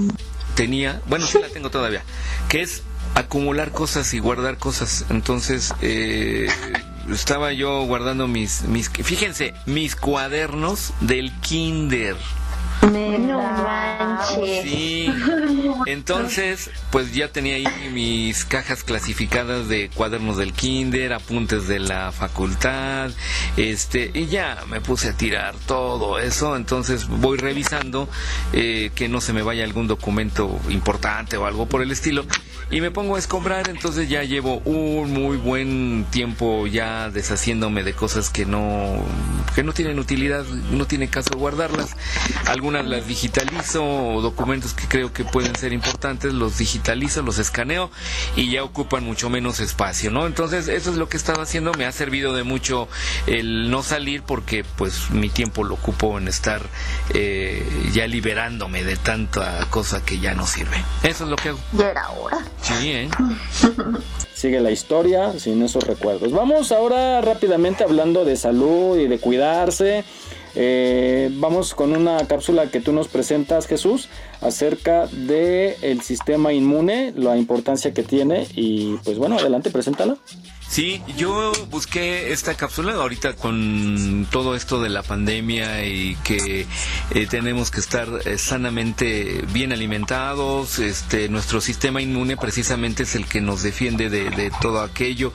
tenía, 0.56 1.02
bueno, 1.08 1.26
sí 1.26 1.40
la 1.42 1.48
tengo 1.48 1.70
todavía, 1.70 2.04
que 2.50 2.62
es 2.62 2.84
acumular 3.18 3.72
cosas 3.72 4.14
y 4.14 4.20
guardar 4.20 4.58
cosas. 4.58 5.06
Entonces, 5.10 5.74
eh, 5.82 6.48
estaba 7.12 7.54
yo 7.54 7.82
guardando 7.84 8.28
mis, 8.28 8.64
mis, 8.64 8.90
fíjense, 8.90 9.54
mis 9.66 9.96
cuadernos 9.96 10.94
del 11.02 11.32
kinder. 11.42 12.16
No 12.82 13.42
manches. 13.42 14.64
Sí. 14.64 15.10
Entonces, 15.86 16.70
pues 16.92 17.14
ya 17.14 17.30
tenía 17.30 17.56
ahí 17.56 17.68
mis 17.94 18.46
cajas 18.46 18.84
clasificadas 18.84 19.68
de 19.68 19.90
cuadernos 19.90 20.38
del 20.38 20.54
kinder, 20.54 21.14
apuntes 21.14 21.68
de 21.68 21.80
la 21.80 22.12
facultad, 22.12 23.12
este, 23.56 24.12
y 24.14 24.28
ya 24.28 24.64
me 24.70 24.82
puse 24.82 25.10
a 25.10 25.14
tirar 25.14 25.56
todo 25.66 26.20
eso. 26.20 26.56
Entonces 26.56 27.08
voy 27.08 27.38
revisando 27.38 28.10
eh, 28.54 28.92
que 28.96 29.08
no 29.10 29.22
se 29.22 29.34
me 29.34 29.42
vaya 29.42 29.64
algún 29.64 29.88
documento 29.88 30.60
importante 30.70 31.38
o 31.38 31.46
algo 31.46 31.68
por 31.68 31.82
el 31.82 31.92
estilo. 31.92 32.26
Y 32.70 32.82
me 32.82 32.92
pongo 32.92 33.16
a 33.16 33.20
escombrar, 33.20 33.70
entonces 33.70 34.10
ya 34.10 34.24
llevo 34.24 34.58
un 34.66 35.14
muy 35.14 35.38
buen 35.38 36.06
tiempo 36.12 36.68
ya 36.68 37.10
deshaciéndome 37.10 37.84
de 37.84 37.94
cosas 37.94 38.30
que 38.30 38.46
no, 38.46 39.06
que 39.56 39.64
no 39.64 39.72
tienen 39.72 40.00
utilidad, 40.00 40.44
no 40.72 40.86
tiene 40.86 41.08
caso 41.08 41.38
guardarlas. 41.38 41.96
Algunas 42.68 42.98
las 42.98 43.08
digitalizo 43.08 43.82
o 43.82 44.22
documentos 44.22 44.74
que 44.74 44.90
creo 44.90 45.14
que 45.14 45.24
pueden 45.24 45.56
ser 45.56 45.72
importantes, 45.72 46.34
los 46.34 46.58
digitalizo, 46.58 47.22
los 47.22 47.40
escaneo 47.40 47.90
y 48.36 48.52
ya 48.52 48.62
ocupan 48.62 49.06
mucho 49.06 49.30
menos 49.30 49.62
espacio, 49.62 50.12
¿no? 50.12 50.28
Entonces 50.28 50.68
eso 50.68 50.92
es 50.92 50.98
lo 50.98 51.08
que 51.08 51.16
he 51.16 51.20
estado 51.20 51.42
haciendo, 51.42 51.72
me 51.76 51.86
ha 51.86 51.94
servido 51.94 52.34
de 52.34 52.44
mucho 52.44 52.90
el 53.26 53.72
no 53.72 53.84
salir 53.84 54.22
porque 54.22 54.66
pues 54.76 55.12
mi 55.12 55.30
tiempo 55.30 55.64
lo 55.64 55.76
ocupo 55.76 56.18
en 56.18 56.28
estar 56.28 56.62
eh, 57.14 57.66
ya 57.94 58.06
liberándome 58.06 58.84
de 58.84 58.98
tanta 58.98 59.66
cosa 59.70 60.04
que 60.04 60.20
ya 60.20 60.34
no 60.34 60.46
sirve. 60.46 60.76
Eso 61.04 61.24
es 61.24 61.30
lo 61.30 61.38
que 61.38 61.50
hago. 61.50 61.60
Ya 61.72 61.92
era 61.92 62.10
hora. 62.10 62.46
Sí, 62.62 62.92
¿eh? 62.92 63.10
Sigue 64.34 64.60
la 64.60 64.72
historia 64.72 65.40
sin 65.40 65.64
esos 65.64 65.86
recuerdos. 65.86 66.34
Vamos 66.34 66.74
ahora 66.74 67.22
rápidamente 67.22 67.86
hablando 67.86 68.26
de 68.26 68.36
salud 68.36 69.00
y 69.00 69.08
de 69.08 69.20
cuidarse. 69.20 70.04
Eh, 70.60 71.30
vamos 71.34 71.76
con 71.76 71.96
una 71.96 72.18
cápsula 72.26 72.72
que 72.72 72.82
tú 72.82 72.92
nos 72.92 73.08
presentas, 73.08 73.68
Jesús, 73.68 74.10
acerca 74.42 75.06
de 75.06 75.78
el 75.84 76.02
sistema 76.02 76.52
inmune, 76.52 77.14
la 77.16 77.38
importancia 77.38 77.94
que 77.94 78.02
tiene 78.02 78.48
y 78.56 78.96
pues 79.04 79.20
bueno, 79.20 79.38
adelante, 79.38 79.70
preséntala. 79.70 80.18
Sí, 80.70 81.02
yo 81.16 81.54
busqué 81.72 82.34
esta 82.34 82.56
cápsula 82.56 82.94
ahorita 82.94 83.34
con 83.34 84.28
todo 84.30 84.54
esto 84.56 84.82
de 84.82 84.90
la 84.90 85.02
pandemia 85.02 85.86
y 85.86 86.16
que 86.24 86.68
eh, 87.12 87.28
tenemos 87.28 87.72
que 87.72 87.80
estar 87.80 88.08
eh, 88.26 88.38
sanamente 88.38 89.46
bien 89.54 89.72
alimentados. 89.72 90.80
Este, 90.80 91.30
nuestro 91.30 91.62
sistema 91.62 92.02
inmune 92.02 92.38
precisamente 92.38 93.04
es 93.04 93.16
el 93.16 93.26
que 93.26 93.42
nos 93.42 93.64
defiende 93.64 94.10
de, 94.10 94.52
todo 94.62 94.82
aquello. 94.82 95.34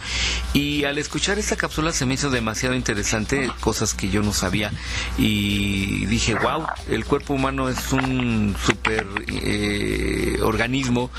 Y 0.53 0.85
al 0.85 0.99
escuchar 0.99 1.39
esta 1.39 1.57
cápsula 1.57 1.93
se 1.93 2.07
me 2.07 2.15
hizo 2.15 2.31
demasiado 2.31 2.75
interesante, 2.75 3.51
cosas 3.61 3.95
que 3.95 4.11
yo 4.11 4.23
no 4.23 4.33
sabía. 4.33 4.71
Y 5.19 6.07
dije, 6.07 6.35
wow, 6.35 6.67
el 6.89 7.05
cuerpo 7.05 7.35
humano 7.35 7.69
es 7.69 7.93
un 7.93 8.55
super 8.65 9.07
eh, 9.29 10.39
organismo 10.43 11.11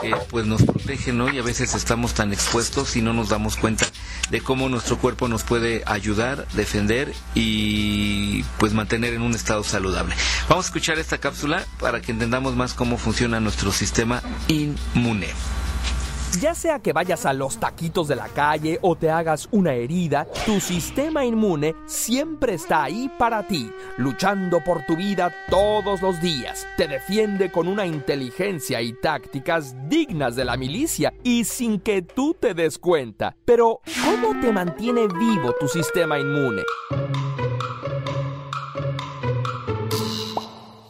que 0.00 0.14
pues 0.30 0.46
nos 0.46 0.62
protege, 0.62 1.12
¿no? 1.12 1.32
Y 1.32 1.38
a 1.38 1.42
veces 1.42 1.74
estamos 1.74 2.14
tan 2.14 2.32
expuestos 2.32 2.96
y 2.96 3.02
no 3.02 3.12
nos 3.12 3.28
damos 3.28 3.57
cuenta 3.58 3.86
de 4.30 4.40
cómo 4.40 4.68
nuestro 4.68 4.98
cuerpo 4.98 5.28
nos 5.28 5.42
puede 5.42 5.82
ayudar, 5.86 6.46
defender 6.54 7.14
y 7.34 8.42
pues 8.58 8.72
mantener 8.72 9.14
en 9.14 9.22
un 9.22 9.34
estado 9.34 9.64
saludable. 9.64 10.14
Vamos 10.48 10.66
a 10.66 10.68
escuchar 10.68 10.98
esta 10.98 11.18
cápsula 11.18 11.64
para 11.80 12.00
que 12.00 12.12
entendamos 12.12 12.54
más 12.56 12.74
cómo 12.74 12.98
funciona 12.98 13.40
nuestro 13.40 13.72
sistema 13.72 14.22
inmune. 14.48 15.28
Ya 16.40 16.54
sea 16.54 16.78
que 16.78 16.92
vayas 16.92 17.26
a 17.26 17.32
los 17.32 17.58
taquitos 17.58 18.06
de 18.06 18.14
la 18.14 18.28
calle 18.28 18.78
o 18.82 18.94
te 18.94 19.10
hagas 19.10 19.48
una 19.50 19.72
herida, 19.72 20.26
tu 20.46 20.60
sistema 20.60 21.24
inmune 21.24 21.74
siempre 21.86 22.54
está 22.54 22.84
ahí 22.84 23.10
para 23.18 23.48
ti, 23.48 23.72
luchando 23.96 24.62
por 24.62 24.86
tu 24.86 24.94
vida 24.94 25.34
todos 25.50 26.00
los 26.00 26.20
días. 26.20 26.66
Te 26.76 26.86
defiende 26.86 27.50
con 27.50 27.66
una 27.66 27.86
inteligencia 27.86 28.80
y 28.82 28.92
tácticas 28.92 29.74
dignas 29.88 30.36
de 30.36 30.44
la 30.44 30.56
milicia 30.56 31.12
y 31.24 31.44
sin 31.44 31.80
que 31.80 32.02
tú 32.02 32.36
te 32.38 32.54
des 32.54 32.78
cuenta. 32.78 33.34
Pero, 33.44 33.80
¿cómo 34.04 34.38
te 34.40 34.52
mantiene 34.52 35.08
vivo 35.08 35.54
tu 35.58 35.66
sistema 35.66 36.20
inmune? 36.20 36.62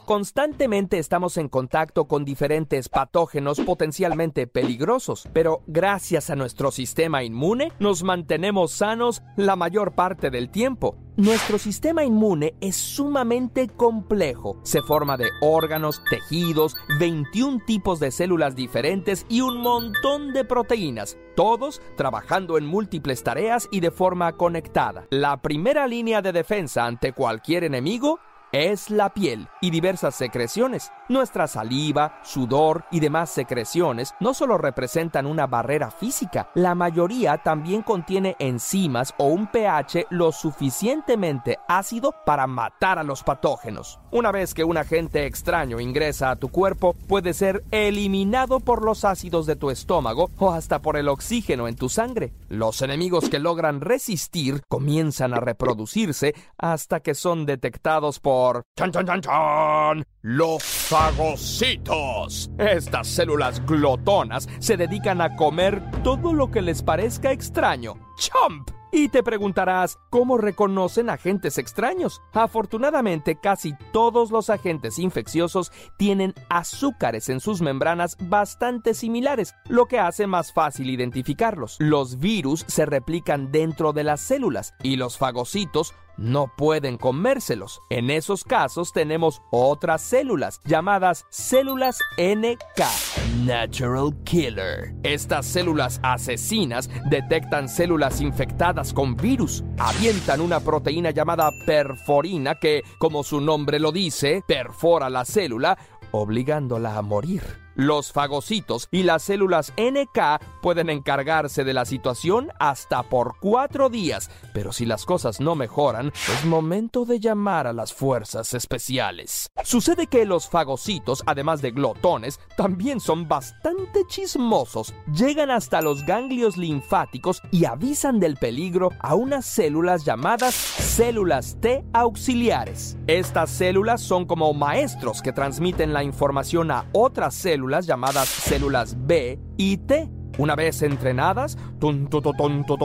Constantemente 0.08 0.98
estamos 0.98 1.36
en 1.36 1.50
contacto 1.50 2.06
con 2.06 2.24
diferentes 2.24 2.88
patógenos 2.88 3.60
potencialmente 3.60 4.46
peligrosos, 4.46 5.28
pero 5.34 5.60
gracias 5.66 6.30
a 6.30 6.34
nuestro 6.34 6.70
sistema 6.70 7.24
inmune 7.24 7.72
nos 7.78 8.02
mantenemos 8.04 8.72
sanos 8.72 9.22
la 9.36 9.54
mayor 9.54 9.92
parte 9.92 10.30
del 10.30 10.48
tiempo. 10.48 10.96
Nuestro 11.18 11.58
sistema 11.58 12.04
inmune 12.04 12.54
es 12.62 12.74
sumamente 12.76 13.68
complejo. 13.68 14.58
Se 14.62 14.80
forma 14.80 15.18
de 15.18 15.28
órganos, 15.42 16.00
tejidos, 16.08 16.74
21 16.98 17.64
tipos 17.66 18.00
de 18.00 18.10
células 18.10 18.56
diferentes 18.56 19.26
y 19.28 19.42
un 19.42 19.60
montón 19.60 20.32
de 20.32 20.46
proteínas, 20.46 21.18
todos 21.36 21.82
trabajando 21.98 22.56
en 22.56 22.64
múltiples 22.64 23.22
tareas 23.22 23.68
y 23.70 23.80
de 23.80 23.90
forma 23.90 24.38
conectada. 24.38 25.06
La 25.10 25.42
primera 25.42 25.86
línea 25.86 26.22
de 26.22 26.32
defensa 26.32 26.86
ante 26.86 27.12
cualquier 27.12 27.64
enemigo 27.64 28.20
es 28.52 28.90
la 28.90 29.10
piel 29.10 29.48
y 29.60 29.70
diversas 29.70 30.14
secreciones. 30.14 30.92
Nuestra 31.08 31.46
saliva, 31.46 32.20
sudor 32.22 32.84
y 32.90 33.00
demás 33.00 33.30
secreciones 33.30 34.14
no 34.20 34.34
solo 34.34 34.58
representan 34.58 35.26
una 35.26 35.46
barrera 35.46 35.90
física, 35.90 36.50
la 36.54 36.74
mayoría 36.74 37.38
también 37.38 37.82
contiene 37.82 38.36
enzimas 38.38 39.14
o 39.18 39.26
un 39.26 39.46
pH 39.46 40.06
lo 40.10 40.32
suficientemente 40.32 41.58
ácido 41.68 42.14
para 42.24 42.46
matar 42.46 42.98
a 42.98 43.02
los 43.02 43.22
patógenos. 43.22 43.98
Una 44.10 44.32
vez 44.32 44.54
que 44.54 44.64
un 44.64 44.76
agente 44.76 45.26
extraño 45.26 45.80
ingresa 45.80 46.30
a 46.30 46.36
tu 46.36 46.48
cuerpo, 46.48 46.94
puede 47.08 47.34
ser 47.34 47.64
eliminado 47.70 48.60
por 48.60 48.84
los 48.84 49.04
ácidos 49.04 49.46
de 49.46 49.56
tu 49.56 49.70
estómago 49.70 50.30
o 50.38 50.52
hasta 50.52 50.80
por 50.80 50.96
el 50.96 51.08
oxígeno 51.08 51.68
en 51.68 51.76
tu 51.76 51.88
sangre. 51.88 52.32
Los 52.48 52.82
enemigos 52.82 53.28
que 53.28 53.38
logran 53.38 53.80
resistir 53.80 54.62
comienzan 54.68 55.34
a 55.34 55.40
reproducirse 55.40 56.34
hasta 56.56 57.00
que 57.00 57.14
son 57.14 57.46
detectados 57.46 58.20
por... 58.20 58.37
¡Chan, 58.76 58.92
chan, 58.92 59.06
chan, 59.06 59.20
chan! 59.20 60.04
Los 60.22 60.62
fagocitos. 60.62 62.50
Estas 62.58 63.08
células 63.08 63.64
glotonas 63.66 64.48
se 64.60 64.76
dedican 64.76 65.20
a 65.20 65.34
comer 65.36 65.82
todo 66.02 66.32
lo 66.32 66.50
que 66.50 66.62
les 66.62 66.82
parezca 66.82 67.32
extraño. 67.32 68.07
¡Chomp! 68.18 68.70
Y 68.90 69.08
te 69.10 69.22
preguntarás, 69.22 69.98
¿cómo 70.10 70.38
reconocen 70.38 71.10
agentes 71.10 71.58
extraños? 71.58 72.22
Afortunadamente, 72.32 73.38
casi 73.38 73.74
todos 73.92 74.30
los 74.30 74.50
agentes 74.50 74.98
infecciosos 74.98 75.72
tienen 75.98 76.34
azúcares 76.48 77.28
en 77.28 77.40
sus 77.40 77.60
membranas 77.60 78.16
bastante 78.18 78.94
similares, 78.94 79.54
lo 79.68 79.86
que 79.86 79.98
hace 79.98 80.26
más 80.26 80.52
fácil 80.52 80.88
identificarlos. 80.88 81.76
Los 81.78 82.18
virus 82.18 82.64
se 82.66 82.86
replican 82.86 83.52
dentro 83.52 83.92
de 83.92 84.04
las 84.04 84.20
células 84.20 84.74
y 84.82 84.96
los 84.96 85.18
fagocitos 85.18 85.94
no 86.18 86.52
pueden 86.56 86.98
comérselos. 86.98 87.80
En 87.90 88.10
esos 88.10 88.44
casos 88.44 88.92
tenemos 88.92 89.40
otras 89.50 90.02
células 90.02 90.60
llamadas 90.64 91.24
células 91.30 92.00
NK, 92.18 93.44
Natural 93.44 94.10
Killer. 94.24 94.94
Estas 95.04 95.46
células 95.46 96.00
asesinas 96.02 96.90
detectan 97.08 97.68
células 97.68 98.07
infectadas 98.20 98.92
con 98.92 99.16
virus, 99.16 99.62
avientan 99.78 100.40
una 100.40 100.60
proteína 100.60 101.10
llamada 101.10 101.50
perforina 101.66 102.56
que, 102.56 102.82
como 102.98 103.22
su 103.22 103.40
nombre 103.40 103.78
lo 103.78 103.92
dice, 103.92 104.42
perfora 104.46 105.10
la 105.10 105.24
célula, 105.24 105.78
obligándola 106.12 106.96
a 106.96 107.02
morir. 107.02 107.67
Los 107.80 108.10
fagocitos 108.10 108.88
y 108.90 109.04
las 109.04 109.22
células 109.22 109.72
NK 109.76 110.42
pueden 110.60 110.90
encargarse 110.90 111.62
de 111.62 111.72
la 111.72 111.84
situación 111.84 112.50
hasta 112.58 113.04
por 113.04 113.36
cuatro 113.38 113.88
días, 113.88 114.32
pero 114.52 114.72
si 114.72 114.84
las 114.84 115.04
cosas 115.04 115.38
no 115.38 115.54
mejoran, 115.54 116.08
es 116.08 116.44
momento 116.44 117.04
de 117.04 117.20
llamar 117.20 117.68
a 117.68 117.72
las 117.72 117.92
fuerzas 117.94 118.52
especiales. 118.52 119.52
Sucede 119.62 120.08
que 120.08 120.24
los 120.24 120.48
fagocitos, 120.48 121.22
además 121.24 121.62
de 121.62 121.70
glotones, 121.70 122.40
también 122.56 122.98
son 122.98 123.28
bastante 123.28 124.00
chismosos. 124.08 124.92
Llegan 125.14 125.52
hasta 125.52 125.80
los 125.80 126.04
ganglios 126.04 126.56
linfáticos 126.56 127.40
y 127.52 127.64
avisan 127.64 128.18
del 128.18 128.38
peligro 128.38 128.90
a 128.98 129.14
unas 129.14 129.46
células 129.46 130.04
llamadas 130.04 130.52
células 130.52 131.56
T 131.60 131.84
auxiliares. 131.92 132.96
Estas 133.06 133.50
células 133.50 134.00
son 134.00 134.26
como 134.26 134.52
maestros 134.52 135.22
que 135.22 135.32
transmiten 135.32 135.92
la 135.92 136.02
información 136.02 136.72
a 136.72 136.84
otras 136.92 137.36
células 137.36 137.67
llamadas 137.86 138.28
células 138.28 138.96
B 138.98 139.38
y 139.56 139.78
T. 139.78 140.10
Una 140.38 140.54
vez 140.54 140.82
entrenadas, 140.82 141.58
ton, 141.80 142.08
ton, 142.08 142.22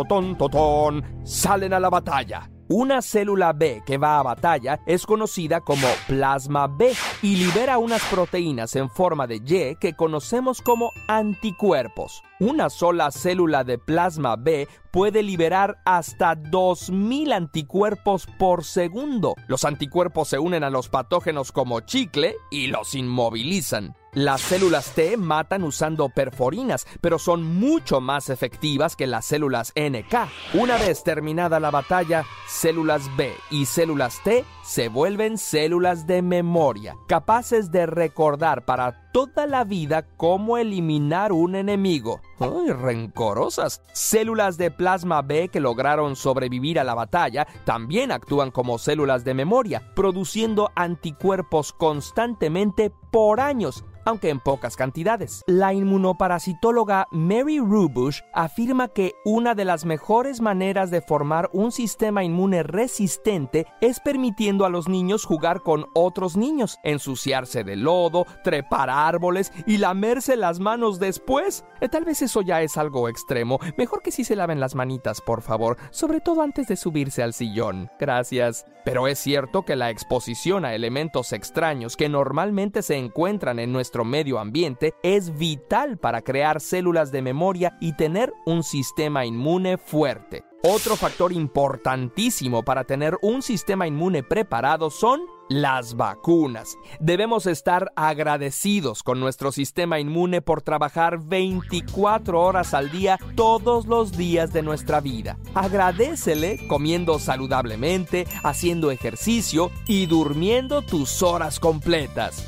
ton, 0.07 0.37
ton, 0.37 1.03
salen 1.23 1.73
a 1.73 1.79
la 1.79 1.89
batalla. 1.89 2.49
Una 2.69 3.01
célula 3.01 3.53
B 3.53 3.83
que 3.85 3.97
va 3.97 4.17
a 4.17 4.23
batalla 4.23 4.79
es 4.87 5.05
conocida 5.05 5.59
como 5.59 5.85
plasma 6.07 6.67
B 6.67 6.93
y 7.21 7.35
libera 7.35 7.77
unas 7.77 8.01
proteínas 8.05 8.75
en 8.75 8.89
forma 8.89 9.27
de 9.27 9.35
Y 9.45 9.75
que 9.75 9.93
conocemos 9.93 10.61
como 10.61 10.91
anticuerpos. 11.07 12.23
Una 12.39 12.69
sola 12.69 13.11
célula 13.11 13.63
de 13.63 13.77
plasma 13.77 14.37
B 14.37 14.67
puede 14.91 15.23
liberar 15.23 15.77
hasta 15.85 16.35
2.000 16.35 17.33
anticuerpos 17.33 18.27
por 18.39 18.63
segundo. 18.63 19.35
Los 19.47 19.65
anticuerpos 19.65 20.29
se 20.29 20.39
unen 20.39 20.63
a 20.63 20.69
los 20.69 20.89
patógenos 20.89 21.51
como 21.51 21.81
chicle 21.81 22.35
y 22.49 22.67
los 22.67 22.95
inmovilizan. 22.95 23.93
Las 24.15 24.41
células 24.41 24.93
T 24.93 25.17
matan 25.17 25.63
usando 25.63 26.07
perforinas, 26.09 26.85
pero 27.01 27.17
son 27.17 27.43
mucho 27.43 27.99
más 27.99 28.29
efectivas 28.29 28.95
que 28.95 29.07
las 29.07 29.25
células 29.25 29.73
NK. 29.75 30.29
Una 30.53 30.77
vez 30.77 31.03
terminada 31.03 31.59
la 31.59 31.71
batalla, 31.71 32.23
células 32.47 33.09
B 33.17 33.33
y 33.49 33.65
células 33.65 34.21
T 34.23 34.45
se 34.63 34.87
vuelven 34.87 35.39
células 35.39 36.05
de 36.05 36.21
memoria, 36.21 36.95
capaces 37.07 37.71
de 37.71 37.87
recordar 37.87 38.65
para 38.65 39.11
toda 39.11 39.47
la 39.47 39.63
vida 39.63 40.05
cómo 40.15 40.57
eliminar 40.57 41.31
un 41.31 41.55
enemigo. 41.55 42.21
¡Ay, 42.39 42.71
rencorosas! 42.71 43.81
Células 43.93 44.57
de 44.57 44.71
plasma 44.71 45.21
B 45.21 45.49
que 45.49 45.59
lograron 45.59 46.15
sobrevivir 46.15 46.79
a 46.79 46.83
la 46.83 46.95
batalla 46.95 47.47
también 47.65 48.11
actúan 48.11 48.51
como 48.51 48.77
células 48.77 49.23
de 49.23 49.33
memoria, 49.33 49.91
produciendo 49.95 50.71
anticuerpos 50.75 51.73
constantemente 51.73 52.91
por 53.11 53.39
años 53.39 53.83
aunque 54.05 54.29
en 54.29 54.39
pocas 54.39 54.75
cantidades. 54.75 55.43
La 55.47 55.73
inmunoparasitóloga 55.73 57.07
Mary 57.11 57.59
Rubush 57.59 58.21
afirma 58.33 58.87
que 58.89 59.13
una 59.25 59.55
de 59.55 59.65
las 59.65 59.85
mejores 59.85 60.41
maneras 60.41 60.91
de 60.91 61.01
formar 61.01 61.49
un 61.53 61.71
sistema 61.71 62.23
inmune 62.23 62.63
resistente 62.63 63.65
es 63.81 63.99
permitiendo 63.99 64.65
a 64.65 64.69
los 64.69 64.87
niños 64.87 65.25
jugar 65.25 65.61
con 65.61 65.85
otros 65.93 66.37
niños, 66.37 66.77
ensuciarse 66.83 67.63
de 67.63 67.75
lodo, 67.75 68.25
trepar 68.43 68.89
árboles 68.89 69.51
y 69.65 69.77
lamerse 69.77 70.35
las 70.35 70.59
manos 70.59 70.99
después. 70.99 71.65
Eh, 71.81 71.89
Tal 71.89 72.05
vez 72.05 72.21
eso 72.33 72.41
ya 72.41 72.63
es 72.63 72.77
algo 72.77 73.09
extremo. 73.09 73.59
Mejor 73.77 74.01
que 74.01 74.09
si 74.09 74.23
se 74.23 74.35
laven 74.35 74.59
las 74.59 74.73
manitas, 74.73 75.21
por 75.21 75.43
favor, 75.43 75.77
sobre 75.91 76.19
todo 76.19 76.41
antes 76.41 76.67
de 76.67 76.75
subirse 76.75 77.21
al 77.21 77.31
sillón. 77.31 77.91
Gracias. 77.99 78.65
Pero 78.83 79.07
es 79.07 79.19
cierto 79.19 79.65
que 79.65 79.75
la 79.75 79.91
exposición 79.91 80.65
a 80.65 80.73
elementos 80.73 81.31
extraños 81.31 81.95
que 81.95 82.09
normalmente 82.09 82.81
se 82.81 82.95
encuentran 82.95 83.59
en 83.59 83.71
nuestro 83.71 84.03
medio 84.03 84.39
ambiente 84.39 84.95
es 85.03 85.37
vital 85.37 85.99
para 85.99 86.23
crear 86.23 86.59
células 86.59 87.11
de 87.11 87.21
memoria 87.21 87.77
y 87.79 87.93
tener 87.93 88.33
un 88.47 88.63
sistema 88.63 89.27
inmune 89.27 89.77
fuerte. 89.77 90.43
Otro 90.65 90.95
factor 90.95 91.33
importantísimo 91.33 92.63
para 92.63 92.85
tener 92.85 93.17
un 93.21 93.41
sistema 93.41 93.85
inmune 93.85 94.23
preparado 94.23 94.89
son 94.89 95.19
las 95.49 95.97
vacunas. 95.97 96.77
Debemos 97.01 97.47
estar 97.47 97.91
agradecidos 97.97 99.03
con 99.03 99.19
nuestro 99.19 99.51
sistema 99.51 99.99
inmune 99.99 100.41
por 100.41 100.61
trabajar 100.61 101.19
24 101.19 102.39
horas 102.39 102.73
al 102.73 102.91
día 102.91 103.19
todos 103.35 103.87
los 103.87 104.13
días 104.13 104.53
de 104.53 104.61
nuestra 104.61 105.01
vida. 105.01 105.37
Agradecele 105.53 106.65
comiendo 106.69 107.19
saludablemente, 107.19 108.25
haciendo 108.41 108.89
ejercicio 108.89 109.69
y 109.85 110.05
durmiendo 110.05 110.81
tus 110.81 111.23
horas 111.23 111.59
completas. 111.59 112.47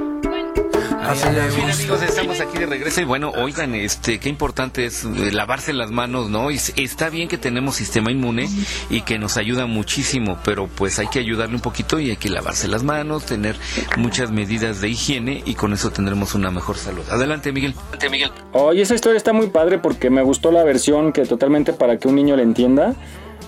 Le 1.11 1.17
Bien, 1.57 1.69
amigos, 1.69 2.01
estamos 2.03 2.39
aquí 2.39 2.57
de 2.57 2.67
regreso 2.67 3.01
y 3.01 3.03
bueno, 3.03 3.33
oigan, 3.35 3.75
este, 3.75 4.17
qué 4.17 4.29
importante 4.29 4.85
es 4.85 5.03
eh, 5.03 5.33
lavarse 5.33 5.73
las 5.73 5.91
manos, 5.91 6.29
¿no? 6.29 6.49
Y 6.51 6.55
está 6.77 7.09
bien 7.09 7.27
que 7.27 7.37
tenemos 7.37 7.75
sistema 7.75 8.11
inmune 8.11 8.47
y 8.89 9.01
que 9.01 9.19
nos 9.19 9.35
ayuda 9.35 9.65
muchísimo, 9.65 10.39
pero 10.45 10.67
pues 10.67 10.99
hay 10.99 11.07
que 11.07 11.19
ayudarle 11.19 11.55
un 11.55 11.61
poquito 11.61 11.99
y 11.99 12.11
hay 12.11 12.15
que 12.15 12.29
lavarse 12.29 12.69
las 12.69 12.83
manos, 12.83 13.25
tener 13.25 13.57
muchas 13.97 14.31
medidas 14.31 14.79
de 14.79 14.87
higiene 14.87 15.43
y 15.45 15.55
con 15.55 15.73
eso 15.73 15.91
tendremos 15.91 16.33
una 16.33 16.49
mejor 16.49 16.77
salud. 16.77 17.03
Adelante, 17.09 17.51
Miguel. 17.51 17.75
Adelante, 17.77 18.09
Miguel. 18.09 18.31
Oye, 18.53 18.81
esa 18.81 18.95
historia 18.95 19.17
está 19.17 19.33
muy 19.33 19.47
padre 19.47 19.79
porque 19.79 20.09
me 20.09 20.21
gustó 20.21 20.49
la 20.53 20.63
versión 20.63 21.11
que 21.11 21.25
totalmente 21.25 21.73
para 21.73 21.97
que 21.97 22.07
un 22.07 22.15
niño 22.15 22.37
la 22.37 22.43
entienda. 22.43 22.95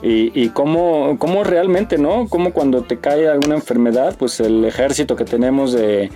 Y, 0.01 0.31
y 0.33 0.49
cómo, 0.49 1.17
cómo 1.17 1.43
realmente, 1.43 1.97
¿no? 1.97 2.27
Cómo 2.27 2.51
cuando 2.51 2.81
te 2.81 2.99
cae 2.99 3.29
alguna 3.29 3.55
enfermedad, 3.55 4.15
pues 4.17 4.39
el 4.39 4.65
ejército 4.65 5.15
que 5.15 5.23
tenemos 5.23 5.71
de, 5.71 6.09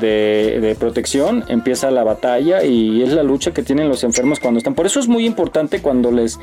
de, 0.00 0.58
de 0.60 0.74
protección 0.74 1.44
empieza 1.48 1.90
la 1.90 2.02
batalla 2.02 2.62
y 2.64 3.02
es 3.02 3.12
la 3.12 3.22
lucha 3.22 3.52
que 3.52 3.62
tienen 3.62 3.88
los 3.88 4.04
enfermos 4.04 4.40
cuando 4.40 4.58
están. 4.58 4.74
Por 4.74 4.86
eso 4.86 5.00
es 5.00 5.08
muy 5.08 5.26
importante 5.26 5.80
cuando 5.82 6.10
les 6.10 6.38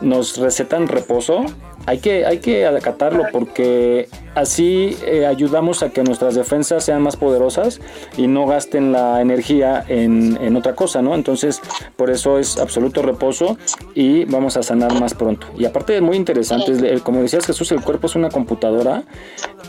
nos 0.00 0.36
recetan 0.38 0.88
reposo, 0.88 1.44
hay 1.86 1.98
que, 1.98 2.26
hay 2.26 2.38
que 2.38 2.66
acatarlo 2.66 3.24
porque 3.32 4.08
así 4.34 4.96
eh, 5.06 5.26
ayudamos 5.26 5.82
a 5.82 5.90
que 5.90 6.02
nuestras 6.02 6.34
defensas 6.34 6.84
sean 6.84 7.00
más 7.02 7.16
poderosas 7.16 7.80
y 8.18 8.26
no 8.26 8.46
gasten 8.46 8.92
la 8.92 9.20
energía 9.22 9.82
en, 9.88 10.38
en 10.42 10.56
otra 10.56 10.74
cosa, 10.74 11.00
¿no? 11.00 11.14
Entonces, 11.14 11.60
por 11.96 12.10
eso 12.10 12.38
es 12.38 12.58
absoluto 12.58 13.00
reposo 13.02 13.56
y 13.94 14.24
vamos 14.26 14.56
a 14.58 14.62
sanar 14.62 14.92
más 15.00 15.14
pronto. 15.14 15.46
Y 15.58 15.64
aparte 15.64 15.96
es 15.96 16.02
muy 16.02 16.16
interesante, 16.16 16.72
es 16.72 16.80
de- 16.82 17.00
como 17.00 17.22
decías 17.22 17.46
Jesús, 17.46 17.72
el 17.72 17.80
cuerpo 17.82 18.06
es 18.06 18.14
una 18.14 18.28
computadora 18.28 19.02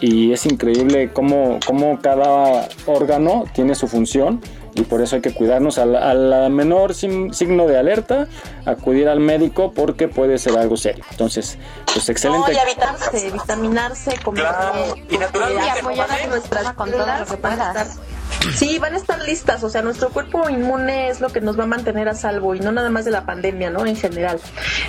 y 0.02 0.32
es 0.34 0.46
increíble 0.46 1.12
cómo, 1.14 1.60
cómo 1.66 2.00
cada 2.02 2.68
órgano 2.88 3.46
tiene 3.54 3.74
su 3.74 3.88
función 3.88 4.42
y 4.76 4.84
por 4.84 5.02
eso 5.02 5.16
hay 5.16 5.22
que 5.22 5.34
cuidarnos 5.34 5.78
a 5.78 5.86
la, 5.86 6.10
a 6.10 6.14
la 6.14 6.50
menor 6.50 6.94
sim- 6.94 7.34
signo 7.34 7.68
de 7.68 7.78
alerta, 7.78 8.28
acudir 8.66 9.08
al 9.10 9.20
médico 9.20 9.74
porque 9.74 10.08
puede 10.08 10.38
ser 10.38 10.58
algo 10.58 10.78
serio. 10.78 11.04
Entonces, 11.12 11.58
pues 11.94 12.08
excelente. 12.10 12.54
No, 12.54 12.62
y 12.62 12.66
vitaminarse, 12.66 13.32
vitaminarse, 13.32 14.20
comer 14.24 14.46
bien, 14.96 15.06
y 15.10 15.18
naturalmente, 15.18 15.80
apoyar 15.80 16.12
a 16.12 16.28
nuestras 16.28 16.74
con 16.74 16.90
todo 16.92 17.00
lo 17.00 17.06
células 17.06 17.98
que 17.98 18.12
Sí, 18.56 18.80
van 18.80 18.96
a 18.96 18.98
estar 18.98 19.22
listas, 19.22 19.64
o 19.64 19.70
sea, 19.70 19.82
nuestro 19.84 20.10
cuerpo 20.10 20.50
inmune 20.50 21.10
es 21.10 21.20
lo 21.22 21.30
que 21.30 21.42
nos 21.42 21.60
va 21.60 21.66
a 21.66 21.68
mantener 21.68 22.10
a 22.10 22.16
salvo 22.16 22.56
y 22.56 22.60
no 22.60 22.72
nada 22.72 22.90
más 22.90 23.06
de 23.06 23.12
la 23.12 23.26
pandemia, 23.26 23.70
¿no? 23.70 23.86
En 23.86 23.96
general. 23.96 24.40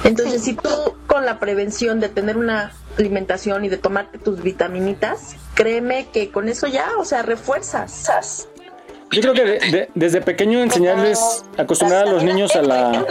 Entonces, 0.04 0.42
si 0.42 0.54
tú 0.54 0.68
con 1.06 1.26
la 1.26 1.38
prevención 1.38 2.00
de 2.00 2.09
tener 2.09 2.38
una 2.38 2.72
alimentación 2.98 3.64
y 3.64 3.68
de 3.68 3.76
tomarte 3.76 4.18
tus 4.18 4.42
vitaminitas, 4.42 5.36
créeme 5.54 6.09
que 6.12 6.30
con 6.30 6.48
eso 6.48 6.66
ya, 6.66 6.86
o 6.98 7.04
sea, 7.04 7.22
refuerzas. 7.22 8.48
Yo 9.12 9.20
creo 9.20 9.34
que 9.34 9.44
de- 9.44 9.59
de- 9.70 9.89
desde 9.94 10.20
pequeño 10.20 10.60
enseñarles, 10.62 11.44
acostumbrar 11.59 12.09
a 12.09 12.10
los 12.10 12.22
niños 12.24 12.56
a 12.56 12.62
la, 12.62 13.05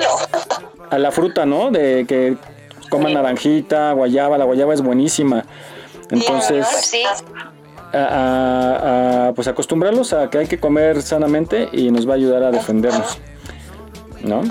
a 0.90 0.98
la 0.98 1.12
fruta, 1.12 1.46
¿no? 1.46 1.70
De 1.72 2.06
que 2.08 2.36
coman 2.90 3.14
naranjita, 3.14 3.94
guayaba, 3.94 4.38
la 4.38 4.46
guayaba 4.46 4.74
es 4.74 4.82
buenísima. 4.82 5.46
Entonces, 6.10 6.68
Sí. 6.68 7.04
a, 7.94 7.98
a- 7.98 9.28
a, 9.30 9.34
pues 9.34 9.48
acostumbrarlos 9.48 10.14
a 10.14 10.30
que 10.30 10.40
hay 10.40 10.48
que 10.48 10.60
comer 10.60 11.02
sanamente 11.02 11.70
y 11.72 11.92
nos 11.92 12.08
va 12.08 12.14
a 12.14 12.16
ayudar 12.16 12.44
a 12.44 12.52
defendernos. 12.52 13.18
¿No? 14.24 14.42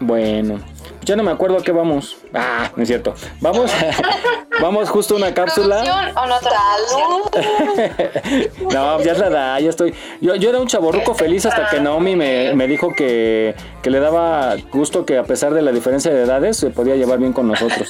Bueno, 0.00 0.60
ya 1.02 1.16
no 1.16 1.22
me 1.22 1.30
acuerdo 1.30 1.58
a 1.58 1.62
qué 1.62 1.72
vamos. 1.72 2.16
Ah, 2.34 2.70
no 2.76 2.82
es 2.82 2.88
cierto. 2.88 3.14
Vamos, 3.40 3.70
vamos 4.60 4.88
justo 4.90 5.14
a 5.14 5.16
una 5.18 5.32
cápsula. 5.34 5.82
¿Producción 5.82 6.16
o 6.18 6.26
no 6.26 6.38
ya 9.02 9.12
es 9.12 9.18
la 9.18 9.26
edad, 9.28 9.58
ya 9.60 9.70
estoy. 9.70 9.94
Yo, 10.20 10.34
yo 10.34 10.50
era 10.50 10.58
un 10.60 10.66
chaborruco 10.66 11.14
feliz 11.14 11.46
hasta 11.46 11.68
que 11.68 11.80
Naomi 11.80 12.16
me, 12.16 12.52
me 12.54 12.66
dijo 12.66 12.92
que, 12.94 13.54
que 13.82 13.90
le 13.90 14.00
daba 14.00 14.56
gusto 14.72 15.06
que 15.06 15.16
a 15.18 15.24
pesar 15.24 15.54
de 15.54 15.62
la 15.62 15.72
diferencia 15.72 16.12
de 16.12 16.22
edades 16.24 16.56
se 16.56 16.70
podía 16.70 16.96
llevar 16.96 17.18
bien 17.18 17.32
con 17.32 17.48
nosotros. 17.48 17.88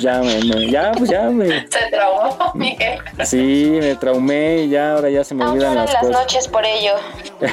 Ya, 0.00 0.20
me, 0.20 0.38
me- 0.44 0.70
ya, 0.70 0.92
pues 0.96 1.10
ya 1.10 1.22
me, 1.30 1.48
Se 1.68 1.90
traumó, 1.90 2.52
Miguel. 2.54 2.98
sí, 3.24 3.76
me 3.80 3.94
traumé 3.96 4.62
y 4.62 4.68
ya 4.70 4.92
ahora 4.92 5.10
ya 5.10 5.24
se 5.24 5.34
me 5.34 5.44
olvidan 5.44 5.74
las 5.74 5.92
las 5.92 6.02
cosas. 6.02 6.20
noches 6.20 6.48
por 6.48 6.64
ello. 6.64 6.92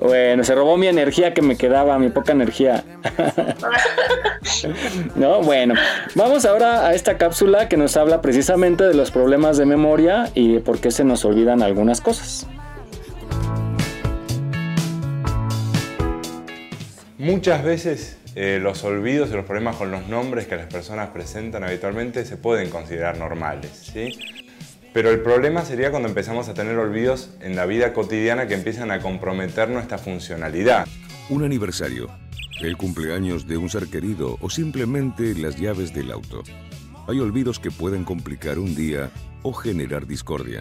Bueno, 0.00 0.42
se 0.44 0.54
robó 0.54 0.76
mi 0.76 0.88
energía 0.88 1.32
que 1.34 1.42
me 1.42 1.56
quedaba, 1.56 1.98
mi 1.98 2.08
poca 2.08 2.32
energía. 2.32 2.82
No, 5.14 5.42
bueno, 5.42 5.74
vamos 6.14 6.44
ahora 6.44 6.86
a 6.86 6.94
esta 6.94 7.18
cápsula 7.18 7.68
que 7.68 7.76
nos 7.76 7.96
habla 7.96 8.20
precisamente 8.22 8.84
de 8.84 8.94
los 8.94 9.10
problemas 9.10 9.56
de 9.56 9.66
memoria 9.66 10.30
y 10.34 10.54
de 10.54 10.60
por 10.60 10.80
qué 10.80 10.90
se 10.90 11.04
nos 11.04 11.24
olvidan 11.24 11.62
algunas 11.62 12.00
cosas. 12.00 12.46
Muchas 17.18 17.62
veces 17.62 18.18
eh, 18.34 18.58
los 18.60 18.82
olvidos 18.82 19.30
y 19.30 19.34
los 19.34 19.44
problemas 19.44 19.76
con 19.76 19.90
los 19.90 20.08
nombres 20.08 20.46
que 20.46 20.56
las 20.56 20.66
personas 20.66 21.10
presentan 21.10 21.62
habitualmente 21.62 22.24
se 22.24 22.36
pueden 22.36 22.70
considerar 22.70 23.18
normales, 23.18 23.70
¿sí? 23.92 24.18
Pero 24.92 25.10
el 25.10 25.20
problema 25.20 25.64
sería 25.64 25.90
cuando 25.90 26.08
empezamos 26.08 26.48
a 26.48 26.54
tener 26.54 26.76
olvidos 26.76 27.30
en 27.40 27.56
la 27.56 27.64
vida 27.64 27.92
cotidiana 27.92 28.46
que 28.46 28.54
empiezan 28.54 28.90
a 28.90 29.00
comprometer 29.00 29.68
nuestra 29.68 29.98
funcionalidad. 29.98 30.86
Un 31.30 31.44
aniversario, 31.44 32.10
el 32.62 32.76
cumpleaños 32.76 33.48
de 33.48 33.56
un 33.56 33.68
ser 33.68 33.88
querido 33.88 34.38
o 34.40 34.48
simplemente 34.48 35.34
las 35.34 35.56
llaves 35.56 35.92
del 35.92 36.12
auto. 36.12 36.42
Hay 37.08 37.18
olvidos 37.18 37.58
que 37.58 37.72
pueden 37.72 38.04
complicar 38.04 38.58
un 38.58 38.76
día 38.76 39.10
o 39.42 39.52
generar 39.52 40.06
discordia. 40.06 40.60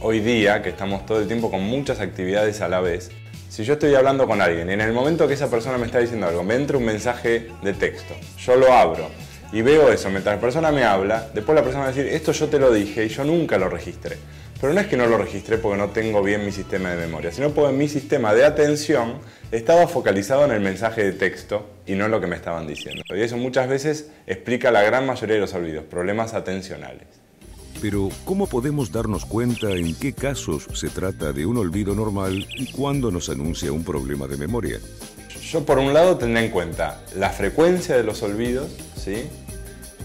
Hoy 0.00 0.20
día, 0.20 0.62
que 0.62 0.70
estamos 0.70 1.04
todo 1.04 1.20
el 1.20 1.26
tiempo 1.26 1.50
con 1.50 1.62
muchas 1.62 2.00
actividades 2.00 2.62
a 2.62 2.68
la 2.68 2.80
vez, 2.80 3.10
si 3.50 3.62
yo 3.64 3.74
estoy 3.74 3.94
hablando 3.94 4.26
con 4.26 4.40
alguien 4.40 4.70
y 4.70 4.72
en 4.72 4.80
el 4.80 4.94
momento 4.94 5.28
que 5.28 5.34
esa 5.34 5.50
persona 5.50 5.76
me 5.76 5.84
está 5.86 5.98
diciendo 5.98 6.26
algo, 6.26 6.42
me 6.42 6.54
entra 6.54 6.78
un 6.78 6.86
mensaje 6.86 7.48
de 7.62 7.74
texto, 7.74 8.14
yo 8.38 8.56
lo 8.56 8.72
abro 8.72 9.10
y 9.52 9.60
veo 9.60 9.92
eso 9.92 10.08
mientras 10.08 10.36
la 10.36 10.40
persona 10.40 10.72
me 10.72 10.84
habla, 10.84 11.28
después 11.34 11.54
la 11.54 11.62
persona 11.62 11.84
va 11.84 11.90
a 11.90 11.92
decir, 11.92 12.10
esto 12.10 12.32
yo 12.32 12.48
te 12.48 12.58
lo 12.58 12.72
dije 12.72 13.04
y 13.04 13.08
yo 13.08 13.22
nunca 13.22 13.58
lo 13.58 13.68
registré. 13.68 14.16
Pero 14.60 14.72
no 14.72 14.80
es 14.80 14.86
que 14.86 14.96
no 14.96 15.06
lo 15.06 15.18
registré 15.18 15.58
porque 15.58 15.76
no 15.76 15.90
tengo 15.90 16.22
bien 16.22 16.44
mi 16.44 16.50
sistema 16.50 16.90
de 16.90 16.96
memoria, 16.96 17.30
sino 17.30 17.50
porque 17.50 17.76
mi 17.76 17.86
sistema 17.86 18.32
de 18.32 18.46
atención 18.46 19.18
estaba 19.56 19.86
focalizado 19.86 20.44
en 20.44 20.50
el 20.50 20.60
mensaje 20.60 21.04
de 21.04 21.12
texto 21.12 21.66
y 21.86 21.94
no 21.94 22.06
en 22.06 22.10
lo 22.10 22.20
que 22.20 22.26
me 22.26 22.36
estaban 22.36 22.66
diciendo. 22.66 23.02
Y 23.10 23.20
eso 23.20 23.36
muchas 23.36 23.68
veces 23.68 24.10
explica 24.26 24.70
la 24.70 24.82
gran 24.82 25.06
mayoría 25.06 25.36
de 25.36 25.40
los 25.40 25.54
olvidos, 25.54 25.84
problemas 25.84 26.34
atencionales. 26.34 27.06
Pero, 27.80 28.08
¿cómo 28.24 28.46
podemos 28.46 28.90
darnos 28.90 29.24
cuenta 29.24 29.70
en 29.70 29.94
qué 29.94 30.12
casos 30.12 30.66
se 30.74 30.88
trata 30.88 31.32
de 31.32 31.46
un 31.46 31.58
olvido 31.58 31.94
normal 31.94 32.46
y 32.56 32.72
cuándo 32.72 33.10
nos 33.10 33.28
anuncia 33.28 33.70
un 33.70 33.84
problema 33.84 34.26
de 34.26 34.36
memoria? 34.36 34.78
Yo 35.42 35.64
por 35.64 35.78
un 35.78 35.92
lado 35.92 36.16
tendré 36.16 36.46
en 36.46 36.50
cuenta 36.50 37.00
la 37.14 37.30
frecuencia 37.30 37.96
de 37.96 38.02
los 38.02 38.22
olvidos, 38.22 38.70
¿sí? 38.96 39.24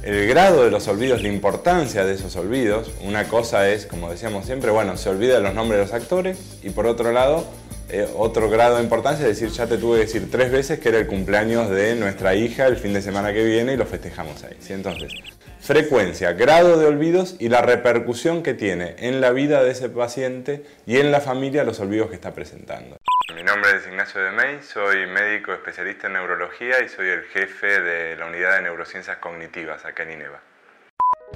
el 0.03 0.27
grado 0.27 0.63
de 0.63 0.71
los 0.71 0.88
olvidos, 0.88 1.21
la 1.21 1.27
importancia 1.27 2.05
de 2.05 2.13
esos 2.13 2.35
olvidos. 2.35 2.91
Una 3.01 3.27
cosa 3.27 3.69
es, 3.69 3.85
como 3.85 4.09
decíamos 4.11 4.45
siempre, 4.45 4.71
bueno, 4.71 4.95
se 4.97 5.09
olvida 5.09 5.39
los 5.39 5.53
nombres 5.53 5.80
de 5.80 5.85
los 5.85 5.93
actores 5.93 6.38
y 6.61 6.69
por 6.69 6.85
otro 6.85 7.11
lado, 7.11 7.45
eh, 7.90 8.07
otro 8.16 8.49
grado 8.49 8.78
de 8.78 8.84
importancia 8.84 9.28
es 9.28 9.40
decir, 9.40 9.49
ya 9.49 9.68
te 9.68 9.78
tuve 9.78 9.98
que 9.98 10.06
decir 10.06 10.30
tres 10.32 10.52
veces 10.52 10.80
que 10.80 10.90
era 10.90 10.99
el 10.99 11.07
cumpleaños 11.07 11.70
de 11.70 11.95
nuestra 11.95 12.36
hija 12.36 12.68
el 12.68 12.78
fin 12.78 12.94
de 12.94 13.02
semana 13.02 13.34
que 13.34 13.44
viene 13.44 13.74
y 13.74 13.78
lo 13.78 13.86
festejamos 13.86 14.44
ahí. 14.44 14.57
¿sí? 14.60 14.74
Entonces, 14.74 15.11
frecuencia, 15.60 16.34
grado 16.34 16.78
de 16.78 16.86
olvidos 16.86 17.36
y 17.40 17.49
la 17.49 17.61
repercusión 17.61 18.44
que 18.44 18.53
tiene 18.53 18.95
en 18.99 19.22
la 19.22 19.32
vida 19.32 19.64
de 19.64 19.72
ese 19.72 19.90
paciente 19.90 20.64
y 20.86 20.98
en 20.98 21.11
la 21.11 21.20
familia 21.20 21.64
los 21.64 21.80
olvidos 21.80 22.10
que 22.10 22.16
está 22.16 22.34
presentando. 22.34 22.98
Mi 23.36 23.44
nombre 23.44 23.76
es 23.76 23.88
Ignacio 23.88 24.22
de 24.22 24.32
May, 24.32 24.61
soy 24.61 25.06
médico 25.07 25.53
especialista 25.53 26.07
en 26.07 26.14
neurología 26.14 26.84
y 26.84 26.90
soy 26.90 27.10
el 27.10 27.24
jefe 27.26 27.82
de 27.82 28.16
la 28.18 28.26
unidad 28.26 28.56
de 28.56 28.64
neurociencias 28.64 29.18
cognitivas 29.18 29.86
acá 29.86 30.03
en 30.03 30.11
INEVA. 30.11 30.41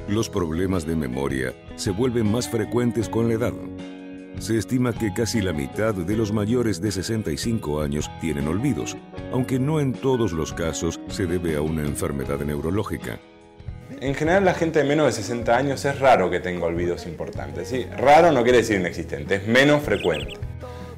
Los 0.08 0.30
problemas 0.30 0.86
de 0.86 0.96
memoria 0.96 1.54
se 1.76 1.92
vuelven 1.92 2.32
más 2.32 2.50
frecuentes 2.50 3.08
con 3.10 3.28
la 3.28 3.36
edad. 3.36 3.54
Se 4.40 4.58
estima 4.58 4.94
que 4.94 5.14
casi 5.14 5.42
la 5.42 5.54
mitad 5.54 5.94
de 5.94 6.18
los 6.18 6.32
mayores 6.32 6.82
de 6.82 6.92
65 6.92 7.82
años 7.82 8.10
tienen 8.20 8.48
olvidos, 8.48 8.98
aunque 9.32 9.60
no 9.60 9.80
en 9.80 9.94
todos 9.94 10.34
los 10.34 10.52
casos 10.54 11.00
se 11.08 11.26
debe 11.26 11.56
a 11.56 11.62
una 11.62 11.82
enfermedad 11.84 12.40
neurológica. 12.40 13.20
En 14.02 14.16
general 14.16 14.44
la 14.44 14.54
gente 14.54 14.80
de 14.80 14.86
menos 14.86 15.06
de 15.06 15.12
60 15.14 15.56
años 15.56 15.86
es 15.86 16.00
raro 16.00 16.30
que 16.30 16.40
tenga 16.40 16.66
olvidos 16.66 17.06
importantes. 17.06 17.70
¿sí? 17.70 17.86
Raro 17.98 18.32
no 18.32 18.44
quiere 18.44 18.60
decir 18.60 18.80
inexistente, 18.80 19.36
es 19.36 19.48
menos 19.48 19.82
frecuente. 19.82 20.34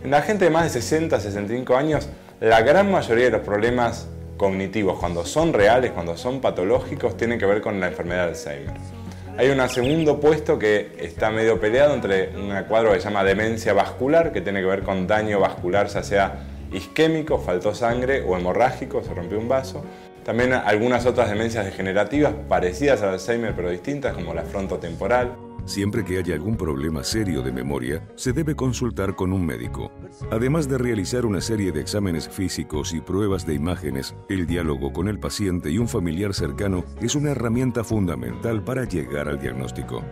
En 0.03 0.11
la 0.11 0.21
gente 0.21 0.45
de 0.45 0.51
más 0.51 0.63
de 0.63 0.81
60 0.81 1.19
65 1.19 1.75
años, 1.75 2.09
la 2.39 2.61
gran 2.61 2.91
mayoría 2.91 3.25
de 3.25 3.31
los 3.31 3.41
problemas 3.41 4.07
cognitivos, 4.37 4.99
cuando 4.99 5.25
son 5.25 5.53
reales, 5.53 5.91
cuando 5.91 6.17
son 6.17 6.41
patológicos, 6.41 7.15
tienen 7.17 7.39
que 7.39 7.45
ver 7.45 7.61
con 7.61 7.79
la 7.79 7.87
enfermedad 7.87 8.25
de 8.25 8.29
Alzheimer. 8.29 9.04
Hay 9.37 9.49
un 9.49 9.67
segundo 9.67 10.21
puesto 10.21 10.57
que 10.57 10.95
está 10.97 11.29
medio 11.29 11.59
peleado 11.59 11.93
entre 11.93 12.29
un 12.37 12.53
cuadro 12.69 12.93
que 12.93 13.01
se 13.01 13.09
llama 13.09 13.21
demencia 13.25 13.73
vascular, 13.73 14.31
que 14.31 14.39
tiene 14.39 14.61
que 14.61 14.65
ver 14.65 14.83
con 14.83 15.07
daño 15.07 15.41
vascular, 15.41 15.87
ya 15.87 16.03
sea 16.03 16.45
isquémico, 16.71 17.37
faltó 17.37 17.75
sangre 17.75 18.21
o 18.21 18.37
hemorrágico, 18.37 19.03
se 19.03 19.13
rompió 19.13 19.37
un 19.37 19.49
vaso. 19.49 19.83
También 20.23 20.53
algunas 20.53 21.05
otras 21.05 21.29
demencias 21.29 21.65
degenerativas 21.65 22.33
parecidas 22.47 23.01
al 23.01 23.09
Alzheimer 23.09 23.53
pero 23.53 23.69
distintas, 23.69 24.13
como 24.13 24.33
la 24.33 24.43
frontotemporal. 24.43 25.33
Siempre 25.65 26.05
que 26.05 26.19
haya 26.19 26.35
algún 26.35 26.57
problema 26.57 27.03
serio 27.03 27.41
de 27.41 27.51
memoria, 27.51 28.07
se 28.15 28.33
debe 28.33 28.55
consultar 28.55 29.15
con 29.15 29.33
un 29.33 29.45
médico. 29.45 29.91
Además 30.31 30.69
de 30.69 30.77
realizar 30.77 31.25
una 31.25 31.41
serie 31.41 31.71
de 31.71 31.81
exámenes 31.81 32.29
físicos 32.29 32.93
y 32.93 33.01
pruebas 33.01 33.45
de 33.45 33.55
imágenes, 33.55 34.15
el 34.29 34.45
diálogo 34.45 34.93
con 34.93 35.07
el 35.07 35.19
paciente 35.19 35.71
y 35.71 35.79
un 35.79 35.87
familiar 35.87 36.33
cercano 36.33 36.85
es 37.01 37.15
una 37.15 37.31
herramienta 37.31 37.83
fundamental 37.83 38.63
para 38.63 38.85
llegar 38.85 39.27
al 39.27 39.39
diagnóstico. 39.39 40.03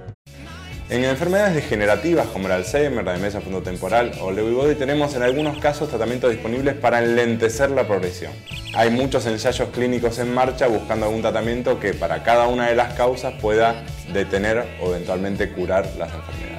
En 0.93 1.03
enfermedades 1.05 1.55
degenerativas 1.55 2.27
como 2.27 2.45
el 2.45 2.51
Alzheimer, 2.51 3.03
la 3.03 3.13
demencia 3.13 3.41
frontotemporal 3.41 4.11
o 4.21 4.31
Lewy 4.31 4.75
tenemos 4.75 5.15
en 5.15 5.23
algunos 5.23 5.57
casos 5.57 5.89
tratamientos 5.89 6.29
disponibles 6.29 6.75
para 6.75 6.99
enlentecer 6.99 7.71
la 7.71 7.87
progresión. 7.87 8.31
Hay 8.75 8.91
muchos 8.91 9.25
ensayos 9.25 9.69
clínicos 9.69 10.19
en 10.19 10.31
marcha 10.31 10.67
buscando 10.67 11.07
algún 11.07 11.23
tratamiento 11.23 11.79
que 11.79 11.95
para 11.95 12.21
cada 12.21 12.47
una 12.47 12.67
de 12.67 12.75
las 12.75 12.93
causas 12.93 13.33
pueda 13.41 13.83
detener 14.13 14.67
o 14.83 14.89
eventualmente 14.93 15.51
curar 15.51 15.89
las 15.97 16.11
enfermedades. 16.13 16.53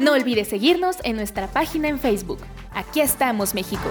No 0.00 0.14
olvides 0.14 0.48
seguirnos 0.48 0.96
en 1.04 1.14
nuestra 1.14 1.46
página 1.46 1.86
en 1.86 2.00
Facebook. 2.00 2.40
Aquí 2.72 3.00
estamos, 3.00 3.54
México. 3.54 3.88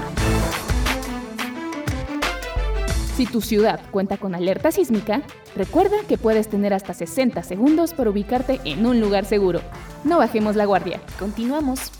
Si 3.15 3.27
tu 3.27 3.41
ciudad 3.41 3.79
cuenta 3.91 4.17
con 4.17 4.33
alerta 4.33 4.71
sísmica, 4.71 5.21
recuerda 5.55 5.97
que 6.07 6.17
puedes 6.17 6.49
tener 6.49 6.73
hasta 6.73 6.95
60 6.95 7.43
segundos 7.43 7.93
para 7.93 8.09
ubicarte 8.09 8.59
en 8.65 8.87
un 8.87 8.99
lugar 8.99 9.25
seguro. 9.25 9.61
No 10.03 10.17
bajemos 10.17 10.55
la 10.55 10.65
guardia. 10.65 10.99
Continuamos. 11.19 11.91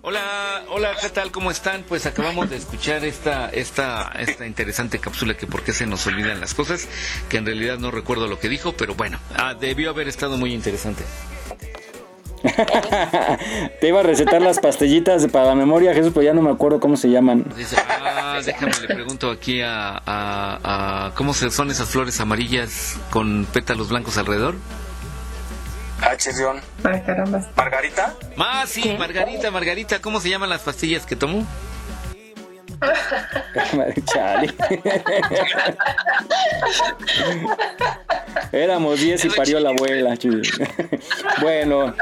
Hola, 0.00 0.64
hola, 0.70 0.96
¿qué 1.00 1.10
tal? 1.10 1.32
¿Cómo 1.32 1.50
están? 1.50 1.82
Pues 1.82 2.06
acabamos 2.06 2.48
de 2.48 2.56
escuchar 2.56 3.04
esta, 3.04 3.50
esta, 3.50 4.12
esta 4.18 4.46
interesante 4.46 4.98
cápsula 4.98 5.34
que 5.34 5.46
por 5.46 5.62
qué 5.62 5.72
se 5.72 5.86
nos 5.86 6.06
olvidan 6.06 6.40
las 6.40 6.54
cosas, 6.54 6.88
que 7.28 7.36
en 7.36 7.46
realidad 7.46 7.78
no 7.78 7.90
recuerdo 7.90 8.26
lo 8.26 8.38
que 8.38 8.48
dijo, 8.48 8.72
pero 8.72 8.94
bueno, 8.94 9.18
ah, 9.36 9.54
debió 9.54 9.90
haber 9.90 10.08
estado 10.08 10.36
muy 10.38 10.52
interesante. 10.54 11.04
Te 13.80 13.88
iba 13.88 14.00
a 14.00 14.02
recetar 14.02 14.42
las 14.42 14.58
pastillitas 14.58 15.26
para 15.28 15.46
la 15.46 15.54
memoria, 15.54 15.94
Jesús, 15.94 16.12
pero 16.14 16.24
ya 16.24 16.34
no 16.34 16.42
me 16.42 16.50
acuerdo 16.50 16.78
cómo 16.80 16.96
se 16.96 17.08
llaman. 17.10 17.44
Dice, 17.56 17.76
ah, 17.88 18.38
déjame, 18.44 18.72
le 18.86 18.94
pregunto 18.94 19.30
aquí 19.30 19.62
a, 19.62 19.90
a, 20.04 21.06
a- 21.06 21.14
¿cómo 21.14 21.32
se, 21.34 21.50
son 21.50 21.70
esas 21.70 21.88
flores 21.88 22.20
amarillas 22.20 22.98
con 23.10 23.46
pétalos 23.46 23.88
blancos 23.88 24.18
alrededor? 24.18 24.56
Ah, 26.02 26.16
chirrión. 26.16 26.60
Ay, 26.82 27.00
caramba. 27.06 27.48
¿Margarita? 27.56 28.14
Ah, 28.36 28.64
sí, 28.66 28.94
Margarita, 28.98 29.50
Margarita, 29.50 30.00
¿cómo 30.00 30.20
se 30.20 30.28
llaman 30.28 30.50
las 30.50 30.60
pastillas 30.60 31.06
que 31.06 31.16
tomo? 31.16 31.46
Chale. 34.12 34.52
Éramos 38.52 39.00
10 39.00 39.24
y 39.24 39.30
parió 39.30 39.60
la 39.60 39.70
abuela. 39.70 40.16
bueno, 41.40 41.94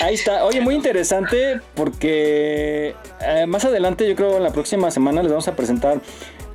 ahí 0.00 0.14
está. 0.14 0.44
Oye, 0.44 0.60
muy 0.60 0.74
interesante 0.74 1.60
porque 1.74 2.94
eh, 3.20 3.46
más 3.46 3.64
adelante, 3.64 4.08
yo 4.08 4.14
creo 4.16 4.36
en 4.36 4.42
la 4.42 4.50
próxima 4.50 4.90
semana 4.90 5.22
les 5.22 5.30
vamos 5.30 5.48
a 5.48 5.56
presentar 5.56 6.00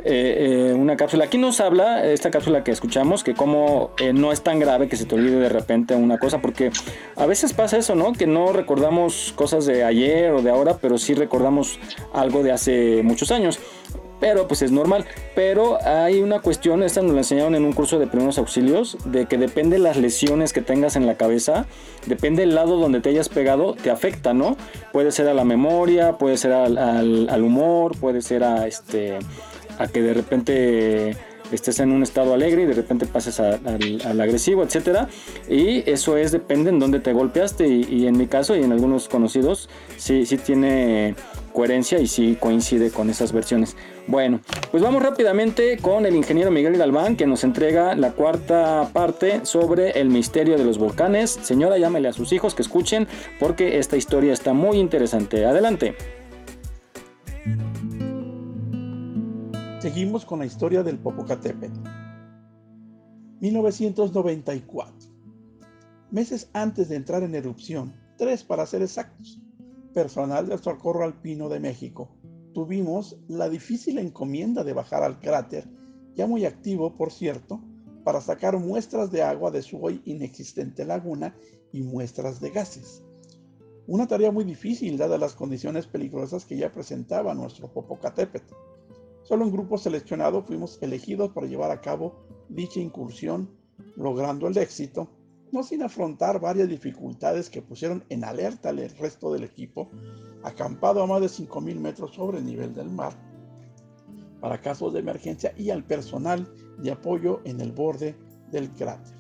eh, 0.04 0.70
eh, 0.70 0.74
una 0.74 0.98
cápsula. 0.98 1.26
Aquí 1.26 1.38
nos 1.38 1.60
habla 1.60 2.06
esta 2.06 2.32
cápsula 2.32 2.64
que 2.64 2.72
escuchamos 2.72 3.24
que 3.24 3.34
como 3.34 3.92
no 4.14 4.32
es 4.32 4.42
tan 4.42 4.60
grave 4.60 4.88
que 4.88 4.96
se 4.96 5.06
te 5.06 5.16
olvide 5.16 5.38
de 5.38 5.50
repente 5.50 5.96
una 5.96 6.18
cosa, 6.18 6.40
porque 6.40 6.72
a 7.16 7.26
veces 7.26 7.54
pasa 7.54 7.78
eso, 7.78 7.96
¿no? 7.96 8.14
Que 8.14 8.28
no 8.28 8.52
recordamos 8.54 9.34
cosas 9.36 9.66
de 9.66 9.84
ayer 9.84 10.32
o 10.32 10.42
de 10.42 10.50
ahora, 10.50 10.78
pero 10.82 10.98
sí 10.98 11.14
recordamos 11.14 11.80
algo 12.14 12.44
de 12.44 12.52
hace 12.52 13.02
muchos 13.04 13.32
años 13.32 13.60
pero 14.22 14.48
pues 14.48 14.62
es 14.62 14.72
normal. 14.72 15.04
Pero 15.36 15.80
hay 15.86 16.22
una 16.22 16.40
cuestión, 16.40 16.82
esta 16.84 17.02
nos 17.02 17.12
la 17.12 17.18
enseñaron 17.18 17.56
en 17.56 17.66
un 17.66 17.74
curso 17.74 18.00
de 18.00 18.08
primeros 18.08 18.38
auxilios, 18.38 18.98
de 19.04 19.26
que 19.26 19.38
depende 19.38 19.80
las 19.80 19.98
lesiones 19.98 20.54
que 20.54 20.62
tengas 20.62 20.96
en 20.96 21.06
la 21.06 21.16
cabeza, 21.16 21.66
depende 22.06 22.44
el 22.44 22.56
lado 22.56 22.78
donde 22.78 23.02
te 23.02 23.10
hayas 23.10 23.28
pegado, 23.28 23.74
te 23.74 23.90
afecta, 23.92 24.34
¿no? 24.34 24.56
Puede 24.94 25.12
ser 25.12 25.28
a 25.28 25.34
la 25.34 25.44
memoria, 25.44 26.14
puede 26.14 26.38
ser 26.38 26.54
al, 26.54 26.78
al- 26.78 27.42
humor, 27.44 27.98
puede 28.00 28.22
ser 28.22 28.44
a 28.46 28.68
este 28.68 29.18
a 29.80 29.88
que 29.88 30.02
de 30.02 30.14
repente 30.14 31.18
estés 31.52 31.80
en 31.80 31.92
un 31.92 32.04
estado 32.04 32.34
alegre 32.34 32.62
y 32.62 32.66
de 32.66 32.74
repente 32.74 33.06
pases 33.08 33.40
al 33.40 34.22
agresivo, 34.22 34.64
etcétera. 34.64 35.10
Y 35.50 35.90
eso 35.90 36.16
es, 36.16 36.32
depende 36.32 36.70
en 36.70 36.80
dónde 36.80 37.00
te 37.00 37.12
golpeaste. 37.12 37.68
Y, 37.68 37.84
y 37.90 38.08
en 38.08 38.18
mi 38.18 38.28
caso 38.28 38.56
y 38.56 38.64
en 38.64 38.72
algunos 38.72 39.10
conocidos, 39.10 39.70
sí, 39.98 40.26
sí 40.26 40.38
tiene 40.38 41.16
coherencia 41.52 42.00
y 42.00 42.08
sí 42.08 42.38
coincide 42.40 42.92
con 42.92 43.10
esas 43.10 43.32
versiones. 43.32 43.76
Bueno, 44.08 44.42
pues 44.72 44.82
vamos 44.82 45.04
rápidamente 45.04 45.78
con 45.78 46.06
el 46.06 46.16
ingeniero 46.16 46.52
Miguel 46.52 46.78
Galván 46.78 47.16
que 47.16 47.28
nos 47.28 47.44
entrega 47.44 47.96
la 47.96 48.12
cuarta 48.12 48.90
parte 48.94 49.46
sobre 49.46 49.92
el 49.92 50.10
misterio 50.10 50.58
de 50.58 50.66
los 50.66 50.78
volcanes. 50.78 51.32
Señora, 51.42 51.78
llámele 51.78 52.08
a 52.08 52.14
sus 52.14 52.34
hijos 52.34 52.56
que 52.56 52.62
escuchen 52.62 53.08
porque 53.40 53.80
esta 53.80 53.98
historia 53.98 54.34
está 54.34 54.54
muy 54.54 54.78
interesante. 54.78 55.46
Adelante. 55.46 55.96
Seguimos 59.80 60.26
con 60.26 60.40
la 60.40 60.46
historia 60.46 60.84
del 60.84 61.00
Popocatépetl. 61.00 61.80
1994. 63.40 64.94
Meses 66.12 66.50
antes 66.54 66.90
de 66.90 66.98
entrar 66.98 67.24
en 67.24 67.34
erupción, 67.34 67.94
tres 68.18 68.44
para 68.44 68.66
ser 68.68 68.84
exactos, 68.84 69.42
personal 69.94 70.48
del 70.48 70.60
Socorro 70.60 71.04
Alpino 71.04 71.50
de 71.50 71.60
México, 71.60 72.10
tuvimos 72.54 73.18
la 73.28 73.50
difícil 73.50 73.98
encomienda 73.98 74.64
de 74.64 74.74
bajar 74.74 75.04
al 75.04 75.20
cráter, 75.20 75.68
ya 76.16 76.28
muy 76.28 76.46
activo 76.46 76.96
por 76.96 77.12
cierto, 77.12 77.62
para 78.04 78.22
sacar 78.22 78.58
muestras 78.58 79.12
de 79.12 79.22
agua 79.22 79.52
de 79.52 79.62
su 79.62 79.84
hoy 79.84 80.02
inexistente 80.06 80.86
laguna 80.86 81.36
y 81.72 81.82
muestras 81.82 82.40
de 82.40 82.50
gases. 82.50 83.04
Una 83.88 84.08
tarea 84.08 84.32
muy 84.32 84.44
difícil 84.44 84.98
dadas 84.98 85.20
las 85.20 85.36
condiciones 85.36 85.88
peligrosas 85.88 86.46
que 86.46 86.58
ya 86.58 86.72
presentaba 86.72 87.34
nuestro 87.34 87.72
Popocatépetl. 87.72 88.54
Solo 89.24 89.46
un 89.46 89.52
grupo 89.52 89.78
seleccionado 89.78 90.44
fuimos 90.44 90.78
elegidos 90.82 91.32
para 91.32 91.48
llevar 91.48 91.72
a 91.72 91.82
cabo 91.82 92.16
dicha 92.50 92.80
incursión, 92.80 93.50
logrando 93.96 94.48
el 94.48 94.58
éxito, 94.58 95.10
no 95.52 95.64
sin 95.64 95.84
afrontar 95.84 96.40
varias 96.40 96.70
dificultades 96.70 97.50
que 97.50 97.62
pusieron 97.62 98.04
en 98.10 98.24
alerta 98.24 98.70
al 98.70 98.78
resto 98.98 99.34
del 99.34 99.44
equipo, 99.44 99.90
acampado 100.44 101.04
a 101.04 101.08
más 101.08 101.22
de 101.22 101.28
5.000 101.28 101.80
metros 101.80 102.16
sobre 102.16 102.40
el 102.40 102.46
nivel 102.46 102.74
del 102.74 102.90
mar, 102.90 103.14
para 104.40 104.62
casos 104.62 104.94
de 104.94 105.00
emergencia 105.00 105.54
y 105.58 105.70
al 105.70 105.84
personal 105.84 106.52
de 106.82 106.92
apoyo 106.92 107.42
en 107.46 107.62
el 107.62 107.72
borde 107.72 108.16
del 108.52 108.72
cráter. 108.72 109.16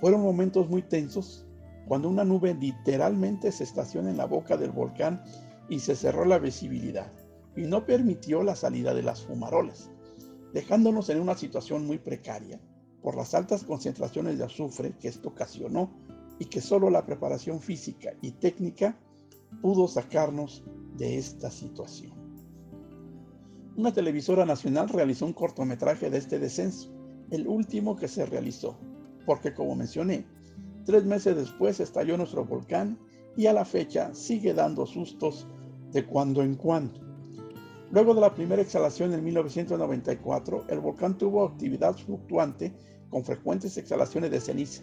Fueron 0.00 0.22
momentos 0.22 0.68
muy 0.68 0.82
tensos 0.82 1.46
cuando 1.86 2.08
una 2.08 2.24
nube 2.24 2.54
literalmente 2.54 3.52
se 3.52 3.64
estaciona 3.64 4.10
en 4.10 4.16
la 4.16 4.26
boca 4.26 4.56
del 4.56 4.70
volcán 4.70 5.22
y 5.68 5.78
se 5.78 5.94
cerró 5.94 6.24
la 6.24 6.38
visibilidad 6.38 7.10
y 7.56 7.62
no 7.62 7.84
permitió 7.84 8.42
la 8.42 8.54
salida 8.54 8.94
de 8.94 9.02
las 9.02 9.22
fumarolas, 9.22 9.90
dejándonos 10.52 11.08
en 11.10 11.20
una 11.20 11.36
situación 11.36 11.86
muy 11.86 11.98
precaria 11.98 12.60
por 13.02 13.16
las 13.16 13.34
altas 13.34 13.64
concentraciones 13.64 14.38
de 14.38 14.44
azufre 14.44 14.94
que 14.98 15.08
esto 15.08 15.28
ocasionó 15.28 15.90
y 16.38 16.46
que 16.46 16.60
solo 16.60 16.90
la 16.90 17.04
preparación 17.04 17.60
física 17.60 18.12
y 18.22 18.32
técnica 18.32 18.98
pudo 19.60 19.88
sacarnos 19.88 20.64
de 20.96 21.18
esta 21.18 21.50
situación. 21.50 22.12
Una 23.76 23.92
televisora 23.92 24.44
nacional 24.44 24.88
realizó 24.88 25.24
un 25.26 25.32
cortometraje 25.32 26.10
de 26.10 26.18
este 26.18 26.38
descenso, 26.38 26.92
el 27.30 27.46
último 27.46 27.96
que 27.96 28.08
se 28.08 28.26
realizó, 28.26 28.76
porque 29.24 29.54
como 29.54 29.76
mencioné, 29.76 30.26
tres 30.84 31.04
meses 31.04 31.36
después 31.36 31.78
estalló 31.80 32.16
nuestro 32.16 32.44
volcán 32.44 32.98
y 33.36 33.46
a 33.46 33.52
la 33.52 33.64
fecha 33.64 34.12
sigue 34.14 34.54
dando 34.54 34.84
sustos 34.86 35.46
de 35.92 36.04
cuando 36.04 36.42
en 36.42 36.56
cuando. 36.56 37.07
Luego 37.90 38.14
de 38.14 38.20
la 38.20 38.34
primera 38.34 38.60
exhalación 38.60 39.14
en 39.14 39.24
1994, 39.24 40.66
el 40.68 40.80
volcán 40.80 41.16
tuvo 41.16 41.44
actividad 41.44 41.96
fluctuante 41.96 42.74
con 43.08 43.24
frecuentes 43.24 43.78
exhalaciones 43.78 44.30
de 44.30 44.40
ceniza 44.40 44.82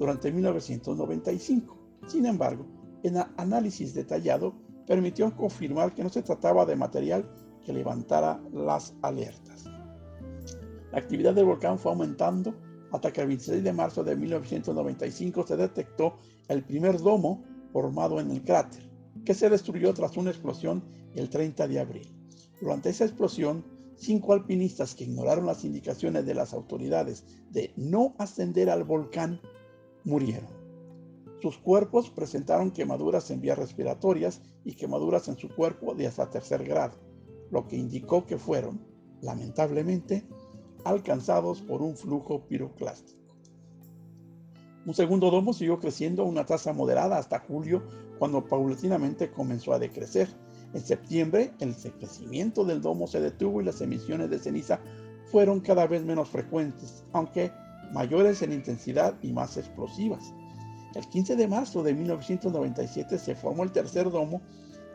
durante 0.00 0.32
1995. 0.32 1.78
Sin 2.08 2.26
embargo, 2.26 2.66
el 3.04 3.22
análisis 3.36 3.94
detallado 3.94 4.54
permitió 4.84 5.34
confirmar 5.36 5.94
que 5.94 6.02
no 6.02 6.08
se 6.08 6.22
trataba 6.22 6.66
de 6.66 6.74
material 6.74 7.24
que 7.64 7.72
levantara 7.72 8.40
las 8.52 8.94
alertas. 9.02 9.66
La 10.90 10.98
actividad 10.98 11.34
del 11.34 11.44
volcán 11.44 11.78
fue 11.78 11.92
aumentando 11.92 12.52
hasta 12.90 13.12
que 13.12 13.20
el 13.20 13.28
26 13.28 13.62
de 13.62 13.72
marzo 13.72 14.02
de 14.02 14.16
1995 14.16 15.46
se 15.46 15.56
detectó 15.56 16.18
el 16.48 16.64
primer 16.64 16.98
domo 16.98 17.44
formado 17.72 18.18
en 18.18 18.32
el 18.32 18.42
cráter, 18.42 18.90
que 19.24 19.34
se 19.34 19.48
destruyó 19.48 19.94
tras 19.94 20.16
una 20.16 20.30
explosión 20.30 20.82
el 21.14 21.30
30 21.30 21.68
de 21.68 21.78
abril. 21.78 22.19
Durante 22.60 22.90
esa 22.90 23.04
explosión, 23.04 23.64
cinco 23.96 24.32
alpinistas 24.32 24.94
que 24.94 25.04
ignoraron 25.04 25.46
las 25.46 25.64
indicaciones 25.64 26.26
de 26.26 26.34
las 26.34 26.52
autoridades 26.52 27.24
de 27.50 27.72
no 27.76 28.14
ascender 28.18 28.70
al 28.70 28.84
volcán 28.84 29.40
murieron. 30.04 30.60
Sus 31.40 31.56
cuerpos 31.56 32.10
presentaron 32.10 32.70
quemaduras 32.70 33.30
en 33.30 33.40
vías 33.40 33.58
respiratorias 33.58 34.42
y 34.64 34.74
quemaduras 34.74 35.28
en 35.28 35.38
su 35.38 35.48
cuerpo 35.48 35.94
de 35.94 36.06
hasta 36.06 36.28
tercer 36.28 36.64
grado, 36.64 36.98
lo 37.50 37.66
que 37.66 37.76
indicó 37.76 38.26
que 38.26 38.36
fueron, 38.36 38.80
lamentablemente, 39.22 40.26
alcanzados 40.84 41.62
por 41.62 41.80
un 41.82 41.96
flujo 41.96 42.46
piroclástico. 42.46 43.20
Un 44.86 44.94
segundo 44.94 45.30
domo 45.30 45.52
siguió 45.52 45.78
creciendo 45.78 46.22
a 46.22 46.26
una 46.26 46.46
tasa 46.46 46.72
moderada 46.72 47.18
hasta 47.18 47.38
julio, 47.38 47.82
cuando 48.18 48.46
paulatinamente 48.46 49.30
comenzó 49.30 49.72
a 49.72 49.78
decrecer. 49.78 50.28
En 50.72 50.80
septiembre, 50.80 51.52
el 51.58 51.74
crecimiento 51.74 52.64
del 52.64 52.80
domo 52.80 53.06
se 53.06 53.20
detuvo 53.20 53.60
y 53.60 53.64
las 53.64 53.80
emisiones 53.80 54.30
de 54.30 54.38
ceniza 54.38 54.80
fueron 55.26 55.60
cada 55.60 55.86
vez 55.86 56.04
menos 56.04 56.28
frecuentes, 56.28 57.04
aunque 57.12 57.52
mayores 57.92 58.42
en 58.42 58.52
intensidad 58.52 59.14
y 59.22 59.32
más 59.32 59.56
explosivas. 59.56 60.32
El 60.94 61.08
15 61.08 61.36
de 61.36 61.48
marzo 61.48 61.82
de 61.82 61.94
1997 61.94 63.18
se 63.18 63.34
formó 63.34 63.64
el 63.64 63.72
tercer 63.72 64.10
domo, 64.10 64.42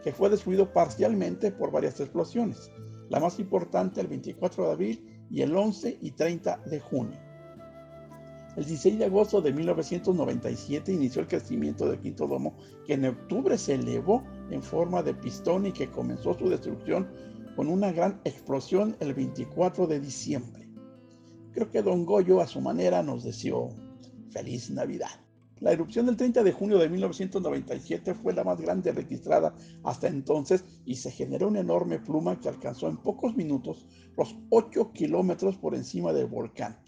que 0.03 0.14
fue 0.14 0.30
destruido 0.30 0.72
parcialmente 0.72 1.52
por 1.52 1.72
varias 1.72 1.99
explosiones, 1.99 2.69
la 3.10 3.19
más 3.19 3.39
importante 3.39 4.02
el 4.02 4.07
24 4.07 4.65
de 4.65 4.72
abril 4.72 5.26
y 5.30 5.41
el 5.41 5.56
11 5.56 5.97
y 6.02 6.11
30 6.11 6.57
de 6.65 6.80
junio. 6.80 7.24
El 8.56 8.64
16 8.64 8.99
de 8.99 9.06
agosto 9.06 9.41
de 9.41 9.52
1997 9.52 10.94
inició 10.94 11.22
el 11.22 11.27
crecimiento 11.27 11.90
del 11.90 11.99
quinto 11.99 12.26
domo, 12.26 12.56
que 12.86 12.94
en 12.94 13.03
octubre 13.03 13.57
se 13.57 13.73
elevó 13.73 14.23
en 14.49 14.64
forma 14.64 15.03
de 15.03 15.14
pistón 15.14 15.65
y 15.65 15.73
que 15.73 15.91
comenzó 15.91 16.34
su 16.40 16.48
destrucción 16.48 17.06
con 17.57 17.68
una 17.68 17.91
gran 17.91 18.22
explosión 18.23 18.95
el 19.02 19.14
24 19.14 19.88
de 19.88 19.99
diciembre. 19.99 20.69
Creo 21.52 21.69
que 21.69 21.82
Don 21.82 22.06
Goyo 22.06 22.40
a 22.40 22.48
su 22.48 22.61
manera 22.61 23.03
nos 23.03 23.26
deseó 23.26 23.69
feliz 24.30 24.69
Navidad. 24.69 25.11
La 25.60 25.73
erupción 25.73 26.06
del 26.06 26.15
30 26.15 26.44
de 26.44 26.52
junio 26.53 26.77
de 26.77 26.90
1997 26.90 28.14
fue 28.14 28.34
la 28.34 28.44
más 28.45 28.61
grande 28.61 28.94
registrada 28.94 29.53
hasta 29.84 30.07
entonces 30.07 30.64
y 30.86 30.95
se 30.95 31.11
generó 31.11 31.49
una 31.49 31.61
enorme 31.61 31.99
pluma 31.99 32.40
que 32.40 32.49
alcanzó 32.49 32.88
en 32.88 32.98
pocos 32.98 33.36
minutos 33.36 33.86
los 34.18 34.36
8 34.49 34.91
kilómetros 34.94 35.57
por 35.57 35.76
encima 35.76 36.14
del 36.14 36.27
volcán. 36.27 36.85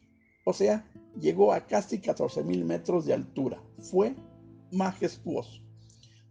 O 0.50 0.54
sea, 0.54 0.90
llegó 1.20 1.52
a 1.52 1.68
casi 1.68 2.00
14.000 2.00 2.64
metros 2.64 3.04
de 3.04 3.14
altura. 3.14 3.62
Fue 3.82 4.16
majestuoso. 4.72 5.62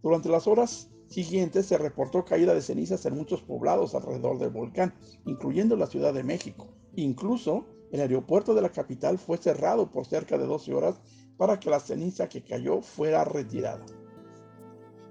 Durante 0.01 0.27
las 0.27 0.47
horas 0.47 0.89
siguientes 1.05 1.67
se 1.67 1.77
reportó 1.77 2.25
caída 2.25 2.55
de 2.55 2.63
cenizas 2.63 3.05
en 3.05 3.13
muchos 3.13 3.43
poblados 3.43 3.93
alrededor 3.93 4.39
del 4.39 4.49
volcán, 4.49 4.95
incluyendo 5.27 5.75
la 5.75 5.85
Ciudad 5.85 6.15
de 6.15 6.23
México. 6.23 6.67
Incluso 6.95 7.67
el 7.91 8.01
aeropuerto 8.01 8.55
de 8.55 8.63
la 8.63 8.71
capital 8.71 9.19
fue 9.19 9.37
cerrado 9.37 9.91
por 9.91 10.07
cerca 10.07 10.39
de 10.39 10.47
12 10.47 10.73
horas 10.73 10.99
para 11.37 11.59
que 11.59 11.69
la 11.69 11.79
ceniza 11.79 12.27
que 12.27 12.43
cayó 12.43 12.81
fuera 12.81 13.23
retirada. 13.23 13.85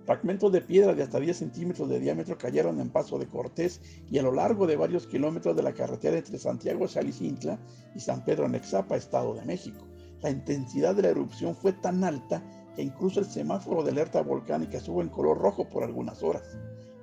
Fragmentos 0.07 0.53
de 0.53 0.61
piedra 0.61 0.95
de 0.95 1.03
hasta 1.03 1.19
10 1.19 1.37
centímetros 1.37 1.89
de 1.89 1.99
diámetro 1.99 2.39
cayeron 2.39 2.81
en 2.81 2.91
Paso 2.91 3.19
de 3.19 3.27
Cortés 3.27 3.81
y 4.09 4.19
a 4.19 4.23
lo 4.23 4.31
largo 4.31 4.65
de 4.69 4.77
varios 4.77 5.09
kilómetros 5.09 5.57
de 5.57 5.65
la 5.65 5.74
carretera 5.74 6.16
entre 6.16 6.39
Santiago 6.39 6.87
Chalicintla 6.87 7.59
y 7.93 7.99
San 7.99 8.24
Pedro 8.24 8.49
Nexapa, 8.49 8.97
Estado 8.97 9.35
de 9.35 9.45
México. 9.45 9.85
La 10.23 10.31
intensidad 10.31 10.95
de 10.95 11.03
la 11.03 11.09
erupción 11.09 11.57
fue 11.57 11.73
tan 11.73 12.05
alta 12.05 12.41
que 12.77 12.83
incluso 12.83 13.19
el 13.19 13.27
semáforo 13.27 13.83
de 13.83 13.91
alerta 13.91 14.23
volcánica 14.23 14.78
estuvo 14.78 15.03
en 15.03 15.09
color 15.09 15.39
rojo 15.39 15.69
por 15.69 15.83
algunas 15.83 16.23
horas. 16.23 16.57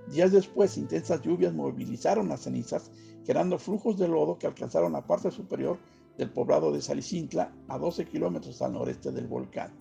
Días 0.09 0.31
después, 0.31 0.77
intensas 0.77 1.21
lluvias 1.23 1.53
movilizaron 1.53 2.29
las 2.29 2.43
cenizas, 2.43 2.89
creando 3.25 3.59
flujos 3.59 3.97
de 3.97 4.07
lodo 4.07 4.37
que 4.37 4.47
alcanzaron 4.47 4.93
la 4.93 5.05
parte 5.05 5.29
superior 5.29 5.77
del 6.17 6.31
poblado 6.31 6.71
de 6.71 6.81
Salicintla, 6.81 7.53
a 7.67 7.77
12 7.77 8.05
kilómetros 8.05 8.61
al 8.61 8.71
noreste 8.71 9.11
del 9.11 9.27
volcán. 9.27 9.73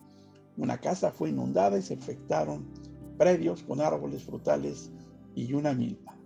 Una 0.57 0.77
casa 0.77 1.11
fue 1.11 1.29
inundada 1.29 1.77
y 1.77 1.81
se 1.81 1.93
afectaron 1.93 2.65
predios 3.17 3.63
con 3.63 3.81
árboles 3.81 4.23
frutales 4.23 4.91
y 5.35 5.53
una 5.53 5.73
milpa. 5.73 6.17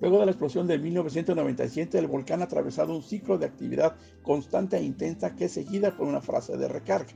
Luego 0.00 0.18
de 0.18 0.26
la 0.26 0.32
explosión 0.32 0.66
de 0.66 0.78
1997, 0.78 1.98
el 1.98 2.08
volcán 2.08 2.42
ha 2.42 2.44
atravesado 2.44 2.94
un 2.94 3.02
ciclo 3.02 3.38
de 3.38 3.46
actividad 3.46 3.96
constante 4.22 4.76
e 4.76 4.82
intensa 4.82 5.34
que 5.34 5.46
es 5.46 5.52
seguida 5.52 5.96
por 5.96 6.06
una 6.06 6.20
fase 6.20 6.56
de 6.56 6.68
recarga. 6.68 7.14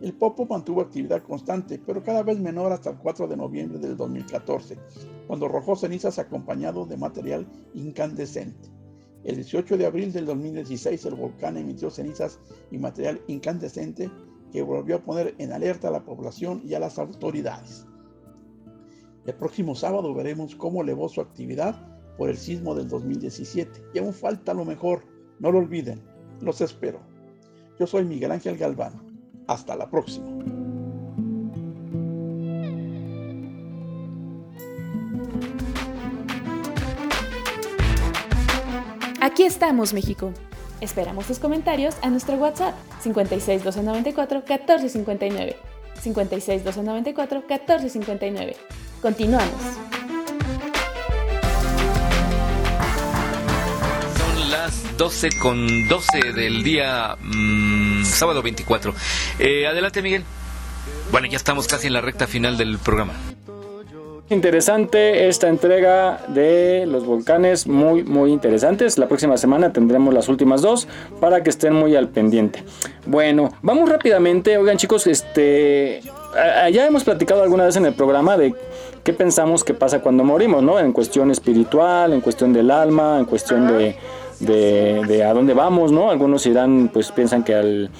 El 0.00 0.12
Popo 0.14 0.46
mantuvo 0.46 0.80
actividad 0.80 1.22
constante, 1.22 1.80
pero 1.84 2.04
cada 2.04 2.22
vez 2.22 2.38
menor 2.38 2.70
hasta 2.70 2.90
el 2.90 2.98
4 2.98 3.26
de 3.26 3.36
noviembre 3.36 3.78
del 3.78 3.96
2014, 3.96 4.78
cuando 5.26 5.46
arrojó 5.46 5.74
cenizas 5.74 6.18
acompañado 6.18 6.86
de 6.86 6.96
material 6.96 7.48
incandescente. 7.74 8.68
El 9.24 9.36
18 9.36 9.76
de 9.76 9.86
abril 9.86 10.12
del 10.12 10.26
2016 10.26 11.04
el 11.06 11.14
volcán 11.16 11.56
emitió 11.56 11.90
cenizas 11.90 12.38
y 12.70 12.78
material 12.78 13.20
incandescente 13.26 14.08
que 14.52 14.62
volvió 14.62 14.96
a 14.96 15.02
poner 15.02 15.34
en 15.38 15.52
alerta 15.52 15.88
a 15.88 15.90
la 15.90 16.04
población 16.04 16.62
y 16.64 16.74
a 16.74 16.78
las 16.78 16.98
autoridades. 16.98 17.87
El 19.28 19.34
próximo 19.34 19.74
sábado 19.74 20.14
veremos 20.14 20.56
cómo 20.56 20.80
elevó 20.80 21.06
su 21.10 21.20
actividad 21.20 21.76
por 22.16 22.30
el 22.30 22.38
sismo 22.38 22.74
del 22.74 22.88
2017 22.88 23.90
y 23.92 23.98
aún 23.98 24.14
falta 24.14 24.54
lo 24.54 24.64
mejor, 24.64 25.02
no 25.38 25.52
lo 25.52 25.58
olviden, 25.58 26.00
los 26.40 26.62
espero. 26.62 27.00
Yo 27.78 27.86
soy 27.86 28.06
Miguel 28.06 28.32
Ángel 28.32 28.56
Galván. 28.56 28.94
Hasta 29.46 29.76
la 29.76 29.90
próxima. 29.90 30.26
Aquí 39.20 39.42
estamos, 39.42 39.92
México. 39.92 40.32
Esperamos 40.80 41.26
tus 41.26 41.38
comentarios 41.38 41.98
a 42.00 42.08
nuestro 42.08 42.36
WhatsApp 42.36 42.74
56 43.02 43.62
294 43.62 44.38
1459. 44.38 45.56
56 46.00 46.64
294 46.64 47.40
1459. 47.40 48.87
Continuamos. 49.00 49.48
Son 54.16 54.50
las 54.50 54.96
12 54.96 55.28
con 55.38 55.88
12 55.88 56.32
del 56.32 56.62
día 56.64 57.16
mm, 57.20 58.04
sábado 58.04 58.42
24. 58.42 58.94
Eh, 59.38 59.66
adelante, 59.66 60.02
Miguel. 60.02 60.24
Bueno, 61.12 61.28
ya 61.28 61.36
estamos 61.36 61.68
casi 61.68 61.86
en 61.86 61.92
la 61.92 62.00
recta 62.00 62.26
final 62.26 62.56
del 62.58 62.78
programa. 62.78 63.14
Interesante 64.30 65.28
esta 65.28 65.48
entrega 65.48 66.20
de 66.28 66.84
los 66.86 67.06
volcanes, 67.06 67.66
muy 67.66 68.02
muy 68.02 68.30
interesantes. 68.30 68.98
La 68.98 69.08
próxima 69.08 69.38
semana 69.38 69.72
tendremos 69.72 70.12
las 70.12 70.28
últimas 70.28 70.60
dos 70.60 70.86
para 71.18 71.42
que 71.42 71.48
estén 71.48 71.72
muy 71.72 71.96
al 71.96 72.10
pendiente. 72.10 72.62
Bueno, 73.06 73.48
vamos 73.62 73.88
rápidamente. 73.88 74.58
Oigan 74.58 74.76
chicos, 74.76 75.06
este 75.06 76.02
ya 76.70 76.86
hemos 76.86 77.04
platicado 77.04 77.42
alguna 77.42 77.64
vez 77.64 77.76
en 77.76 77.86
el 77.86 77.94
programa 77.94 78.36
de 78.36 78.54
qué 79.08 79.14
pensamos 79.14 79.64
que 79.64 79.72
pasa 79.72 80.02
cuando 80.02 80.22
morimos, 80.22 80.62
¿no? 80.62 80.78
En 80.78 80.92
cuestión 80.92 81.30
espiritual, 81.30 82.12
en 82.12 82.20
cuestión 82.20 82.52
del 82.52 82.70
alma, 82.70 83.16
en 83.18 83.24
cuestión 83.24 83.66
de, 83.66 83.96
de, 84.38 85.02
de 85.08 85.24
a 85.24 85.32
dónde 85.32 85.54
vamos, 85.54 85.90
¿no? 85.90 86.10
Algunos 86.10 86.44
irán, 86.44 86.90
pues 86.92 87.10
piensan 87.10 87.42
que 87.42 87.54
al, 87.54 87.90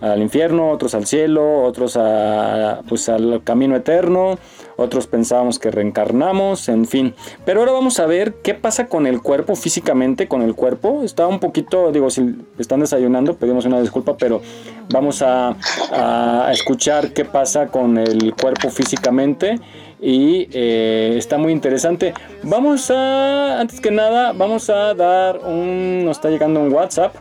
al 0.00 0.22
infierno, 0.22 0.70
otros 0.70 0.94
al 0.94 1.04
cielo, 1.04 1.64
otros 1.64 1.98
a, 1.98 2.80
pues 2.88 3.10
al 3.10 3.42
camino 3.44 3.76
eterno, 3.76 4.38
otros 4.76 5.06
pensábamos 5.06 5.58
que 5.58 5.70
reencarnamos, 5.70 6.70
en 6.70 6.86
fin. 6.86 7.14
Pero 7.44 7.60
ahora 7.60 7.72
vamos 7.72 8.00
a 8.00 8.06
ver 8.06 8.36
qué 8.42 8.54
pasa 8.54 8.88
con 8.88 9.06
el 9.06 9.20
cuerpo, 9.20 9.56
físicamente 9.56 10.28
con 10.28 10.40
el 10.40 10.54
cuerpo. 10.54 11.02
Está 11.04 11.26
un 11.26 11.40
poquito, 11.40 11.92
digo, 11.92 12.08
si 12.08 12.36
están 12.58 12.80
desayunando, 12.80 13.36
pedimos 13.36 13.66
una 13.66 13.82
disculpa, 13.82 14.16
pero 14.16 14.40
vamos 14.88 15.20
a, 15.20 15.56
a 15.92 16.50
escuchar 16.52 17.12
qué 17.12 17.26
pasa 17.26 17.66
con 17.66 17.98
el 17.98 18.34
cuerpo 18.34 18.70
físicamente 18.70 19.60
y 20.00 20.48
eh, 20.52 21.14
está 21.16 21.38
muy 21.38 21.52
interesante. 21.52 22.14
Vamos 22.42 22.90
a, 22.90 23.60
antes 23.60 23.80
que 23.80 23.90
nada, 23.90 24.32
vamos 24.32 24.70
a 24.70 24.94
dar 24.94 25.38
un, 25.38 26.04
nos 26.04 26.18
está 26.18 26.30
llegando 26.30 26.60
un 26.60 26.72
WhatsApp 26.72 27.14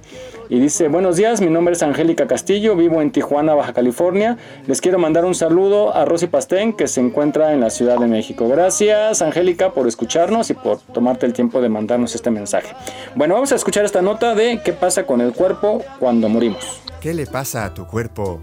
y 0.50 0.60
dice, 0.60 0.88
buenos 0.88 1.16
días, 1.16 1.42
mi 1.42 1.50
nombre 1.50 1.74
es 1.74 1.82
Angélica 1.82 2.28
Castillo, 2.28 2.76
vivo 2.76 3.02
en 3.02 3.12
Tijuana, 3.12 3.56
Baja 3.56 3.74
California. 3.74 4.38
Les 4.68 4.82
quiero 4.82 5.00
mandar 5.00 5.26
un 5.26 5.36
saludo 5.36 5.96
a 5.96 6.06
Rosy 6.06 6.28
Pastén, 6.28 6.74
que 6.74 6.88
se 6.88 7.00
encuentra 7.00 7.54
en 7.54 7.62
la 7.62 7.70
Ciudad 7.70 7.98
de 7.98 8.08
México. 8.08 8.48
Gracias, 8.48 9.22
Angélica, 9.22 9.72
por 9.72 9.88
escucharnos 9.88 10.50
y 10.50 10.54
por 10.54 10.80
tomarte 10.80 11.26
el 11.26 11.34
tiempo 11.34 11.62
de 11.62 11.70
mandarnos 11.70 12.14
este 12.14 12.30
mensaje. 12.30 12.76
Bueno, 13.16 13.36
vamos 13.36 13.52
a 13.52 13.56
escuchar 13.56 13.86
esta 13.86 14.02
nota 14.02 14.36
de 14.36 14.62
qué 14.64 14.74
pasa 14.74 15.06
con 15.06 15.22
el 15.22 15.34
cuerpo 15.34 15.82
cuando 16.00 16.30
morimos. 16.30 16.82
¿Qué 17.02 17.14
le 17.14 17.26
pasa 17.26 17.66
a 17.66 17.74
tu 17.74 17.88
cuerpo 17.88 18.42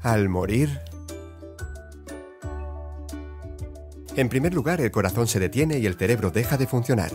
al 0.00 0.28
morir? 0.28 0.85
En 4.16 4.30
primer 4.30 4.54
lugar, 4.54 4.80
el 4.80 4.90
corazón 4.90 5.28
se 5.28 5.38
detiene 5.38 5.78
y 5.78 5.84
el 5.84 5.96
cerebro 5.96 6.30
deja 6.30 6.56
de 6.56 6.66
funcionar. 6.66 7.12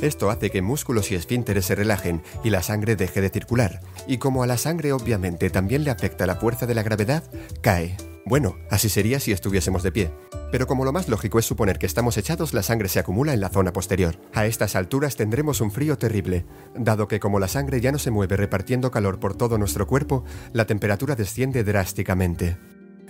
Esto 0.00 0.30
hace 0.30 0.50
que 0.50 0.62
músculos 0.62 1.10
y 1.10 1.16
esfínteres 1.16 1.66
se 1.66 1.74
relajen 1.74 2.22
y 2.44 2.50
la 2.50 2.62
sangre 2.62 2.94
deje 2.94 3.20
de 3.20 3.30
circular. 3.30 3.80
Y 4.06 4.18
como 4.18 4.44
a 4.44 4.46
la 4.46 4.56
sangre 4.56 4.92
obviamente 4.92 5.50
también 5.50 5.82
le 5.82 5.90
afecta 5.90 6.26
la 6.26 6.36
fuerza 6.36 6.66
de 6.66 6.74
la 6.74 6.84
gravedad, 6.84 7.24
cae. 7.60 7.96
Bueno, 8.24 8.56
así 8.70 8.88
sería 8.88 9.18
si 9.18 9.32
estuviésemos 9.32 9.82
de 9.82 9.92
pie. 9.92 10.10
Pero 10.52 10.68
como 10.68 10.84
lo 10.84 10.92
más 10.92 11.08
lógico 11.08 11.40
es 11.40 11.46
suponer 11.46 11.78
que 11.78 11.86
estamos 11.86 12.16
echados, 12.18 12.54
la 12.54 12.62
sangre 12.62 12.88
se 12.88 13.00
acumula 13.00 13.32
en 13.34 13.40
la 13.40 13.48
zona 13.48 13.72
posterior. 13.72 14.16
A 14.32 14.46
estas 14.46 14.76
alturas 14.76 15.16
tendremos 15.16 15.60
un 15.60 15.72
frío 15.72 15.98
terrible, 15.98 16.44
dado 16.76 17.08
que 17.08 17.18
como 17.18 17.40
la 17.40 17.48
sangre 17.48 17.80
ya 17.80 17.90
no 17.90 17.98
se 17.98 18.12
mueve 18.12 18.36
repartiendo 18.36 18.92
calor 18.92 19.18
por 19.18 19.36
todo 19.36 19.58
nuestro 19.58 19.86
cuerpo, 19.86 20.24
la 20.52 20.66
temperatura 20.66 21.16
desciende 21.16 21.64
drásticamente. 21.64 22.58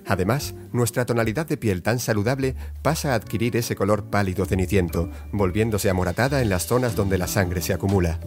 Además, 0.07 0.55
nuestra 0.73 1.05
tonalidad 1.05 1.47
de 1.47 1.57
piel 1.57 1.83
tan 1.83 1.99
saludable 1.99 2.55
pasa 2.83 3.13
a 3.13 3.15
adquirir 3.17 3.57
ese 3.57 3.75
color 3.75 4.05
pálido 4.05 4.45
ceniciento, 4.45 5.11
volviéndose 5.33 5.91
amoratada 5.91 6.43
en 6.43 6.49
las 6.49 6.67
zonas 6.67 6.95
donde 6.95 7.19
la 7.19 7.27
sangre 7.27 7.61
se 7.61 7.73
acumula. 7.73 8.21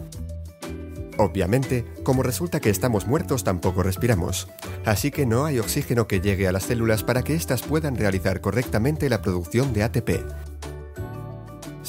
Obviamente, 1.16 1.84
como 2.02 2.22
resulta 2.22 2.60
que 2.60 2.70
estamos 2.70 3.06
muertos, 3.06 3.44
tampoco 3.44 3.82
respiramos, 3.82 4.48
así 4.86 5.10
que 5.10 5.26
no 5.26 5.44
hay 5.44 5.58
oxígeno 5.58 6.06
que 6.06 6.20
llegue 6.20 6.48
a 6.48 6.52
las 6.52 6.64
células 6.64 7.02
para 7.02 7.22
que 7.22 7.34
éstas 7.34 7.62
puedan 7.62 7.96
realizar 7.96 8.40
correctamente 8.40 9.08
la 9.10 9.20
producción 9.20 9.72
de 9.72 9.82
ATP. 9.82 10.10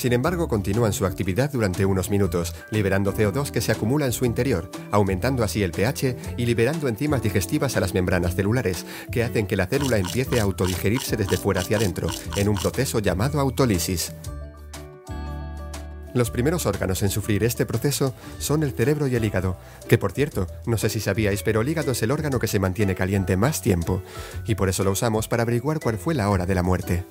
Sin 0.01 0.13
embargo, 0.13 0.47
continúan 0.47 0.93
su 0.93 1.05
actividad 1.05 1.51
durante 1.51 1.85
unos 1.85 2.09
minutos, 2.09 2.55
liberando 2.71 3.13
CO2 3.13 3.51
que 3.51 3.61
se 3.61 3.71
acumula 3.71 4.07
en 4.07 4.13
su 4.13 4.25
interior, 4.25 4.67
aumentando 4.89 5.43
así 5.43 5.61
el 5.61 5.69
pH 5.69 6.15
y 6.37 6.47
liberando 6.47 6.87
enzimas 6.87 7.21
digestivas 7.21 7.77
a 7.77 7.81
las 7.81 7.93
membranas 7.93 8.33
celulares, 8.33 8.87
que 9.11 9.23
hacen 9.23 9.45
que 9.45 9.55
la 9.55 9.67
célula 9.67 9.99
empiece 9.99 10.39
a 10.39 10.43
autodigerirse 10.43 11.17
desde 11.17 11.37
fuera 11.37 11.61
hacia 11.61 11.77
adentro, 11.77 12.07
en 12.35 12.49
un 12.49 12.55
proceso 12.55 12.97
llamado 12.97 13.39
autólisis. 13.39 14.11
Los 16.15 16.31
primeros 16.31 16.65
órganos 16.65 17.03
en 17.03 17.11
sufrir 17.11 17.43
este 17.43 17.67
proceso 17.67 18.15
son 18.39 18.63
el 18.63 18.71
cerebro 18.71 19.05
y 19.05 19.15
el 19.15 19.23
hígado, 19.23 19.55
que 19.87 19.99
por 19.99 20.13
cierto, 20.13 20.47
no 20.65 20.79
sé 20.79 20.89
si 20.89 20.99
sabíais, 20.99 21.43
pero 21.43 21.61
el 21.61 21.69
hígado 21.69 21.91
es 21.91 22.01
el 22.01 22.09
órgano 22.09 22.39
que 22.39 22.47
se 22.47 22.57
mantiene 22.57 22.95
caliente 22.95 23.37
más 23.37 23.61
tiempo, 23.61 24.01
y 24.47 24.55
por 24.55 24.67
eso 24.67 24.83
lo 24.83 24.89
usamos 24.89 25.27
para 25.27 25.43
averiguar 25.43 25.79
cuál 25.79 25.99
fue 25.99 26.15
la 26.15 26.27
hora 26.31 26.47
de 26.47 26.55
la 26.55 26.63
muerte. 26.63 27.05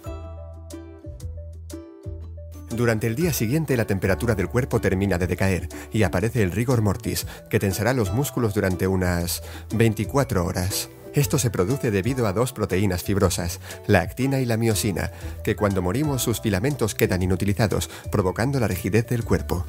Durante 2.81 3.07
el 3.07 3.15
día 3.15 3.35
siguiente 3.35 3.77
la 3.77 3.85
temperatura 3.85 4.35
del 4.35 4.49
cuerpo 4.49 4.81
termina 4.81 5.19
de 5.19 5.27
decaer 5.27 5.69
y 5.93 6.03
aparece 6.03 6.43
el 6.43 6.51
rigor 6.51 6.81
mortis, 6.81 7.27
que 7.51 7.59
tensará 7.59 7.93
los 7.93 8.15
músculos 8.15 8.55
durante 8.55 8.87
unas 8.87 9.43
24 9.75 10.47
horas. 10.47 10.89
Esto 11.13 11.39
se 11.39 11.51
produce 11.51 11.91
debido 11.91 12.27
a 12.27 12.33
dos 12.33 12.55
proteínas 12.55 13.03
fibrosas, 13.03 13.61
la 13.87 14.01
actina 14.01 14.41
y 14.41 14.47
la 14.47 14.57
miosina, 14.57 15.13
que 15.45 15.57
cuando 15.57 15.83
morimos 15.83 16.23
sus 16.23 16.41
filamentos 16.41 16.95
quedan 16.95 17.23
inutilizados, 17.23 17.91
provocando 18.11 18.59
la 18.59 18.69
rigidez 18.69 19.07
del 19.09 19.25
cuerpo. 19.25 19.67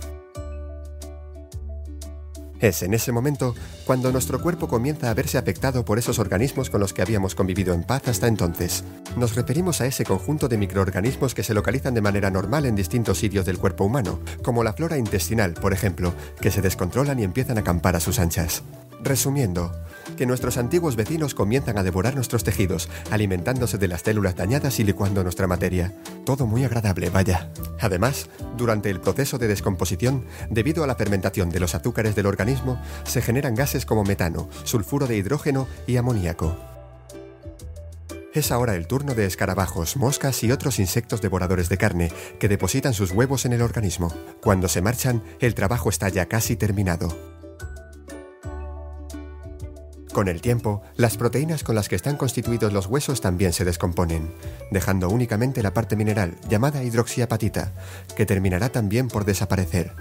Es 2.62 2.84
en 2.84 2.94
ese 2.94 3.12
momento 3.12 3.56
cuando 3.86 4.12
nuestro 4.12 4.40
cuerpo 4.40 4.68
comienza 4.68 5.10
a 5.10 5.14
verse 5.16 5.40
afectado 5.40 5.84
por 5.84 5.98
esos 5.98 6.20
organismos 6.20 6.70
con 6.70 6.80
los 6.80 6.94
que 6.94 7.02
habíamos 7.02 7.34
convivido 7.34 7.74
en 7.74 7.84
paz 7.84 8.08
hasta 8.08 8.28
entonces. 8.28 8.84
Nos 9.18 9.36
referimos 9.36 9.82
a 9.82 9.88
ese 9.88 10.06
conjunto 10.06 10.48
de 10.48 10.58
microorganismos 10.58 11.34
que 11.34 11.44
se 11.44 11.56
localizan 11.56 11.96
de 11.96 12.02
manera 12.02 12.30
normal 12.30 12.68
en 12.68 12.76
distintos 12.76 13.18
sitios 13.18 13.48
del 13.48 13.58
cuerpo 13.58 13.84
humano, 13.84 14.20
como 14.44 14.64
la 14.64 14.74
flora 14.74 14.98
intestinal, 14.98 15.56
por 15.56 15.74
ejemplo, 15.74 16.14
que 16.40 16.52
se 16.52 16.62
descontrolan 16.62 17.20
y 17.20 17.24
empiezan 17.24 17.58
a 17.58 17.62
acampar 17.62 17.96
a 17.96 18.00
sus 18.00 18.20
anchas. 18.20 18.62
Resumiendo, 19.04 19.72
que 20.16 20.26
nuestros 20.26 20.58
antiguos 20.58 20.96
vecinos 20.96 21.34
comienzan 21.34 21.78
a 21.78 21.84
devorar 21.84 22.16
nuestros 22.16 22.44
tejidos, 22.44 22.90
alimentándose 23.10 23.78
de 23.78 23.88
las 23.88 24.02
células 24.02 24.36
dañadas 24.36 24.80
y 24.80 24.84
licuando 24.84 25.24
nuestra 25.24 25.48
materia. 25.48 25.94
Todo 26.26 26.46
muy 26.46 26.64
agradable, 26.64 27.10
vaya. 27.10 27.50
Además, 27.80 28.30
durante 28.58 28.90
el 28.90 29.00
proceso 29.00 29.38
de 29.38 29.48
descomposición, 29.48 30.26
debido 30.50 30.84
a 30.84 30.88
la 30.88 30.96
fermentación 30.96 31.50
de 31.50 31.60
los 31.60 31.74
azúcares 31.74 32.16
del 32.16 32.28
organismo, 32.28 32.80
se 33.04 33.22
generan 33.22 33.56
gases 33.56 33.86
como 33.86 34.04
metano, 34.04 34.50
sulfuro 34.64 35.08
de 35.08 35.18
hidrógeno 35.18 35.68
y 35.88 35.98
amoníaco. 35.98 36.56
Es 38.34 38.52
ahora 38.52 38.76
el 38.76 38.88
turno 38.88 39.14
de 39.14 39.26
escarabajos, 39.26 39.98
moscas 39.98 40.42
y 40.44 40.52
otros 40.52 40.80
insectos 40.80 41.22
devoradores 41.22 41.68
de 41.68 41.78
carne 41.78 42.12
que 42.40 42.48
depositan 42.48 42.94
sus 42.94 43.12
huevos 43.12 43.46
en 43.46 43.52
el 43.52 43.62
organismo. 43.62 44.14
Cuando 44.42 44.70
se 44.70 44.82
marchan, 44.82 45.22
el 45.42 45.54
trabajo 45.54 45.90
está 45.90 46.08
ya 46.08 46.28
casi 46.28 46.56
terminado. 46.56 47.41
Con 50.14 50.28
el 50.28 50.42
tiempo, 50.42 50.82
las 50.98 51.16
proteínas 51.16 51.64
con 51.64 51.76
las 51.76 51.88
que 51.88 51.96
están 51.96 52.18
constituidos 52.18 52.74
los 52.74 52.88
huesos 52.88 53.22
también 53.22 53.54
se 53.54 53.64
descomponen, 53.64 54.34
dejando 54.70 55.08
únicamente 55.10 55.64
la 55.64 55.74
parte 55.74 55.96
mineral, 55.96 56.36
llamada 56.50 56.84
hidroxiapatita, 56.84 57.72
que 58.16 58.26
terminará 58.26 58.70
también 58.70 59.08
por 59.08 59.24
desaparecer, 59.24 59.94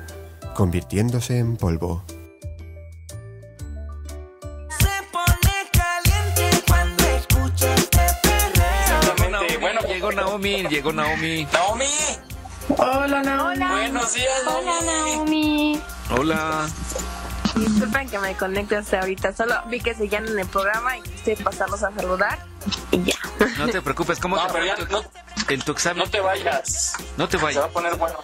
convirtiéndose 0.55 1.39
en 1.39 1.57
polvo. 1.57 2.05
Bueno, 9.61 9.81
llegó 9.82 10.11
Naomi, 10.11 10.66
llegó 10.69 10.93
Naomi. 10.93 11.47
Naomi. 11.53 11.85
Hola, 12.78 13.23
Naomi. 13.23 13.59
Buenos 13.59 14.15
días, 14.15 14.43
Hola, 14.47 14.81
Naomi. 14.85 15.81
Hola. 16.11 16.69
Disculpen 17.61 18.09
que 18.09 18.19
me 18.19 18.35
conecte 18.35 18.77
hasta 18.77 19.01
ahorita. 19.01 19.32
Solo 19.35 19.55
vi 19.69 19.81
que 19.81 19.95
seguían 19.95 20.27
en 20.27 20.39
el 20.39 20.47
programa 20.47 20.97
y 20.99 21.03
quise 21.03 21.37
pasarlos 21.43 21.82
a 21.82 21.93
saludar. 21.95 22.39
Y 22.91 23.03
ya. 23.05 23.15
No 23.59 23.69
te 23.69 23.81
preocupes, 23.82 24.19
¿cómo 24.19 24.37
No, 24.37 24.47
te 24.47 24.53
pero 24.53 24.65
ya 24.66 24.77
no, 24.91 25.03
en 25.49 25.61
tu 25.61 25.73
examen? 25.73 26.05
no 26.05 26.11
te 26.11 26.20
vayas. 26.20 26.95
No 27.16 27.27
te 27.28 27.32
Se 27.32 27.37
va 27.39 27.43
vayas. 27.51 27.65
a 27.65 27.69
poner 27.69 27.97
bueno. 27.97 28.16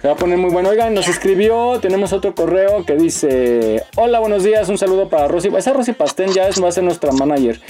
Se 0.00 0.06
va 0.06 0.14
a 0.14 0.16
poner 0.16 0.38
muy 0.38 0.50
bueno. 0.50 0.68
Oigan, 0.68 0.94
nos 0.94 1.08
escribió, 1.08 1.80
tenemos 1.80 2.12
otro 2.12 2.32
correo 2.34 2.84
que 2.86 2.94
dice, 2.94 3.84
hola, 3.96 4.20
buenos 4.20 4.44
días, 4.44 4.68
un 4.68 4.78
saludo 4.78 5.08
para 5.08 5.26
Rosy. 5.26 5.48
Esa 5.56 5.72
Rosy 5.72 5.92
Pastén 5.92 6.32
ya 6.32 6.46
es, 6.46 6.62
va 6.62 6.68
a 6.68 6.72
ser 6.72 6.84
nuestra 6.84 7.10
manager. 7.12 7.60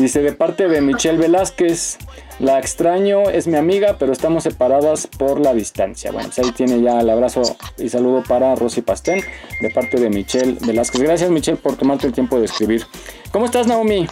Dice, 0.00 0.22
de 0.22 0.32
parte 0.32 0.66
de 0.66 0.80
Michelle 0.80 1.18
Velázquez, 1.18 1.98
la 2.38 2.58
extraño, 2.58 3.28
es 3.28 3.46
mi 3.46 3.58
amiga, 3.58 3.96
pero 3.98 4.14
estamos 4.14 4.44
separadas 4.44 5.06
por 5.06 5.38
la 5.38 5.52
distancia. 5.52 6.10
Bueno, 6.10 6.30
pues 6.34 6.38
ahí 6.38 6.52
tiene 6.52 6.80
ya 6.80 7.00
el 7.00 7.10
abrazo 7.10 7.42
y 7.76 7.90
saludo 7.90 8.22
para 8.22 8.54
Rosy 8.54 8.80
Pastén, 8.80 9.22
de 9.60 9.68
parte 9.68 10.00
de 10.00 10.08
Michelle 10.08 10.56
Velázquez. 10.62 11.02
Gracias, 11.02 11.28
Michelle, 11.28 11.58
por 11.58 11.76
tomarte 11.76 12.06
el 12.06 12.14
tiempo 12.14 12.38
de 12.38 12.46
escribir. 12.46 12.86
¿Cómo 13.30 13.44
estás, 13.44 13.66
Naomi? 13.66 14.08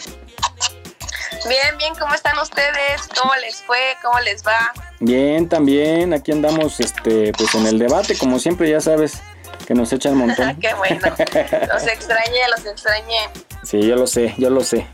Bien, 1.48 1.78
bien, 1.78 1.94
¿cómo 1.98 2.12
están 2.12 2.38
ustedes? 2.38 3.08
¿Cómo 3.18 3.32
les 3.36 3.62
fue? 3.62 3.78
¿Cómo 4.02 4.20
les 4.20 4.46
va? 4.46 4.74
Bien, 5.00 5.48
también, 5.48 6.12
aquí 6.12 6.32
andamos 6.32 6.80
este, 6.80 7.32
pues 7.32 7.54
en 7.54 7.66
el 7.66 7.78
debate, 7.78 8.14
como 8.18 8.38
siempre, 8.38 8.68
ya 8.68 8.82
sabes, 8.82 9.22
que 9.66 9.72
nos 9.72 9.90
echan 9.90 10.12
un 10.12 10.26
montón. 10.26 10.54
Qué 10.60 10.74
bueno. 10.74 11.00
Los 11.72 11.86
extrañé, 11.86 12.40
los 12.54 12.66
extrañé. 12.66 13.20
Sí, 13.62 13.80
yo 13.80 13.96
lo 13.96 14.06
sé, 14.06 14.34
yo 14.36 14.50
lo 14.50 14.62
sé. 14.62 14.86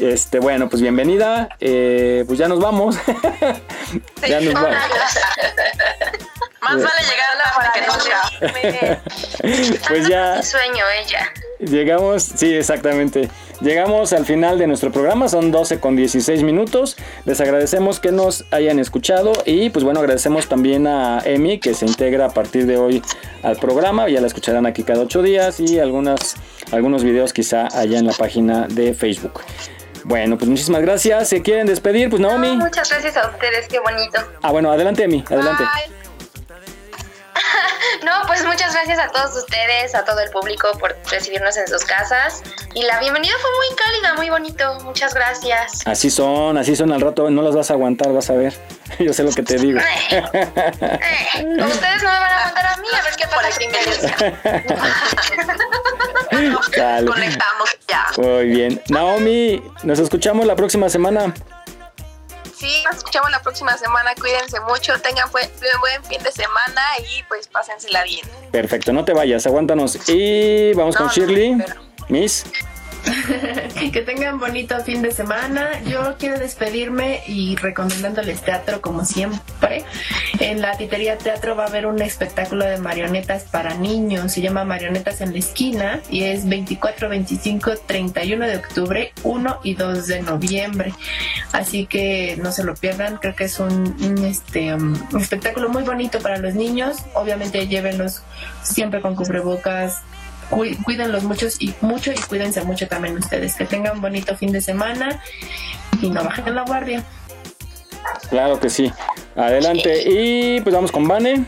Este, 0.00 0.38
bueno, 0.38 0.68
pues 0.68 0.80
bienvenida. 0.82 1.48
eh, 1.60 2.24
pues 2.26 2.38
ya 2.38 2.48
nos 2.48 2.60
vamos. 2.60 2.96
ya 4.28 4.40
nos 4.40 4.54
vamos. 4.54 4.76
Más 6.60 6.82
vale 6.82 7.02
que 7.74 7.80
no. 7.80 8.98
Pues 9.88 10.08
ya 10.08 10.42
Sueño 10.42 10.84
ella. 11.04 11.32
llegamos, 11.60 12.22
sí, 12.22 12.54
exactamente. 12.54 13.28
Llegamos 13.60 14.12
al 14.12 14.26
final 14.26 14.58
de 14.58 14.66
nuestro 14.66 14.92
programa, 14.92 15.28
son 15.28 15.50
12 15.50 15.80
con 15.80 15.96
16 15.96 16.42
minutos. 16.42 16.96
Les 17.24 17.40
agradecemos 17.40 18.00
que 18.00 18.12
nos 18.12 18.44
hayan 18.50 18.78
escuchado 18.78 19.32
y 19.46 19.70
pues 19.70 19.84
bueno, 19.84 20.00
agradecemos 20.00 20.48
también 20.48 20.86
a 20.86 21.20
Emi 21.24 21.58
que 21.58 21.74
se 21.74 21.86
integra 21.86 22.26
a 22.26 22.30
partir 22.30 22.66
de 22.66 22.76
hoy 22.76 23.02
al 23.42 23.56
programa. 23.56 24.08
Ya 24.08 24.20
la 24.20 24.26
escucharán 24.26 24.66
aquí 24.66 24.82
cada 24.82 25.02
ocho 25.02 25.22
días 25.22 25.60
y 25.60 25.78
algunas, 25.80 26.36
algunos 26.70 27.02
videos 27.02 27.32
quizá 27.32 27.68
allá 27.72 27.98
en 27.98 28.06
la 28.06 28.12
página 28.12 28.66
de 28.68 28.94
Facebook. 28.94 29.40
Bueno, 30.08 30.38
pues 30.38 30.48
muchísimas 30.48 30.80
gracias. 30.80 31.28
¿Se 31.28 31.42
quieren 31.42 31.66
despedir? 31.66 32.08
Pues 32.08 32.20
Naomi. 32.20 32.56
Muchas 32.56 32.88
gracias 32.88 33.14
a 33.18 33.28
ustedes, 33.28 33.68
qué 33.68 33.78
bonito. 33.78 34.18
Ah, 34.40 34.50
bueno, 34.50 34.72
adelante 34.72 35.04
Emi, 35.04 35.22
adelante. 35.28 35.64
No, 38.04 38.12
pues 38.26 38.44
muchas 38.44 38.72
gracias 38.72 38.98
a 38.98 39.08
todos 39.08 39.36
ustedes, 39.36 39.94
a 39.94 40.04
todo 40.04 40.20
el 40.20 40.30
público 40.30 40.68
por 40.78 40.96
recibirnos 41.10 41.56
en 41.56 41.66
sus 41.66 41.84
casas. 41.84 42.42
Y 42.74 42.82
la 42.82 42.98
bienvenida 43.00 43.32
fue 43.40 43.50
muy 43.50 43.76
cálida, 43.76 44.14
muy 44.14 44.30
bonito. 44.30 44.78
Muchas 44.84 45.14
gracias. 45.14 45.82
Así 45.86 46.10
son, 46.10 46.56
así 46.58 46.76
son 46.76 46.92
al 46.92 47.00
rato, 47.00 47.30
no 47.30 47.42
las 47.42 47.54
vas 47.54 47.70
a 47.70 47.74
aguantar, 47.74 48.12
vas 48.12 48.30
a 48.30 48.34
ver. 48.34 48.54
Yo 48.98 49.12
sé 49.12 49.22
lo 49.22 49.32
que 49.32 49.42
te 49.42 49.56
digo. 49.58 49.78
Ustedes 51.38 52.02
no 52.02 52.10
me 52.10 52.18
van 52.18 52.32
a 52.32 52.44
mandar 52.44 52.66
a 52.66 52.76
mí, 52.78 52.88
a 52.92 53.02
ver 53.02 53.14
qué 53.16 53.26
pasa 53.26 53.48
primero. 53.56 53.90
Conectamos 57.12 57.78
ya. 57.88 58.06
Muy 58.16 58.46
bien. 58.46 58.82
Naomi, 58.88 59.62
nos 59.82 59.98
escuchamos 59.98 60.46
la 60.46 60.56
próxima 60.56 60.88
semana. 60.88 61.34
Sí, 62.58 62.82
nos 62.84 62.96
escuchamos 62.96 63.30
la 63.30 63.40
próxima 63.40 63.76
semana. 63.78 64.14
Cuídense 64.20 64.58
mucho, 64.60 65.00
tengan 65.00 65.30
buen, 65.30 65.48
buen 65.80 66.04
fin 66.04 66.20
de 66.22 66.32
semana 66.32 66.82
y 66.98 67.22
pues 67.24 67.46
pásensela 67.46 68.02
bien. 68.02 68.26
Perfecto, 68.50 68.92
no 68.92 69.04
te 69.04 69.12
vayas, 69.12 69.46
aguántanos. 69.46 69.96
Y 70.08 70.72
vamos 70.74 70.96
con 70.96 71.08
Shirley. 71.08 71.56
Miss. 72.08 72.44
que 73.92 74.02
tengan 74.02 74.38
bonito 74.38 74.78
fin 74.84 75.02
de 75.02 75.12
semana. 75.12 75.80
Yo 75.84 76.16
quiero 76.18 76.38
despedirme 76.38 77.22
y 77.26 77.56
recomendándoles 77.56 78.42
teatro 78.42 78.80
como 78.80 79.04
siempre. 79.04 79.84
En 80.40 80.60
la 80.60 80.76
Titería 80.76 81.18
Teatro 81.18 81.56
va 81.56 81.64
a 81.64 81.66
haber 81.68 81.86
un 81.86 82.00
espectáculo 82.00 82.64
de 82.64 82.78
marionetas 82.78 83.44
para 83.44 83.74
niños. 83.74 84.32
Se 84.32 84.40
llama 84.40 84.64
Marionetas 84.64 85.20
en 85.20 85.32
la 85.32 85.38
Esquina 85.38 86.00
y 86.10 86.24
es 86.24 86.48
24, 86.48 87.08
25, 87.08 87.76
31 87.86 88.46
de 88.46 88.56
octubre, 88.56 89.12
1 89.22 89.60
y 89.62 89.74
2 89.74 90.06
de 90.06 90.22
noviembre. 90.22 90.92
Así 91.52 91.86
que 91.86 92.36
no 92.40 92.52
se 92.52 92.64
lo 92.64 92.74
pierdan. 92.74 93.16
Creo 93.16 93.34
que 93.34 93.44
es 93.44 93.58
un, 93.58 94.24
este, 94.24 94.74
um, 94.74 94.94
espectáculo 95.18 95.68
muy 95.68 95.82
bonito 95.82 96.20
para 96.20 96.38
los 96.38 96.54
niños. 96.54 96.98
Obviamente 97.14 97.66
llévenlos 97.66 98.22
siempre 98.62 99.00
con 99.00 99.14
cubrebocas, 99.14 100.02
cuídenlos 100.48 101.24
muchos 101.24 101.60
y 101.60 101.74
mucho 101.80 102.12
y 102.12 102.16
cuídense 102.16 102.62
mucho 102.62 102.88
también 102.88 103.16
ustedes. 103.16 103.54
Que 103.54 103.64
tengan 103.64 103.96
un 103.96 104.02
bonito 104.02 104.36
fin 104.36 104.52
de 104.52 104.60
semana 104.60 105.20
y 106.00 106.10
no 106.10 106.24
bajen 106.24 106.54
la 106.54 106.62
guardia. 106.62 107.04
Claro 108.30 108.58
que 108.60 108.70
sí. 108.70 108.92
Adelante. 109.36 110.02
Y 110.06 110.60
pues 110.60 110.74
vamos 110.74 110.92
con 110.92 111.06
Vane. 111.06 111.46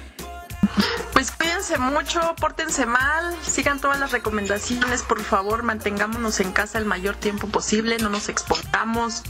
Pues 1.13 1.33
cuídense 1.33 1.77
mucho, 1.77 2.35
pórtense 2.41 2.87
mal, 2.87 3.37
sigan 3.43 3.79
todas 3.81 4.01
las 4.01 4.11
recomendaciones, 4.11 5.03
por 5.03 5.23
favor, 5.23 5.63
mantengámonos 5.63 6.41
en 6.41 6.53
casa 6.53 6.79
el 6.79 6.87
mayor 6.87 7.15
tiempo 7.17 7.47
posible, 7.49 7.99
no 7.99 8.09
nos 8.09 8.31
expongamos, 8.31 9.23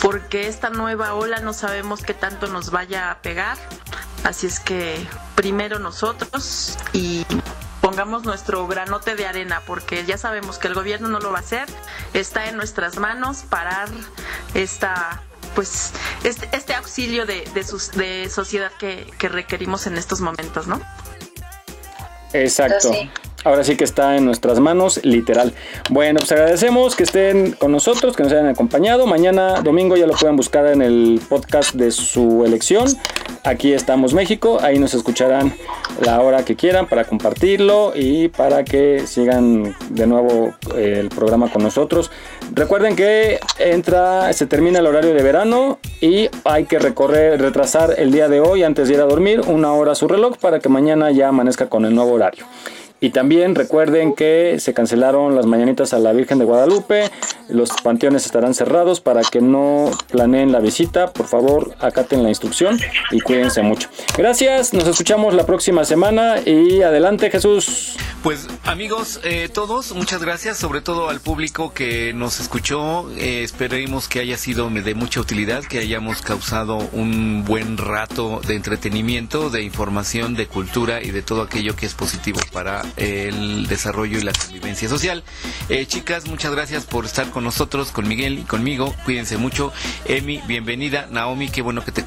porque 0.00 0.48
esta 0.48 0.70
nueva 0.70 1.12
ola 1.14 1.40
no 1.40 1.52
sabemos 1.52 2.02
qué 2.02 2.14
tanto 2.14 2.46
nos 2.46 2.70
vaya 2.70 3.10
a 3.10 3.18
pegar. 3.18 3.58
Así 4.22 4.46
es 4.46 4.58
que 4.58 5.06
primero 5.34 5.78
nosotros 5.78 6.78
y 6.94 7.26
pongamos 7.94 8.24
nuestro 8.24 8.66
granote 8.66 9.14
de 9.14 9.24
arena, 9.24 9.62
porque 9.68 10.04
ya 10.04 10.18
sabemos 10.18 10.58
que 10.58 10.66
el 10.66 10.74
gobierno 10.74 11.06
no 11.08 11.20
lo 11.20 11.30
va 11.30 11.38
a 11.38 11.42
hacer, 11.42 11.68
está 12.12 12.46
en 12.48 12.56
nuestras 12.56 12.96
manos 12.98 13.44
parar 13.48 13.88
esta 14.54 15.22
pues 15.54 15.92
este, 16.24 16.48
este 16.50 16.74
auxilio 16.74 17.24
de, 17.24 17.48
de, 17.54 17.62
sus- 17.62 17.92
de 17.92 18.28
sociedad 18.30 18.72
que, 18.80 19.08
que 19.16 19.28
requerimos 19.28 19.86
en 19.86 19.96
estos 19.96 20.20
momentos, 20.20 20.66
¿no? 20.66 20.80
Exacto. 22.32 22.92
Sí. 22.92 23.08
Ahora 23.44 23.62
sí 23.62 23.76
que 23.76 23.84
está 23.84 24.16
en 24.16 24.24
nuestras 24.24 24.58
manos, 24.58 25.00
literal. 25.04 25.52
Bueno, 25.90 26.20
pues 26.20 26.32
agradecemos 26.32 26.96
que 26.96 27.02
estén 27.02 27.52
con 27.52 27.72
nosotros, 27.72 28.16
que 28.16 28.22
nos 28.22 28.32
hayan 28.32 28.46
acompañado. 28.46 29.06
Mañana, 29.06 29.60
domingo, 29.60 29.96
ya 29.96 30.06
lo 30.06 30.14
pueden 30.14 30.36
buscar 30.36 30.66
en 30.66 30.80
el 30.80 31.20
podcast 31.28 31.74
de 31.74 31.90
su 31.90 32.44
elección. 32.46 32.88
Aquí 33.44 33.74
estamos 33.74 34.14
México, 34.14 34.58
ahí 34.62 34.78
nos 34.78 34.94
escucharán 34.94 35.52
la 36.00 36.22
hora 36.22 36.46
que 36.46 36.56
quieran 36.56 36.88
para 36.88 37.04
compartirlo 37.04 37.92
y 37.94 38.28
para 38.28 38.64
que 38.64 39.06
sigan 39.06 39.76
de 39.90 40.06
nuevo 40.06 40.54
eh, 40.74 40.96
el 41.00 41.10
programa 41.10 41.52
con 41.52 41.62
nosotros. 41.62 42.10
Recuerden 42.54 42.96
que 42.96 43.40
entra, 43.58 44.32
se 44.32 44.46
termina 44.46 44.78
el 44.78 44.86
horario 44.86 45.12
de 45.12 45.22
verano 45.22 45.78
y 46.00 46.30
hay 46.44 46.64
que 46.64 46.78
recorrer, 46.78 47.38
retrasar 47.38 47.94
el 47.98 48.10
día 48.12 48.30
de 48.30 48.40
hoy 48.40 48.62
antes 48.62 48.88
de 48.88 48.94
ir 48.94 49.00
a 49.02 49.04
dormir 49.04 49.42
una 49.42 49.74
hora 49.74 49.94
su 49.94 50.08
reloj 50.08 50.38
para 50.38 50.60
que 50.60 50.70
mañana 50.70 51.10
ya 51.10 51.28
amanezca 51.28 51.68
con 51.68 51.84
el 51.84 51.94
nuevo 51.94 52.12
horario. 52.12 52.46
Y 53.00 53.10
también 53.10 53.54
recuerden 53.54 54.14
que 54.14 54.56
se 54.60 54.72
cancelaron 54.72 55.34
las 55.34 55.46
mañanitas 55.46 55.92
a 55.92 55.98
la 55.98 56.12
Virgen 56.12 56.38
de 56.38 56.44
Guadalupe. 56.44 57.10
Los 57.48 57.70
panteones 57.82 58.24
estarán 58.24 58.54
cerrados 58.54 59.00
para 59.00 59.20
que 59.22 59.40
no 59.40 59.90
planeen 60.10 60.52
la 60.52 60.60
visita. 60.60 61.12
Por 61.12 61.26
favor, 61.26 61.74
acaten 61.80 62.22
la 62.22 62.30
instrucción 62.30 62.80
y 63.10 63.20
cuídense 63.20 63.62
mucho. 63.62 63.88
Gracias, 64.16 64.72
nos 64.72 64.86
escuchamos 64.86 65.34
la 65.34 65.44
próxima 65.44 65.84
semana 65.84 66.36
y 66.46 66.82
adelante 66.82 67.30
Jesús. 67.30 67.96
Pues 68.22 68.48
amigos, 68.64 69.20
eh, 69.22 69.50
todos, 69.52 69.92
muchas 69.94 70.22
gracias, 70.22 70.56
sobre 70.56 70.80
todo 70.80 71.10
al 71.10 71.20
público 71.20 71.74
que 71.74 72.14
nos 72.14 72.40
escuchó. 72.40 73.10
Eh, 73.18 73.42
esperemos 73.42 74.08
que 74.08 74.20
haya 74.20 74.38
sido 74.38 74.70
de 74.70 74.94
mucha 74.94 75.20
utilidad, 75.20 75.62
que 75.62 75.78
hayamos 75.78 76.22
causado 76.22 76.78
un 76.92 77.44
buen 77.44 77.76
rato 77.76 78.40
de 78.46 78.54
entretenimiento, 78.54 79.50
de 79.50 79.62
información, 79.62 80.34
de 80.36 80.46
cultura 80.46 81.02
y 81.02 81.10
de 81.10 81.20
todo 81.20 81.42
aquello 81.42 81.76
que 81.76 81.84
es 81.84 81.92
positivo 81.92 82.40
para 82.50 82.83
el 82.96 83.66
desarrollo 83.66 84.18
y 84.18 84.22
la 84.22 84.32
convivencia 84.32 84.88
social. 84.88 85.22
Eh, 85.68 85.86
chicas, 85.86 86.26
muchas 86.26 86.52
gracias 86.52 86.84
por 86.84 87.04
estar 87.04 87.30
con 87.30 87.44
nosotros, 87.44 87.90
con 87.90 88.08
Miguel 88.08 88.38
y 88.40 88.42
conmigo. 88.42 88.94
Cuídense 89.04 89.36
mucho. 89.36 89.72
Emi, 90.06 90.40
bienvenida. 90.46 91.08
Naomi, 91.10 91.48
qué 91.48 91.62
bueno 91.62 91.84
que 91.84 91.92
te 91.92 92.04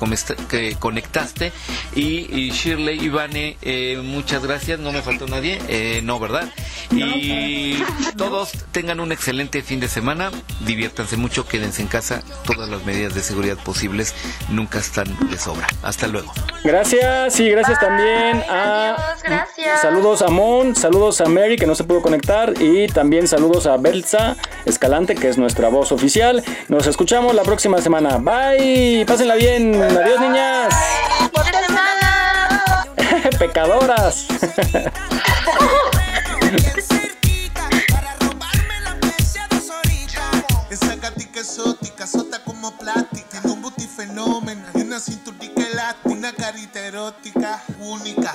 que 0.49 0.75
conectaste. 0.79 1.51
Y, 1.95 2.27
y 2.33 2.51
Shirley, 2.51 2.99
Ivane, 3.03 3.57
eh, 3.61 4.01
muchas 4.03 4.43
gracias. 4.43 4.79
No 4.79 4.91
me 4.91 5.01
faltó 5.01 5.27
nadie. 5.27 5.59
Eh, 5.67 6.01
no, 6.03 6.19
¿verdad? 6.19 6.49
Y 6.91 7.83
todos 8.17 8.51
tengan 8.71 8.99
un 8.99 9.11
excelente 9.11 9.61
fin 9.61 9.79
de 9.79 9.87
semana. 9.87 10.31
Diviértanse 10.65 11.17
mucho, 11.17 11.47
quédense 11.47 11.81
en 11.81 11.87
casa. 11.87 12.21
Todas 12.45 12.69
las 12.69 12.83
medidas 12.85 13.15
de 13.15 13.21
seguridad 13.21 13.57
posibles 13.57 14.13
nunca 14.49 14.79
están 14.79 15.07
de 15.29 15.37
sobra. 15.37 15.67
Hasta 15.83 16.07
luego. 16.07 16.33
Gracias 16.63 17.39
y 17.39 17.49
gracias 17.49 17.79
también 17.79 18.43
a... 18.49 19.15
gracias. 19.23 19.81
Saludos 19.81 20.21
a 20.21 20.29
Mon, 20.29 20.66
saludos 20.75 21.21
a 21.21 21.25
Mary 21.25 21.55
que 21.55 21.65
no 21.65 21.75
se 21.75 21.83
pudo 21.83 22.01
conectar 22.01 22.53
y 22.59 22.87
también 22.87 23.27
saludos 23.27 23.67
a 23.67 23.77
Belsa 23.77 24.35
Escalante 24.65 25.15
que 25.15 25.29
es 25.29 25.37
nuestra 25.37 25.69
voz 25.69 25.91
oficial. 25.91 26.43
Nos 26.67 26.87
escuchamos 26.87 27.33
la 27.35 27.43
próxima 27.43 27.81
semana. 27.81 28.17
Bye, 28.17 29.05
pásenla 29.05 29.35
bien. 29.35 29.75
Adiós 29.81 30.19
niñas. 30.19 30.73
Pecadoras. 33.39 34.27
Esa 40.69 40.95
gatica 40.97 41.39
exótica, 41.39 42.07
sota 42.07 42.43
como 42.43 42.77
plástica, 42.77 43.41
tiene 43.41 43.53
un 43.53 43.61
booty 43.61 43.87
fenómeno 43.87 44.63
y 44.75 44.81
una 44.81 44.99
cinturita 44.99 45.61
elástica, 45.65 46.09
una 46.09 46.33
carita 46.33 46.79
erótica, 46.79 47.63
única, 47.79 48.33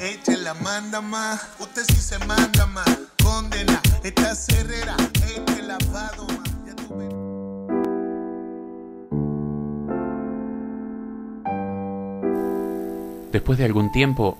ella 0.00 0.36
la 0.42 0.54
manda 0.54 1.00
más, 1.00 1.46
usted 1.58 1.82
sí 1.84 1.96
se 1.96 2.18
manda 2.26 2.66
más, 2.66 2.98
condena, 3.22 3.80
esta 4.02 4.34
cerrera, 4.34 4.96
este 5.26 5.62
lavado 5.62 6.26
más. 6.26 6.38
Después 13.32 13.58
de 13.58 13.64
algún 13.64 13.92
tiempo, 13.92 14.38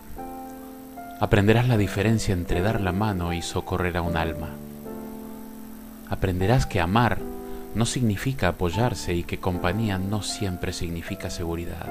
aprenderás 1.20 1.68
la 1.68 1.76
diferencia 1.76 2.32
entre 2.32 2.62
dar 2.62 2.80
la 2.80 2.92
mano 2.92 3.32
y 3.32 3.42
socorrer 3.42 3.96
a 3.96 4.02
un 4.02 4.16
alma. 4.16 4.48
Aprenderás 6.08 6.64
que 6.66 6.80
amar 6.80 7.18
no 7.74 7.84
significa 7.86 8.48
apoyarse 8.48 9.14
y 9.14 9.24
que 9.24 9.38
compañía 9.38 9.98
no 9.98 10.22
siempre 10.22 10.72
significa 10.72 11.28
seguridad. 11.28 11.86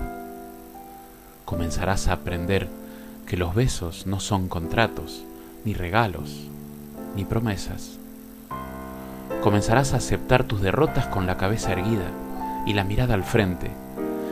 Comenzarás 1.45 2.07
a 2.07 2.13
aprender 2.13 2.67
que 3.27 3.35
los 3.35 3.53
besos 3.53 4.07
no 4.07 4.21
son 4.21 4.47
contratos, 4.47 5.21
ni 5.65 5.73
regalos, 5.73 6.47
ni 7.15 7.25
promesas. 7.25 7.99
Comenzarás 9.43 9.93
a 9.93 9.97
aceptar 9.97 10.45
tus 10.45 10.61
derrotas 10.61 11.07
con 11.07 11.27
la 11.27 11.35
cabeza 11.35 11.73
erguida 11.73 12.09
y 12.65 12.73
la 12.73 12.85
mirada 12.85 13.15
al 13.15 13.25
frente, 13.25 13.69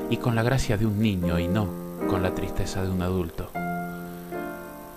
y 0.10 0.18
con 0.18 0.34
la 0.34 0.44
gracia 0.44 0.78
de 0.78 0.86
un 0.86 1.02
niño 1.02 1.40
y 1.40 1.48
no 1.50 1.68
con 2.08 2.24
la 2.24 2.34
tristeza 2.34 2.84
de 2.84 2.90
un 2.90 3.02
adulto. 3.02 3.50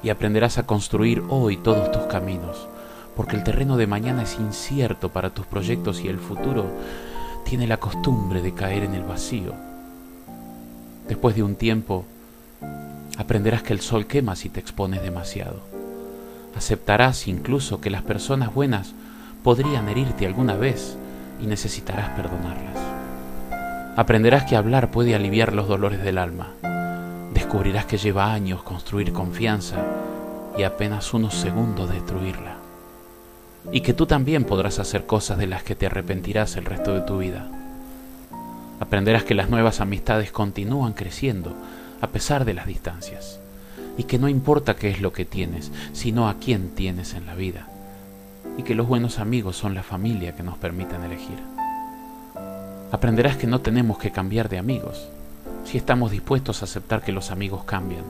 Y 0.05 0.11
aprenderás 0.11 0.59
a 0.59 0.67
construir 0.67 1.25
hoy 1.29 1.57
todos 1.57 1.91
tus 1.91 2.03
caminos, 2.03 2.69
porque 3.17 3.35
el 3.35 3.43
terreno 3.43 3.77
de 3.77 3.89
mañana 3.89 4.23
es 4.23 4.39
incierto 4.39 5.09
para 5.09 5.31
tus 5.31 5.45
proyectos 5.47 6.03
y 6.03 6.09
el 6.09 6.19
futuro 6.19 6.67
tiene 7.45 7.67
la 7.67 7.79
costumbre 7.79 8.43
de 8.43 8.55
caer 8.55 8.85
en 8.85 8.95
el 8.95 9.03
vacío. 9.03 9.55
Después 11.09 11.35
de 11.35 11.43
un 11.43 11.57
tiempo, 11.57 12.05
aprenderás 13.19 13.65
que 13.65 13.73
el 13.73 13.81
sol 13.81 14.07
quema 14.07 14.37
si 14.37 14.49
te 14.49 14.61
expones 14.61 15.03
demasiado. 15.03 15.61
Aceptarás 16.57 17.27
incluso 17.27 17.81
que 17.81 17.91
las 17.91 18.03
personas 18.03 18.55
buenas 18.55 18.95
podrían 19.43 19.89
herirte 19.89 20.25
alguna 20.25 20.55
vez 20.55 20.97
y 21.43 21.47
necesitarás 21.47 22.11
perdonarlas. 22.11 22.77
Aprenderás 23.97 24.45
que 24.45 24.57
hablar 24.57 24.93
puede 24.93 25.17
aliviar 25.17 25.53
los 25.53 25.67
dolores 25.67 26.03
del 26.03 26.19
alma. 26.19 26.51
Descubrirás 27.35 27.87
que 27.87 27.99
lleva 27.99 28.33
años 28.33 28.63
construir 28.63 29.13
confianza 29.13 29.85
y 30.57 30.63
apenas 30.63 31.13
unos 31.13 31.35
segundos 31.35 31.91
destruirla. 31.91 32.57
Y 33.73 33.81
que 33.81 33.95
tú 33.95 34.07
también 34.07 34.45
podrás 34.45 34.79
hacer 34.79 35.07
cosas 35.07 35.39
de 35.39 35.49
las 35.49 35.65
que 35.65 35.75
te 35.75 35.87
arrepentirás 35.87 36.57
el 36.57 36.65
resto 36.65 36.95
de 36.95 37.01
tu 37.01 37.19
vida. 37.19 37.49
Aprenderás 38.79 39.25
que 39.25 39.35
las 39.35 39.51
nuevas 39.51 39.81
amistades 39.81 40.31
continúan 40.31 40.93
creciendo 40.93 41.57
a 42.01 42.09
pesar 42.09 42.45
de 42.45 42.55
las 42.55 42.67
distancias. 42.67 43.41
Y 43.97 44.05
que 44.05 44.19
no 44.19 44.29
importa 44.29 44.77
qué 44.77 44.91
es 44.91 45.01
lo 45.01 45.13
que 45.13 45.25
tienes, 45.25 45.73
sino 45.93 46.29
a 46.29 46.35
quién 46.35 46.71
tienes 46.71 47.15
en 47.15 47.27
la 47.27 47.35
vida. 47.35 47.69
Y 48.57 48.63
que 48.63 48.75
los 48.75 48.87
buenos 48.87 49.19
amigos 49.19 49.57
son 49.57 49.75
la 49.75 49.83
familia 49.83 50.35
que 50.37 50.43
nos 50.43 50.59
permiten 50.59 51.03
elegir. 51.03 51.39
Aprenderás 52.91 53.37
que 53.37 53.47
no 53.47 53.61
tenemos 53.61 53.99
que 53.99 54.11
cambiar 54.11 54.49
de 54.49 54.59
amigos, 54.59 55.09
si 55.65 55.77
estamos 55.77 56.11
dispuestos 56.11 56.63
a 56.63 56.65
aceptar 56.65 57.03
que 57.03 57.13
los 57.13 57.31
amigos 57.31 57.65
cambian. 57.65 58.05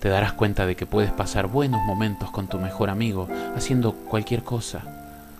Te 0.00 0.08
darás 0.08 0.32
cuenta 0.32 0.64
de 0.64 0.76
que 0.76 0.86
puedes 0.86 1.10
pasar 1.10 1.48
buenos 1.48 1.80
momentos 1.84 2.30
con 2.30 2.46
tu 2.46 2.58
mejor 2.58 2.88
amigo 2.88 3.28
haciendo 3.56 3.92
cualquier 3.92 4.42
cosa 4.42 4.82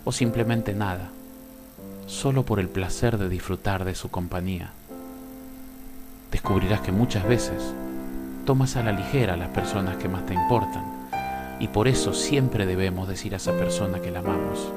o 0.05 0.13
simplemente 0.13 0.75
nada, 0.75 1.11
solo 2.07 2.45
por 2.45 2.59
el 2.61 2.69
placer 2.69 3.19
de 3.19 3.29
disfrutar 3.29 3.85
de 3.85 3.95
su 3.95 4.11
compañía. 4.11 4.73
Descubrirás 6.31 6.81
que 6.81 6.93
muchas 6.93 7.27
veces 7.27 7.75
tomas 8.45 8.77
a 8.77 8.83
la 8.83 8.93
ligera 8.93 9.35
a 9.35 9.37
las 9.37 9.49
personas 9.49 9.97
que 9.97 10.09
más 10.09 10.25
te 10.27 10.35
importan 10.35 10.85
y 11.61 11.69
por 11.69 11.89
eso 11.89 12.15
siempre 12.15 12.67
debemos 12.67 13.09
decir 13.09 13.35
a 13.35 13.39
esa 13.39 13.53
persona 13.53 14.01
que 14.01 14.11
la 14.11 14.21
amamos, 14.21 14.71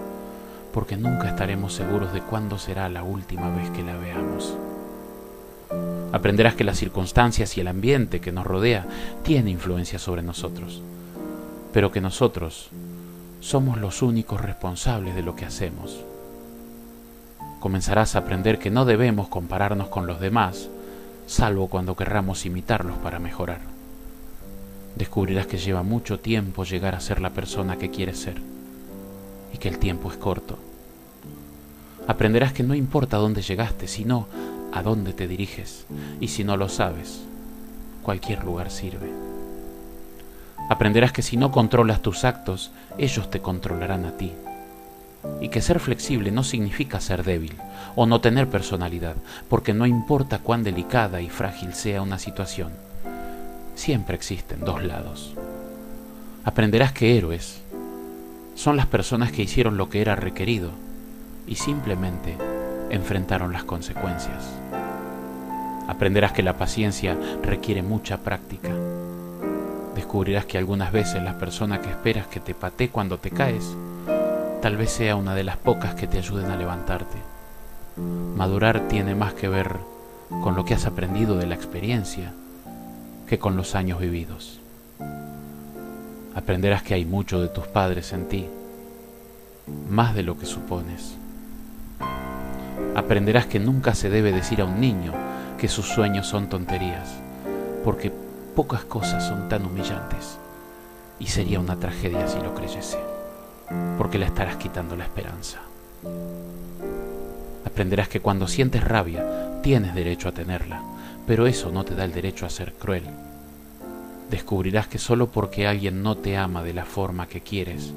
porque 0.74 0.98
nunca 0.98 1.30
estaremos 1.30 1.74
seguros 1.74 2.14
de 2.14 2.22
cuándo 2.22 2.58
será 2.58 2.90
la 2.90 3.04
última 3.04 3.50
vez 3.50 3.70
que 3.72 3.84
la 3.84 3.96
veamos. 3.98 4.58
Aprenderás 6.12 6.56
que 6.56 6.64
las 6.64 6.78
circunstancias 6.78 7.58
y 7.58 7.62
el 7.62 7.68
ambiente 7.68 8.20
que 8.20 8.32
nos 8.32 8.46
rodea 8.46 8.86
tienen 9.24 9.48
influencia 9.48 10.00
sobre 10.00 10.24
nosotros, 10.24 10.82
pero 11.72 11.92
que 11.92 12.02
nosotros 12.02 12.70
somos 13.40 13.78
los 13.78 14.02
únicos 14.02 14.42
responsables 14.42 15.16
de 15.16 15.24
lo 15.24 15.36
que 15.36 15.46
hacemos. 15.46 16.04
Comenzarás 17.60 18.16
a 18.16 18.20
aprender 18.20 18.60
que 18.60 18.72
no 18.72 18.86
debemos 18.86 19.30
compararnos 19.30 19.88
con 19.88 20.08
los 20.08 20.20
demás, 20.20 20.68
salvo 21.32 21.68
cuando 21.68 21.96
querramos 21.96 22.46
imitarlos 22.46 22.98
para 22.98 23.18
mejorar. 23.18 23.62
Descubrirás 24.98 25.48
que 25.48 25.58
lleva 25.58 25.82
mucho 25.82 26.20
tiempo 26.20 26.66
llegar 26.66 26.94
a 26.94 27.00
ser 27.00 27.22
la 27.22 27.30
persona 27.30 27.78
que 27.78 27.90
quieres 27.90 28.20
ser 28.20 28.36
y 29.54 29.58
que 29.58 29.70
el 29.70 29.80
tiempo 29.80 30.12
es 30.12 30.18
corto. 30.18 30.60
Aprenderás 32.06 32.52
que 32.52 32.64
no 32.64 32.76
importa 32.76 33.16
dónde 33.16 33.42
llegaste, 33.42 33.88
sino 33.88 34.28
a 34.74 34.84
dónde 34.84 35.14
te 35.14 35.28
diriges, 35.28 35.86
y 36.20 36.28
si 36.28 36.44
no 36.44 36.58
lo 36.58 36.68
sabes, 36.68 37.22
cualquier 38.04 38.44
lugar 38.44 38.70
sirve. 38.70 39.10
Aprenderás 40.70 41.14
que 41.14 41.22
si 41.22 41.38
no 41.38 41.52
controlas 41.52 42.02
tus 42.02 42.26
actos, 42.26 42.72
ellos 42.98 43.30
te 43.32 43.40
controlarán 43.40 44.04
a 44.04 44.18
ti. 44.18 44.34
Y 45.40 45.48
que 45.48 45.62
ser 45.62 45.80
flexible 45.80 46.32
no 46.32 46.44
significa 46.44 47.00
ser 47.00 47.24
débil 47.24 47.54
o 47.96 48.06
no 48.06 48.22
tener 48.22 48.48
personalidad, 48.48 49.16
porque 49.50 49.74
no 49.74 49.86
importa 49.86 50.40
cuán 50.40 50.64
delicada 50.64 51.22
y 51.22 51.30
frágil 51.30 51.74
sea 51.74 52.02
una 52.02 52.20
situación, 52.20 52.72
siempre 53.76 54.16
existen 54.16 54.62
dos 54.62 54.84
lados. 54.84 55.34
Aprenderás 56.44 56.92
que 56.92 57.18
héroes 57.18 57.62
son 58.56 58.78
las 58.78 58.86
personas 58.86 59.32
que 59.32 59.44
hicieron 59.44 59.78
lo 59.78 59.90
que 59.90 60.02
era 60.02 60.16
requerido 60.16 60.72
y 61.48 61.56
simplemente 61.56 62.38
enfrentaron 62.90 63.54
las 63.54 63.64
consecuencias. 63.64 64.50
Aprenderás 65.88 66.32
que 66.32 66.44
la 66.44 66.58
paciencia 66.58 67.18
requiere 67.42 67.82
mucha 67.82 68.18
práctica. 68.20 68.70
Descubrirás 69.96 70.46
que 70.46 70.58
algunas 70.58 70.92
veces 70.92 71.22
la 71.24 71.38
persona 71.38 71.82
que 71.82 71.90
esperas 71.90 72.28
que 72.28 72.40
te 72.40 72.54
patee 72.54 72.90
cuando 72.90 73.18
te 73.18 73.32
caes, 73.32 73.76
tal 74.62 74.78
vez 74.78 74.92
sea 74.92 75.16
una 75.16 75.36
de 75.36 75.44
las 75.44 75.58
pocas 75.58 75.96
que 75.96 76.08
te 76.08 76.20
ayuden 76.20 76.52
a 76.52 76.56
levantarte. 76.56 77.31
Madurar 78.36 78.88
tiene 78.88 79.16
más 79.16 79.34
que 79.34 79.48
ver 79.48 79.78
con 80.44 80.56
lo 80.56 80.66
que 80.66 80.74
has 80.74 80.86
aprendido 80.86 81.38
de 81.38 81.46
la 81.46 81.56
experiencia 81.56 82.34
que 83.28 83.40
con 83.40 83.56
los 83.56 83.76
años 83.76 84.00
vividos. 84.00 84.60
Aprenderás 86.34 86.84
que 86.84 86.94
hay 86.94 87.06
mucho 87.06 87.42
de 87.42 87.50
tus 87.50 87.68
padres 87.68 88.14
en 88.14 88.28
ti, 88.28 88.48
más 89.90 90.16
de 90.16 90.24
lo 90.24 90.38
que 90.38 90.46
supones. 90.46 91.16
Aprenderás 92.96 93.46
que 93.46 93.60
nunca 93.60 93.94
se 93.96 94.10
debe 94.10 94.32
decir 94.32 94.62
a 94.62 94.66
un 94.66 94.80
niño 94.80 95.14
que 95.58 95.68
sus 95.68 95.88
sueños 95.88 96.28
son 96.28 96.50
tonterías, 96.50 97.10
porque 97.84 98.12
pocas 98.56 98.84
cosas 98.84 99.26
son 99.28 99.48
tan 99.50 99.66
humillantes 99.66 100.38
y 101.20 101.28
sería 101.28 101.60
una 101.60 101.78
tragedia 101.78 102.28
si 102.28 102.40
lo 102.40 102.56
creyese, 102.56 102.98
porque 103.98 104.18
le 104.18 104.26
estarás 104.26 104.56
quitando 104.56 104.96
la 104.96 105.04
esperanza. 105.04 105.60
Aprenderás 107.66 108.10
que 108.10 108.20
cuando 108.20 108.48
sientes 108.48 108.84
rabia 108.84 109.60
tienes 109.62 109.94
derecho 109.94 110.30
a 110.30 110.32
tenerla, 110.32 110.82
pero 111.28 111.48
eso 111.48 111.72
no 111.72 111.84
te 111.84 111.96
da 111.96 112.04
el 112.04 112.14
derecho 112.14 112.46
a 112.46 112.50
ser 112.50 112.74
cruel. 112.74 113.04
Descubrirás 114.30 114.88
que 114.88 114.98
solo 114.98 115.28
porque 115.28 115.68
alguien 115.68 116.04
no 116.04 116.18
te 116.18 116.38
ama 116.38 116.64
de 116.64 116.74
la 116.74 116.86
forma 116.86 117.28
que 117.28 117.42
quieres, 117.42 117.94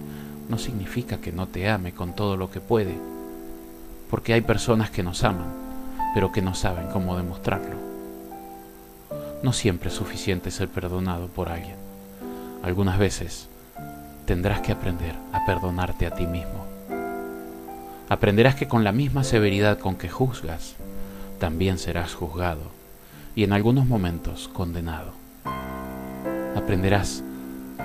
no 0.48 0.58
significa 0.58 1.18
que 1.18 1.32
no 1.32 1.46
te 1.46 1.68
ame 1.68 1.92
con 1.92 2.14
todo 2.14 2.36
lo 2.36 2.50
que 2.50 2.60
puede, 2.60 2.94
porque 4.10 4.34
hay 4.34 4.42
personas 4.42 4.90
que 4.90 5.02
nos 5.02 5.24
aman, 5.24 5.52
pero 6.14 6.32
que 6.32 6.42
no 6.42 6.54
saben 6.54 6.88
cómo 6.88 7.16
demostrarlo. 7.16 7.76
No 9.42 9.52
siempre 9.52 9.88
es 9.88 9.94
suficiente 9.94 10.50
ser 10.50 10.68
perdonado 10.68 11.28
por 11.28 11.48
alguien. 11.48 11.76
Algunas 12.62 12.98
veces 12.98 13.48
tendrás 14.26 14.60
que 14.60 14.72
aprender 14.72 15.14
a 15.32 15.44
perdonarte 15.44 16.06
a 16.06 16.10
ti 16.12 16.26
mismo. 16.26 16.63
Aprenderás 18.08 18.54
que 18.54 18.68
con 18.68 18.84
la 18.84 18.92
misma 18.92 19.24
severidad 19.24 19.78
con 19.78 19.96
que 19.96 20.10
juzgas, 20.10 20.74
también 21.38 21.78
serás 21.78 22.14
juzgado 22.14 22.60
y 23.34 23.44
en 23.44 23.54
algunos 23.54 23.86
momentos 23.86 24.48
condenado. 24.52 25.12
Aprenderás 26.54 27.24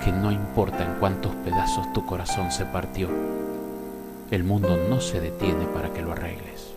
que 0.04 0.12
no 0.12 0.34
importa 0.34 0.84
en 0.84 1.00
cuántos 1.00 1.34
pedazos 1.36 1.91
tu 1.94 2.06
corazón 2.06 2.52
se 2.52 2.66
partió, 2.66 3.08
el 4.30 4.44
mundo 4.44 4.78
no 4.90 5.00
se 5.00 5.22
detiene 5.22 5.66
para 5.74 5.94
que 5.94 6.02
lo 6.02 6.12
arregles. 6.12 6.68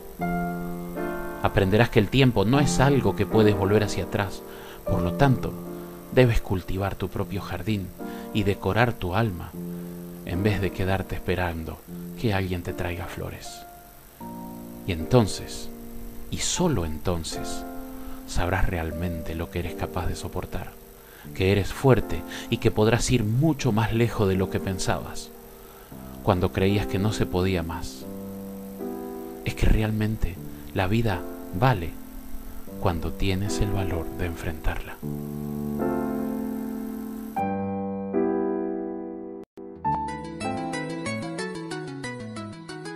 Aprenderás 1.43 1.91
que 1.91 1.99
el 1.99 2.09
tiempo 2.09 2.45
no 2.45 2.61
es 2.61 2.79
algo 2.79 3.17
que 3.17 3.27
puedes 3.27 3.57
volver 3.57 3.83
hacia 3.83 4.05
atrás, 4.05 4.41
por 4.89 5.03
lo 5.03 5.15
tanto, 5.15 5.53
debes 6.13 6.41
cultivar 6.41 6.95
tu 6.95 7.09
propio 7.09 7.41
jardín 7.41 7.89
y 8.33 8.45
decorar 8.45 8.93
tu 8.93 9.17
alma 9.17 9.51
en 10.27 10.45
vez 10.45 10.61
de 10.61 10.71
quedarte 10.71 11.17
esperando 11.17 11.79
que 12.21 12.35
alguien 12.35 12.63
te 12.63 12.73
traiga 12.73 13.07
flores. 13.07 13.63
Y 14.87 14.93
entonces, 14.93 15.69
y 16.31 16.39
solo 16.39 16.85
entonces, 16.85 17.65
sabrás 18.27 18.67
realmente 18.67 19.35
lo 19.35 19.51
que 19.51 19.61
eres 19.61 19.75
capaz 19.75 20.07
de 20.07 20.17
soportar, 20.17 20.73
que 21.35 21.53
eres 21.53 21.73
fuerte 21.73 22.23
y 22.51 22.57
que 22.59 22.71
podrás 22.71 23.11
ir 23.11 23.25
mucho 23.25 23.73
más 23.73 23.93
lejos 23.93 24.29
de 24.29 24.35
lo 24.35 24.51
que 24.51 24.61
pensabas, 24.61 25.31
cuando 26.23 26.53
creías 26.53 26.87
que 26.87 26.99
no 26.99 27.13
se 27.13 27.27
podía 27.27 27.63
más. 27.63 28.05
Es 29.45 29.55
que 29.55 29.67
realmente 29.67 30.37
la 30.75 30.87
vida 30.87 31.21
vale 31.59 31.91
cuando 32.81 33.13
tienes 33.13 33.61
el 33.61 33.71
valor 33.71 34.07
de 34.19 34.27
enfrentarla. 34.27 34.97